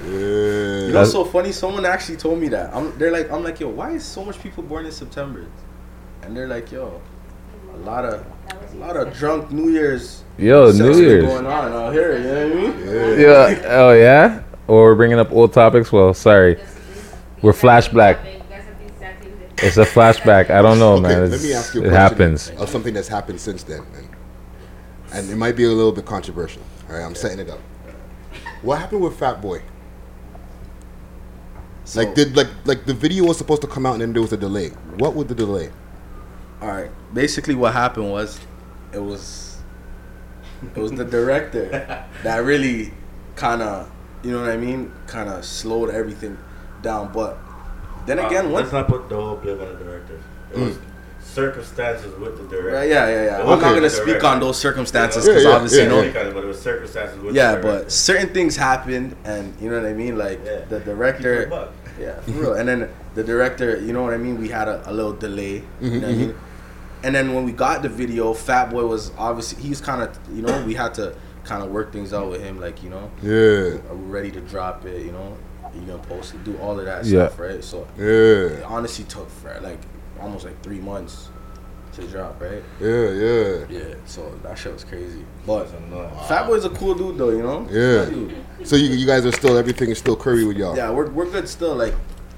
You 0.05 0.93
know, 0.93 1.01
what's 1.01 1.13
so 1.13 1.25
funny. 1.25 1.53
Someone 1.53 1.85
actually 1.87 2.17
told 2.17 2.39
me 2.39 2.49
that. 2.49 2.75
I'm, 2.75 2.97
they're 2.99 3.11
like, 3.11 3.31
I'm 3.31 3.43
like, 3.43 3.61
yo, 3.61 3.69
why 3.69 3.93
is 3.93 4.05
so 4.05 4.25
much 4.25 4.41
people 4.41 4.63
born 4.63 4.87
in 4.87 4.93
September? 4.93 5.47
And 6.23 6.37
they're 6.37 6.49
like, 6.49 6.71
yo, 6.71 7.01
a 7.77 7.79
lot 7.85 8.05
of, 8.05 8.25
a 8.73 8.77
lot 8.77 8.97
of 8.97 9.13
drunk 9.17 9.51
New 9.51 9.71
Year's. 9.71 10.23
Yo, 10.39 10.71
New 10.73 10.91
been 10.93 10.99
Year's. 10.99 11.25
going 11.25 11.47
on 11.47 11.73
out 11.73 11.93
here. 11.93 12.19
You 12.19 12.25
know 12.25 12.49
what 12.49 12.77
I 12.77 12.77
mean? 12.77 13.21
Yeah. 13.21 13.63
Oh 13.67 13.93
yeah. 13.93 14.43
Or 14.69 14.85
we're 14.85 14.95
bringing 14.97 15.19
up 15.19 15.31
old 15.33 15.53
topics. 15.53 15.93
Well, 15.93 16.13
sorry. 16.15 16.59
We're 17.43 17.53
flashback. 17.53 18.19
It's 19.63 19.77
a 19.79 19.85
flashback. 19.87 20.51
I 20.51 20.61
don't 20.61 20.79
know, 20.79 20.95
Okay, 20.95 21.03
man. 21.09 21.31
let 21.31 21.41
me 21.41 21.53
ask 21.55 21.75
you 21.75 21.81
a 21.83 21.85
it 21.85 21.89
question 21.89 22.11
happens. 22.19 22.51
of 22.61 22.69
something 22.69 22.93
that's 22.93 23.09
happened 23.09 23.41
since 23.41 23.63
then, 23.63 23.87
and, 23.97 24.09
and 25.15 25.31
it 25.31 25.37
might 25.37 25.57
be 25.57 25.65
a 25.65 25.69
little 25.71 25.93
bit 25.93 26.05
controversial. 26.05 26.61
All 26.91 26.97
right, 26.97 27.03
I'm 27.05 27.15
setting 27.15 27.39
it 27.39 27.49
up. 27.49 27.61
What 28.61 28.79
happened 28.81 29.01
with 29.03 29.19
Fat 29.19 29.41
Boy? 29.41 29.63
like, 31.95 32.15
did 32.15 32.37
like 32.37 32.49
like 32.65 32.85
the 32.85 32.93
video 32.93 33.25
was 33.25 33.39
supposed 33.39 33.63
to 33.63 33.69
come 33.69 33.87
out 33.87 33.93
and 33.95 34.03
then 34.03 34.13
there 34.13 34.21
was 34.23 34.33
a 34.33 34.37
delay. 34.37 34.71
What 34.99 35.15
was 35.15 35.29
the 35.29 35.35
delay? 35.35 35.71
All 36.61 36.69
right. 36.69 36.91
Basically, 37.13 37.55
what 37.55 37.73
happened 37.73 38.11
was, 38.11 38.41
it 38.93 38.99
was, 38.99 39.59
it 40.75 40.79
was 40.81 40.93
the 40.93 41.05
director 41.05 41.69
that 42.23 42.39
really, 42.39 42.93
kind 43.35 43.63
of, 43.63 43.91
you 44.23 44.33
know 44.33 44.41
what 44.41 44.51
I 44.51 44.57
mean, 44.57 44.93
kind 45.07 45.29
of 45.29 45.45
slowed 45.45 45.91
everything 45.91 46.39
down. 46.83 47.13
But 47.13 47.39
then 48.07 48.19
again, 48.19 48.47
Uh, 48.47 48.51
one 48.51 48.63
let's 48.63 48.73
not 48.73 48.89
put 48.89 49.09
the 49.09 49.17
whole 49.17 49.37
blame 49.37 49.61
on 49.61 49.69
the 49.79 49.85
director. 49.85 50.21
It 50.53 50.59
was 50.59 50.79
circumstances 51.21 52.19
with 52.19 52.39
the 52.39 52.45
director. 52.49 52.77
Right, 52.79 52.89
yeah, 52.89 53.09
yeah, 53.09 53.25
yeah. 53.25 53.37
It 53.39 53.41
I'm 53.43 53.47
wasn't 53.47 53.75
gonna 53.75 53.91
speak 53.91 54.25
on 54.25 54.41
those 54.41 54.57
circumstances 54.59 55.27
You 55.27 55.33
know? 55.33 55.39
because 55.39 55.55
obviously, 55.55 55.83
you 55.83 55.89
know, 55.89 56.03
Speak 56.03 56.17
on 56.17 56.33
but 56.33 56.45
it 56.45 56.47
was 56.47 56.61
circumstances 56.61 57.19
with 57.21 57.35
yeah, 57.35 57.57
the 57.57 57.61
director. 57.61 57.77
Yeah, 57.77 57.83
but 57.83 57.93
certain 57.93 58.29
things 58.31 58.57
happened, 58.57 59.17
and 59.25 59.55
you 59.61 59.69
know 59.69 59.81
what 59.81 59.89
I 59.89 59.93
mean. 59.93 60.17
Like 60.17 60.43
the 60.45 60.81
director, 60.81 61.71
Keep 61.97 62.07
it 62.09 62.13
a 62.13 62.15
buck. 62.15 62.17
yeah, 62.17 62.21
for 62.21 62.39
real. 62.39 62.55
And 62.55 62.69
then 62.69 62.91
the 63.15 63.25
director, 63.25 63.79
you 63.81 63.93
know 63.93 64.03
what 64.03 64.15
I 64.15 64.19
mean. 64.19 64.39
We 64.39 64.49
had 64.49 64.69
a, 64.69 64.89
a 64.89 64.93
little 64.93 65.13
delay, 65.13 65.69
you 65.81 66.01
know 66.01 66.09
what 66.09 66.09
I 66.09 66.13
mm-hmm, 66.13 66.19
mean. 66.19 66.35
And 67.03 67.15
then 67.15 67.35
when 67.35 67.45
we 67.45 67.53
got 67.53 67.83
the 67.83 67.89
video, 67.89 68.33
Fat 68.35 68.71
Boy 68.71 68.87
was 68.87 69.13
obviously 69.19 69.63
he's 69.63 69.81
kind 69.81 70.03
of 70.03 70.19
you 70.35 70.43
know 70.43 70.59
we 70.67 70.75
had 70.75 70.95
to 70.95 71.17
kind 71.45 71.63
of 71.63 71.71
work 71.71 71.93
things 71.93 72.13
out 72.13 72.31
with 72.31 72.43
him, 72.43 72.61
like 72.61 72.83
you 72.83 72.91
know, 72.91 73.11
Yeah. 73.23 73.79
are 73.91 73.95
we 73.97 74.07
ready 74.07 74.31
to 74.33 74.41
drop 74.41 74.85
it? 74.85 75.05
You 75.07 75.13
know, 75.13 75.37
are 75.65 75.75
you 75.75 75.83
gonna 75.87 75.99
post 76.03 76.35
it? 76.35 76.45
Do 76.45 76.57
all 76.59 76.79
of 76.79 76.85
that 76.87 77.05
Yeah. 77.05 77.29
stuff, 77.29 77.39
right? 77.39 77.63
So 77.63 77.87
Yeah. 77.99 78.59
it 78.59 78.65
honestly 78.65 79.05
took 79.05 79.31
for 79.31 79.59
like 79.63 79.81
almost 80.21 80.45
like 80.45 80.61
three 80.63 80.81
months 80.81 81.29
to 81.97 82.07
drop, 82.09 82.41
right? 82.41 82.63
Yeah, 82.81 83.11
yeah. 83.11 83.65
Yeah, 83.69 83.95
so 84.07 84.33
that 84.43 84.57
shit 84.59 84.73
was 84.73 84.85
crazy. 84.85 85.25
But 85.47 85.67
Fat 86.29 86.47
Boy's 86.47 86.65
a 86.65 86.71
cool 86.71 86.95
dude 86.95 87.19
though, 87.19 87.31
you 87.31 87.43
know? 87.43 87.67
Yeah. 87.71 88.65
So 88.65 88.77
you, 88.77 88.91
you 88.91 89.07
guys 89.07 89.27
are 89.27 89.33
still 89.33 89.57
everything 89.59 89.91
is 89.91 89.99
still 89.99 90.17
curry 90.17 90.45
with 90.45 90.57
y'all. 90.57 90.77
Yeah, 90.77 90.91
we're 90.91 91.11
we're 91.11 91.31
good 91.31 91.49
still, 91.49 91.75
like 91.75 91.95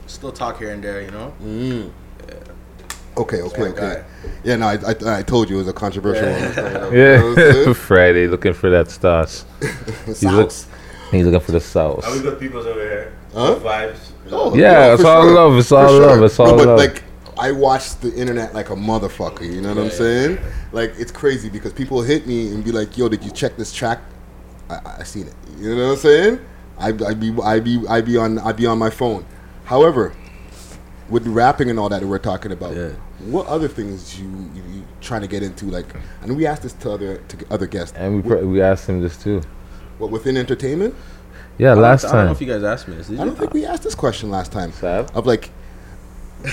still 0.06 0.32
talk 0.32 0.58
here 0.58 0.70
and 0.70 0.82
there, 0.82 1.02
you 1.02 1.10
know? 1.10 1.32
Mm. 1.42 1.90
Okay, 3.16 3.42
okay, 3.42 3.56
Smart 3.56 3.70
okay. 3.72 3.80
guy. 3.80 4.04
Yeah, 4.44 4.56
no, 4.56 4.66
I, 4.68 4.74
I, 4.74 5.18
I 5.18 5.22
told 5.24 5.50
you 5.50 5.56
it 5.56 5.58
was 5.58 5.68
a 5.68 5.72
controversial 5.72 6.26
Yeah. 6.28 6.40
one. 6.40 6.56
You 6.56 6.62
know 6.62 7.30
what 7.34 7.38
I'm 7.38 7.66
Yeah. 7.66 7.72
Friday 7.88 8.28
looking 8.28 8.52
for 8.54 8.70
that 8.70 8.90
sauce. 8.92 9.44
He's, 10.06 10.22
look, 10.22 10.52
Sauce. 10.52 10.68
he's 11.10 11.24
looking 11.24 11.40
for 11.40 11.50
the 11.52 11.60
sauce. 11.60 12.04
Are 12.04 12.12
we 12.12 12.20
good 12.20 12.38
peoples 12.38 12.64
over 12.66 12.80
here? 12.80 13.12
Huh? 13.34 13.54
Good 13.54 13.62
Vibes. 13.64 13.98
Oh, 14.30 14.54
Yeah, 14.54 14.92
it's 14.92 15.02
for 15.02 15.08
all 15.08 15.26
love, 15.26 15.58
it's 15.58 15.68
For 15.68 15.78
all 15.78 15.98
love, 15.98 16.22
it's 16.22 16.38
all 16.38 16.46
no, 16.46 16.56
but 16.58 16.66
love. 16.68 16.78
like 16.78 17.02
I 17.38 17.52
watch 17.52 17.96
the 18.00 18.12
internet 18.14 18.54
like 18.54 18.70
a 18.70 18.74
motherfucker. 18.74 19.42
You 19.50 19.60
know 19.60 19.74
what 19.74 19.78
I'm 19.84 19.90
saying? 19.90 20.38
Like 20.72 20.92
it's 20.98 21.12
crazy 21.12 21.48
because 21.48 21.72
people 21.72 22.02
hit 22.02 22.26
me 22.26 22.48
and 22.52 22.64
be 22.64 22.72
like, 22.72 22.98
"Yo, 22.98 23.08
did 23.08 23.24
you 23.24 23.30
check 23.30 23.56
this 23.56 23.72
track?" 23.72 24.00
I, 24.68 24.74
I 24.74 24.96
I 24.98 25.02
seen 25.04 25.26
it. 25.28 25.34
You 25.58 25.74
know 25.76 25.86
what 25.86 25.92
I'm 25.92 25.96
saying? 25.98 26.40
I 26.78 26.88
I 26.88 27.14
be 27.14 27.34
I 27.42 27.60
be 27.60 27.82
I 27.88 28.00
be 28.00 28.16
on 28.16 28.38
I 28.40 28.52
be 28.52 28.66
on 28.66 28.78
my 28.78 28.90
phone. 28.90 29.24
However, 29.64 30.12
with 31.08 31.24
the 31.24 31.30
rapping 31.30 31.70
and 31.70 31.78
all 31.78 31.88
that 31.88 32.00
that 32.00 32.06
we're 32.06 32.18
talking 32.18 32.52
about, 32.52 32.74
what 33.20 33.46
other 33.46 33.68
things 33.68 34.18
you, 34.20 34.26
you, 34.54 34.62
you 34.70 34.84
trying 35.00 35.22
to 35.22 35.26
get 35.26 35.42
into? 35.42 35.66
Like, 35.66 35.86
and 36.22 36.36
we 36.36 36.46
asked 36.46 36.62
this 36.62 36.72
to 36.74 36.90
other 36.90 37.18
to 37.18 37.36
other 37.50 37.66
guests. 37.66 37.96
And 37.96 38.16
we 38.16 38.22
pr- 38.22 38.44
we 38.44 38.60
asked 38.60 38.88
him 38.88 39.00
this 39.00 39.16
too. 39.22 39.42
What 39.98 40.10
within 40.10 40.36
entertainment? 40.36 40.94
Yeah, 41.58 41.72
I 41.72 41.74
don't- 41.74 41.82
last 41.82 42.04
I 42.04 42.12
don't 42.12 42.26
know 42.26 42.32
if 42.32 42.40
you 42.40 42.46
guys 42.46 42.62
asked 42.62 42.88
me 42.88 42.96
this. 42.96 43.08
Did 43.08 43.20
I 43.20 43.24
don't 43.24 43.36
think 43.36 43.52
we 43.52 43.64
asked 43.66 43.82
this 43.82 43.94
question 43.94 44.30
last 44.30 44.52
time. 44.52 44.70
Sav? 44.72 45.10
Of 45.16 45.26
like, 45.26 45.50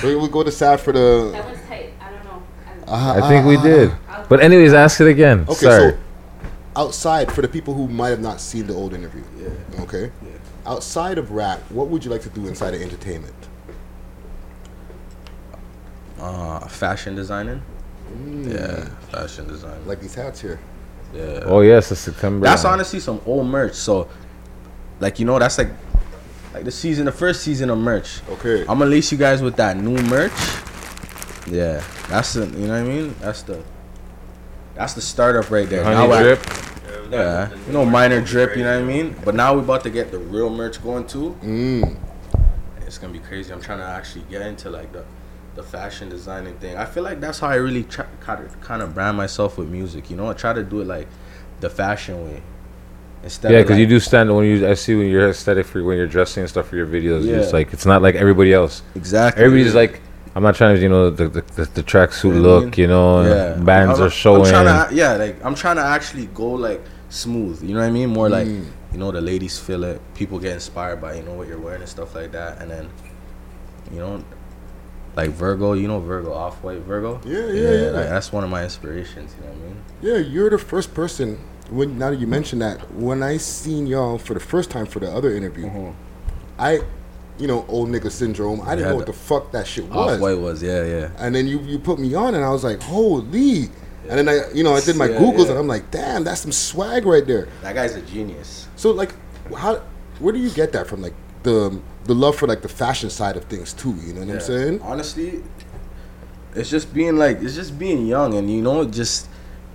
we 0.03 0.15
will 0.15 0.27
go 0.27 0.43
to 0.43 0.51
Sav 0.51 0.81
for 0.81 0.91
the. 0.91 1.31
That 1.31 1.49
was 1.49 1.59
tight. 1.67 1.93
I 2.01 2.09
don't 2.11 2.23
know. 2.25 2.43
Uh, 2.87 3.21
I 3.23 3.29
think 3.29 3.45
we 3.45 3.57
uh, 3.57 3.63
did. 3.63 3.91
But 4.29 4.41
anyways, 4.41 4.73
ask 4.73 4.99
it 5.01 5.07
again. 5.07 5.45
Okay, 5.47 5.53
Sorry. 5.55 5.91
so 5.91 5.97
outside 6.75 7.31
for 7.31 7.41
the 7.41 7.47
people 7.47 7.73
who 7.73 7.87
might 7.87 8.09
have 8.09 8.19
not 8.19 8.41
seen 8.41 8.67
the 8.67 8.73
old 8.73 8.93
interview. 8.93 9.23
Yeah. 9.37 9.81
Okay. 9.83 10.11
Yeah. 10.23 10.29
Outside 10.65 11.17
of 11.17 11.31
rap, 11.31 11.59
what 11.69 11.87
would 11.87 12.03
you 12.03 12.11
like 12.11 12.21
to 12.21 12.29
do 12.29 12.47
inside 12.47 12.73
of 12.73 12.81
entertainment? 12.81 13.35
Uh, 16.19 16.59
fashion 16.67 17.15
designing. 17.15 17.61
Yeah, 18.43 18.89
fashion 19.11 19.47
design. 19.47 19.85
Like 19.85 19.99
these 19.99 20.15
hats 20.15 20.41
here. 20.41 20.59
Yeah. 21.13 21.43
Oh 21.45 21.61
yes, 21.61 21.91
it's 21.91 22.01
September. 22.01 22.45
That's 22.45 22.65
honestly 22.65 22.99
some 22.99 23.21
old 23.25 23.47
merch. 23.47 23.75
So, 23.75 24.07
like 24.99 25.19
you 25.19 25.25
know, 25.25 25.37
that's 25.39 25.57
like, 25.57 25.69
like 26.55 26.63
the 26.63 26.71
season, 26.71 27.03
the 27.03 27.11
first 27.11 27.41
season 27.41 27.69
of 27.69 27.77
merch. 27.77 28.21
Okay. 28.29 28.61
I'm 28.61 28.79
gonna 28.79 28.85
lace 28.85 29.11
you 29.11 29.17
guys 29.17 29.41
with 29.41 29.57
that 29.57 29.75
new 29.75 29.97
merch. 30.03 30.31
Yeah, 31.47 31.83
that's 32.07 32.33
the, 32.33 32.45
you 32.45 32.67
know 32.67 32.69
what 32.69 32.79
I 32.79 32.83
mean. 32.83 33.15
That's 33.19 33.41
the, 33.43 33.61
that's 34.73 34.93
the 34.93 35.01
startup 35.01 35.51
right 35.51 35.67
there. 35.67 35.83
Honey 35.83 36.13
I- 36.13 36.23
drip. 36.23 36.39
Yeah, 37.11 37.53
you 37.67 37.73
know, 37.73 37.85
minor 37.85 38.21
drip. 38.21 38.55
You 38.55 38.63
know 38.63 38.73
what 38.73 38.83
I 38.83 38.87
mean. 38.87 39.15
But 39.23 39.35
now 39.35 39.53
we're 39.53 39.59
about 39.59 39.83
to 39.83 39.89
get 39.89 40.11
the 40.11 40.17
real 40.17 40.49
merch 40.49 40.81
going 40.81 41.05
too. 41.05 41.37
Mm. 41.43 41.97
It's 42.81 42.97
gonna 42.97 43.11
be 43.13 43.19
crazy. 43.19 43.51
I'm 43.51 43.61
trying 43.61 43.79
to 43.79 43.85
actually 43.85 44.23
get 44.29 44.41
into 44.41 44.69
like 44.69 44.93
the, 44.93 45.03
the 45.55 45.61
fashion 45.61 46.07
designing 46.07 46.55
thing. 46.55 46.77
I 46.77 46.85
feel 46.85 47.03
like 47.03 47.19
that's 47.19 47.39
how 47.39 47.49
I 47.49 47.55
really 47.55 47.83
try, 47.83 48.05
kind 48.21 48.43
of 48.43 48.59
kind 48.61 48.81
of 48.81 48.93
brand 48.95 49.17
myself 49.17 49.57
with 49.57 49.67
music. 49.67 50.09
You 50.09 50.15
know, 50.15 50.29
I 50.29 50.33
try 50.33 50.53
to 50.53 50.63
do 50.63 50.79
it 50.79 50.87
like 50.87 51.07
the 51.59 51.69
fashion 51.69 52.23
way. 52.23 52.41
Instead 53.25 53.51
Yeah, 53.51 53.57
of, 53.59 53.65
because 53.65 53.79
you 53.79 53.87
do 53.87 53.99
stand 53.99 54.33
when 54.35 54.45
you. 54.45 54.67
I 54.69 54.75
see 54.75 54.95
when 54.95 55.07
you're 55.07 55.29
aesthetic 55.29 55.65
for 55.65 55.83
when 55.83 55.97
you're 55.97 56.07
dressing 56.07 56.41
and 56.41 56.49
stuff 56.49 56.67
for 56.69 56.75
your 56.77 56.85
videos. 56.85 57.25
It's 57.27 57.47
Yeah. 57.47 57.57
like 57.57 57.73
it's 57.73 57.85
not 57.85 58.01
like 58.01 58.15
everybody 58.15 58.53
else. 58.53 58.83
Exactly. 58.95 59.43
Everybody's 59.43 59.75
like, 59.75 59.99
I'm 60.35 60.43
not 60.43 60.53
trying 60.55 60.75
to, 60.75 60.81
you 60.81 60.89
know, 60.89 61.09
the 61.09 61.27
the, 61.27 61.41
the, 61.57 61.65
the 61.65 61.83
tracksuit 61.83 62.23
You 62.25 62.33
know 62.33 62.53
what 62.55 62.61
I 62.61 62.65
look. 62.65 62.77
You 62.77 62.87
know, 62.87 63.21
Yeah. 63.23 63.53
bands 63.55 63.99
I'm- 63.99 64.07
are 64.07 64.11
showing. 64.11 64.45
I'm 64.53 64.65
trying 64.65 64.89
to, 64.89 64.95
yeah, 64.95 65.13
like 65.13 65.43
I'm 65.43 65.55
trying 65.55 65.77
to 65.77 65.81
actually 65.83 66.27
go 66.27 66.49
like 66.51 66.81
smooth. 67.09 67.63
You 67.63 67.73
know 67.73 67.79
what 67.81 67.87
I 67.87 67.91
mean? 67.91 68.09
More 68.09 68.29
like 68.29 68.47
Mm. 68.47 68.65
you 68.93 68.99
know 68.99 69.11
the 69.11 69.21
ladies 69.21 69.57
feel 69.59 69.83
it. 69.83 69.99
People 70.13 70.37
get 70.39 70.53
inspired 70.53 71.01
by 71.01 71.15
you 71.15 71.23
know 71.23 71.33
what 71.33 71.47
you're 71.47 71.57
wearing 71.59 71.81
and 71.81 71.89
stuff 71.89 72.13
like 72.15 72.31
that. 72.33 72.61
And 72.61 72.69
then 72.69 72.89
you 73.91 73.99
know, 73.99 74.23
like 75.15 75.31
Virgil. 75.31 75.75
You 75.75 75.87
know 75.87 75.99
Virgil, 75.99 76.33
off 76.33 76.61
white 76.63 76.79
Virgil. 76.81 77.21
Yeah, 77.25 77.39
yeah, 77.47 77.71
yeah. 77.71 77.89
like, 77.89 78.09
that's 78.09 78.31
one 78.31 78.43
of 78.43 78.51
my 78.51 78.63
inspirations. 78.63 79.33
You 79.37 79.47
know 79.47 79.53
what 79.53 79.61
I 79.61 79.67
mean? 79.67 79.77
Yeah, 80.01 80.17
you're 80.17 80.49
the 80.51 80.59
first 80.59 80.93
person. 80.93 81.39
When 81.69 81.97
now 81.97 82.11
that 82.11 82.19
you 82.19 82.27
mention 82.27 82.59
that, 82.59 82.91
when 82.93 83.23
I 83.23 83.37
seen 83.37 83.87
y'all 83.87 84.17
for 84.17 84.33
the 84.33 84.39
first 84.39 84.69
time 84.69 84.85
for 84.85 84.99
the 84.99 85.11
other 85.11 85.35
interview, 85.35 85.65
mm-hmm. 85.65 85.91
I, 86.59 86.79
you 87.39 87.47
know, 87.47 87.65
old 87.67 87.89
nigga 87.89 88.11
syndrome. 88.11 88.61
I 88.61 88.75
didn't 88.75 88.89
know 88.89 88.95
what 88.97 89.05
the- 89.07 89.11
the 89.11 89.17
fuck 89.17 89.51
that 89.51 89.65
shit 89.67 89.85
was. 89.89 90.15
Off 90.15 90.19
white 90.19 90.37
was 90.37 90.61
yeah, 90.61 90.83
yeah. 90.85 91.09
And 91.17 91.33
then 91.33 91.47
you 91.47 91.59
you 91.61 91.79
put 91.79 91.99
me 91.99 92.13
on, 92.13 92.35
and 92.35 92.43
I 92.43 92.49
was 92.49 92.63
like, 92.63 92.81
holy. 92.81 93.69
And 94.07 94.19
then 94.19 94.29
I, 94.29 94.51
you 94.53 94.63
know, 94.63 94.75
I 94.75 94.81
did 94.81 94.95
my 94.95 95.09
Yeah, 95.09 95.17
googles, 95.17 95.45
yeah. 95.45 95.51
and 95.51 95.59
I'm 95.59 95.67
like, 95.67 95.89
damn, 95.89 96.23
that's 96.23 96.41
some 96.41 96.51
swag 96.51 97.05
right 97.07 97.25
there. 97.25 97.47
That 97.63 97.73
guy's 97.73 97.95
a 97.95 98.01
genius. 98.03 98.67
So 98.75 98.91
like, 98.91 99.13
how, 99.57 99.81
where 100.19 100.31
do 100.31 100.39
you 100.39 100.51
get 100.51 100.71
that 100.73 100.85
from? 100.85 101.01
Like 101.01 101.15
the 101.41 101.81
the 102.03 102.13
love 102.13 102.35
for 102.35 102.47
like 102.47 102.61
the 102.61 102.69
fashion 102.69 103.09
side 103.09 103.35
of 103.35 103.45
things 103.45 103.73
too. 103.73 103.95
You 104.05 104.13
know 104.13 104.21
what 104.21 104.29
I'm 104.35 104.41
saying? 104.41 104.79
Honestly, 104.83 105.41
it's 106.53 106.69
just 106.69 106.93
being 106.93 107.17
like 107.17 107.41
it's 107.41 107.55
just 107.55 107.77
being 107.79 108.05
young 108.05 108.35
and 108.35 108.49
you 108.49 108.61
know 108.61 108.85
just 108.85 109.27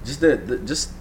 just 0.05 0.21
the, 0.21 0.37
the 0.37 0.59
just 0.59 0.93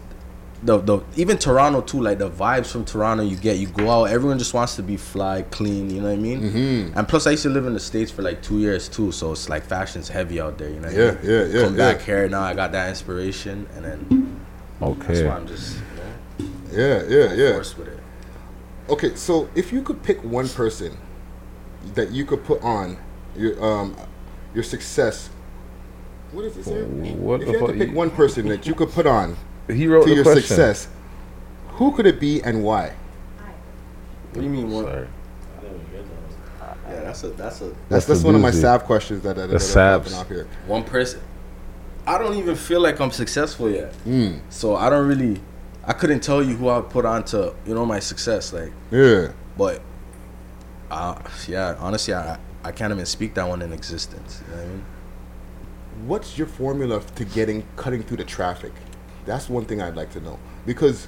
the 0.62 0.78
the 0.80 1.00
even 1.16 1.38
Toronto 1.38 1.80
too 1.82 2.02
like 2.02 2.18
the 2.18 2.30
vibes 2.30 2.68
from 2.72 2.84
Toronto 2.84 3.24
you 3.24 3.38
get 3.38 3.58
you 3.60 3.68
go 3.68 3.90
out 3.90 4.06
everyone 4.06 4.38
just 4.38 4.54
wants 4.54 4.76
to 4.76 4.84
be 4.84 4.98
fly 4.98 5.42
clean 5.44 5.90
you 5.90 6.02
know 6.02 6.08
what 6.10 6.14
I 6.14 6.18
mean 6.18 6.42
Mhm. 6.42 6.98
and 6.98 7.08
plus 7.08 7.26
I 7.28 7.32
used 7.32 7.44
to 7.44 7.50
live 7.50 7.66
in 7.66 7.74
the 7.74 7.80
states 7.80 8.12
for 8.12 8.24
like 8.24 8.42
two 8.42 8.60
years 8.60 8.90
too 8.90 9.12
so 9.14 9.32
it's 9.32 9.48
like 9.48 9.64
fashion's 9.64 10.10
heavy 10.10 10.42
out 10.42 10.58
there 10.58 10.70
you 10.70 10.82
know 10.82 10.90
what 10.90 10.98
I 10.98 11.00
Yeah, 11.00 11.12
mean? 11.12 11.20
yeah, 11.24 11.44
yeah, 11.46 11.62
come 11.64 11.78
yeah. 11.78 11.94
back 11.94 12.02
here 12.02 12.28
now 12.28 12.42
I 12.42 12.54
got 12.54 12.74
that 12.74 12.90
inspiration 12.90 13.68
and 13.76 13.86
then 13.86 14.40
okay, 14.82 15.08
that's 15.14 15.22
why 15.22 15.36
I'm 15.38 15.48
just 15.48 15.78
you 16.40 16.46
know 16.46 16.52
Yeah, 16.84 17.04
yeah, 17.08 17.34
yeah. 17.34 17.58
with 17.58 17.80
it 17.80 18.00
Okay, 18.90 19.16
so 19.16 19.48
if 19.56 19.72
you 19.72 19.82
could 19.82 20.04
pick 20.04 20.22
one 20.24 20.50
person 20.50 20.98
that 21.94 22.12
you 22.12 22.26
could 22.26 22.44
put 22.44 22.62
on 22.64 22.98
your 23.38 23.64
um 23.64 23.96
your 24.54 24.64
success, 24.64 25.30
what 26.34 26.44
is 26.46 26.56
this 26.56 26.66
here? 26.68 26.86
What 26.86 27.42
if 27.44 27.48
you 27.50 27.60
had 27.60 27.68
to 27.68 27.74
pick 27.86 27.94
one 27.96 28.10
person 28.10 28.48
that 28.50 28.66
you 28.68 28.74
could 28.74 28.90
put 28.90 29.06
on 29.06 29.38
He 29.70 29.88
wrote 29.88 30.04
to 30.04 30.10
the 30.10 30.16
your 30.16 30.24
question. 30.24 30.44
success, 30.44 30.88
who 31.70 31.92
could 31.96 32.06
it 32.06 32.20
be 32.20 32.42
and 32.44 32.64
why? 32.64 32.94
what 34.32 34.42
do 34.42 34.44
you 34.44 34.50
mean 34.50 34.70
what 34.70 34.86
Sorry. 34.86 35.08
yeah 36.88 37.02
that's 37.02 37.24
a 37.24 37.30
that's 37.30 37.62
a 37.62 37.64
That's 37.66 37.76
That's 37.90 38.06
that's 38.06 38.20
the 38.22 38.26
one 38.28 38.36
of 38.36 38.42
my 38.42 38.52
doozy. 38.52 38.62
Sav 38.62 38.84
questions 38.84 39.24
that, 39.24 39.36
that, 39.38 39.48
The 39.50 39.58
that 39.58 39.78
are 39.78 40.00
popping 40.00 40.14
Savs. 40.14 40.20
off 40.20 40.28
here. 40.28 40.48
one 40.68 40.84
person 40.84 41.20
i 42.06 42.18
don't 42.18 42.36
even 42.36 42.56
feel 42.56 42.80
like 42.80 43.00
i'm 43.00 43.10
successful 43.12 43.70
yet 43.70 43.94
Mm. 44.06 44.40
so 44.50 44.76
i 44.76 44.90
don't 44.90 45.08
really 45.08 45.42
I 45.86 45.94
couldn't 45.94 46.20
tell 46.20 46.44
you 46.44 46.56
who 46.56 46.70
I 46.70 46.82
put 46.82 47.04
on 47.06 47.24
to 47.34 47.56
you 47.66 47.74
know 47.74 47.84
my 47.84 47.98
success. 48.00 48.54
Like 48.54 48.72
Yeah. 48.92 49.32
but 49.58 49.82
uh, 50.92 51.16
yeah, 51.48 51.76
honestly, 51.80 52.14
I 52.14 52.38
I 52.64 52.72
can't 52.72 52.94
even 52.94 53.08
speak 53.08 53.34
that 53.36 53.48
one 53.48 53.64
in 53.64 53.74
existence. 53.74 54.44
You 54.46 54.52
know 54.52 54.62
what 54.62 54.66
I 54.66 54.74
mean? 54.74 54.86
What's 56.06 56.38
your 56.38 56.46
formula 56.46 57.02
to 57.16 57.26
getting 57.26 57.64
cutting 57.76 58.04
through 58.04 58.18
the 58.18 58.24
traffic? 58.24 58.72
That's 59.30 59.48
one 59.48 59.66
thing 59.66 59.80
I'd 59.80 59.96
like 59.96 60.12
to 60.14 60.20
know 60.20 60.40
because 60.66 61.08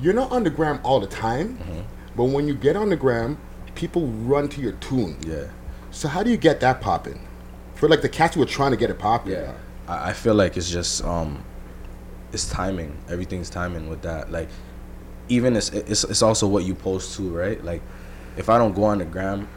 you're 0.00 0.12
not 0.12 0.30
on 0.30 0.44
the 0.44 0.50
gram 0.50 0.78
all 0.84 1.00
the 1.00 1.06
time, 1.06 1.56
Mm-hmm. 1.56 1.80
but 2.16 2.24
when 2.24 2.46
you 2.46 2.54
get 2.54 2.76
on 2.76 2.90
the 2.90 2.96
gram, 2.96 3.38
people 3.74 4.06
run 4.06 4.48
to 4.50 4.60
your 4.60 4.72
tune. 4.72 5.16
Yeah. 5.26 5.44
So 5.90 6.06
how 6.08 6.22
do 6.22 6.30
you 6.30 6.36
get 6.36 6.60
that 6.60 6.80
popping? 6.82 7.18
For 7.74 7.88
like 7.88 8.02
the 8.02 8.08
cats 8.10 8.34
who 8.34 8.42
are 8.42 8.46
trying 8.58 8.72
to 8.72 8.76
get 8.76 8.90
it 8.90 8.98
popping. 8.98 9.32
Yeah, 9.32 9.52
I, 9.88 10.10
I 10.10 10.12
feel 10.12 10.34
like 10.34 10.56
it's 10.58 10.70
just 10.70 11.02
um, 11.04 11.42
it's 12.32 12.48
timing. 12.50 12.96
Everything's 13.08 13.48
timing 13.50 13.88
with 13.88 14.02
that. 14.02 14.30
Like, 14.30 14.48
even 15.30 15.56
it's 15.56 15.70
it's 15.70 16.04
it's 16.04 16.22
also 16.22 16.46
what 16.46 16.64
you 16.64 16.74
post 16.74 17.16
too, 17.16 17.30
right? 17.30 17.62
Like, 17.64 17.80
if 18.36 18.48
I 18.50 18.58
don't 18.58 18.74
go 18.74 18.84
on 18.84 18.98
the 18.98 19.04
gram 19.06 19.48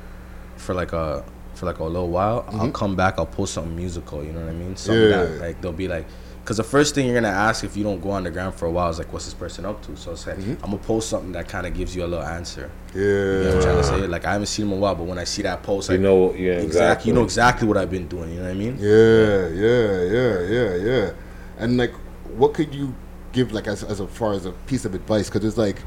for 0.55 0.73
like 0.73 0.93
a 0.93 1.23
for 1.53 1.65
like 1.65 1.79
a 1.79 1.83
little 1.83 2.09
while, 2.09 2.45
I'll 2.47 2.69
Mhm. 2.69 2.73
come 2.73 2.95
back. 2.95 3.15
I'll 3.17 3.25
post 3.39 3.53
something 3.53 3.75
musical. 3.75 4.23
You 4.23 4.31
know 4.31 4.39
what 4.41 4.49
I 4.49 4.53
mean? 4.53 4.75
Something 4.77 5.09
that 5.09 5.31
Yeah. 5.35 5.41
like 5.47 5.59
they'll 5.61 5.73
be 5.85 5.89
like. 5.89 6.05
Cause 6.45 6.57
the 6.57 6.63
first 6.63 6.93
thing 6.93 7.07
you're 7.07 7.15
gonna 7.15 7.27
ask 7.33 7.63
if 7.63 7.75
you 7.75 7.83
don't 7.83 7.99
go 7.99 8.11
on 8.11 8.23
the 8.23 8.29
gram 8.29 8.51
for 8.51 8.67
a 8.67 8.71
while 8.71 8.87
is 8.91 8.99
like, 8.99 9.11
what's 9.11 9.25
this 9.25 9.33
person 9.33 9.65
up 9.65 9.81
to? 9.87 9.97
So 9.97 10.11
it's 10.11 10.27
like, 10.27 10.37
mm-hmm. 10.37 10.63
I'm 10.63 10.69
gonna 10.71 10.77
post 10.77 11.09
something 11.09 11.31
that 11.31 11.49
kind 11.49 11.65
of 11.65 11.73
gives 11.73 11.95
you 11.95 12.05
a 12.05 12.07
little 12.07 12.23
answer. 12.23 12.69
Yeah. 12.93 13.01
You 13.01 13.07
know 13.09 13.45
what 13.47 13.55
I'm 13.55 13.61
trying 13.63 13.77
to 13.77 13.83
say? 13.83 14.07
Like 14.07 14.25
I 14.25 14.33
haven't 14.33 14.45
seen 14.45 14.67
him 14.67 14.73
in 14.73 14.77
a 14.77 14.81
while, 14.81 14.93
but 14.93 15.05
when 15.05 15.17
I 15.17 15.23
see 15.23 15.41
that 15.41 15.63
post, 15.63 15.89
You 15.89 15.95
like, 15.95 16.01
know- 16.03 16.33
yeah, 16.35 16.53
exactly. 16.53 17.09
You 17.09 17.15
know 17.15 17.23
exactly. 17.23 17.65
exactly 17.65 17.67
what 17.67 17.77
I've 17.77 17.89
been 17.89 18.07
doing. 18.07 18.29
You 18.29 18.35
know 18.37 18.43
what 18.43 18.51
I 18.51 18.53
mean? 18.53 18.77
Yeah, 18.79 19.47
yeah, 19.47 20.01
yeah, 20.03 20.39
yeah, 20.41 20.75
yeah. 20.75 21.11
And 21.57 21.77
like, 21.77 21.93
what 22.37 22.53
could 22.53 22.75
you 22.75 22.93
give 23.31 23.51
like 23.51 23.65
as 23.67 23.83
as 23.83 23.99
far 24.11 24.33
as 24.33 24.45
a 24.45 24.51
piece 24.51 24.85
of 24.85 24.93
advice? 24.93 25.29
Because 25.31 25.43
it's 25.45 25.57
like, 25.57 25.77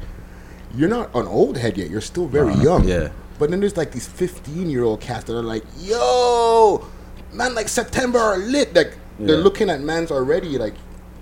you're 0.75 0.89
not 0.89 1.15
an 1.15 1.25
old 1.27 1.57
head 1.57 1.77
yet. 1.77 1.89
You're 1.89 2.01
still 2.01 2.27
very 2.27 2.53
Nah, 2.55 2.61
young. 2.63 2.83
yeah. 2.87 3.09
But 3.39 3.49
then 3.49 3.61
there's 3.61 3.77
like 3.77 3.93
these 3.93 4.07
15 4.07 4.69
year 4.69 4.83
old 4.83 4.99
cats 4.99 5.23
that 5.23 5.37
are 5.37 5.41
like, 5.41 5.63
yo, 5.77 6.85
man, 7.31 7.55
like 7.55 7.69
September 7.69 8.19
are 8.19 8.37
lit. 8.37 8.73
Like 8.75 8.97
they're 9.19 9.37
Yeah. 9.37 9.43
looking 9.43 9.69
at 9.69 9.81
man's 9.81 10.11
already. 10.11 10.57
Like, 10.57 10.75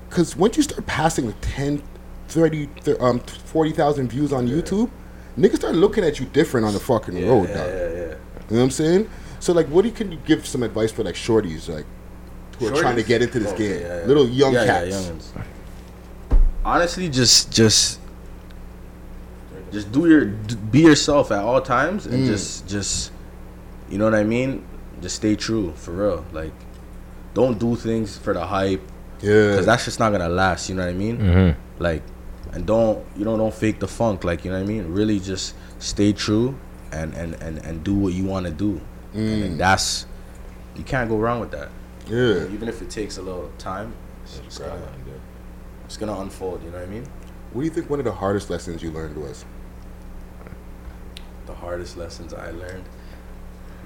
because 0.10 0.36
once 0.36 0.56
you 0.58 0.64
start 0.64 0.86
passing 0.86 1.28
the 1.28 1.34
10, 1.41 1.82
30, 2.30 2.70
thir- 2.82 2.98
um, 3.00 3.20
40,000 3.20 4.10
views 4.10 4.32
on 4.32 4.48
YouTube, 4.48 4.89
niggas 5.38 5.58
start 5.58 5.76
looking 5.76 6.04
at 6.04 6.20
you 6.20 6.26
different 6.28 6.66
on 6.68 6.74
the 6.74 6.80
fucking 6.80 7.16
road, 7.28 7.50
yeah, 7.50 7.56
dog. 7.56 7.68
yeah, 7.70 7.76
yeah. 7.76 7.89
You 7.89 7.95
know 7.98 8.16
what 8.50 8.60
I'm 8.64 8.72
saying? 8.72 9.10
So 9.39 9.54
like, 9.54 9.68
what 9.68 9.82
do 9.84 9.89
you, 9.89 9.93
can 9.93 10.12
you 10.12 10.18
give 10.26 10.45
some 10.48 10.64
advice 10.64 10.91
for 10.91 11.04
like 11.04 11.16
shorties 11.16 11.68
like 11.70 11.86
who 12.60 12.68
are 12.68 12.76
trying 12.80 12.95
to 12.95 13.04
get 13.04 13.22
into 13.22 13.39
this 13.39 13.52
Okay, 13.54 13.70
game? 13.70 13.82
yeah, 13.82 14.00
yeah. 14.00 14.06
Little 14.06 14.28
young 14.28 14.54
Yeah, 14.54 14.64
yeah, 14.84 14.89
cats. 14.89 15.32
Honestly, 16.66 17.08
just 17.10 17.52
just 17.52 18.00
just 19.72 19.91
do 19.91 20.08
your 20.10 20.26
be 20.26 20.82
yourself 20.82 21.32
at 21.32 21.39
all 21.43 21.62
times 21.62 22.06
and 22.06 22.24
Mm. 22.24 22.28
just 22.28 22.68
just 22.68 23.12
you 23.89 23.98
know 23.98 24.06
what 24.06 24.16
I 24.16 24.24
mean. 24.24 24.64
Just 25.02 25.18
stay 25.18 25.36
true 25.36 25.74
for 25.76 25.91
real. 25.91 26.26
Like, 26.34 26.52
don't 27.38 27.60
do 27.60 27.76
things 27.76 28.18
for 28.18 28.34
the 28.34 28.44
hype. 28.44 28.82
Yeah. 29.22 29.52
Because 29.52 29.68
that's 29.68 29.86
just 29.86 30.00
not 30.00 30.12
gonna 30.12 30.28
last. 30.28 30.70
You 30.70 30.76
know 30.76 30.86
what 30.86 30.90
I 30.90 30.94
mean? 30.94 31.18
Mhm. 31.20 31.56
Like, 31.78 32.02
and 32.52 32.66
don't 32.66 33.06
you 33.16 33.26
know 33.26 33.38
don't 33.38 33.54
fake 33.54 33.80
the 33.80 33.88
funk. 33.88 34.24
Like 34.24 34.44
you 34.44 34.50
know 34.50 34.58
what 34.58 34.64
I 34.64 34.68
mean. 34.68 34.92
Really, 34.92 35.20
just 35.20 35.54
stay 35.78 36.14
true 36.14 36.58
and 36.92 37.14
and 37.14 37.36
and 37.36 37.60
and 37.60 37.84
do 37.84 37.94
what 37.94 38.14
you 38.14 38.26
want 38.26 38.48
to 38.48 38.52
do. 38.52 38.82
Mm. 39.14 39.42
then 39.42 39.58
that's 39.58 40.08
you 40.76 40.84
can't 40.84 41.10
go 41.10 41.18
wrong 41.18 41.40
with 41.40 41.52
that. 41.52 41.70
Yeah. 42.08 42.54
Even 42.56 42.68
if 42.68 42.82
it 42.82 42.90
takes 42.90 43.18
a 43.18 43.22
little 43.22 43.52
time, 43.60 43.94
it's, 44.24 44.40
it's 44.46 44.58
gonna 44.58 44.82
it's 45.86 45.98
gonna 45.98 46.20
unfold. 46.20 46.64
You 46.64 46.72
know 46.72 46.80
what 46.80 46.88
I 46.88 46.92
mean? 46.92 47.06
What 47.54 47.62
do 47.62 47.66
you 47.68 47.74
think 47.74 47.88
one 47.90 48.00
of 48.00 48.06
the 48.06 48.18
hardest 48.24 48.50
lessons 48.50 48.82
you 48.82 48.90
learned 48.90 49.16
was? 49.16 49.46
The 51.46 51.54
hardest 51.54 51.98
lessons 51.98 52.34
I 52.34 52.50
learned, 52.52 52.86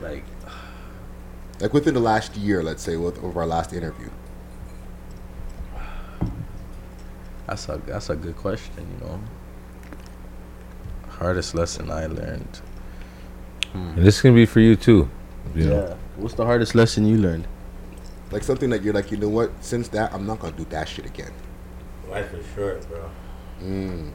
like 0.02 0.24
Like 1.62 1.74
within 1.74 1.93
the 1.93 1.99
last 1.99 2.36
year, 2.36 2.64
let's 2.64 2.82
say, 2.82 2.97
with 2.97 3.24
of 3.24 3.38
our 3.38 3.45
last 3.45 3.72
interview. 3.72 4.09
that's 7.51 7.68
a 7.68 7.82
that's 7.86 8.09
a 8.09 8.16
good 8.16 8.38
question. 8.38 8.88
You 8.93 9.05
know, 9.05 9.20
hardest 11.09 11.53
lesson 11.53 11.91
I 11.91 12.07
learned. 12.07 12.62
Hmm. 13.74 13.97
And 13.97 14.05
this 14.05 14.22
can 14.22 14.34
be 14.34 14.45
for 14.45 14.59
you 14.59 14.76
too. 14.76 15.09
You 15.53 15.66
know? 15.66 15.88
Yeah. 15.88 15.95
What's 16.16 16.36
the 16.36 16.45
hardest 16.45 16.76
lesson 16.76 17.05
you 17.05 17.18
learned? 17.18 17.47
Like 18.32 18.43
something 18.43 18.70
that 18.70 18.84
you're 18.84 18.93
like, 18.93 19.12
you 19.12 19.18
know 19.18 19.30
what? 19.30 19.51
Since 19.62 19.89
that, 19.89 20.14
I'm 20.14 20.26
not 20.26 20.39
gonna 20.39 20.55
do 20.55 20.66
that 20.70 20.88
shit 20.88 21.05
again. 21.05 21.34
Life 22.09 22.34
is 22.34 22.45
short, 22.55 22.88
bro. 22.89 23.09
Mm. 23.62 24.12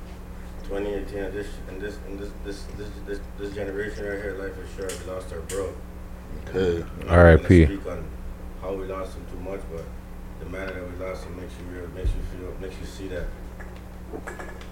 2018, 0.64 1.18
in 1.18 1.32
this, 1.32 1.46
in 1.68 1.78
this, 1.78 1.98
in 2.08 2.16
this, 2.18 2.30
this, 2.44 2.64
this, 2.76 2.88
this, 3.06 3.20
this 3.38 3.54
generation 3.54 4.04
right 4.04 4.20
here, 4.20 4.36
life 4.38 4.58
is 4.58 4.68
short. 4.76 4.98
We 5.04 5.12
lost 5.12 5.32
our 5.32 5.40
bro. 5.40 5.72
Okay. 6.48 6.84
I'm 7.02 7.08
R.I.P.. 7.08 7.78
How 8.62 8.72
we 8.74 8.84
lost 8.86 9.16
him 9.16 9.24
too 9.30 9.38
much, 9.50 9.60
but 9.72 9.84
the 10.40 10.46
manner 10.50 10.72
that 10.72 10.98
we 10.98 11.04
lost 11.04 11.24
him 11.24 11.40
makes 11.40 11.52
you 11.58 11.78
real, 11.78 11.88
makes 11.90 12.08
you 12.10 12.38
feel, 12.38 12.52
makes 12.60 12.78
you 12.80 12.86
see 12.86 13.08
that 13.08 13.24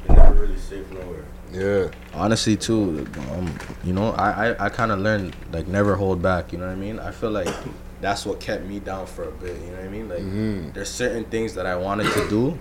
you're 0.08 0.16
never 0.16 0.34
really 0.34 0.58
safe 0.58 0.90
nowhere. 0.90 1.24
Yeah. 1.52 1.90
Honestly, 2.12 2.56
too, 2.56 3.06
um, 3.32 3.56
you 3.84 3.92
know, 3.92 4.10
I 4.12 4.48
I, 4.50 4.66
I 4.66 4.68
kind 4.68 4.90
of 4.90 4.98
learned 4.98 5.36
like 5.52 5.68
never 5.68 5.94
hold 5.96 6.20
back. 6.22 6.52
You 6.52 6.58
know 6.58 6.66
what 6.66 6.72
I 6.72 6.76
mean? 6.76 6.98
I 6.98 7.10
feel 7.12 7.30
like 7.30 7.48
that's 8.00 8.26
what 8.26 8.40
kept 8.40 8.64
me 8.64 8.80
down 8.80 9.06
for 9.06 9.28
a 9.28 9.30
bit. 9.32 9.56
You 9.60 9.70
know 9.70 9.76
what 9.76 9.84
I 9.84 9.88
mean? 9.88 10.08
Like 10.08 10.18
Mhm. 10.22 10.74
there's 10.74 10.90
certain 10.90 11.24
things 11.24 11.54
that 11.54 11.66
I 11.66 11.76
wanted 11.76 12.10
to 12.12 12.28
do. 12.28 12.58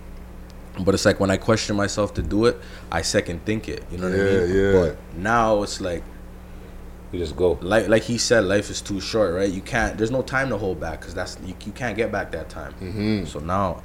But 0.80 0.96
it's 0.96 1.06
like 1.06 1.20
when 1.20 1.30
I 1.30 1.38
question 1.38 1.76
myself 1.76 2.14
to 2.16 2.24
do 2.24 2.46
it, 2.46 2.60
I 2.92 3.04
second 3.04 3.46
think 3.46 3.70
it. 3.70 3.84
You 3.92 4.00
know 4.00 4.10
what 4.10 4.16
I 4.20 4.24
Yeah, 4.24 4.40
mean? 4.46 4.56
yeah. 4.56 4.72
But 4.72 4.98
now 5.18 5.62
it's 5.64 5.80
like 5.82 6.04
You 7.14 7.20
just 7.20 7.36
go. 7.36 7.60
like 7.62 7.88
like 7.88 8.02
he 8.02 8.18
said, 8.18 8.44
life 8.46 8.70
is 8.72 8.82
too 8.82 9.00
short, 9.00 9.34
right? 9.36 9.50
You 9.50 9.62
can't. 9.62 9.98
There's 9.98 10.10
no 10.12 10.24
time 10.24 10.50
to 10.50 10.58
hold 10.58 10.80
back 10.80 11.00
because 11.00 11.14
that's 11.14 11.38
you, 11.46 11.54
you 11.66 11.72
can't 11.72 11.96
get 11.96 12.12
back 12.12 12.32
that 12.32 12.50
time. 12.50 12.74
Mhm. 12.82 13.28
So 13.28 13.40
now 13.40 13.84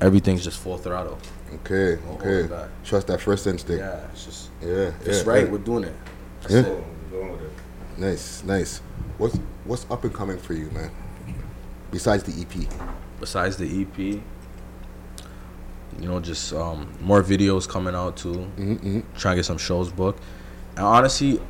everything's 0.00 0.44
just 0.44 0.58
full 0.60 0.78
throttle. 0.78 1.18
Okay. 1.56 1.96
Won't 2.06 2.22
Okay. 2.24 2.48
Trust 2.84 3.08
that 3.08 3.20
first 3.20 3.46
instinct. 3.48 3.80
Yeah, 3.82 4.00
it's 4.12 4.24
just 4.24 4.50
Yeah. 4.62 4.92
it's 5.04 5.24
yeah, 5.24 5.30
right, 5.30 5.44
yeah. 5.44 5.50
we're 5.50 5.58
doing 5.58 5.84
it. 5.84 5.94
That's 6.42 6.54
Yeah. 6.54 6.60
it. 6.60 6.84
Going 7.10 7.32
with 7.32 7.42
it. 7.42 7.50
Nice. 7.98 8.42
Nice. 8.44 8.80
What's 9.18 9.36
what's 9.64 9.84
up 9.90 10.04
and 10.04 10.14
coming 10.14 10.38
for 10.38 10.54
you, 10.54 10.70
man? 10.70 10.90
Besides 11.90 12.22
the 12.22 12.32
E 12.40 12.42
EP. 12.42 12.68
Besides 13.18 13.56
the 13.56 13.64
EP, 13.82 13.98
you 16.00 16.06
know, 16.08 16.20
just 16.20 16.52
um, 16.52 16.86
more 17.00 17.22
videos 17.24 17.68
coming 17.68 17.94
out 17.96 18.16
too. 18.16 18.46
Mm-hmm. 18.56 19.00
Trying 19.16 19.32
to 19.34 19.38
get 19.38 19.44
some 19.46 19.58
shows 19.58 19.90
booked. 19.90 20.22
And 20.76 20.86
honestly, 20.86 21.40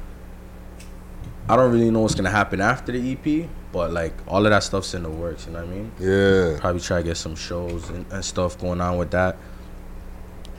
I 1.49 1.57
don't 1.57 1.72
really 1.72 1.90
know 1.90 2.01
what's 2.01 2.14
gonna 2.14 2.30
happen 2.30 2.61
after 2.61 2.92
the 2.92 3.12
EP, 3.12 3.49
but 3.72 3.90
like 3.92 4.12
all 4.26 4.44
of 4.44 4.51
that 4.51 4.62
stuff's 4.62 4.94
in 4.94 5.03
the 5.03 5.11
works. 5.11 5.46
You 5.46 5.53
know 5.53 5.61
what 5.64 5.68
I 5.68 5.74
mean? 5.74 5.92
Yeah. 5.99 6.59
Probably 6.61 6.80
try 6.80 6.99
to 6.99 7.03
get 7.05 7.16
some 7.16 7.34
shows 7.36 7.88
and, 7.90 8.05
and 8.12 8.24
stuff 8.24 8.59
going 8.59 8.80
on 8.80 8.99
with 8.99 9.11
that. 9.12 9.36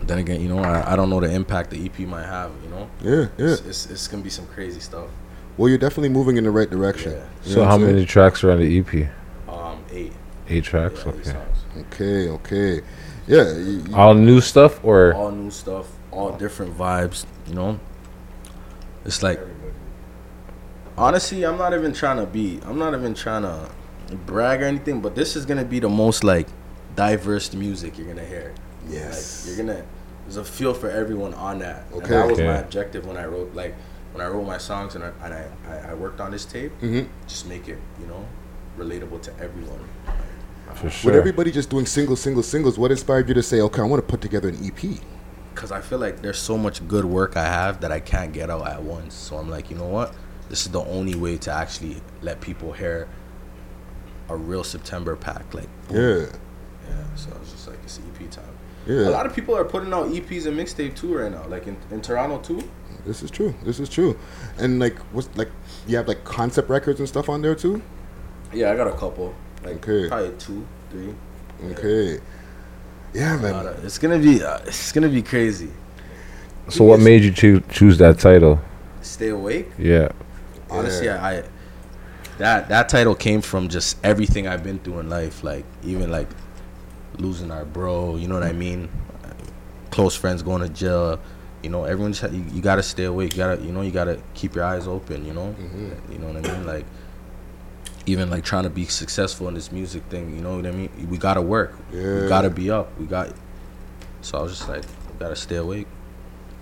Then 0.02 0.20
again, 0.20 0.42
you 0.42 0.48
know, 0.50 0.60
I, 0.60 0.94
I 0.94 0.96
don't 0.96 1.10
know 1.10 1.20
the 1.20 1.30
impact 1.32 1.72
the 1.72 1.86
EP 1.86 2.00
might 2.08 2.26
have. 2.26 2.52
You 2.64 2.70
know? 2.70 2.90
Yeah, 3.04 3.28
yeah. 3.38 3.54
It's, 3.54 3.62
it's, 3.66 3.86
it's 3.90 4.08
gonna 4.08 4.24
be 4.24 4.30
some 4.30 4.48
crazy 4.48 4.80
stuff. 4.80 5.08
Well, 5.58 5.68
you're 5.70 5.78
definitely 5.78 6.10
moving 6.10 6.38
in 6.38 6.44
the 6.46 6.52
right 6.52 6.70
direction. 6.70 7.12
You 7.46 7.52
So 7.52 7.60
know 7.60 7.66
how 7.66 7.78
what 7.78 7.88
many 7.88 8.06
tracks 8.06 8.44
are 8.44 8.52
on 8.52 8.60
the 8.60 8.80
EP? 8.80 9.10
Um, 9.48 9.84
eight. 9.92 10.14
Eight 10.48 10.64
tracks. 10.64 11.04
Yeah, 11.06 11.12
okay. 11.12 11.24
songs. 11.24 11.58
Okay. 11.92 12.30
Okay. 12.30 12.82
Yeah. 13.28 13.52
you- 13.58 13.84
you- 13.90 13.96
All 13.96 14.14
new 14.16 14.40
stuff 14.42 14.84
or 14.84 15.14
all 15.14 15.32
new 15.32 15.52
stuff, 15.52 15.88
all 16.12 16.32
different 16.32 16.76
vibes. 16.78 17.26
You 17.48 17.54
know, 17.56 17.80
it's 19.06 19.22
like 19.22 19.40
honestly, 21.00 21.44
I'm 21.46 21.58
not 21.58 21.74
even 21.74 21.94
trying 21.94 22.18
to 22.18 22.26
be. 22.26 22.60
I'm 22.66 22.78
not 22.78 22.94
even 22.94 23.14
trying 23.14 23.44
to 23.44 23.70
brag 24.26 24.62
or 24.62 24.66
anything. 24.66 25.02
But 25.02 25.16
this 25.16 25.36
is 25.36 25.46
gonna 25.46 25.66
be 25.66 25.80
the 25.80 25.90
most 25.90 26.24
like 26.24 26.48
diverse 26.96 27.54
music 27.54 27.98
you're 27.98 28.08
gonna 28.08 28.26
hear. 28.26 28.54
Yes. 28.88 29.48
Like, 29.48 29.58
you're 29.58 29.66
gonna. 29.66 29.86
There's 30.26 30.38
a 30.38 30.44
feel 30.46 30.74
for 30.74 30.90
everyone 30.90 31.34
on 31.34 31.60
that. 31.60 31.86
And 31.92 32.04
Okay. 32.04 32.10
that 32.14 32.28
was 32.30 32.40
my 32.40 32.58
objective 32.58 33.06
when 33.06 33.18
I 33.18 33.26
wrote 33.26 33.54
like 33.56 33.76
when 34.14 34.26
I 34.26 34.30
wrote 34.30 34.46
my 34.46 34.58
songs 34.58 34.96
and 34.96 35.04
I 35.04 35.12
and 35.24 35.34
I, 35.34 35.46
I, 35.68 35.92
I 35.92 35.94
worked 35.94 36.20
on 36.22 36.32
this 36.32 36.46
tape. 36.46 36.72
Mhm. 36.82 37.08
Just 37.28 37.48
make 37.48 37.68
it 37.68 37.78
you 38.00 38.08
know 38.08 38.26
relatable 38.78 39.22
to 39.24 39.32
everyone. 39.40 39.80
for 40.76 40.90
sure. 40.90 41.12
With 41.12 41.20
everybody 41.20 41.52
just 41.52 41.70
doing 41.72 41.86
singles, 41.88 42.22
singles, 42.22 42.48
singles, 42.48 42.78
what 42.78 42.92
inspired 42.92 43.28
you 43.28 43.34
to 43.34 43.42
say, 43.44 43.60
okay, 43.62 43.82
I 43.82 43.86
want 43.86 44.06
to 44.06 44.12
put 44.12 44.22
together 44.22 44.50
an 44.50 44.58
EP? 44.64 45.00
because 45.56 45.72
I 45.74 45.82
feel 45.82 45.98
like 46.00 46.22
there's 46.22 46.40
so 46.40 46.58
much 46.58 46.88
good 46.88 47.04
work 47.04 47.36
I 47.36 47.44
have 47.44 47.82
that 47.82 47.92
I 47.92 48.00
can't 48.00 48.32
get 48.32 48.50
out 48.50 48.66
at 48.66 48.82
once. 48.82 49.14
So 49.14 49.36
I'm 49.36 49.50
like, 49.50 49.70
you 49.70 49.76
know 49.76 49.88
what? 49.88 50.14
This 50.50 50.66
is 50.66 50.72
the 50.72 50.84
only 50.84 51.16
way 51.16 51.38
to 51.38 51.52
actually 51.52 52.02
let 52.22 52.42
people 52.42 52.72
hear 52.74 53.08
a 54.30 54.36
real 54.36 54.64
September 54.64 55.16
pack. 55.16 55.54
Like, 55.54 55.70
boom. 55.88 55.98
Yeah. 55.98 56.26
yeah. 56.90 57.16
So 57.16 57.30
it's 57.42 57.52
just 57.52 57.68
like 57.68 57.78
it's 57.84 58.00
EP 58.00 58.30
time. 58.32 58.46
Yeah. 58.88 59.08
A 59.08 59.12
lot 59.12 59.26
of 59.26 59.36
people 59.36 59.56
are 59.56 59.64
putting 59.66 59.94
out 59.94 60.08
EPs 60.08 60.48
and 60.48 60.58
mixtape 60.58 60.96
too 60.96 61.16
right 61.18 61.32
now, 61.32 61.46
like 61.48 61.68
in, 61.68 61.78
in 61.92 62.02
Toronto 62.02 62.40
too. 62.40 62.68
This 63.06 63.22
is 63.22 63.30
true. 63.30 63.54
This 63.64 63.80
is 63.80 63.88
true. 63.90 64.18
And 64.58 64.80
like, 64.80 64.98
what's 65.14 65.30
like, 65.36 65.50
you 65.88 65.96
have 65.98 66.08
like 66.08 66.24
concept 66.24 66.70
records 66.70 67.00
and 67.00 67.08
stuff 67.08 67.30
on 67.30 67.42
there 67.42 67.56
too? 67.56 67.82
Yeah, 68.54 68.72
I 68.72 68.76
got 68.76 68.88
a 68.88 68.92
couple. 68.98 69.36
Like 69.64 69.88
Okay. 69.88 70.08
probably 70.08 70.32
two, 70.38 70.66
three. 70.90 71.14
Okay. 71.72 72.20
Yeah, 73.14 73.38
man. 73.38 73.76
It's 73.84 73.98
gonna 73.98 74.20
be 74.20 74.44
uh, 74.44 74.60
it's 74.66 74.92
gonna 74.92 75.10
be 75.10 75.22
crazy. 75.22 75.70
So 76.70 76.84
what 76.84 77.00
made 77.00 77.24
you 77.24 77.32
choo- 77.32 77.64
choose 77.70 77.98
that 77.98 78.20
title? 78.20 78.60
Stay 79.02 79.30
awake. 79.30 79.70
Yeah. 79.78 80.10
Oh, 80.70 80.80
Honestly, 80.80 81.10
I, 81.10 81.40
I 81.40 81.44
that 82.38 82.70
that 82.70 82.90
title 82.90 83.16
came 83.16 83.42
from 83.42 83.70
just 83.70 83.98
everything 84.04 84.48
I've 84.48 84.64
been 84.64 84.80
through 84.80 85.00
in 85.00 85.10
life, 85.10 85.44
like 85.44 85.66
even 85.84 86.12
like 86.12 86.28
losing 87.18 87.52
our 87.52 87.66
bro. 87.66 88.16
You 88.16 88.28
know 88.28 88.36
what 88.36 88.44
I 88.44 88.54
mean? 88.54 88.90
Close 89.92 90.16
friends 90.16 90.42
going 90.42 90.62
to 90.62 90.70
jail. 90.70 91.20
You 91.64 91.70
know, 91.70 91.84
everyone's 91.84 92.22
you, 92.22 92.46
you 92.54 92.62
gotta 92.62 92.84
stay 92.84 93.04
awake. 93.04 93.34
You 93.34 93.38
gotta 93.38 93.62
you 93.62 93.72
know 93.72 93.82
you 93.82 93.92
gotta 93.92 94.22
keep 94.34 94.56
your 94.56 94.64
eyes 94.64 94.88
open. 94.88 95.26
You 95.26 95.34
know, 95.34 95.56
mm-hmm. 95.60 96.12
you 96.14 96.20
know 96.20 96.28
what 96.28 96.38
I 96.38 96.54
mean? 96.54 96.66
Like 96.66 96.86
even 98.06 98.30
like 98.30 98.44
trying 98.44 98.64
to 98.64 98.70
be 98.70 98.86
successful 98.86 99.48
in 99.50 99.54
this 99.54 99.72
music 99.72 100.04
thing. 100.04 100.34
You 100.36 100.42
know 100.42 100.56
what 100.56 100.66
I 100.66 100.72
mean? 100.72 100.90
We 101.10 101.18
gotta 101.18 101.42
work. 101.42 101.78
Yeah. 101.92 102.22
We 102.22 102.28
gotta 102.30 102.50
be 102.50 102.72
up. 102.72 102.98
We 102.98 103.06
got. 103.06 103.34
So 104.22 104.38
I 104.38 104.42
was 104.42 104.58
just 104.58 104.70
like, 104.70 104.84
gotta 105.20 105.36
stay 105.36 105.58
awake. 105.58 105.88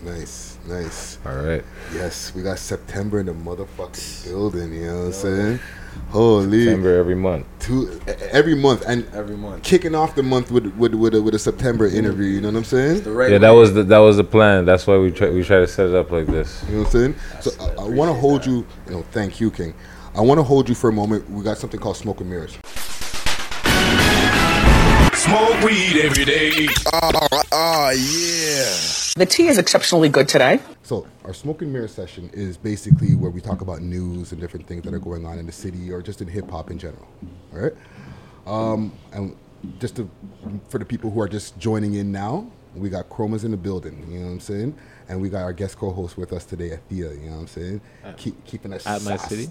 Nice, 0.04 0.58
nice. 0.68 1.18
All 1.26 1.36
right. 1.36 1.64
Yes, 1.94 2.34
we 2.36 2.44
got 2.44 2.60
September 2.60 3.20
in 3.20 3.26
the 3.26 3.34
motherfucking 3.34 4.26
building. 4.26 4.74
You 4.74 4.86
know 4.88 4.98
what 5.00 5.06
I'm 5.06 5.14
saying? 5.14 5.60
Holy. 6.10 6.66
September 6.66 6.96
every 6.98 7.16
month. 7.16 7.46
Two, 7.60 8.00
e- 8.08 8.12
every 8.32 8.54
month 8.56 8.84
and 8.88 9.08
every 9.14 9.36
month 9.36 9.64
kicking 9.64 9.96
off 9.96 10.14
the 10.16 10.22
month 10.24 10.52
with 10.52 10.68
with 10.76 10.94
with 10.94 11.16
a, 11.16 11.22
with 11.22 11.34
a 11.34 11.40
September 11.40 11.88
interview. 11.88 12.28
You 12.28 12.42
know 12.42 12.50
what 12.50 12.58
I'm 12.58 12.64
saying? 12.64 13.04
yeah, 13.06 13.40
that 13.40 13.50
was 13.50 13.74
the 13.74 13.84
that 13.84 13.98
was 13.98 14.18
the 14.18 14.24
plan. 14.24 14.66
That's 14.66 14.86
why 14.86 14.98
we 14.98 15.12
try 15.12 15.30
we 15.30 15.44
try 15.44 15.58
to 15.58 15.68
set 15.68 15.88
it 15.88 15.96
up 15.96 16.12
like 16.12 16.28
this. 16.28 16.64
You 16.68 16.76
know 16.76 16.84
what 16.84 16.96
I'm 16.96 17.14
saying? 17.14 17.16
So 17.42 17.52
I, 17.60 17.84
I 17.84 17.90
want 17.90 18.10
to 18.10 18.14
hold 18.14 18.46
you. 18.46 18.66
You 18.86 18.92
know, 18.92 19.02
thank 19.12 19.40
you, 19.40 19.50
King. 19.50 19.74
I 20.16 20.22
want 20.22 20.38
to 20.38 20.44
hold 20.44 20.70
you 20.70 20.76
for 20.76 20.90
a 20.90 20.94
moment. 20.94 21.30
We 21.30 21.44
got 21.44 21.58
something 21.58 21.80
called 21.80 21.98
smoke 21.98 22.22
and 22.22 22.30
mirrors. 22.30 22.58
Smoke 25.28 25.62
weed 25.62 26.02
every 26.04 26.24
day. 26.24 26.68
Oh, 26.94 27.90
yeah. 27.92 28.74
The 29.18 29.26
tea 29.30 29.48
is 29.48 29.58
exceptionally 29.58 30.08
good 30.08 30.30
today. 30.30 30.60
So 30.84 31.06
our 31.26 31.34
smoke 31.34 31.62
and 31.62 31.74
mirror 31.74 31.90
session 31.90 32.30
is 32.32 32.56
basically 32.56 33.14
where 33.14 33.30
we 33.30 33.42
talk 33.42 33.60
about 33.60 33.82
news 33.82 34.32
and 34.32 34.40
different 34.40 34.68
things 34.68 34.84
that 34.84 34.94
are 34.94 35.00
going 35.00 35.26
on 35.26 35.38
in 35.38 35.46
the 35.46 35.52
city 35.52 35.92
or 35.92 36.02
just 36.02 36.22
in 36.22 36.30
hip 36.30 36.50
hop 36.50 36.72
in 36.72 36.80
general. 36.80 37.06
All 37.54 37.60
right. 37.60 37.74
Um, 38.46 38.94
and 39.12 39.36
just 39.80 39.98
to, 39.98 40.10
for 40.70 40.78
the 40.78 40.86
people 40.86 41.12
who 41.12 41.20
are 41.20 41.28
just 41.28 41.60
joining 41.60 41.96
in 41.96 42.10
now, 42.10 42.50
we 42.74 42.90
got 42.90 43.10
Chromas 43.10 43.44
in 43.44 43.52
the 43.52 43.58
building. 43.58 44.08
You 44.10 44.20
know 44.20 44.26
what 44.28 44.32
I'm 44.32 44.40
saying? 44.40 44.78
And 45.10 45.20
we 45.22 45.28
got 45.30 45.42
our 45.42 45.52
guest 45.54 45.78
co-host 45.78 46.16
with 46.18 46.32
us 46.32 46.46
today, 46.46 46.70
Athea. 46.70 47.22
You 47.22 47.30
know 47.30 47.36
what 47.36 47.42
I'm 47.42 47.48
saying? 47.48 47.82
Keep 48.16 48.46
keeping 48.46 48.72
us 48.72 48.88
At 48.88 49.02
My 49.04 49.18
sauced. 49.18 49.30
City? 49.30 49.50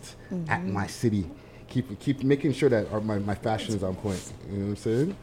At 0.49 0.65
my 0.65 0.87
city. 0.87 1.29
Keep 1.69 1.99
keep 1.99 2.23
making 2.23 2.53
sure 2.55 2.71
that 2.71 2.91
our, 2.93 3.01
my, 3.01 3.19
my 3.19 3.35
fashion 3.35 3.75
is 3.75 3.83
on 3.83 3.95
point. 3.97 4.33
You 4.51 4.57
know 4.57 4.63
what 4.65 4.71
I'm 4.71 4.77
saying? 4.77 5.17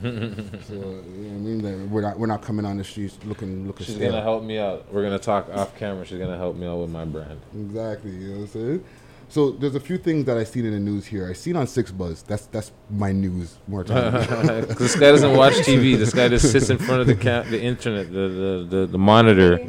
So 0.00 0.74
you 0.74 0.78
know 0.78 0.86
what 0.86 1.04
I 1.04 1.38
mean 1.38 1.62
that 1.62 1.88
we're 1.88 2.00
not 2.00 2.18
we're 2.18 2.26
not 2.26 2.42
coming 2.42 2.64
on 2.64 2.78
the 2.78 2.84
streets 2.84 3.18
looking 3.24 3.66
looking. 3.66 3.86
She's 3.86 3.96
stale. 3.96 4.12
gonna 4.12 4.22
help 4.22 4.42
me 4.42 4.58
out. 4.58 4.92
We're 4.92 5.02
gonna 5.02 5.18
talk 5.18 5.48
off 5.50 5.76
camera. 5.76 6.04
She's 6.04 6.18
gonna 6.18 6.36
help 6.36 6.56
me 6.56 6.66
out 6.66 6.78
with 6.78 6.90
my 6.90 7.04
brand. 7.04 7.40
Exactly. 7.54 8.10
You 8.10 8.28
know 8.28 8.34
what 8.36 8.40
I'm 8.42 8.48
saying? 8.48 8.84
So 9.30 9.52
there's 9.52 9.76
a 9.76 9.80
few 9.80 9.96
things 9.96 10.24
that 10.24 10.36
I 10.36 10.42
seen 10.42 10.66
in 10.66 10.72
the 10.72 10.80
news 10.80 11.06
here. 11.06 11.28
I 11.30 11.34
seen 11.34 11.54
on 11.54 11.66
6ixBuzz. 11.66 12.26
That's 12.26 12.46
that's 12.46 12.72
my 12.90 13.12
news 13.12 13.58
more 13.68 13.84
time. 13.84 14.12
this 14.66 14.96
guy 14.96 15.12
doesn't 15.12 15.36
watch 15.36 15.52
TV. 15.54 15.96
This 15.96 16.12
guy 16.12 16.28
just 16.28 16.50
sits 16.50 16.68
in 16.68 16.78
front 16.78 17.02
of 17.02 17.06
the 17.06 17.14
ca- 17.14 17.42
the 17.42 17.62
internet, 17.62 18.12
the, 18.12 18.28
the, 18.28 18.66
the, 18.68 18.86
the 18.86 18.98
monitor. 18.98 19.60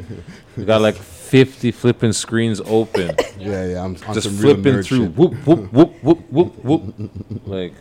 We 0.56 0.64
got 0.64 0.80
like 0.80 0.96
50 0.96 1.70
flipping 1.70 2.12
screens 2.12 2.60
open. 2.66 3.14
Yeah, 3.38 3.66
yeah, 3.66 3.84
I'm 3.84 3.96
on 4.06 4.14
just 4.14 4.30
flipping 4.30 4.82
through. 4.82 5.04
shit. 5.04 5.16
Whoop 5.16 5.34
whoop 5.46 5.72
whoop 5.72 6.02
whoop 6.02 6.32
whoop 6.32 6.64
whoop. 6.64 7.10
Like 7.46 7.74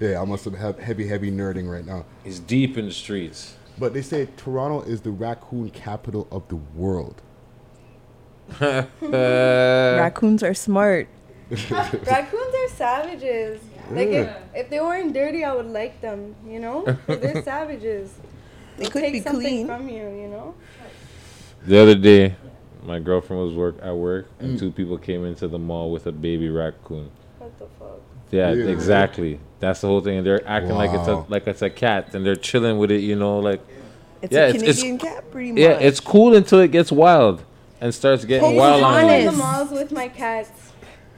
yeah, 0.00 0.20
I'm 0.20 0.30
on 0.30 0.38
some 0.38 0.54
he- 0.56 0.82
heavy 0.82 1.06
heavy 1.08 1.30
nerding 1.30 1.70
right 1.70 1.84
now. 1.86 2.04
he's 2.24 2.38
deep 2.40 2.76
in 2.78 2.86
the 2.86 2.92
streets. 2.92 3.56
But 3.78 3.92
they 3.92 4.02
say 4.02 4.28
Toronto 4.36 4.80
is 4.82 5.02
the 5.02 5.10
raccoon 5.10 5.70
capital 5.70 6.26
of 6.30 6.48
the 6.48 6.56
world. 6.56 7.20
Raccoons 8.60 10.42
are 10.42 10.54
smart. 10.54 11.08
Raccoons 11.50 12.54
are 12.54 12.68
savages. 12.70 13.60
Like 13.90 14.08
if, 14.08 14.26
Yeah. 14.26 14.38
if 14.54 14.70
they 14.70 14.80
weren't 14.80 15.12
dirty, 15.12 15.44
I 15.44 15.54
would 15.54 15.66
like 15.66 16.00
them. 16.00 16.34
You 16.48 16.58
know, 16.60 16.82
'Cause 16.82 16.96
they're 17.20 17.42
savages. 17.42 18.12
They 18.76 18.82
They'll 18.84 18.90
could 18.90 19.02
take 19.02 19.12
be 19.14 19.20
something 19.20 19.40
clean. 19.42 19.66
from 19.66 19.88
you. 19.88 20.08
You 20.08 20.28
know. 20.28 20.54
The 21.66 21.78
other 21.78 21.94
day, 21.94 22.34
my 22.84 22.98
girlfriend 22.98 23.42
was 23.42 23.54
work 23.54 23.76
at 23.82 23.94
work, 23.94 24.28
and 24.40 24.56
Mm. 24.56 24.58
two 24.58 24.70
people 24.70 24.98
came 24.98 25.24
into 25.24 25.48
the 25.48 25.58
mall 25.58 25.90
with 25.90 26.06
a 26.06 26.12
baby 26.12 26.48
raccoon. 26.48 27.10
What 27.38 27.56
the 27.58 27.66
fuck? 27.78 28.00
Yeah, 28.30 28.50
Really? 28.50 28.72
exactly. 28.72 29.38
That's 29.58 29.80
the 29.80 29.86
whole 29.86 30.00
thing, 30.02 30.18
and 30.18 30.26
they're 30.26 30.46
acting 30.46 30.72
like 30.74 30.90
it's 30.92 31.08
a 31.08 31.24
like 31.28 31.46
it's 31.46 31.62
a 31.62 31.70
cat, 31.70 32.14
and 32.14 32.24
they're 32.26 32.36
chilling 32.36 32.78
with 32.78 32.90
it. 32.90 33.00
You 33.00 33.16
know, 33.16 33.38
like 33.38 33.60
It's 34.22 34.32
yeah, 34.32 34.46
a 34.46 34.48
it's, 34.50 34.62
it's 34.62 34.78
Canadian 34.82 34.98
cat, 34.98 35.30
pretty 35.30 35.52
much. 35.52 35.60
yeah, 35.60 35.78
it's 35.78 36.00
cool 36.00 36.34
until 36.34 36.60
it 36.60 36.70
gets 36.72 36.92
wild 36.92 37.42
and 37.80 37.94
starts 37.94 38.24
getting 38.24 38.50
I 38.50 38.54
wild 38.54 38.80
used 38.80 38.82
to 38.82 38.96
on 38.96 39.02
go 39.06 39.14
in 39.14 39.26
the 39.26 39.32
malls 39.32 39.70
with 39.70 39.92
my 39.92 40.08
cats. 40.08 40.50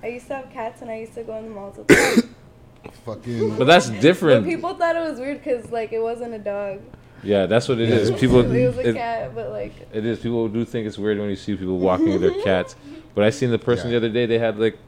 I 0.03 0.07
used 0.09 0.29
to 0.29 0.37
have 0.37 0.51
cats, 0.51 0.83
and 0.83 0.91
I 0.91 0.99
used 1.01 1.15
to 1.15 1.25
go 1.25 1.37
in 1.37 1.45
the 1.45 1.51
malls 1.51 1.77
with 1.77 1.89
them. 1.89 2.35
Fucking. 3.05 3.57
But 3.59 3.65
that's 3.67 3.91
But 3.91 4.01
different. 4.01 4.47
people 4.47 4.75
thought 4.75 4.95
it 4.97 5.01
was 5.11 5.19
weird 5.19 5.39
because 5.43 5.71
like 5.73 5.93
it 5.93 6.01
wasn't 6.01 6.35
a 6.35 6.39
dog. 6.39 6.81
Yeah, 7.25 7.47
that's 7.47 7.69
what 7.69 7.81
it 7.81 7.89
Yeah. 7.89 7.97
is. 7.97 8.11
People, 8.13 8.41
it 8.55 8.67
was 8.69 8.77
a 8.79 8.89
it- 8.91 8.95
cat, 8.95 9.35
but 9.35 9.51
like 9.51 9.73
It 9.93 10.05
is. 10.07 10.21
People 10.21 10.47
do 10.49 10.65
think 10.65 10.87
it's 10.87 10.97
weird 10.99 11.19
when 11.19 11.29
you 11.29 11.37
see 11.37 11.57
people 11.57 11.79
walking 11.79 12.11
with 12.11 12.21
their 12.21 12.41
cats. 12.45 12.77
But 13.17 13.25
I 13.25 13.31
seen 13.31 13.51
the 13.51 13.59
person 13.59 13.91
the 13.91 13.97
other 13.97 14.09
day. 14.09 14.27
They 14.27 14.39
had 14.39 14.59
like, 14.59 14.79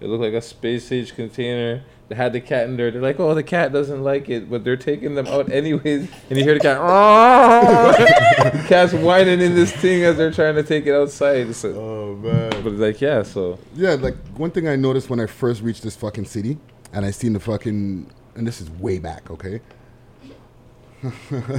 it 0.00 0.06
looked 0.06 0.22
like 0.22 0.32
a 0.32 0.40
space 0.42 0.90
age 0.92 1.14
container. 1.14 1.82
They 2.08 2.16
had 2.16 2.32
the 2.32 2.40
cat 2.40 2.66
in 2.66 2.76
there. 2.76 2.90
They're 2.90 3.00
like, 3.00 3.20
oh, 3.20 3.34
the 3.34 3.42
cat 3.42 3.72
doesn't 3.72 4.02
like 4.02 4.28
it, 4.28 4.50
but 4.50 4.64
they're 4.64 4.76
taking 4.76 5.14
them 5.14 5.28
out 5.28 5.52
anyways. 5.52 6.08
And 6.28 6.38
you 6.38 6.42
hear 6.42 6.54
the 6.54 6.60
cat, 6.60 6.78
"Oh!" 6.80 7.92
cat's 8.66 8.92
whining 8.92 9.40
in 9.40 9.54
this 9.54 9.70
thing 9.70 10.02
as 10.02 10.16
they're 10.16 10.32
trying 10.32 10.56
to 10.56 10.64
take 10.64 10.86
it 10.86 10.94
outside. 10.94 11.54
So, 11.54 11.68
oh 11.74 12.16
man. 12.16 12.50
But 12.64 12.72
like, 12.72 13.00
yeah. 13.00 13.22
So 13.22 13.58
Yeah, 13.74 13.94
like 13.94 14.16
one 14.36 14.50
thing 14.50 14.66
I 14.66 14.74
noticed 14.74 15.08
when 15.08 15.20
I 15.20 15.26
first 15.26 15.62
reached 15.62 15.82
this 15.84 15.94
fucking 15.94 16.24
city, 16.24 16.58
and 16.92 17.06
I 17.06 17.12
seen 17.12 17.32
the 17.32 17.40
fucking, 17.40 18.10
and 18.34 18.46
this 18.46 18.60
is 18.60 18.68
way 18.70 18.98
back, 18.98 19.30
okay. 19.30 19.60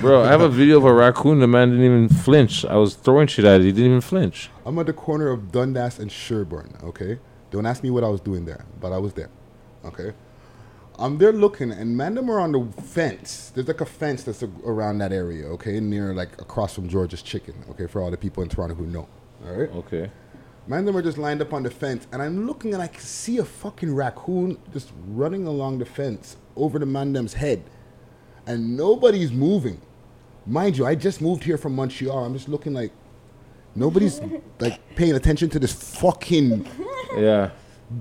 Bro, 0.01 0.23
I 0.23 0.27
have 0.27 0.41
a 0.41 0.49
video 0.49 0.77
of 0.77 0.85
a 0.85 0.93
raccoon. 0.93 1.39
The 1.39 1.47
man 1.47 1.69
didn't 1.72 1.85
even 1.85 2.09
flinch. 2.09 2.63
I 2.65 2.76
was 2.76 2.95
throwing 2.95 3.27
shit 3.27 3.45
at 3.45 3.61
it. 3.61 3.63
He 3.63 3.72
didn't 3.72 3.85
even 3.85 4.01
flinch. 4.01 4.49
I'm 4.65 4.77
at 4.77 4.85
the 4.85 4.93
corner 4.93 5.30
of 5.30 5.51
Dundas 5.51 5.97
and 5.97 6.11
Sherbourne, 6.11 6.77
okay? 6.84 7.18
Don't 7.51 7.65
ask 7.65 7.83
me 7.83 7.89
what 7.91 8.03
I 8.03 8.07
was 8.07 8.21
doing 8.21 8.45
there, 8.45 8.65
but 8.79 8.91
I 8.91 8.97
was 8.97 9.13
there, 9.13 9.29
okay? 9.85 10.09
Um, 10.97 11.13
I'm 11.13 11.17
there 11.17 11.33
looking, 11.33 11.71
and 11.71 11.95
man, 11.97 12.15
them 12.15 12.29
are 12.29 12.39
on 12.39 12.51
the 12.53 12.81
fence. 12.81 13.51
There's 13.53 13.67
like 13.67 13.81
a 13.81 13.85
fence 13.85 14.23
that's 14.23 14.41
a- 14.41 14.49
around 14.65 14.99
that 14.99 15.11
area, 15.11 15.47
okay? 15.47 15.79
Near, 15.79 16.13
like, 16.13 16.41
across 16.41 16.73
from 16.73 16.87
George's 16.87 17.21
Chicken, 17.21 17.55
okay? 17.71 17.87
For 17.87 18.01
all 18.01 18.09
the 18.11 18.17
people 18.17 18.41
in 18.43 18.49
Toronto 18.49 18.75
who 18.75 18.85
know, 18.85 19.07
all 19.45 19.53
right? 19.53 19.69
Okay. 19.75 20.11
Man, 20.67 20.85
them 20.85 20.95
are 20.95 21.01
just 21.01 21.17
lined 21.17 21.41
up 21.41 21.53
on 21.53 21.63
the 21.63 21.71
fence, 21.71 22.07
and 22.13 22.21
I'm 22.21 22.47
looking 22.47 22.73
and 22.73 22.81
I 22.81 22.87
can 22.87 23.01
see 23.01 23.37
a 23.39 23.45
fucking 23.45 23.93
raccoon 23.93 24.57
just 24.71 24.91
running 25.07 25.45
along 25.47 25.79
the 25.79 25.85
fence 25.85 26.37
over 26.55 26.79
the 26.79 26.85
man 26.85 27.11
them's 27.13 27.33
head, 27.33 27.63
and 28.45 28.77
nobody's 28.77 29.31
moving. 29.31 29.81
Mind 30.45 30.77
you, 30.77 30.85
I 30.85 30.95
just 30.95 31.19
moved 31.21 31.43
here 31.43 31.57
from 31.57 31.75
Montreal. 31.75 32.25
I'm 32.25 32.33
just 32.33 32.47
looking 32.47 32.73
like 32.73 32.91
nobody's 33.76 34.19
like 34.60 34.80
paying 34.95 35.14
attention 35.15 35.49
to 35.52 35.60
this 35.60 35.73
fucking 35.99 36.68
Yeah. 37.18 37.52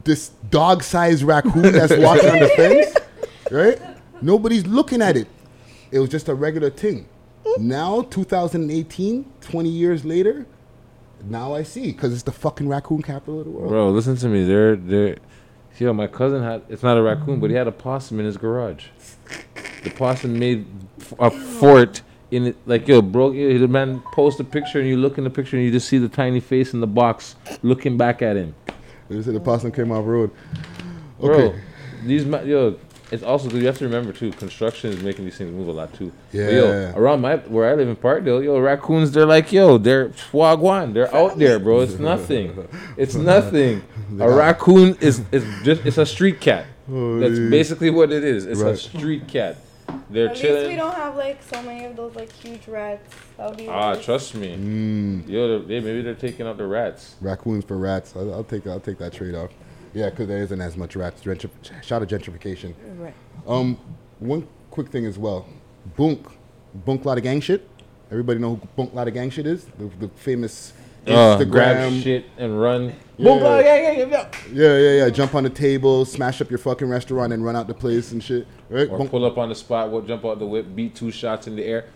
this 0.05 0.31
dog-sized 0.51 1.23
raccoon 1.23 1.63
that's 1.73 1.97
walking 1.97 2.31
on 2.31 2.39
the 2.41 2.49
fence, 2.57 2.95
right? 3.51 3.79
Nobody's 4.23 4.67
looking 4.67 5.03
at 5.03 5.17
it. 5.17 5.29
It 5.91 5.99
was 5.99 6.09
just 6.09 6.29
a 6.29 6.35
regular 6.35 6.71
thing. 6.71 7.07
Now, 7.59 8.03
2018, 8.03 9.25
20 9.41 9.69
years 9.69 10.05
later, 10.05 10.47
now 11.25 11.55
I 11.55 11.63
see 11.65 11.87
because 11.93 12.13
it's 12.13 12.23
the 12.23 12.33
fucking 12.33 12.69
raccoon 12.69 13.03
capital 13.03 13.41
of 13.41 13.47
the 13.47 13.51
world. 13.51 13.69
Bro, 13.71 13.91
listen 13.91 14.17
to 14.17 14.29
me. 14.29 14.45
They're 14.45 14.77
they're 14.77 15.17
yo, 15.79 15.93
my 15.93 16.07
cousin 16.07 16.43
had 16.43 16.63
it's 16.69 16.83
not 16.83 16.97
a 16.97 17.03
raccoon, 17.03 17.41
but 17.41 17.51
he 17.51 17.57
had 17.57 17.67
a 17.67 17.73
possum 17.73 18.21
in 18.21 18.27
his 18.27 18.37
garage. 18.37 18.87
The 19.83 19.91
possum 19.91 20.39
made 20.39 20.67
f- 21.01 21.15
a 21.19 21.31
fort 21.31 22.03
in 22.31 22.47
it 22.47 22.57
like 22.67 22.87
yo, 22.89 23.03
bro, 23.03 23.33
the 23.33 23.67
man 23.69 24.01
post 24.13 24.39
a 24.41 24.45
picture 24.45 24.79
and 24.79 24.89
you 24.89 24.97
look 24.97 25.19
in 25.19 25.25
the 25.25 25.31
picture 25.31 25.57
and 25.57 25.65
you 25.65 25.71
just 25.73 25.89
see 25.89 25.99
the 25.99 26.09
tiny 26.09 26.41
face 26.41 26.73
in 26.75 26.81
the 26.81 26.87
box 26.87 27.37
looking 27.63 27.97
back 27.97 28.23
at 28.23 28.37
him. 28.37 28.55
They 29.09 29.21
said 29.23 29.35
the 29.35 29.41
possum 29.41 29.73
came 29.73 29.91
off 29.91 30.05
road. 30.07 30.31
Bro, 31.21 31.55
these 32.05 32.25
ma- 32.25 32.41
yo, 32.43 32.77
it's 33.11 33.25
also 33.25 33.51
you 33.51 33.67
have 33.67 33.77
to 33.79 33.85
remember 33.85 34.13
too. 34.13 34.31
Construction 34.33 34.91
is 34.91 35.03
making 35.03 35.25
these 35.25 35.37
things 35.37 35.53
move 35.53 35.67
a 35.69 35.73
lot 35.73 35.93
too. 35.93 36.13
But, 36.33 36.39
Yeah. 36.39 36.51
yo, 36.51 36.93
around 36.97 37.21
my 37.21 37.37
where 37.39 37.69
I 37.69 37.75
live 37.75 37.89
in 37.89 37.97
Parkdale, 37.97 38.43
yo, 38.45 38.59
raccoons 38.61 39.11
they're 39.11 39.27
like 39.27 39.53
yo, 39.53 39.79
they're 39.79 40.11
wagwan. 40.33 40.95
They're 40.95 41.13
out 41.15 41.39
there, 41.39 41.59
bro. 41.59 41.81
It's 41.81 41.99
nothing. 41.99 42.69
It's 42.97 43.15
nothing. 43.35 43.83
A 44.21 44.31
raccoon 44.31 44.97
is 45.01 45.23
is 45.33 45.45
just 45.65 45.85
it's 45.85 45.99
a 45.99 46.07
street 46.07 46.41
cat. 46.41 46.67
That's 46.89 47.39
basically 47.39 47.91
what 47.91 48.13
it 48.13 48.23
is. 48.25 48.47
It's 48.47 48.61
a 48.61 48.77
street 48.77 49.27
cat. 49.29 49.57
They're 50.11 50.29
at 50.29 50.33
least 50.43 50.69
we 50.69 50.77
don't 50.77 50.95
have 50.95 51.17
like 51.17 51.41
so 51.43 51.63
many 51.63 51.85
of 51.85 51.97
those 51.97 52.15
like 52.15 52.33
huge 52.33 52.67
rats. 52.67 53.15
That 53.37 53.49
would 53.51 53.59
be 53.59 53.69
Ah, 53.69 53.93
nice. 53.95 54.05
trust 54.05 54.35
me. 54.35 54.57
Mm. 54.57 55.29
Yo, 55.29 55.61
they, 55.61 55.81
maybe 55.81 56.03
they're 56.03 56.15
taking 56.15 56.47
out 56.47 56.57
the 56.59 56.67
rats. 56.67 57.15
Raccoons 57.21 57.65
for 57.65 57.77
rats. 57.79 58.15
I'll, 58.17 58.33
I'll 58.35 58.45
take 58.45 58.67
I'll 58.67 58.81
take 58.81 58.99
that 58.99 59.13
trade 59.13 59.35
off. 59.35 59.51
Yeah, 59.95 60.11
because 60.11 60.29
there 60.29 60.43
isn't 60.43 60.61
as 60.61 60.77
much 60.77 60.97
rats. 60.97 61.23
Gentri- 61.23 61.51
shout 61.83 62.03
out 62.03 62.09
gentrification. 62.09 62.75
Right. 62.99 63.15
Um, 63.47 63.77
one 64.19 64.47
quick 64.71 64.89
thing 64.89 65.07
as 65.07 65.19
well. 65.19 65.47
Bunk, 65.97 66.27
Bunk 66.85 67.05
Lotta 67.05 67.21
Gang 67.21 67.41
Shit. 67.41 67.69
Everybody 68.11 68.39
know 68.41 68.57
who 68.57 68.69
Bunk 68.77 68.95
Lotta 68.95 69.11
Gang 69.11 69.31
Shit 69.31 69.47
is? 69.47 69.65
The, 69.79 69.91
the 70.01 70.09
famous 70.17 70.73
Uh, 71.07 71.43
grab 71.45 71.93
shit 71.93 72.27
and 72.37 72.61
run. 72.61 72.95
Bunk 73.19 73.43
Lotta 73.43 73.63
Gang, 73.63 73.97
gang, 73.99 74.11
gang, 74.11 74.27
Yeah, 74.53 74.79
yeah, 74.79 75.05
yeah. 75.05 75.11
Jump 75.11 75.35
on 75.35 75.45
the 75.45 75.51
table, 75.51 76.05
smash 76.05 76.41
up 76.41 76.49
your 76.51 76.59
fucking 76.59 76.89
restaurant, 76.89 77.33
and 77.33 77.45
run 77.45 77.55
out 77.55 77.67
the 77.67 77.75
place 77.75 78.13
and 78.13 78.23
shit. 78.23 78.47
Right? 78.71 78.89
Or 78.89 79.07
pull 79.07 79.25
up 79.25 79.37
on 79.37 79.51
the 79.51 79.55
spot, 79.55 79.91
we'll 79.91 80.03
jump 80.03 80.25
out 80.25 80.39
the 80.39 80.47
whip, 80.47 80.75
beat 80.75 80.95
two 80.95 81.11
shots 81.11 81.47
in 81.47 81.57
the 81.57 81.65
air, 81.65 81.87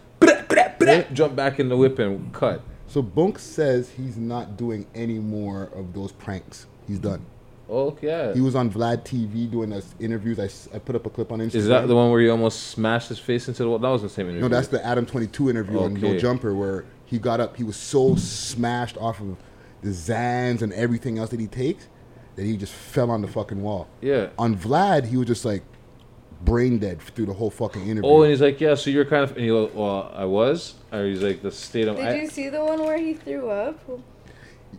jump 1.13 1.35
back 1.35 1.61
in 1.61 1.69
the 1.69 1.77
whip 1.77 1.99
and 1.99 2.33
cut. 2.33 2.63
So 2.87 3.01
Bunk 3.03 3.39
says 3.39 3.91
he's 3.91 4.17
not 4.17 4.57
doing 4.57 4.87
any 4.95 5.19
more 5.19 5.71
of 5.75 5.95
those 5.95 6.13
pranks. 6.13 6.67
He's 6.87 6.99
done. 6.99 7.25
Okay. 7.69 8.33
He 8.35 8.41
was 8.43 8.55
on 8.55 8.71
Vlad 8.71 9.05
TV 9.05 9.51
doing 9.51 9.73
us 9.73 9.95
interviews. 9.99 10.39
I, 10.39 10.77
I 10.77 10.79
put 10.79 10.95
up 10.95 11.07
a 11.07 11.11
clip 11.11 11.33
on 11.33 11.39
Instagram. 11.39 11.55
Is 11.55 11.67
that 11.69 11.89
the 11.89 11.97
one 11.97 12.11
where 12.11 12.21
he 12.21 12.29
almost 12.29 12.69
smashed 12.69 13.09
his 13.09 13.19
face 13.19 13.49
into 13.49 13.63
the 13.63 13.69
wall? 13.71 13.79
That 13.79 13.89
was 13.89 14.03
the 14.03 14.09
same 14.11 14.27
interview. 14.27 14.43
No, 14.43 14.49
that's 14.49 14.69
the 14.69 14.85
Adam 14.85 15.07
22 15.07 15.49
interview 15.49 15.81
on 15.81 15.95
No 15.95 16.19
Jumper 16.19 16.55
where 16.55 16.85
he 17.05 17.19
got 17.19 17.41
up. 17.41 17.57
He 17.57 17.65
was 17.65 17.77
so 17.77 18.17
smashed 18.17 18.97
off 18.99 19.21
of 19.21 19.37
the 19.83 19.91
Xans 19.91 20.63
and 20.63 20.73
everything 20.73 21.19
else 21.19 21.31
that 21.31 21.41
he 21.41 21.47
takes 21.47 21.89
that 22.37 22.45
he 22.45 22.57
just 22.57 22.73
fell 22.73 23.11
on 23.11 23.23
the 23.23 23.29
fucking 23.29 23.63
wall. 23.63 23.87
Yeah. 24.01 24.29
On 24.39 24.57
Vlad, 24.57 25.07
he 25.07 25.17
was 25.17 25.27
just 25.27 25.45
like 25.45 25.63
brain 26.43 26.79
dead 26.79 27.01
through 27.01 27.27
the 27.27 27.33
whole 27.33 27.51
fucking 27.51 27.83
interview. 27.89 28.11
Oh, 28.11 28.23
and 28.23 28.31
he's 28.31 28.41
like, 28.41 28.61
yeah, 28.61 28.75
so 28.75 28.91
you're 28.91 29.05
kind 29.05 29.23
of. 29.25 29.33
And 29.33 29.41
he 29.41 29.49
goes, 29.49 29.73
well, 29.75 30.11
I 30.15 30.25
was. 30.25 30.75
Or 30.93 31.05
he's 31.05 31.23
like, 31.23 31.43
the 31.43 31.51
state 31.51 31.87
of. 31.89 31.97
Did 31.97 32.07
I, 32.09 32.15
you 32.17 32.29
see 32.29 32.49
the 32.49 32.65
one 32.65 32.81
where 32.81 32.99
he 32.99 33.15
threw 33.15 33.51
up? 33.51 33.79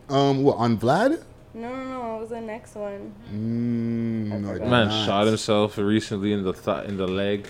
um, 0.10 0.43
what 0.43 0.57
on 0.57 0.77
Vlad? 0.77 1.23
No, 1.53 1.69
no, 1.73 1.84
no. 1.85 2.18
It 2.18 2.19
was 2.22 2.30
the 2.30 2.41
next 2.41 2.76
one. 2.76 3.14
Mm, 3.31 4.41
no, 4.41 4.53
man 4.68 4.88
not. 4.89 5.06
shot 5.06 5.27
himself 5.27 5.77
recently 5.77 6.34
in 6.34 6.43
the 6.43 6.52
th- 6.53 6.88
in 6.89 6.97
the 6.97 7.07
leg. 7.07 7.47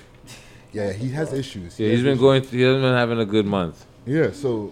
Yeah, 0.71 0.91
he 0.91 1.09
has 1.11 1.33
issues. 1.33 1.79
Yeah, 1.79 1.85
He 1.87 1.91
he's 1.91 1.99
has 1.99 2.03
been 2.03 2.11
issues. 2.13 2.21
going. 2.21 2.43
He 2.43 2.61
hasn't 2.61 2.83
been 2.83 2.93
having 2.93 3.19
a 3.19 3.25
good 3.25 3.45
month. 3.45 3.85
Yeah, 4.05 4.31
so 4.31 4.71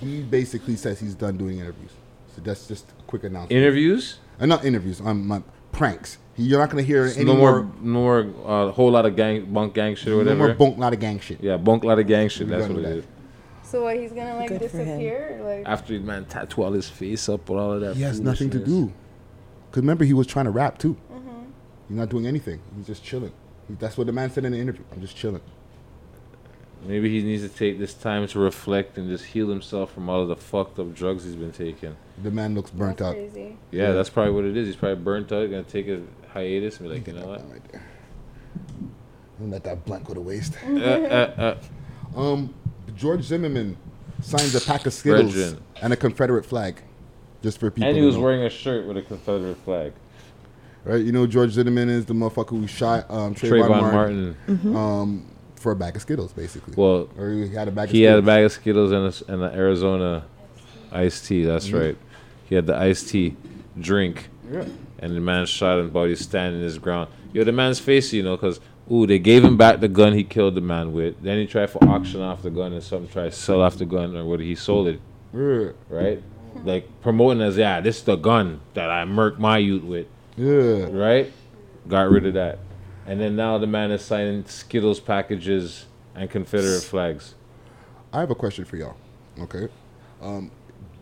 he 0.00 0.22
basically 0.22 0.76
says 0.76 1.00
he's 1.00 1.14
done 1.14 1.36
doing 1.36 1.58
interviews. 1.58 1.92
So 2.34 2.42
that's 2.42 2.66
just 2.66 2.86
a 2.90 3.02
quick 3.04 3.24
announcement. 3.24 3.52
Interviews? 3.52 4.18
Uh, 4.40 4.46
not 4.46 4.64
interviews. 4.64 5.00
Um, 5.00 5.26
my 5.26 5.42
pranks. 5.72 6.18
You're 6.36 6.58
not 6.58 6.70
gonna 6.70 6.82
hear 6.82 7.04
any 7.04 7.24
no 7.24 7.36
more. 7.36 7.62
more, 7.62 7.74
no 7.80 8.00
more, 8.00 8.34
uh, 8.44 8.72
whole 8.72 8.90
lot 8.90 9.06
of 9.06 9.14
gang, 9.14 9.52
bunk 9.52 9.74
gang 9.74 9.94
shit 9.94 10.08
or 10.08 10.16
whatever. 10.16 10.34
No 10.34 10.40
whatever. 10.42 10.58
more 10.58 10.68
bunk 10.68 10.80
lot 10.80 10.92
of 10.92 10.98
gang 10.98 11.20
shit. 11.20 11.40
Yeah, 11.40 11.56
bunk 11.56 11.84
lot 11.84 11.98
of 12.00 12.08
gang 12.08 12.28
shit. 12.28 12.48
We 12.48 12.54
That's 12.54 12.68
what 12.68 12.78
it 12.78 12.82
with 12.82 12.86
is. 12.86 13.04
So 13.62 13.84
what? 13.84 13.96
He's 13.96 14.12
gonna 14.12 14.36
like 14.36 14.48
Good 14.48 14.60
disappear? 14.60 15.40
Like 15.44 15.62
After 15.66 15.98
man 16.00 16.24
tattoo 16.24 16.64
all 16.64 16.72
his 16.72 16.88
face 16.88 17.28
up 17.28 17.48
with 17.48 17.58
all 17.58 17.72
of 17.72 17.80
that. 17.82 17.96
He 17.96 18.02
has 18.02 18.20
nothing 18.20 18.50
to 18.50 18.58
do. 18.58 18.92
Cause 19.70 19.82
remember 19.82 20.04
he 20.04 20.12
was 20.12 20.26
trying 20.26 20.44
to 20.44 20.50
rap 20.50 20.78
too. 20.78 20.96
Mm-hmm. 21.12 21.30
He's 21.88 21.96
not 21.96 22.08
doing 22.08 22.26
anything. 22.26 22.60
He's 22.76 22.86
just 22.86 23.04
chilling. 23.04 23.32
That's 23.68 23.96
what 23.96 24.06
the 24.06 24.12
man 24.12 24.30
said 24.30 24.44
in 24.44 24.52
the 24.52 24.58
interview. 24.58 24.84
I'm 24.92 25.00
just 25.00 25.16
chilling. 25.16 25.40
Maybe 26.86 27.08
he 27.08 27.24
needs 27.24 27.42
to 27.42 27.48
take 27.48 27.78
this 27.78 27.94
time 27.94 28.26
to 28.28 28.38
reflect 28.38 28.98
and 28.98 29.08
just 29.08 29.24
heal 29.24 29.48
himself 29.48 29.92
from 29.92 30.08
all 30.10 30.20
of 30.22 30.28
the 30.28 30.36
fucked 30.36 30.78
up 30.78 30.94
drugs 30.94 31.24
he's 31.24 31.34
been 31.36 31.52
taking. 31.52 31.96
The 32.22 32.30
man 32.30 32.54
looks 32.54 32.70
burnt 32.70 32.98
That's 32.98 33.08
out. 33.08 33.14
crazy. 33.14 33.56
Yeah, 33.70 33.92
that's 33.92 34.10
probably 34.10 34.32
what 34.34 34.44
it 34.44 34.56
is. 34.56 34.66
He's 34.66 34.76
probably 34.76 35.02
burnt 35.02 35.32
out. 35.32 35.42
He's 35.42 35.50
gonna 35.50 35.62
take 35.62 35.88
a 35.88 36.02
hiatus 36.32 36.78
and 36.80 36.88
be 36.88 36.94
like, 36.96 37.06
you 37.06 37.14
know 37.14 37.26
what? 37.26 37.42
Don't 39.38 39.50
let 39.50 39.64
that 39.64 39.84
blank 39.84 40.04
go 40.06 40.14
to 40.14 40.20
waste. 40.20 40.54
Uh, 40.66 40.76
uh, 40.78 41.58
Um, 42.16 42.54
George 42.94 43.22
Zimmerman 43.22 43.76
signs 44.22 44.54
a 44.54 44.60
pack 44.60 44.86
of 44.86 44.92
Skittles 44.92 45.32
Brethren. 45.32 45.60
and 45.82 45.92
a 45.92 45.96
Confederate 45.96 46.46
flag, 46.46 46.80
just 47.42 47.58
for 47.58 47.72
people. 47.72 47.88
and 47.88 47.96
he 47.96 48.02
to 48.02 48.06
was 48.06 48.14
know. 48.14 48.22
wearing 48.22 48.42
a 48.44 48.50
shirt 48.50 48.86
with 48.86 48.96
a 48.96 49.02
Confederate 49.02 49.56
flag. 49.64 49.92
Right, 50.84 51.04
you 51.04 51.10
know 51.10 51.26
George 51.26 51.50
Zimmerman 51.50 51.88
is 51.88 52.04
the 52.06 52.14
motherfucker 52.14 52.50
who 52.50 52.68
shot 52.68 53.10
um, 53.10 53.34
Trayvon, 53.34 53.50
Trayvon 53.68 53.92
Martin, 53.92 54.36
Martin. 54.46 54.76
um, 54.76 55.30
for 55.64 55.72
a 55.72 55.76
bag 55.76 55.96
of 55.96 56.02
Skittles, 56.02 56.32
basically. 56.34 56.74
Well, 56.76 57.08
or 57.18 57.30
he 57.30 57.48
had 57.48 57.68
a 57.68 57.70
bag. 57.72 57.88
He 57.88 58.04
of 58.04 58.10
had 58.10 58.18
a 58.18 58.22
Skittles. 58.22 58.26
bag 58.26 58.44
of 58.44 58.52
Skittles 58.52 58.92
and 58.92 59.30
a 59.30 59.32
and 59.32 59.42
an 59.50 59.58
Arizona 59.58 60.24
iced 60.92 61.24
tea. 61.26 61.44
That's 61.44 61.68
Mhm. 61.70 61.80
right. 61.80 61.96
He 62.48 62.54
had 62.54 62.66
the 62.66 62.76
iced 62.76 63.08
tea 63.08 63.34
drink. 63.80 64.28
Yeah. 64.52 64.64
And 64.98 65.16
the 65.16 65.20
man 65.20 65.46
shot 65.46 65.78
him, 65.80 65.88
but 65.90 66.04
he's 66.08 66.20
standing 66.20 66.60
his 66.60 66.78
ground. 66.78 67.08
Yo, 67.32 67.44
the 67.44 67.52
man's 67.52 67.78
face, 67.80 68.12
you 68.12 68.22
know, 68.22 68.36
because 68.36 68.60
ooh, 68.92 69.06
they 69.06 69.18
gave 69.18 69.42
him 69.42 69.56
back 69.56 69.80
the 69.80 69.88
gun 69.88 70.12
he 70.12 70.22
killed 70.22 70.54
the 70.54 70.60
man 70.60 70.92
with. 70.92 71.14
Then 71.22 71.38
he 71.38 71.46
tried 71.46 71.70
for 71.70 71.82
auction 71.88 72.20
off 72.20 72.42
the 72.42 72.50
gun, 72.50 72.74
and 72.74 72.82
some 72.82 73.08
tried 73.08 73.30
to 73.32 73.32
sell 73.32 73.62
off 73.62 73.78
the 73.78 73.86
gun, 73.86 74.14
or 74.14 74.24
what 74.26 74.40
he 74.40 74.54
sold 74.54 74.86
it. 74.88 75.00
Yeah. 75.34 75.68
Right. 75.88 76.22
Like 76.64 76.86
promoting 77.00 77.42
as 77.42 77.56
yeah, 77.56 77.80
this 77.80 77.96
is 77.96 78.02
the 78.02 78.16
gun 78.16 78.60
that 78.74 78.90
I 78.90 79.04
murked 79.06 79.38
my 79.38 79.56
youth 79.58 79.82
with. 79.84 80.06
Yeah. 80.36 80.88
Right. 80.92 81.32
Got 81.88 82.10
rid 82.10 82.26
of 82.26 82.34
that, 82.34 82.58
and 83.06 83.20
then 83.20 83.36
now 83.36 83.58
the 83.58 83.66
man 83.66 83.90
is 83.90 84.02
signing 84.02 84.44
Skittles 84.46 85.00
packages 85.00 85.86
and 86.14 86.30
Confederate 86.30 86.82
flags. 86.82 87.34
I 88.12 88.20
have 88.20 88.30
a 88.30 88.34
question 88.34 88.64
for 88.64 88.76
y'all. 88.76 88.96
Okay. 89.40 89.68
Um, 90.22 90.50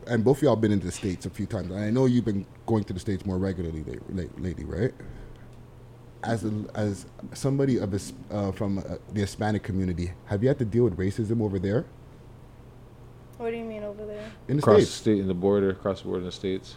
and 0.06 0.24
both 0.24 0.38
of 0.38 0.42
y'all 0.44 0.56
been 0.56 0.72
into 0.72 0.86
the 0.86 0.92
states 0.92 1.26
a 1.26 1.30
few 1.30 1.46
times. 1.46 1.70
And 1.70 1.78
I 1.78 1.90
know 1.90 2.06
you've 2.06 2.24
been 2.24 2.46
going 2.66 2.84
to 2.84 2.92
the 2.92 2.98
states 3.00 3.24
more 3.26 3.38
regularly 3.38 3.84
late, 3.84 4.14
late, 4.14 4.40
lately, 4.40 4.64
right? 4.64 4.92
As 6.24 6.44
a, 6.44 6.52
as 6.74 7.06
somebody 7.34 7.78
of 7.78 7.90
this, 7.90 8.12
uh, 8.30 8.52
from 8.52 8.78
uh, 8.78 8.82
the 9.12 9.20
Hispanic 9.20 9.62
community, 9.62 10.12
have 10.26 10.42
you 10.42 10.48
had 10.48 10.58
to 10.58 10.64
deal 10.64 10.84
with 10.84 10.96
racism 10.96 11.42
over 11.42 11.58
there 11.58 11.84
What 13.38 13.50
do 13.50 13.56
you 13.56 13.64
mean 13.64 13.82
over 13.84 14.06
there? 14.06 14.30
in 14.48 14.56
the 14.56 14.62
across 14.62 14.76
states? 14.78 14.90
the 14.90 14.96
state, 14.98 15.18
in 15.18 15.28
the 15.28 15.34
border, 15.34 15.70
across 15.70 16.00
the 16.00 16.06
border 16.06 16.20
in 16.20 16.26
the 16.26 16.32
states. 16.32 16.76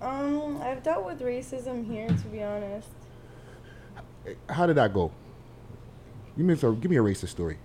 Um, 0.00 0.60
I've 0.62 0.82
dealt 0.82 1.04
with 1.04 1.20
racism 1.20 1.86
here, 1.90 2.08
to 2.08 2.24
be 2.28 2.42
honest. 2.42 2.88
How 4.48 4.66
did 4.66 4.76
that 4.76 4.92
go? 4.92 5.10
Give 6.36 6.46
me, 6.46 6.56
so, 6.56 6.72
give 6.72 6.90
me 6.90 6.96
a 6.96 7.02
racist 7.02 7.28
story. 7.28 7.58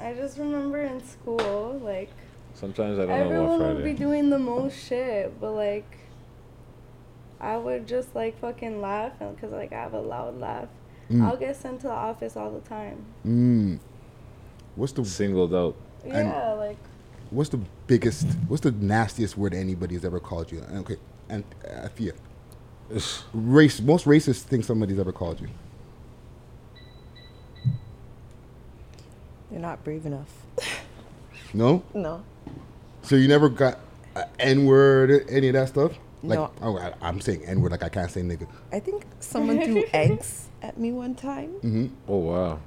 I 0.00 0.14
just 0.14 0.38
remember 0.38 0.78
in 0.78 1.04
school, 1.04 1.80
like 1.82 2.10
Sometimes 2.54 2.98
I 2.98 3.06
don't 3.06 3.08
know 3.08 3.24
about 3.24 3.30
everyone 3.30 3.74
would 3.76 3.84
be 3.84 3.92
doing 3.92 4.30
the 4.30 4.38
most 4.38 4.76
shit, 4.76 5.40
but 5.40 5.52
like 5.52 5.98
I 7.40 7.56
would 7.56 7.86
just 7.86 8.14
like 8.14 8.38
fucking 8.40 8.80
laugh 8.80 9.12
because 9.18 9.52
like 9.52 9.72
I 9.72 9.76
have 9.76 9.94
a 9.94 10.00
loud 10.00 10.40
laugh. 10.40 10.68
Mm. 11.08 11.24
I'll 11.24 11.36
get 11.36 11.56
sent 11.56 11.80
to 11.82 11.86
the 11.86 11.92
office 11.92 12.36
all 12.36 12.50
the 12.50 12.60
time. 12.60 13.04
Mm. 13.24 13.78
What's 14.74 14.92
the 14.92 15.04
singled 15.04 15.54
out? 15.54 15.76
Yeah, 16.04 16.52
like 16.54 16.78
What's 17.30 17.50
the 17.50 17.60
biggest? 17.86 18.26
What's 18.48 18.62
the 18.62 18.72
nastiest 18.72 19.36
word 19.36 19.54
anybody's 19.54 20.04
ever 20.04 20.18
called 20.18 20.50
you? 20.50 20.60
Okay, 20.72 20.96
and 21.28 21.44
uh, 21.64 21.88
Afia. 21.88 22.12
Race. 23.34 23.80
Most 23.80 24.06
racist 24.06 24.42
thing 24.42 24.62
somebody's 24.62 24.98
ever 24.98 25.12
called 25.12 25.40
you. 25.40 25.48
You're 29.50 29.60
not 29.60 29.82
brave 29.84 30.06
enough. 30.06 30.30
No. 31.54 31.82
No. 31.94 32.22
So 33.02 33.16
you 33.16 33.28
never 33.28 33.48
got 33.48 33.78
N 34.38 34.66
word, 34.66 35.26
any 35.28 35.48
of 35.48 35.54
that 35.54 35.68
stuff? 35.68 35.92
Like, 36.22 36.38
No. 36.38 36.50
oh, 36.62 36.76
I, 36.78 36.92
I'm 37.00 37.20
saying 37.20 37.44
N 37.44 37.60
word, 37.60 37.70
like 37.72 37.82
I 37.82 37.88
can't 37.88 38.10
say 38.10 38.22
nigga. 38.22 38.46
I 38.72 38.80
think 38.80 39.04
someone 39.20 39.62
threw 39.62 39.84
eggs 39.92 40.48
at 40.62 40.78
me 40.78 40.92
one 40.92 41.14
time. 41.14 41.52
Mm-hmm. 41.62 41.86
Oh 42.08 42.18
wow. 42.18 42.60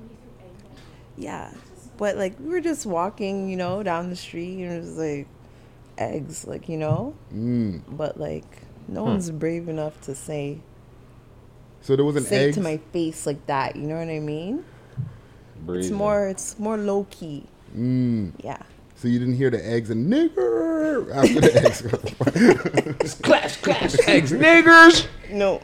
Yeah. 1.18 1.52
But 1.98 2.18
like 2.18 2.40
we 2.40 2.48
were 2.48 2.62
just 2.62 2.86
walking, 2.86 3.50
you 3.50 3.58
know, 3.58 3.84
down 3.84 4.10
the 4.10 4.16
street 4.16 4.64
and 4.64 4.72
it 4.74 4.80
was 4.80 4.98
like 4.98 5.28
eggs, 5.98 6.48
like, 6.48 6.70
you 6.70 6.78
know? 6.78 7.14
Mm. 7.34 7.82
But 7.90 8.20
like 8.20 8.64
no 8.88 9.04
Hmm. 9.04 9.10
one's 9.12 9.30
brave 9.32 9.68
enough 9.70 10.00
to 10.02 10.16
say 10.16 10.60
So 11.82 11.96
there 11.96 12.06
was 12.06 12.16
an 12.16 12.24
say 12.24 12.46
it 12.46 12.48
egg. 12.50 12.54
to 12.56 12.62
my 12.62 12.78
face 12.94 13.26
like 13.26 13.46
that, 13.48 13.76
you 13.76 13.84
know 13.88 13.98
what 13.98 14.10
I 14.10 14.20
mean? 14.20 14.64
It's 15.70 15.90
more 15.92 16.28
it's 16.28 16.58
more 16.60 16.78
low 16.78 17.06
key. 17.10 17.46
Mm. 17.78 18.34
Yeah. 18.44 18.58
So 18.96 19.08
you 19.08 19.18
didn't 19.20 19.36
hear 19.36 19.50
the 19.50 19.66
eggs 19.66 19.90
and 19.90 20.12
nigger 20.12 21.10
after 21.16 21.42
the 21.42 23.02
eggs. 23.04 23.16
clash, 23.22 23.58
clash, 23.58 23.96
eggs, 24.08 24.32
niggers. 24.32 25.08
No. 25.32 25.62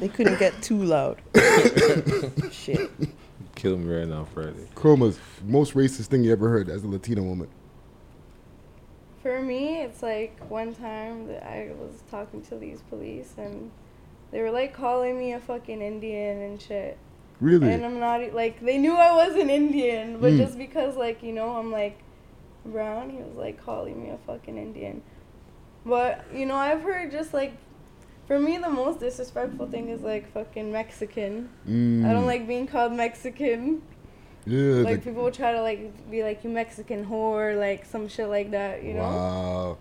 They 0.00 0.08
couldn't 0.08 0.38
get 0.38 0.60
too 0.62 0.82
loud. 0.82 1.20
Shit. 2.52 2.90
Kill 3.54 3.78
me 3.78 3.94
right 3.94 4.06
now, 4.08 4.26
Friday. 4.34 4.68
Chroma's 4.74 5.18
most 5.44 5.72
racist 5.74 6.06
thing 6.06 6.22
you 6.24 6.32
ever 6.32 6.48
heard 6.50 6.68
as 6.68 6.84
a 6.84 6.88
Latina 6.88 7.22
woman. 7.22 7.48
For 9.26 9.42
me, 9.42 9.82
it's 9.82 10.04
like 10.04 10.38
one 10.48 10.72
time 10.72 11.26
that 11.26 11.44
I 11.44 11.72
was 11.76 12.04
talking 12.08 12.42
to 12.42 12.54
these 12.54 12.80
police 12.82 13.34
and 13.36 13.72
they 14.30 14.40
were 14.40 14.52
like 14.52 14.72
calling 14.72 15.18
me 15.18 15.32
a 15.32 15.40
fucking 15.40 15.82
Indian 15.82 16.40
and 16.42 16.62
shit. 16.62 16.96
Really? 17.40 17.72
And 17.72 17.84
I'm 17.84 17.98
not 17.98 18.32
like 18.34 18.60
they 18.64 18.78
knew 18.78 18.94
I 18.94 19.10
was 19.26 19.34
an 19.34 19.50
Indian, 19.50 20.20
but 20.20 20.34
Mm. 20.34 20.36
just 20.38 20.56
because 20.56 20.96
like 20.96 21.24
you 21.24 21.32
know 21.32 21.56
I'm 21.56 21.72
like 21.72 21.98
brown, 22.64 23.10
he 23.10 23.16
was 23.16 23.34
like 23.34 23.60
calling 23.60 24.00
me 24.00 24.10
a 24.10 24.18
fucking 24.18 24.56
Indian. 24.56 25.02
But 25.84 26.24
you 26.32 26.46
know 26.46 26.54
I've 26.54 26.82
heard 26.82 27.10
just 27.10 27.34
like 27.34 27.54
for 28.28 28.38
me 28.38 28.58
the 28.58 28.70
most 28.70 29.00
disrespectful 29.00 29.66
thing 29.66 29.88
is 29.88 30.02
like 30.02 30.32
fucking 30.32 30.70
Mexican. 30.70 31.48
I 31.66 31.68
Mm. 31.68 32.12
don't 32.12 32.26
like 32.26 32.46
being 32.46 32.68
called 32.68 32.92
Mexican. 32.92 33.82
Yeah. 34.46 34.82
Like 34.84 34.96
the- 35.02 35.10
people 35.10 35.24
will 35.24 35.32
try 35.32 35.52
to 35.52 35.60
like 35.62 36.10
be 36.10 36.22
like 36.22 36.44
you 36.44 36.50
Mexican 36.50 37.04
whore, 37.06 37.58
like 37.58 37.84
some 37.84 38.08
shit 38.08 38.28
like 38.28 38.50
that, 38.52 38.82
you 38.84 38.94
know. 38.94 39.00
Wow. 39.02 39.78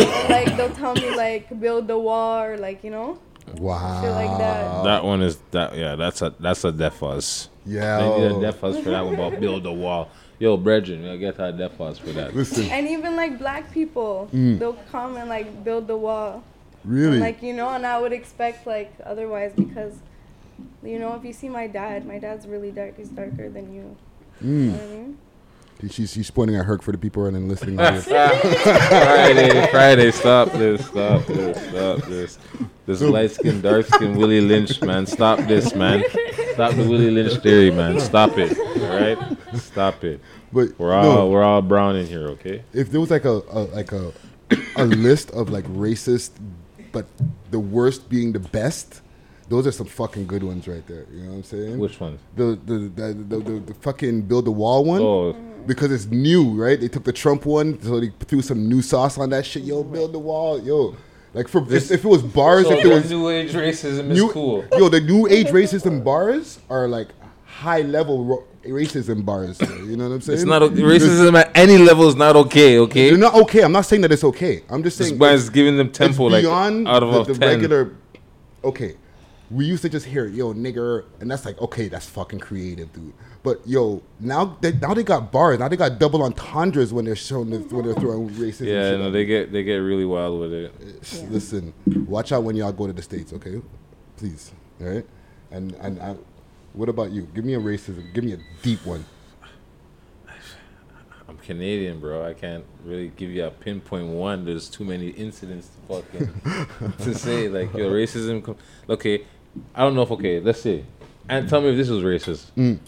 Or, 0.00 0.28
like 0.28 0.56
they'll 0.56 0.70
tell 0.74 0.94
me 0.94 1.14
like 1.16 1.58
build 1.60 1.86
the 1.86 1.98
wall 1.98 2.42
or 2.42 2.56
like 2.56 2.82
you 2.84 2.90
know. 2.90 3.18
Wow. 3.58 4.00
Shit 4.02 4.10
like 4.12 4.38
that. 4.38 4.84
That 4.84 5.04
one 5.04 5.22
is 5.22 5.38
that. 5.52 5.76
Yeah, 5.76 5.94
that's 5.96 6.22
a 6.22 6.34
that's 6.40 6.64
a 6.64 6.72
deaf 6.72 6.96
fuzz. 6.96 7.48
Yeah. 7.66 7.98
they 7.98 8.18
need 8.28 8.36
a 8.36 8.40
deaf 8.40 8.56
fuzz 8.58 8.78
for 8.80 8.90
that 8.90 9.04
one 9.04 9.14
about 9.14 9.38
build 9.40 9.62
the 9.62 9.72
wall. 9.72 10.10
Yo, 10.40 10.56
brethren, 10.56 11.06
I 11.08 11.16
get 11.16 11.36
that 11.36 11.56
deaf 11.56 11.72
fuzz 11.76 11.98
for 11.98 12.10
that. 12.10 12.34
Listen, 12.34 12.64
And 12.64 12.88
even 12.88 13.14
like 13.14 13.38
black 13.38 13.70
people, 13.72 14.28
Mm. 14.34 14.58
they'll 14.58 14.72
come 14.90 15.16
and 15.16 15.28
like 15.28 15.62
build 15.62 15.86
the 15.86 15.96
wall. 15.96 16.42
Really? 16.84 17.12
And, 17.12 17.20
like 17.20 17.42
you 17.42 17.52
know, 17.54 17.68
and 17.70 17.86
I 17.86 18.00
would 18.00 18.12
expect 18.12 18.66
like 18.66 18.92
otherwise 19.04 19.52
because, 19.54 19.94
you 20.82 20.98
know, 20.98 21.14
if 21.14 21.24
you 21.24 21.32
see 21.32 21.48
my 21.48 21.66
dad, 21.66 22.06
my 22.06 22.18
dad's 22.18 22.46
really 22.46 22.70
dark. 22.70 22.96
He's 22.96 23.08
darker 23.08 23.48
than 23.48 23.74
you. 23.74 23.96
Hmm. 24.40 24.46
You 24.46 24.66
know 24.66 24.72
what 24.72 24.82
I 24.82 24.86
mean? 24.86 25.18
she's 25.90 26.12
she's 26.12 26.30
pointing 26.30 26.56
at 26.56 26.64
Herc 26.64 26.82
for 26.82 26.92
the 26.92 26.98
people 26.98 27.24
running 27.24 27.48
listening. 27.48 27.76
to 27.76 27.82
this. 27.82 28.04
Friday, 28.08 29.66
Friday, 29.70 30.10
stop 30.12 30.52
this, 30.52 30.86
stop 30.86 31.26
this, 31.26 31.68
stop 31.68 31.98
this. 32.08 32.38
This 32.86 33.00
light 33.00 33.30
skin, 33.30 33.60
dark 33.60 33.86
skin 33.86 34.16
Willie 34.16 34.40
Lynch, 34.40 34.80
man. 34.82 35.06
Stop 35.06 35.40
this, 35.40 35.74
man. 35.74 36.02
Stop 36.52 36.74
the 36.74 36.86
Willie 36.88 37.10
Lynch 37.10 37.42
theory, 37.42 37.70
man. 37.70 37.98
Stop 38.00 38.38
it. 38.38 38.56
All 38.58 38.98
right? 38.98 39.36
Stop 39.58 40.04
it. 40.04 40.20
But 40.52 40.78
We're 40.78 40.92
all 40.94 41.02
no. 41.02 41.28
we're 41.28 41.42
all 41.42 41.62
brown 41.62 41.96
in 41.96 42.06
here, 42.06 42.28
okay? 42.28 42.62
if 42.72 42.90
there 42.90 43.00
was 43.00 43.10
like 43.10 43.24
a, 43.24 43.42
a 43.50 43.60
like 43.74 43.92
a 43.92 44.12
a 44.76 44.84
list 44.84 45.30
of 45.32 45.50
like 45.50 45.64
racist, 45.66 46.30
but 46.92 47.06
the 47.50 47.58
worst 47.58 48.08
being 48.08 48.32
the 48.32 48.38
best, 48.38 49.00
those 49.48 49.66
are 49.66 49.72
some 49.72 49.86
fucking 49.86 50.26
good 50.26 50.42
ones 50.42 50.66
right 50.68 50.86
there. 50.86 51.06
You 51.12 51.22
know 51.22 51.30
what 51.30 51.36
I'm 51.36 51.42
saying? 51.44 51.78
Which 51.78 52.00
ones? 52.00 52.20
The 52.36 52.58
the 52.64 52.78
the 52.94 53.12
the, 53.14 53.36
the, 53.38 53.60
the 53.60 53.74
fucking 53.74 54.22
build 54.22 54.44
the 54.46 54.52
wall 54.52 54.84
one. 54.84 55.00
Oh. 55.02 55.32
Because 55.66 55.90
it's 55.92 56.06
new, 56.06 56.50
right? 56.62 56.78
They 56.78 56.88
took 56.88 57.04
the 57.04 57.12
Trump 57.12 57.46
one, 57.46 57.80
so 57.82 57.98
they 57.98 58.10
threw 58.26 58.42
some 58.42 58.68
new 58.68 58.82
sauce 58.82 59.16
on 59.16 59.30
that 59.30 59.46
shit. 59.46 59.62
Yo, 59.64 59.82
build 59.82 60.12
the 60.12 60.18
wall, 60.18 60.60
yo. 60.62 60.94
Like 61.32 61.48
for 61.48 61.62
if, 61.72 61.90
if 61.90 62.04
it 62.04 62.08
was 62.08 62.22
bars, 62.22 62.66
So 62.66 62.78
if 62.78 62.84
it 62.84 62.88
was 62.88 63.10
new 63.10 63.28
age 63.30 63.52
racism 63.52 64.10
is 64.10 64.22
cool. 64.32 64.64
Yo, 64.76 64.88
the 64.88 65.00
new 65.00 65.26
age 65.26 65.48
racism 65.48 66.04
bars 66.04 66.60
are 66.68 66.86
like 66.86 67.08
high 67.44 67.80
level 67.80 68.24
ro- 68.24 68.44
racism 68.66 69.24
bars. 69.24 69.60
You 69.60 69.96
know 69.96 70.08
what 70.08 70.14
I'm 70.16 70.20
saying? 70.20 70.38
It's 70.40 70.46
not 70.46 70.62
o- 70.62 70.68
racism 70.70 71.34
at 71.34 71.50
any 71.56 71.78
level 71.78 72.06
is 72.08 72.14
not 72.14 72.36
okay, 72.36 72.78
okay? 72.80 73.08
They're 73.08 73.18
not 73.18 73.34
okay. 73.34 73.62
I'm 73.62 73.72
not 73.72 73.86
saying 73.86 74.02
that 74.02 74.12
it's 74.12 74.22
okay. 74.24 74.62
I'm 74.68 74.82
just 74.82 74.98
saying 74.98 75.18
man's 75.18 75.42
it's- 75.42 75.48
giving 75.54 75.76
them 75.76 75.90
tempo, 75.90 76.26
it's 76.26 76.32
like, 76.34 76.42
beyond 76.42 76.86
out 76.86 77.02
of 77.02 77.10
the, 77.26 77.32
a 77.32 77.34
the 77.34 77.40
10. 77.40 77.48
regular. 77.48 77.96
Okay, 78.62 78.94
we 79.50 79.66
used 79.66 79.82
to 79.82 79.88
just 79.88 80.06
hear 80.06 80.26
yo 80.26 80.54
nigger, 80.54 81.04
and 81.20 81.30
that's 81.30 81.44
like 81.44 81.60
okay, 81.60 81.88
that's 81.88 82.06
fucking 82.06 82.40
creative, 82.40 82.92
dude. 82.92 83.12
But 83.42 83.60
yo, 83.66 84.02
now 84.20 84.56
they 84.60 84.72
now 84.72 84.94
they 84.94 85.02
got 85.02 85.30
bars. 85.30 85.58
Now 85.58 85.68
they 85.68 85.76
got 85.76 85.98
double 85.98 86.22
entendres 86.22 86.92
when 86.92 87.04
they're 87.04 87.14
showing 87.14 87.50
the, 87.50 87.58
when 87.58 87.84
they're 87.84 87.94
throwing 87.94 88.30
racism. 88.30 88.66
Yeah, 88.66 88.96
no, 88.96 89.10
they 89.10 89.24
get 89.24 89.52
they 89.52 89.62
get 89.62 89.76
really 89.76 90.06
wild 90.06 90.40
with 90.40 90.52
it. 90.52 90.72
Listen, 91.30 91.74
watch 92.06 92.32
out 92.32 92.42
when 92.42 92.56
y'all 92.56 92.72
go 92.72 92.86
to 92.86 92.92
the 92.92 93.02
states, 93.02 93.32
okay? 93.34 93.60
Please, 94.16 94.52
all 94.80 94.86
right? 94.88 95.06
And 95.50 95.72
and 95.74 96.00
I, 96.00 96.16
what 96.72 96.88
about 96.88 97.10
you? 97.12 97.28
Give 97.34 97.44
me 97.44 97.54
a 97.54 97.60
racism. 97.60 98.12
Give 98.14 98.24
me 98.24 98.32
a 98.32 98.38
deep 98.62 98.84
one. 98.86 99.04
Canadian, 101.44 102.00
bro. 102.00 102.24
I 102.26 102.32
can't 102.34 102.64
really 102.84 103.08
give 103.16 103.30
you 103.30 103.44
a 103.44 103.50
pinpoint 103.50 104.06
one. 104.08 104.44
There's 104.44 104.68
too 104.68 104.84
many 104.84 105.08
incidents 105.10 105.68
to 105.68 106.02
fucking 106.02 106.96
to 107.04 107.14
say. 107.14 107.48
Like 107.48 107.72
your 107.74 107.90
racism. 107.92 108.42
com- 108.42 108.56
Okay, 108.88 109.24
I 109.74 109.82
don't 109.82 109.94
know 109.94 110.02
if 110.02 110.10
okay. 110.12 110.40
Let's 110.40 110.60
see, 110.60 110.84
and 111.28 111.48
tell 111.48 111.60
me 111.60 111.70
if 111.70 111.76
this 111.76 111.88
was 111.88 112.02
racist. 112.02 112.50
Mm. 112.56 112.78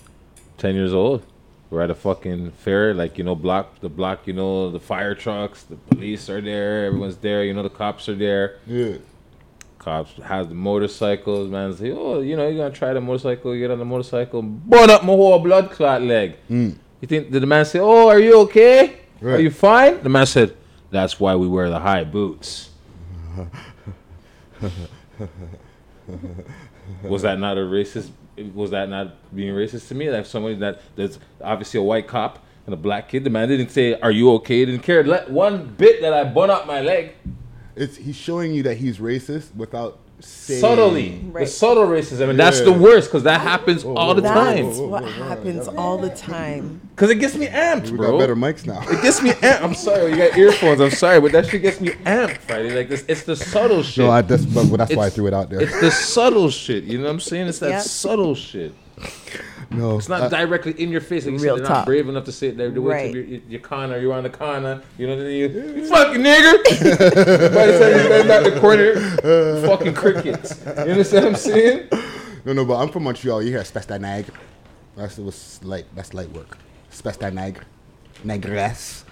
Ten 0.58 0.74
years 0.74 0.92
old. 0.94 1.22
We're 1.68 1.82
at 1.82 1.90
a 1.90 1.96
fucking 1.96 2.52
fair, 2.52 2.94
like 2.94 3.18
you 3.18 3.24
know, 3.24 3.34
block 3.34 3.80
the 3.80 3.88
block. 3.88 4.26
You 4.28 4.34
know, 4.34 4.70
the 4.70 4.78
fire 4.80 5.14
trucks, 5.16 5.64
the 5.64 5.74
police 5.76 6.30
are 6.30 6.40
there. 6.40 6.86
Everyone's 6.86 7.16
there. 7.16 7.42
You 7.44 7.54
know, 7.54 7.64
the 7.64 7.70
cops 7.70 8.08
are 8.08 8.14
there. 8.14 8.58
Yeah. 8.66 8.98
Cops 9.78 10.12
has 10.22 10.46
the 10.48 10.54
motorcycles. 10.54 11.50
Man, 11.50 11.72
say, 11.76 11.90
oh, 11.90 12.20
you 12.20 12.36
know, 12.36 12.46
you're 12.48 12.56
gonna 12.58 12.70
try 12.74 12.92
the 12.92 13.00
motorcycle. 13.00 13.52
You 13.54 13.60
get 13.60 13.70
on 13.72 13.78
the 13.80 13.84
motorcycle, 13.84 14.42
burn 14.42 14.90
up 14.90 15.02
my 15.02 15.08
whole 15.12 15.38
blood 15.40 15.70
clot 15.72 16.02
leg. 16.02 16.36
Mm. 16.48 16.76
You 17.00 17.08
think 17.08 17.30
did 17.30 17.42
the 17.42 17.46
man 17.46 17.64
say, 17.64 17.78
"Oh, 17.78 18.08
are 18.08 18.18
you 18.18 18.40
okay? 18.40 19.00
Are 19.22 19.38
you 19.40 19.50
fine?" 19.50 20.02
The 20.02 20.08
man 20.08 20.26
said, 20.26 20.56
"That's 20.90 21.20
why 21.20 21.34
we 21.36 21.46
wear 21.48 21.68
the 21.68 21.80
high 21.80 22.04
boots." 22.04 22.70
Was 27.02 27.22
that 27.22 27.38
not 27.38 27.58
a 27.58 27.62
racist? 27.62 28.10
Was 28.54 28.70
that 28.70 28.88
not 28.88 29.34
being 29.34 29.54
racist 29.54 29.88
to 29.88 29.94
me? 29.94 30.10
Like 30.10 30.26
somebody 30.26 30.54
that 30.56 30.80
that's 30.94 31.18
obviously 31.42 31.80
a 31.80 31.82
white 31.82 32.06
cop 32.06 32.44
and 32.64 32.72
a 32.72 32.76
black 32.76 33.08
kid. 33.08 33.24
The 33.24 33.30
man 33.30 33.48
didn't 33.48 33.70
say, 33.70 33.98
"Are 34.00 34.10
you 34.10 34.32
okay?" 34.34 34.60
He 34.60 34.66
didn't 34.66 34.82
care 34.82 35.04
let 35.04 35.30
one 35.30 35.74
bit 35.76 36.00
that 36.02 36.12
I 36.12 36.24
burn 36.24 36.50
up 36.50 36.66
my 36.66 36.80
leg. 36.80 37.12
It's 37.74 37.96
he's 37.96 38.16
showing 38.16 38.54
you 38.54 38.62
that 38.64 38.76
he's 38.76 38.98
racist 38.98 39.54
without 39.54 39.98
saying 40.20 40.60
Subtly, 40.60 41.18
the 41.34 41.46
subtle 41.46 41.86
racism, 41.86 42.30
and 42.30 42.38
that's 42.38 42.60
the 42.60 42.72
worst 42.72 43.08
because 43.08 43.24
that 43.24 43.40
oh. 43.40 43.44
happens 43.44 43.84
all 43.84 44.14
the 44.14 44.22
time. 44.22 44.66
That's 44.66 44.78
what 44.78 45.04
happens 45.04 45.68
all 45.68 45.98
the 45.98 46.10
time. 46.10 46.80
Because 46.94 47.10
it 47.10 47.16
gets 47.16 47.36
me 47.36 47.46
amped, 47.46 47.90
We 47.90 47.98
bro. 47.98 48.12
got 48.12 48.18
better 48.18 48.36
mics 48.36 48.66
now. 48.66 48.80
It 48.88 49.02
gets 49.02 49.22
me 49.22 49.30
amped. 49.42 49.62
I'm 49.62 49.74
sorry, 49.74 50.10
you 50.10 50.16
got 50.16 50.36
earphones. 50.36 50.80
I'm 50.80 50.90
sorry, 50.90 51.20
but 51.20 51.32
that 51.32 51.46
shit 51.46 51.62
gets 51.62 51.80
me 51.80 51.90
amped, 51.90 52.38
Friday. 52.38 52.74
Like 52.74 52.88
this, 52.88 53.04
it's 53.08 53.24
the 53.24 53.36
subtle 53.36 53.82
shit. 53.82 54.04
No, 54.04 54.10
I, 54.10 54.22
that's 54.22 54.44
but 54.46 54.64
that's 54.76 54.94
why 54.94 55.06
I 55.06 55.10
threw 55.10 55.26
it 55.26 55.34
out 55.34 55.50
there. 55.50 55.60
It's 55.60 55.80
the 55.80 55.90
subtle 55.90 56.50
shit. 56.50 56.84
You 56.84 56.98
know 56.98 57.04
what 57.04 57.10
I'm 57.10 57.20
saying? 57.20 57.48
It's 57.48 57.58
that 57.58 57.70
Yep. 57.70 57.82
subtle 57.82 58.34
shit. 58.34 58.74
No, 59.70 59.98
It's 59.98 60.08
not 60.08 60.32
I- 60.32 60.44
directly 60.44 60.72
in 60.80 60.90
your 60.90 61.00
face. 61.00 61.24
Like 61.26 61.34
you 61.34 61.38
Real 61.40 61.56
said, 61.56 61.64
they're 61.66 61.72
not 61.74 61.86
brave 61.86 62.08
enough 62.08 62.24
to 62.26 62.32
say 62.32 62.48
it. 62.48 62.56
They're 62.56 62.70
the 62.70 62.80
way 62.80 62.94
Right. 62.94 63.12
to 63.12 63.26
your, 63.28 63.40
your 63.48 63.60
corner. 63.60 63.98
You're 63.98 64.12
on 64.12 64.22
the 64.22 64.30
corner. 64.30 64.80
You 64.96 65.06
know, 65.08 65.16
then 65.16 65.30
you, 65.32 65.48
you 65.48 65.86
fucking 65.88 66.22
nigger. 66.22 66.62
By 67.54 67.66
the 67.66 67.78
time 67.78 67.92
you 67.92 68.04
stand 68.06 68.28
back 68.28 68.44
the 68.54 68.60
corner, 68.60 68.94
fucking 69.66 69.94
crickets. 69.94 70.60
You 70.64 70.92
understand 70.92 71.24
what 71.24 71.30
I'm 71.32 71.38
saying? 71.38 71.88
No, 72.44 72.52
no, 72.52 72.64
but 72.64 72.76
I'm 72.76 72.90
from 72.90 73.02
Montreal. 73.04 73.42
You 73.42 73.50
hear 73.50 73.64
Spesta 73.64 73.94
Nagre. 73.98 74.30
That's 74.96 75.18
was 75.18 75.58
light. 75.64 75.86
That's 75.96 76.14
light 76.14 76.30
work. 76.30 76.58
Spesta 76.90 77.30
Nagre, 77.32 77.62
Negress. 78.24 79.02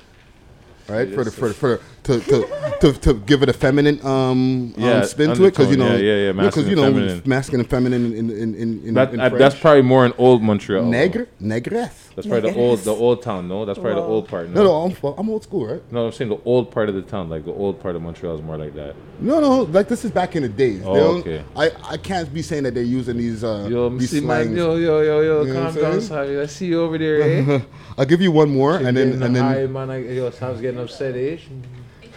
Right 0.86 1.14
for 1.14 1.24
the 1.24 1.30
for 1.30 1.48
the, 1.48 1.54
for 1.54 1.68
the, 2.02 2.20
to, 2.20 2.20
to 2.20 2.92
to 2.92 3.00
to 3.00 3.14
give 3.14 3.42
it 3.42 3.48
a 3.48 3.54
feminine 3.54 4.04
um, 4.04 4.74
Yeah, 4.76 4.98
um 4.98 5.04
spin 5.04 5.34
to 5.34 5.44
it 5.44 5.50
because 5.50 5.70
you 5.70 5.78
know. 5.78 5.94
Yeah, 5.96 6.14
yeah, 6.16 6.32
yeah, 6.32 6.42
because 6.44 6.68
you 6.68 6.76
know 6.76 6.92
masculine 7.24 7.60
and 7.60 7.70
feminine 7.70 8.04
in 8.04 8.30
in 8.30 8.54
in, 8.54 8.86
in, 8.88 8.94
That, 8.94 9.14
in 9.14 9.38
that's 9.38 9.58
probably 9.58 9.82
more 9.82 10.04
in 10.04 10.12
old 10.18 10.42
Montreal. 10.42 10.84
Negre 10.84 11.26
Negress. 11.40 12.03
That's 12.14 12.28
probably 12.28 12.52
the 12.52 12.58
old 12.58 12.78
the 12.80 12.92
old 12.94 13.22
town. 13.22 13.48
No, 13.48 13.64
that's 13.64 13.78
probably 13.78 13.94
the 14.00 14.06
old 14.06 14.28
part. 14.28 14.48
No, 14.48 14.62
no, 14.62 14.72
I'm 14.84 14.96
I'm 15.18 15.28
old 15.28 15.42
school, 15.42 15.66
right? 15.66 15.82
No, 15.92 16.06
I'm 16.06 16.12
saying 16.12 16.30
the 16.30 16.38
old 16.44 16.70
part 16.70 16.88
of 16.88 16.94
the 16.94 17.02
town, 17.02 17.28
like 17.28 17.44
the 17.44 17.52
old 17.52 17.80
part 17.80 17.96
of 17.96 18.02
Montreal 18.02 18.36
is 18.36 18.42
more 18.42 18.56
like 18.56 18.74
that. 18.76 18.94
No, 19.20 19.40
no, 19.40 19.62
like 19.62 19.88
this 19.88 20.04
is 20.04 20.12
back 20.12 20.36
in 20.36 20.42
the 20.44 20.48
days. 20.48 20.82
Oh, 20.84 20.94
don't- 20.94 21.20
okay. 21.20 21.44
I, 21.56 21.70
I 21.82 21.96
can't 21.96 22.32
be 22.32 22.40
saying 22.40 22.62
that 22.64 22.74
they're 22.74 22.84
using 22.84 23.16
these 23.16 23.42
uh 23.42 23.66
Yo, 23.68 23.88
these 23.90 24.10
see 24.10 24.20
man, 24.20 24.44
slangs. 24.44 24.56
yo, 24.56 24.76
yo, 24.76 25.00
yo, 25.02 25.20
yo, 25.20 25.42
You 25.42 25.52
know 25.54 25.64
what 25.64 25.74
calm 25.74 25.76
I'm 25.76 25.82
down, 25.82 25.92
saying? 26.00 26.00
Savvy. 26.02 26.38
I 26.40 26.46
see 26.46 26.66
you 26.66 26.80
over 26.82 26.98
there, 26.98 27.22
eh? 27.22 27.60
I'll 27.98 28.04
give 28.06 28.20
you 28.20 28.30
one 28.30 28.50
more, 28.50 28.76
and 28.76 28.96
then 28.96 29.20
and 29.20 29.36
high, 29.36 29.54
then 29.54 29.72
man, 29.72 29.90
I, 29.90 29.98
yo, 30.08 30.30
Sam's 30.30 30.60
getting 30.60 30.80
upset, 30.80 31.16
eh? 31.16 31.38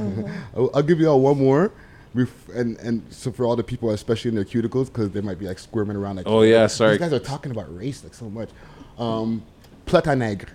I'll, 0.57 0.71
I'll 0.75 0.83
give 0.83 1.01
you 1.01 1.09
all 1.09 1.21
one 1.21 1.39
more, 1.39 1.73
Bef- 2.15 2.29
and 2.55 2.79
and 2.79 3.03
so 3.11 3.31
for 3.31 3.45
all 3.45 3.57
the 3.57 3.63
people, 3.65 3.91
especially 3.91 4.31
in 4.31 4.35
their 4.35 4.45
cuticles, 4.45 4.87
because 4.87 5.11
they 5.11 5.21
might 5.21 5.39
be 5.39 5.47
like 5.47 5.59
squirming 5.59 5.97
around. 5.97 6.17
Like, 6.17 6.27
Oh, 6.27 6.43
yeah, 6.43 6.67
sorry. 6.67 6.93
These 6.93 7.01
guys 7.01 7.13
are 7.13 7.19
talking 7.19 7.53
about 7.53 7.75
race 7.77 8.03
like 8.03 8.15
so 8.15 8.31
much. 8.31 8.49
Um, 8.99 9.43
Plata 9.87 10.15
Negre. 10.17 10.49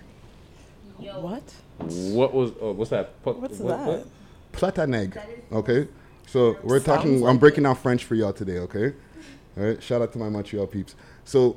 What? 0.98 1.42
What 1.78 2.32
was? 2.32 2.52
Oh, 2.60 2.72
what's 2.72 2.90
that? 2.90 3.20
Pu- 3.22 3.32
What's 3.32 3.58
what- 3.58 3.78
that? 3.78 3.86
what? 3.88 4.06
Plata 4.52 4.86
Negre. 4.86 5.20
Okay, 5.50 5.88
so 6.26 6.56
we're 6.62 6.78
Sounds 6.80 6.84
talking. 6.84 7.20
like 7.20 7.30
I'm 7.30 7.38
breaking 7.38 7.64
down 7.64 7.74
French 7.76 8.04
for 8.04 8.14
y'all 8.14 8.32
today. 8.32 8.58
Okay, 8.58 8.92
all 9.56 9.64
right. 9.64 9.82
Shout 9.82 10.00
out 10.02 10.12
to 10.12 10.18
my 10.18 10.28
Montreal 10.28 10.66
peeps. 10.66 10.94
So, 11.24 11.56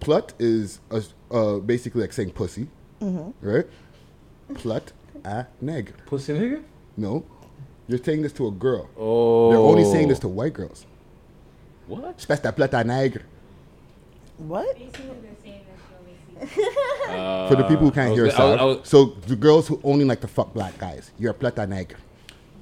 plut 0.00 0.32
is 0.38 0.80
a, 0.90 1.02
uh, 1.30 1.58
basically 1.58 2.02
like 2.02 2.12
saying 2.12 2.30
pussy, 2.32 2.68
Mhm. 3.00 3.32
right? 3.40 3.66
Plut 4.54 4.92
a 5.24 5.46
nègre. 5.64 5.94
Pussy 6.06 6.34
nigga? 6.34 6.62
No, 6.96 7.24
you're 7.88 7.98
saying 8.02 8.22
this 8.22 8.32
to 8.34 8.46
a 8.46 8.50
girl. 8.50 8.88
Oh. 8.98 9.50
They're 9.50 9.58
only 9.58 9.84
saying 9.84 10.08
this 10.08 10.18
to 10.20 10.28
white 10.28 10.52
girls. 10.52 10.84
What? 11.88 12.18
Espèce 12.18 12.42
de 12.42 12.52
plut 12.52 12.70
à 12.74 12.84
nègre. 12.84 13.22
What? 14.38 14.76
For 17.48 17.56
the 17.56 17.64
people 17.64 17.86
who 17.86 17.90
can't 17.90 18.08
Uh, 18.08 18.14
was 18.14 18.18
hear 18.18 18.38
gonna- 18.38 18.44
I 18.44 18.50
was- 18.52 18.60
I 18.60 18.64
was- 18.80 18.88
So 18.88 19.14
the 19.26 19.36
girls 19.36 19.68
who 19.68 19.80
only 19.84 20.04
like 20.04 20.20
to 20.20 20.28
fuck 20.28 20.52
black 20.54 20.78
guys, 20.78 21.10
you're 21.18 21.30
a 21.32 21.34
plut 21.34 21.54
à. 21.56 21.86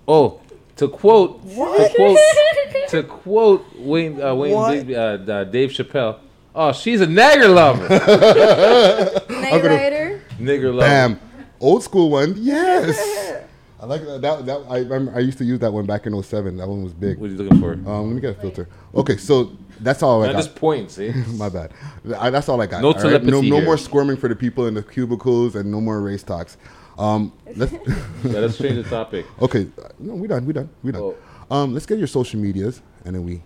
Oh, 0.09 0.41
to 0.77 0.89
quote, 0.89 1.43
to 1.49 1.91
quote, 1.97 2.19
to 2.89 3.03
quote 3.03 3.65
Wayne, 3.79 4.21
uh, 4.23 4.35
Wayne, 4.35 4.55
What? 4.55 4.91
Uh, 4.91 5.33
uh, 5.33 5.45
Dave 5.45 5.71
Chappelle. 5.71 6.17
Oh, 6.55 6.73
she's 6.73 7.01
a 7.01 7.07
nagger 7.07 7.49
lover. 7.49 7.89
Night 7.89 9.65
Rider. 9.65 10.21
nigger 10.41 10.75
lover. 10.75 10.81
Bam. 10.89 11.21
Old 11.61 11.83
school 11.83 12.11
one. 12.11 12.35
Yes. 12.39 12.99
I 13.81 13.87
like 13.87 14.03
that. 14.05 14.21
that, 14.23 14.47
that 14.47 14.61
I 14.69 15.17
I 15.17 15.21
used 15.21 15.39
to 15.39 15.45
use 15.45 15.59
that 15.61 15.73
one 15.73 15.87
back 15.87 16.07
in 16.07 16.13
07. 16.23 16.57
That 16.59 16.69
one 16.69 16.83
was 16.83 16.93
big. 16.93 17.19
What 17.19 17.31
are 17.31 17.33
you 17.33 17.39
looking 17.39 17.61
for? 17.61 17.73
Um, 17.73 18.07
let 18.09 18.15
me 18.15 18.21
get 18.21 18.37
a 18.37 18.41
filter. 18.41 18.69
Okay, 18.95 19.17
so 19.17 19.53
that's 19.81 20.03
all 20.03 20.23
I 20.23 20.27
Not 20.27 20.33
got. 20.33 20.39
just 20.45 20.55
points, 20.57 20.99
eh? 20.99 21.13
My 21.37 21.49
bad. 21.49 21.73
I, 22.19 22.31
that's 22.31 22.49
all 22.49 22.61
I 22.61 22.67
got. 22.67 22.83
No 22.83 22.89
all 22.89 22.95
right? 22.95 23.03
No, 23.03 23.09
telepathy 23.11 23.51
no 23.51 23.57
here. 23.57 23.65
more 23.65 23.77
squirming 23.79 24.17
for 24.17 24.29
the 24.29 24.37
people 24.37 24.67
in 24.67 24.75
the 24.75 24.83
cubicles 24.83 25.55
and 25.57 25.71
no 25.71 25.81
more 25.81 26.01
race 26.01 26.23
talks. 26.23 26.57
Um, 26.99 27.33
let's 27.57 27.73
Yeah, 28.25 28.41
let's 28.41 28.59
change 28.59 28.77
the 28.83 28.89
topic. 28.89 29.27
Okay, 29.41 29.69
uh, 29.83 29.89
no, 29.99 30.15
we 30.15 30.29
done. 30.29 30.45
We 30.45 30.53
done. 30.53 30.69
We 30.83 30.93
done. 30.93 31.03
Oh. 31.03 31.17
Um, 31.51 31.73
let's 31.75 31.87
get 31.87 31.99
your 31.99 32.07
social 32.07 32.39
medias 32.41 32.83
and 33.05 33.15
then 33.15 33.25
we, 33.25 33.43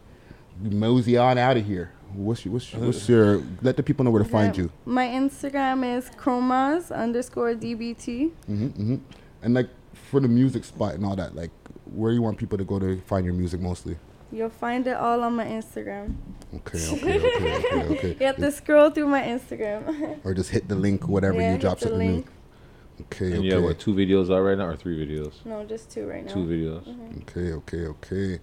we 0.63 0.71
mosey 0.71 1.17
on 1.17 1.39
out 1.39 1.57
of 1.57 1.65
here. 1.65 1.93
What's 2.15 2.45
your, 2.45 2.53
what's, 2.55 2.73
your- 2.73 2.83
what's 2.83 3.09
your? 3.09 3.43
Let 3.63 3.77
the 3.77 3.83
people 3.83 4.05
know 4.05 4.11
where 4.11 4.23
to 4.23 4.29
find 4.29 4.51
Okay, 4.51 4.63
you. 4.63 4.73
My 4.85 5.07
Instagram 5.07 5.97
is 5.99 6.11
chromas 6.11 6.95
underscore 6.95 7.55
dbt. 7.55 8.31
hmm 8.47 8.67
hmm 8.69 8.97
And 9.43 9.55
like 9.55 9.69
for 9.95 10.21
the 10.21 10.29
music 10.29 10.65
spot 10.65 10.95
and 10.95 11.05
all 11.05 11.17
that, 11.17 11.35
like 11.35 11.51
where 11.93 12.11
do 12.11 12.15
you 12.17 12.23
want 12.23 12.39
people 12.39 12.59
to 12.59 12.65
go 12.65 12.79
to 12.79 13.01
find 13.03 13.25
your 13.25 13.35
music 13.35 13.61
mostly. 13.61 13.97
You'll 14.35 14.51
find 14.51 14.85
it 14.87 14.97
all 14.97 15.23
on 15.23 15.35
my 15.37 15.45
Instagram. 15.47 16.17
Okay, 16.57 16.79
okay, 16.93 17.19
okay, 17.19 17.57
okay, 17.57 17.85
okay. 17.99 18.17
you 18.19 18.27
have 18.27 18.37
to 18.37 18.51
scroll 18.51 18.91
through 18.91 19.07
my 19.09 19.23
Instagram. 19.23 20.19
Or 20.25 20.35
just 20.35 20.51
hit 20.51 20.67
the 20.69 20.75
link, 20.75 21.07
whatever 21.09 21.41
Yeah, 21.41 21.47
you 21.47 21.53
hit 21.53 21.61
drop 21.61 21.79
the 21.79 21.89
something 21.89 21.99
link. 22.15 22.27
new. 22.27 23.05
Okay, 23.07 23.27
And 23.27 23.35
okay. 23.37 23.43
you 23.45 23.55
have 23.55 23.63
what, 23.65 23.79
two 23.79 23.95
videos 23.95 24.35
out 24.35 24.41
right 24.43 24.59
now 24.59 24.67
or 24.67 24.77
three 24.77 24.97
videos? 25.05 25.35
no, 25.45 25.65
just 25.65 25.91
two 25.91 26.07
right 26.07 26.25
now. 26.25 26.33
Two 26.33 26.45
videos. 26.47 26.85
Mhm. 26.85 27.23
Okay, 27.23 27.53
okay, 27.53 27.87
okay. 27.87 28.41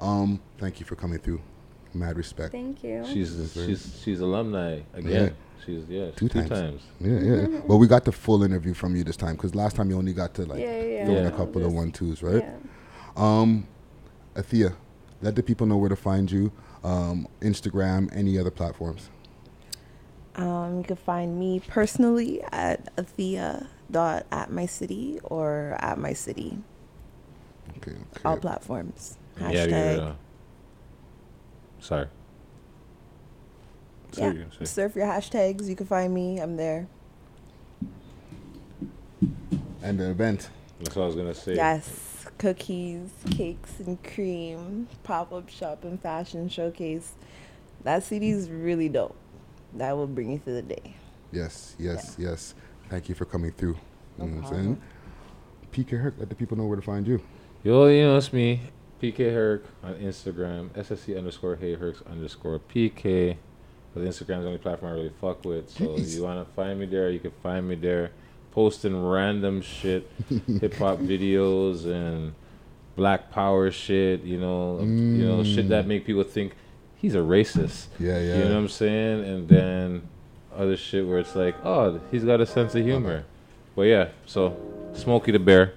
Um, 0.00 0.40
thank 0.58 0.80
you 0.80 0.86
for 0.86 0.96
coming 0.96 1.18
through. 1.20 1.40
Mad 1.94 2.16
respect. 2.16 2.52
Thank 2.52 2.82
you. 2.84 3.04
She's 3.12 3.30
she's 3.54 4.00
she's 4.04 4.20
alumni 4.20 4.80
again. 4.94 5.10
Yeah. 5.26 5.64
She's 5.64 5.88
yeah 5.88 6.10
Two 6.12 6.28
two, 6.28 6.40
times. 6.40 6.50
times. 6.50 6.82
Yeah, 7.00 7.18
yeah. 7.20 7.60
Well, 7.66 7.78
we 7.78 7.86
got 7.88 8.04
the 8.04 8.12
full 8.12 8.42
interview 8.44 8.74
from 8.74 8.94
you 8.94 9.02
this 9.04 9.16
time 9.16 9.34
because 9.36 9.54
last 9.54 9.74
time 9.76 9.90
you 9.90 9.96
only 9.98 10.12
got 10.12 10.34
to 10.34 10.44
like 10.44 10.60
Yeah, 10.60 10.80
yeah, 10.82 11.04
throw 11.06 11.14
in 11.16 11.26
a 11.26 11.32
couple 11.32 11.64
of 11.64 11.72
one 11.72 11.90
twos, 11.90 12.22
right? 12.22 12.42
yeah. 12.44 12.56
Um, 13.16 13.66
Athea, 14.36 14.74
let 15.20 15.36
the 15.36 15.42
people 15.42 15.66
know 15.66 15.76
where 15.76 15.88
to 15.88 15.96
find 15.96 16.30
you. 16.30 16.52
Um, 16.84 17.26
Instagram, 17.40 18.08
any 18.14 18.38
other 18.38 18.50
platforms. 18.50 19.10
Um, 20.36 20.78
you 20.78 20.84
can 20.84 20.96
find 20.96 21.38
me 21.38 21.60
personally 21.66 22.40
at 22.52 22.94
Athea 22.96 23.66
dot 23.90 24.26
at 24.30 24.52
my 24.52 24.66
city 24.66 25.18
or 25.24 25.76
at 25.80 25.98
my 25.98 26.12
city. 26.12 26.58
Okay, 27.78 27.96
All 28.24 28.36
platforms. 28.36 29.18
And 29.38 29.52
you 29.52 29.58
have 29.58 29.68
Hashtag. 29.68 29.96
your, 29.96 30.16
sorry. 31.80 32.06
Say 34.12 34.22
yeah. 34.22 34.26
you're 34.32 34.42
gonna 34.44 34.54
say. 34.54 34.64
Surf 34.64 34.94
your 34.96 35.06
hashtags. 35.06 35.68
You 35.68 35.76
can 35.76 35.86
find 35.86 36.14
me. 36.14 36.38
I'm 36.38 36.56
there. 36.56 36.86
And 39.82 39.98
the 39.98 40.10
event. 40.10 40.50
That's 40.80 40.94
what 40.94 41.02
I 41.02 41.06
was 41.06 41.16
gonna 41.16 41.34
say. 41.34 41.56
Yes, 41.56 42.07
cookies, 42.38 43.10
cakes, 43.30 43.80
and 43.80 44.02
cream 44.02 44.88
pop 45.02 45.32
up 45.32 45.48
shop 45.48 45.84
and 45.84 46.00
fashion 46.00 46.48
showcase. 46.48 47.12
That 47.82 48.02
CD 48.04 48.30
is 48.30 48.48
really 48.48 48.88
dope. 48.88 49.16
That 49.74 49.96
will 49.96 50.06
bring 50.06 50.30
you 50.32 50.38
through 50.38 50.54
the 50.54 50.62
day. 50.62 50.94
Yes, 51.32 51.76
yes, 51.78 52.16
yes. 52.18 52.54
Thank 52.88 53.08
you 53.08 53.14
for 53.14 53.24
coming 53.24 53.52
through. 53.52 53.76
No 54.16 54.24
you 54.24 54.30
know 54.30 54.40
what 54.40 54.52
I'm 54.52 54.54
saying? 54.54 54.82
PK 55.72 56.00
Herc, 56.00 56.14
let 56.18 56.28
the 56.28 56.34
people 56.34 56.56
know 56.56 56.64
where 56.64 56.76
to 56.76 56.82
find 56.82 57.06
you. 57.06 57.20
Yo, 57.62 57.86
you 57.86 58.02
know 58.02 58.16
it's 58.16 58.32
me, 58.32 58.60
PK 59.02 59.32
Herc 59.32 59.64
on 59.82 59.94
Instagram, 59.94 60.70
SSC 60.70 61.16
underscore 61.16 61.56
Hey 61.56 61.74
Hercs 61.74 62.02
underscore 62.10 62.60
PK. 62.60 63.36
But 63.94 64.02
is 64.02 64.18
the 64.18 64.34
only 64.34 64.58
platform 64.58 64.92
I 64.92 64.94
really 64.94 65.12
fuck 65.20 65.44
with. 65.44 65.70
So 65.70 65.84
Jeez. 65.84 66.14
you 66.14 66.22
wanna 66.22 66.46
find 66.56 66.78
me 66.78 66.86
there, 66.86 67.10
you 67.10 67.20
can 67.20 67.32
find 67.42 67.68
me 67.68 67.74
there. 67.74 68.12
Posting 68.52 69.00
random 69.00 69.62
shit, 69.62 70.10
hip 70.60 70.74
hop 70.74 70.98
videos 70.98 71.84
and 71.86 72.34
black 72.96 73.30
power 73.30 73.70
shit, 73.70 74.22
you 74.22 74.38
know, 74.38 74.80
you 74.80 75.26
know, 75.26 75.44
shit 75.44 75.68
that 75.68 75.84
mm. 75.84 75.88
make 75.88 76.04
people 76.04 76.24
think 76.24 76.54
he's 76.96 77.14
a 77.14 77.18
racist. 77.18 77.86
Yeah, 77.98 78.18
yeah. 78.18 78.38
You 78.38 78.44
know 78.44 78.54
what 78.54 78.56
I'm 78.56 78.68
saying? 78.68 79.24
And 79.24 79.48
then 79.48 80.08
other 80.54 80.76
shit 80.76 81.06
where 81.06 81.18
it's 81.18 81.34
like, 81.36 81.54
oh, 81.64 82.00
he's 82.10 82.24
got 82.24 82.40
a 82.40 82.46
sense 82.46 82.74
of 82.74 82.84
humor. 82.84 83.24
But 83.76 83.82
yeah, 83.82 84.08
so 84.26 84.56
Smokey 84.94 85.30
the 85.32 85.38
Bear, 85.38 85.74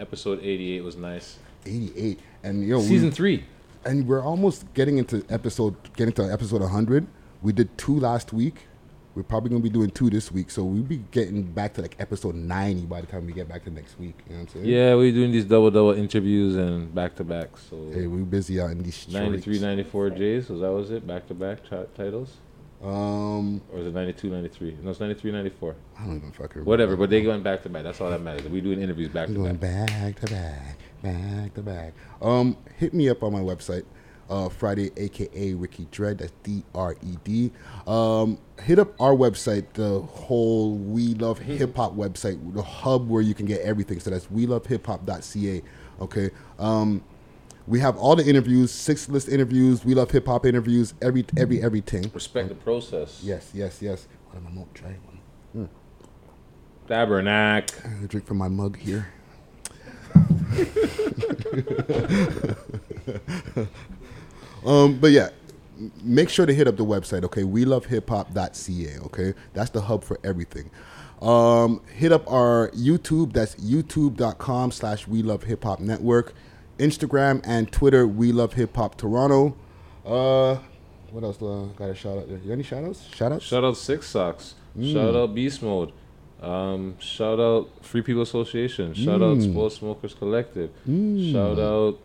episode 0.00 0.40
88 0.42 0.82
was 0.82 0.96
nice. 0.96 1.38
88. 1.66 2.18
And 2.42 2.66
yo, 2.66 2.78
we- 2.78 2.84
Season 2.84 3.10
three. 3.10 3.44
And 3.84 4.08
we're 4.08 4.22
almost 4.22 4.72
getting 4.72 4.96
into 4.96 5.22
episode 5.28 5.76
getting 5.94 6.14
to 6.14 6.32
episode 6.32 6.62
100. 6.62 7.06
We 7.42 7.52
did 7.52 7.76
two 7.76 8.00
last 8.00 8.32
week. 8.32 8.66
We're 9.14 9.22
probably 9.22 9.50
gonna 9.50 9.62
be 9.62 9.70
doing 9.70 9.90
two 9.90 10.10
this 10.10 10.32
week, 10.32 10.50
so 10.50 10.64
we'll 10.64 10.82
be 10.82 11.02
getting 11.12 11.42
back 11.44 11.74
to 11.74 11.82
like 11.82 11.94
episode 12.00 12.34
90 12.34 12.86
by 12.86 13.00
the 13.00 13.06
time 13.06 13.26
we 13.26 13.32
get 13.32 13.48
back 13.48 13.62
to 13.64 13.70
next 13.70 13.98
week. 13.98 14.14
You 14.26 14.34
know 14.34 14.40
what 14.42 14.48
I'm 14.56 14.62
saying? 14.62 14.66
Yeah, 14.66 14.94
we're 14.96 15.12
doing 15.12 15.30
these 15.30 15.44
double 15.44 15.70
double 15.70 15.92
interviews 15.92 16.56
and 16.56 16.92
back 16.92 17.14
to 17.16 17.24
back. 17.24 17.50
So 17.70 17.76
Hey, 17.92 18.06
we're 18.08 18.24
busy 18.24 18.60
out 18.60 18.72
in 18.72 18.82
these 18.82 18.96
streets. 18.96 19.14
93, 19.14 19.60
94 19.60 20.10
J's. 20.10 20.48
Was 20.48 20.60
that 20.60 20.72
was 20.72 20.90
it? 20.90 21.06
Back 21.06 21.28
to 21.28 21.34
back 21.34 21.60
titles. 21.96 22.38
Um, 22.82 23.62
or 23.72 23.78
is 23.78 23.86
it 23.86 23.94
92, 23.94 24.28
93? 24.28 24.78
No, 24.82 24.90
it's 24.90 25.00
93, 25.00 25.32
94. 25.32 25.74
I 25.98 26.04
don't 26.04 26.16
even 26.16 26.32
fucking 26.32 26.48
remember. 26.48 26.68
Whatever, 26.68 26.96
but 26.96 27.08
they 27.08 27.22
going 27.22 27.42
back 27.42 27.62
to 27.62 27.68
back. 27.70 27.84
That's 27.84 28.00
all 28.00 28.10
that 28.10 28.20
matters. 28.20 28.46
We 28.48 28.60
doing 28.60 28.82
interviews 28.82 29.08
back 29.08 29.28
We're 29.28 29.48
to 29.48 29.54
back. 29.54 29.86
back 29.88 30.20
to 30.20 30.26
back, 30.26 30.78
back 31.02 31.54
to 31.54 31.62
back. 31.62 31.94
Um, 32.20 32.58
hit 32.76 32.92
me 32.92 33.08
up 33.08 33.22
on 33.22 33.32
my 33.32 33.40
website, 33.40 33.84
uh, 34.30 34.48
Friday, 34.48 34.90
aka 34.96 35.54
Ricky 35.54 35.86
Dred. 35.90 36.18
That's 36.18 36.32
D 36.42 36.62
R 36.74 36.96
E 37.02 37.16
D. 37.24 37.50
Um, 37.86 38.38
hit 38.62 38.78
up 38.78 38.98
our 39.00 39.14
website, 39.14 39.66
the 39.74 40.00
whole 40.00 40.76
We 40.76 41.14
Love 41.14 41.38
Hip 41.38 41.76
Hop 41.76 41.96
website, 41.96 42.54
the 42.54 42.62
hub 42.62 43.08
where 43.08 43.22
you 43.22 43.34
can 43.34 43.46
get 43.46 43.60
everything. 43.60 44.00
So 44.00 44.10
that's 44.10 44.30
we 44.30 44.46
love 44.46 44.66
hip 44.66 44.86
hop.ca. 44.86 45.62
Okay. 46.00 46.30
Um, 46.58 47.02
we 47.66 47.80
have 47.80 47.96
all 47.96 48.14
the 48.14 48.26
interviews, 48.26 48.70
six 48.70 49.08
list 49.08 49.28
interviews, 49.28 49.84
we 49.84 49.94
love 49.94 50.10
hip 50.10 50.26
hop 50.26 50.44
interviews, 50.44 50.92
every 51.00 51.24
every 51.36 51.62
everything. 51.62 52.10
Respect 52.12 52.50
the 52.50 52.54
process. 52.54 53.20
Yes, 53.22 53.50
yes, 53.54 53.80
yes. 53.80 54.06
What 54.28 54.36
am 54.36 54.46
I 54.48 54.50
not 54.50 54.74
trying 54.74 55.00
one? 55.04 55.68
Tabernacle. 56.86 57.80
I'm 57.84 58.06
drink 58.06 58.26
from 58.26 58.36
my 58.36 58.48
mug 58.48 58.76
here. 58.76 59.08
um, 64.64 64.98
but 64.98 65.10
yeah, 65.12 65.30
make 66.02 66.28
sure 66.28 66.46
to 66.46 66.54
hit 66.54 66.66
up 66.68 66.76
the 66.76 66.84
website, 66.84 67.24
okay? 67.24 67.44
We 67.44 67.64
love 67.64 67.86
hiphop.ca, 67.86 68.98
okay? 69.06 69.34
That's 69.52 69.70
the 69.70 69.82
hub 69.82 70.04
for 70.04 70.18
everything. 70.24 70.70
Um, 71.22 71.80
hit 71.94 72.12
up 72.12 72.30
our 72.30 72.70
YouTube, 72.70 73.32
that's 73.32 73.54
youtube.com 73.56 74.70
slash 74.72 75.06
we 75.08 75.22
love 75.22 75.44
hip 75.44 75.64
hop 75.64 75.80
network. 75.80 76.34
Instagram 76.78 77.40
and 77.44 77.70
Twitter, 77.70 78.06
we 78.06 78.32
love 78.32 78.54
hip 78.54 78.74
hop 78.76 78.96
Toronto. 78.96 79.56
Uh, 80.04 80.58
what 81.12 81.22
else 81.24 81.36
do 81.36 81.70
I 81.72 81.78
got 81.78 81.90
a 81.90 81.94
shout 81.94 82.18
out 82.18 82.28
there? 82.28 82.38
You 82.38 82.48
got 82.48 82.52
any 82.54 82.62
shout 82.64 82.84
outs? 82.84 83.06
Shout 83.14 83.32
outs? 83.32 83.44
Shout 83.44 83.64
out 83.64 83.76
Six 83.76 84.06
Socks. 84.08 84.54
Mm. 84.76 84.92
Shout 84.92 85.14
out 85.14 85.34
Beast 85.34 85.62
Mode. 85.62 85.92
Um, 86.42 86.98
shout 86.98 87.40
out 87.40 87.70
Free 87.82 88.02
People 88.02 88.20
Association. 88.22 88.92
Shout 88.92 89.22
out 89.22 89.38
Mm. 89.38 89.50
Spoiled 89.52 89.72
Smokers 89.72 90.12
Collective. 90.14 90.70
Mm. 90.86 91.32
Shout 91.32 91.58
out 91.58 91.98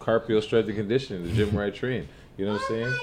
Carpio 0.00 0.40
Strength 0.40 0.68
and 0.68 0.76
Conditioning, 0.76 1.22
the 1.24 1.32
gym 1.32 1.54
where 1.54 1.64
I 1.64 1.70
train. 1.82 2.08
You 2.36 2.46
know 2.46 2.52
what 2.54 2.62
I'm 2.62 2.68
saying? 2.68 2.94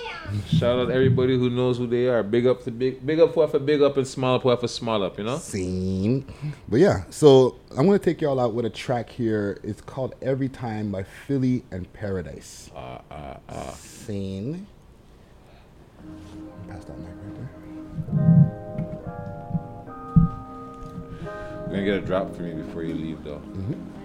Shout 0.59 0.79
out 0.79 0.89
everybody 0.89 1.37
who 1.37 1.51
knows 1.51 1.77
who 1.77 1.85
they 1.85 2.07
are. 2.07 2.23
Big 2.23 2.47
up 2.47 2.63
to 2.63 2.71
big, 2.71 3.05
big 3.05 3.19
up 3.19 3.35
for 3.35 3.47
for 3.47 3.59
big 3.59 3.83
up 3.83 3.95
and 3.95 4.07
small 4.07 4.35
up 4.35 4.41
for 4.41 4.57
for 4.57 4.67
small 4.67 5.03
up. 5.03 5.19
You 5.19 5.25
know. 5.25 5.37
Scene. 5.37 6.25
But 6.67 6.79
yeah, 6.79 7.03
so 7.11 7.55
I'm 7.77 7.85
gonna 7.85 7.99
take 7.99 8.19
y'all 8.19 8.39
out 8.39 8.55
with 8.55 8.65
a 8.65 8.69
track 8.71 9.11
here. 9.11 9.59
It's 9.63 9.79
called 9.79 10.15
Every 10.23 10.49
Time 10.49 10.91
by 10.91 11.03
Philly 11.03 11.63
and 11.69 11.91
Paradise. 11.93 12.71
Uh, 12.75 12.97
uh, 13.11 13.37
uh. 13.47 13.71
Scene. 13.73 14.65
Pass 16.67 16.85
that 16.85 16.97
mic 16.97 17.09
right 17.09 17.35
there. 17.35 18.57
You're 21.67 21.75
gonna 21.75 21.85
get 21.85 21.95
a 21.95 22.01
drop 22.01 22.35
for 22.35 22.41
me 22.41 22.53
before 22.53 22.81
you 22.81 22.95
leave, 22.95 23.23
though. 23.23 23.41
World's 23.43 23.96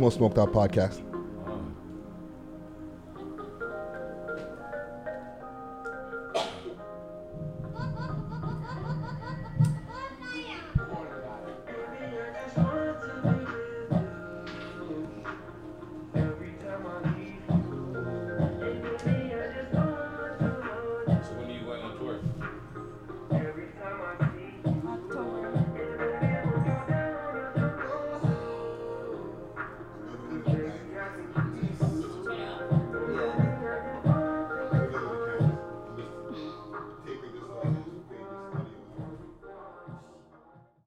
Most 0.00 0.16
Smoked 0.16 0.38
Out 0.38 0.52
Podcast. 0.52 1.13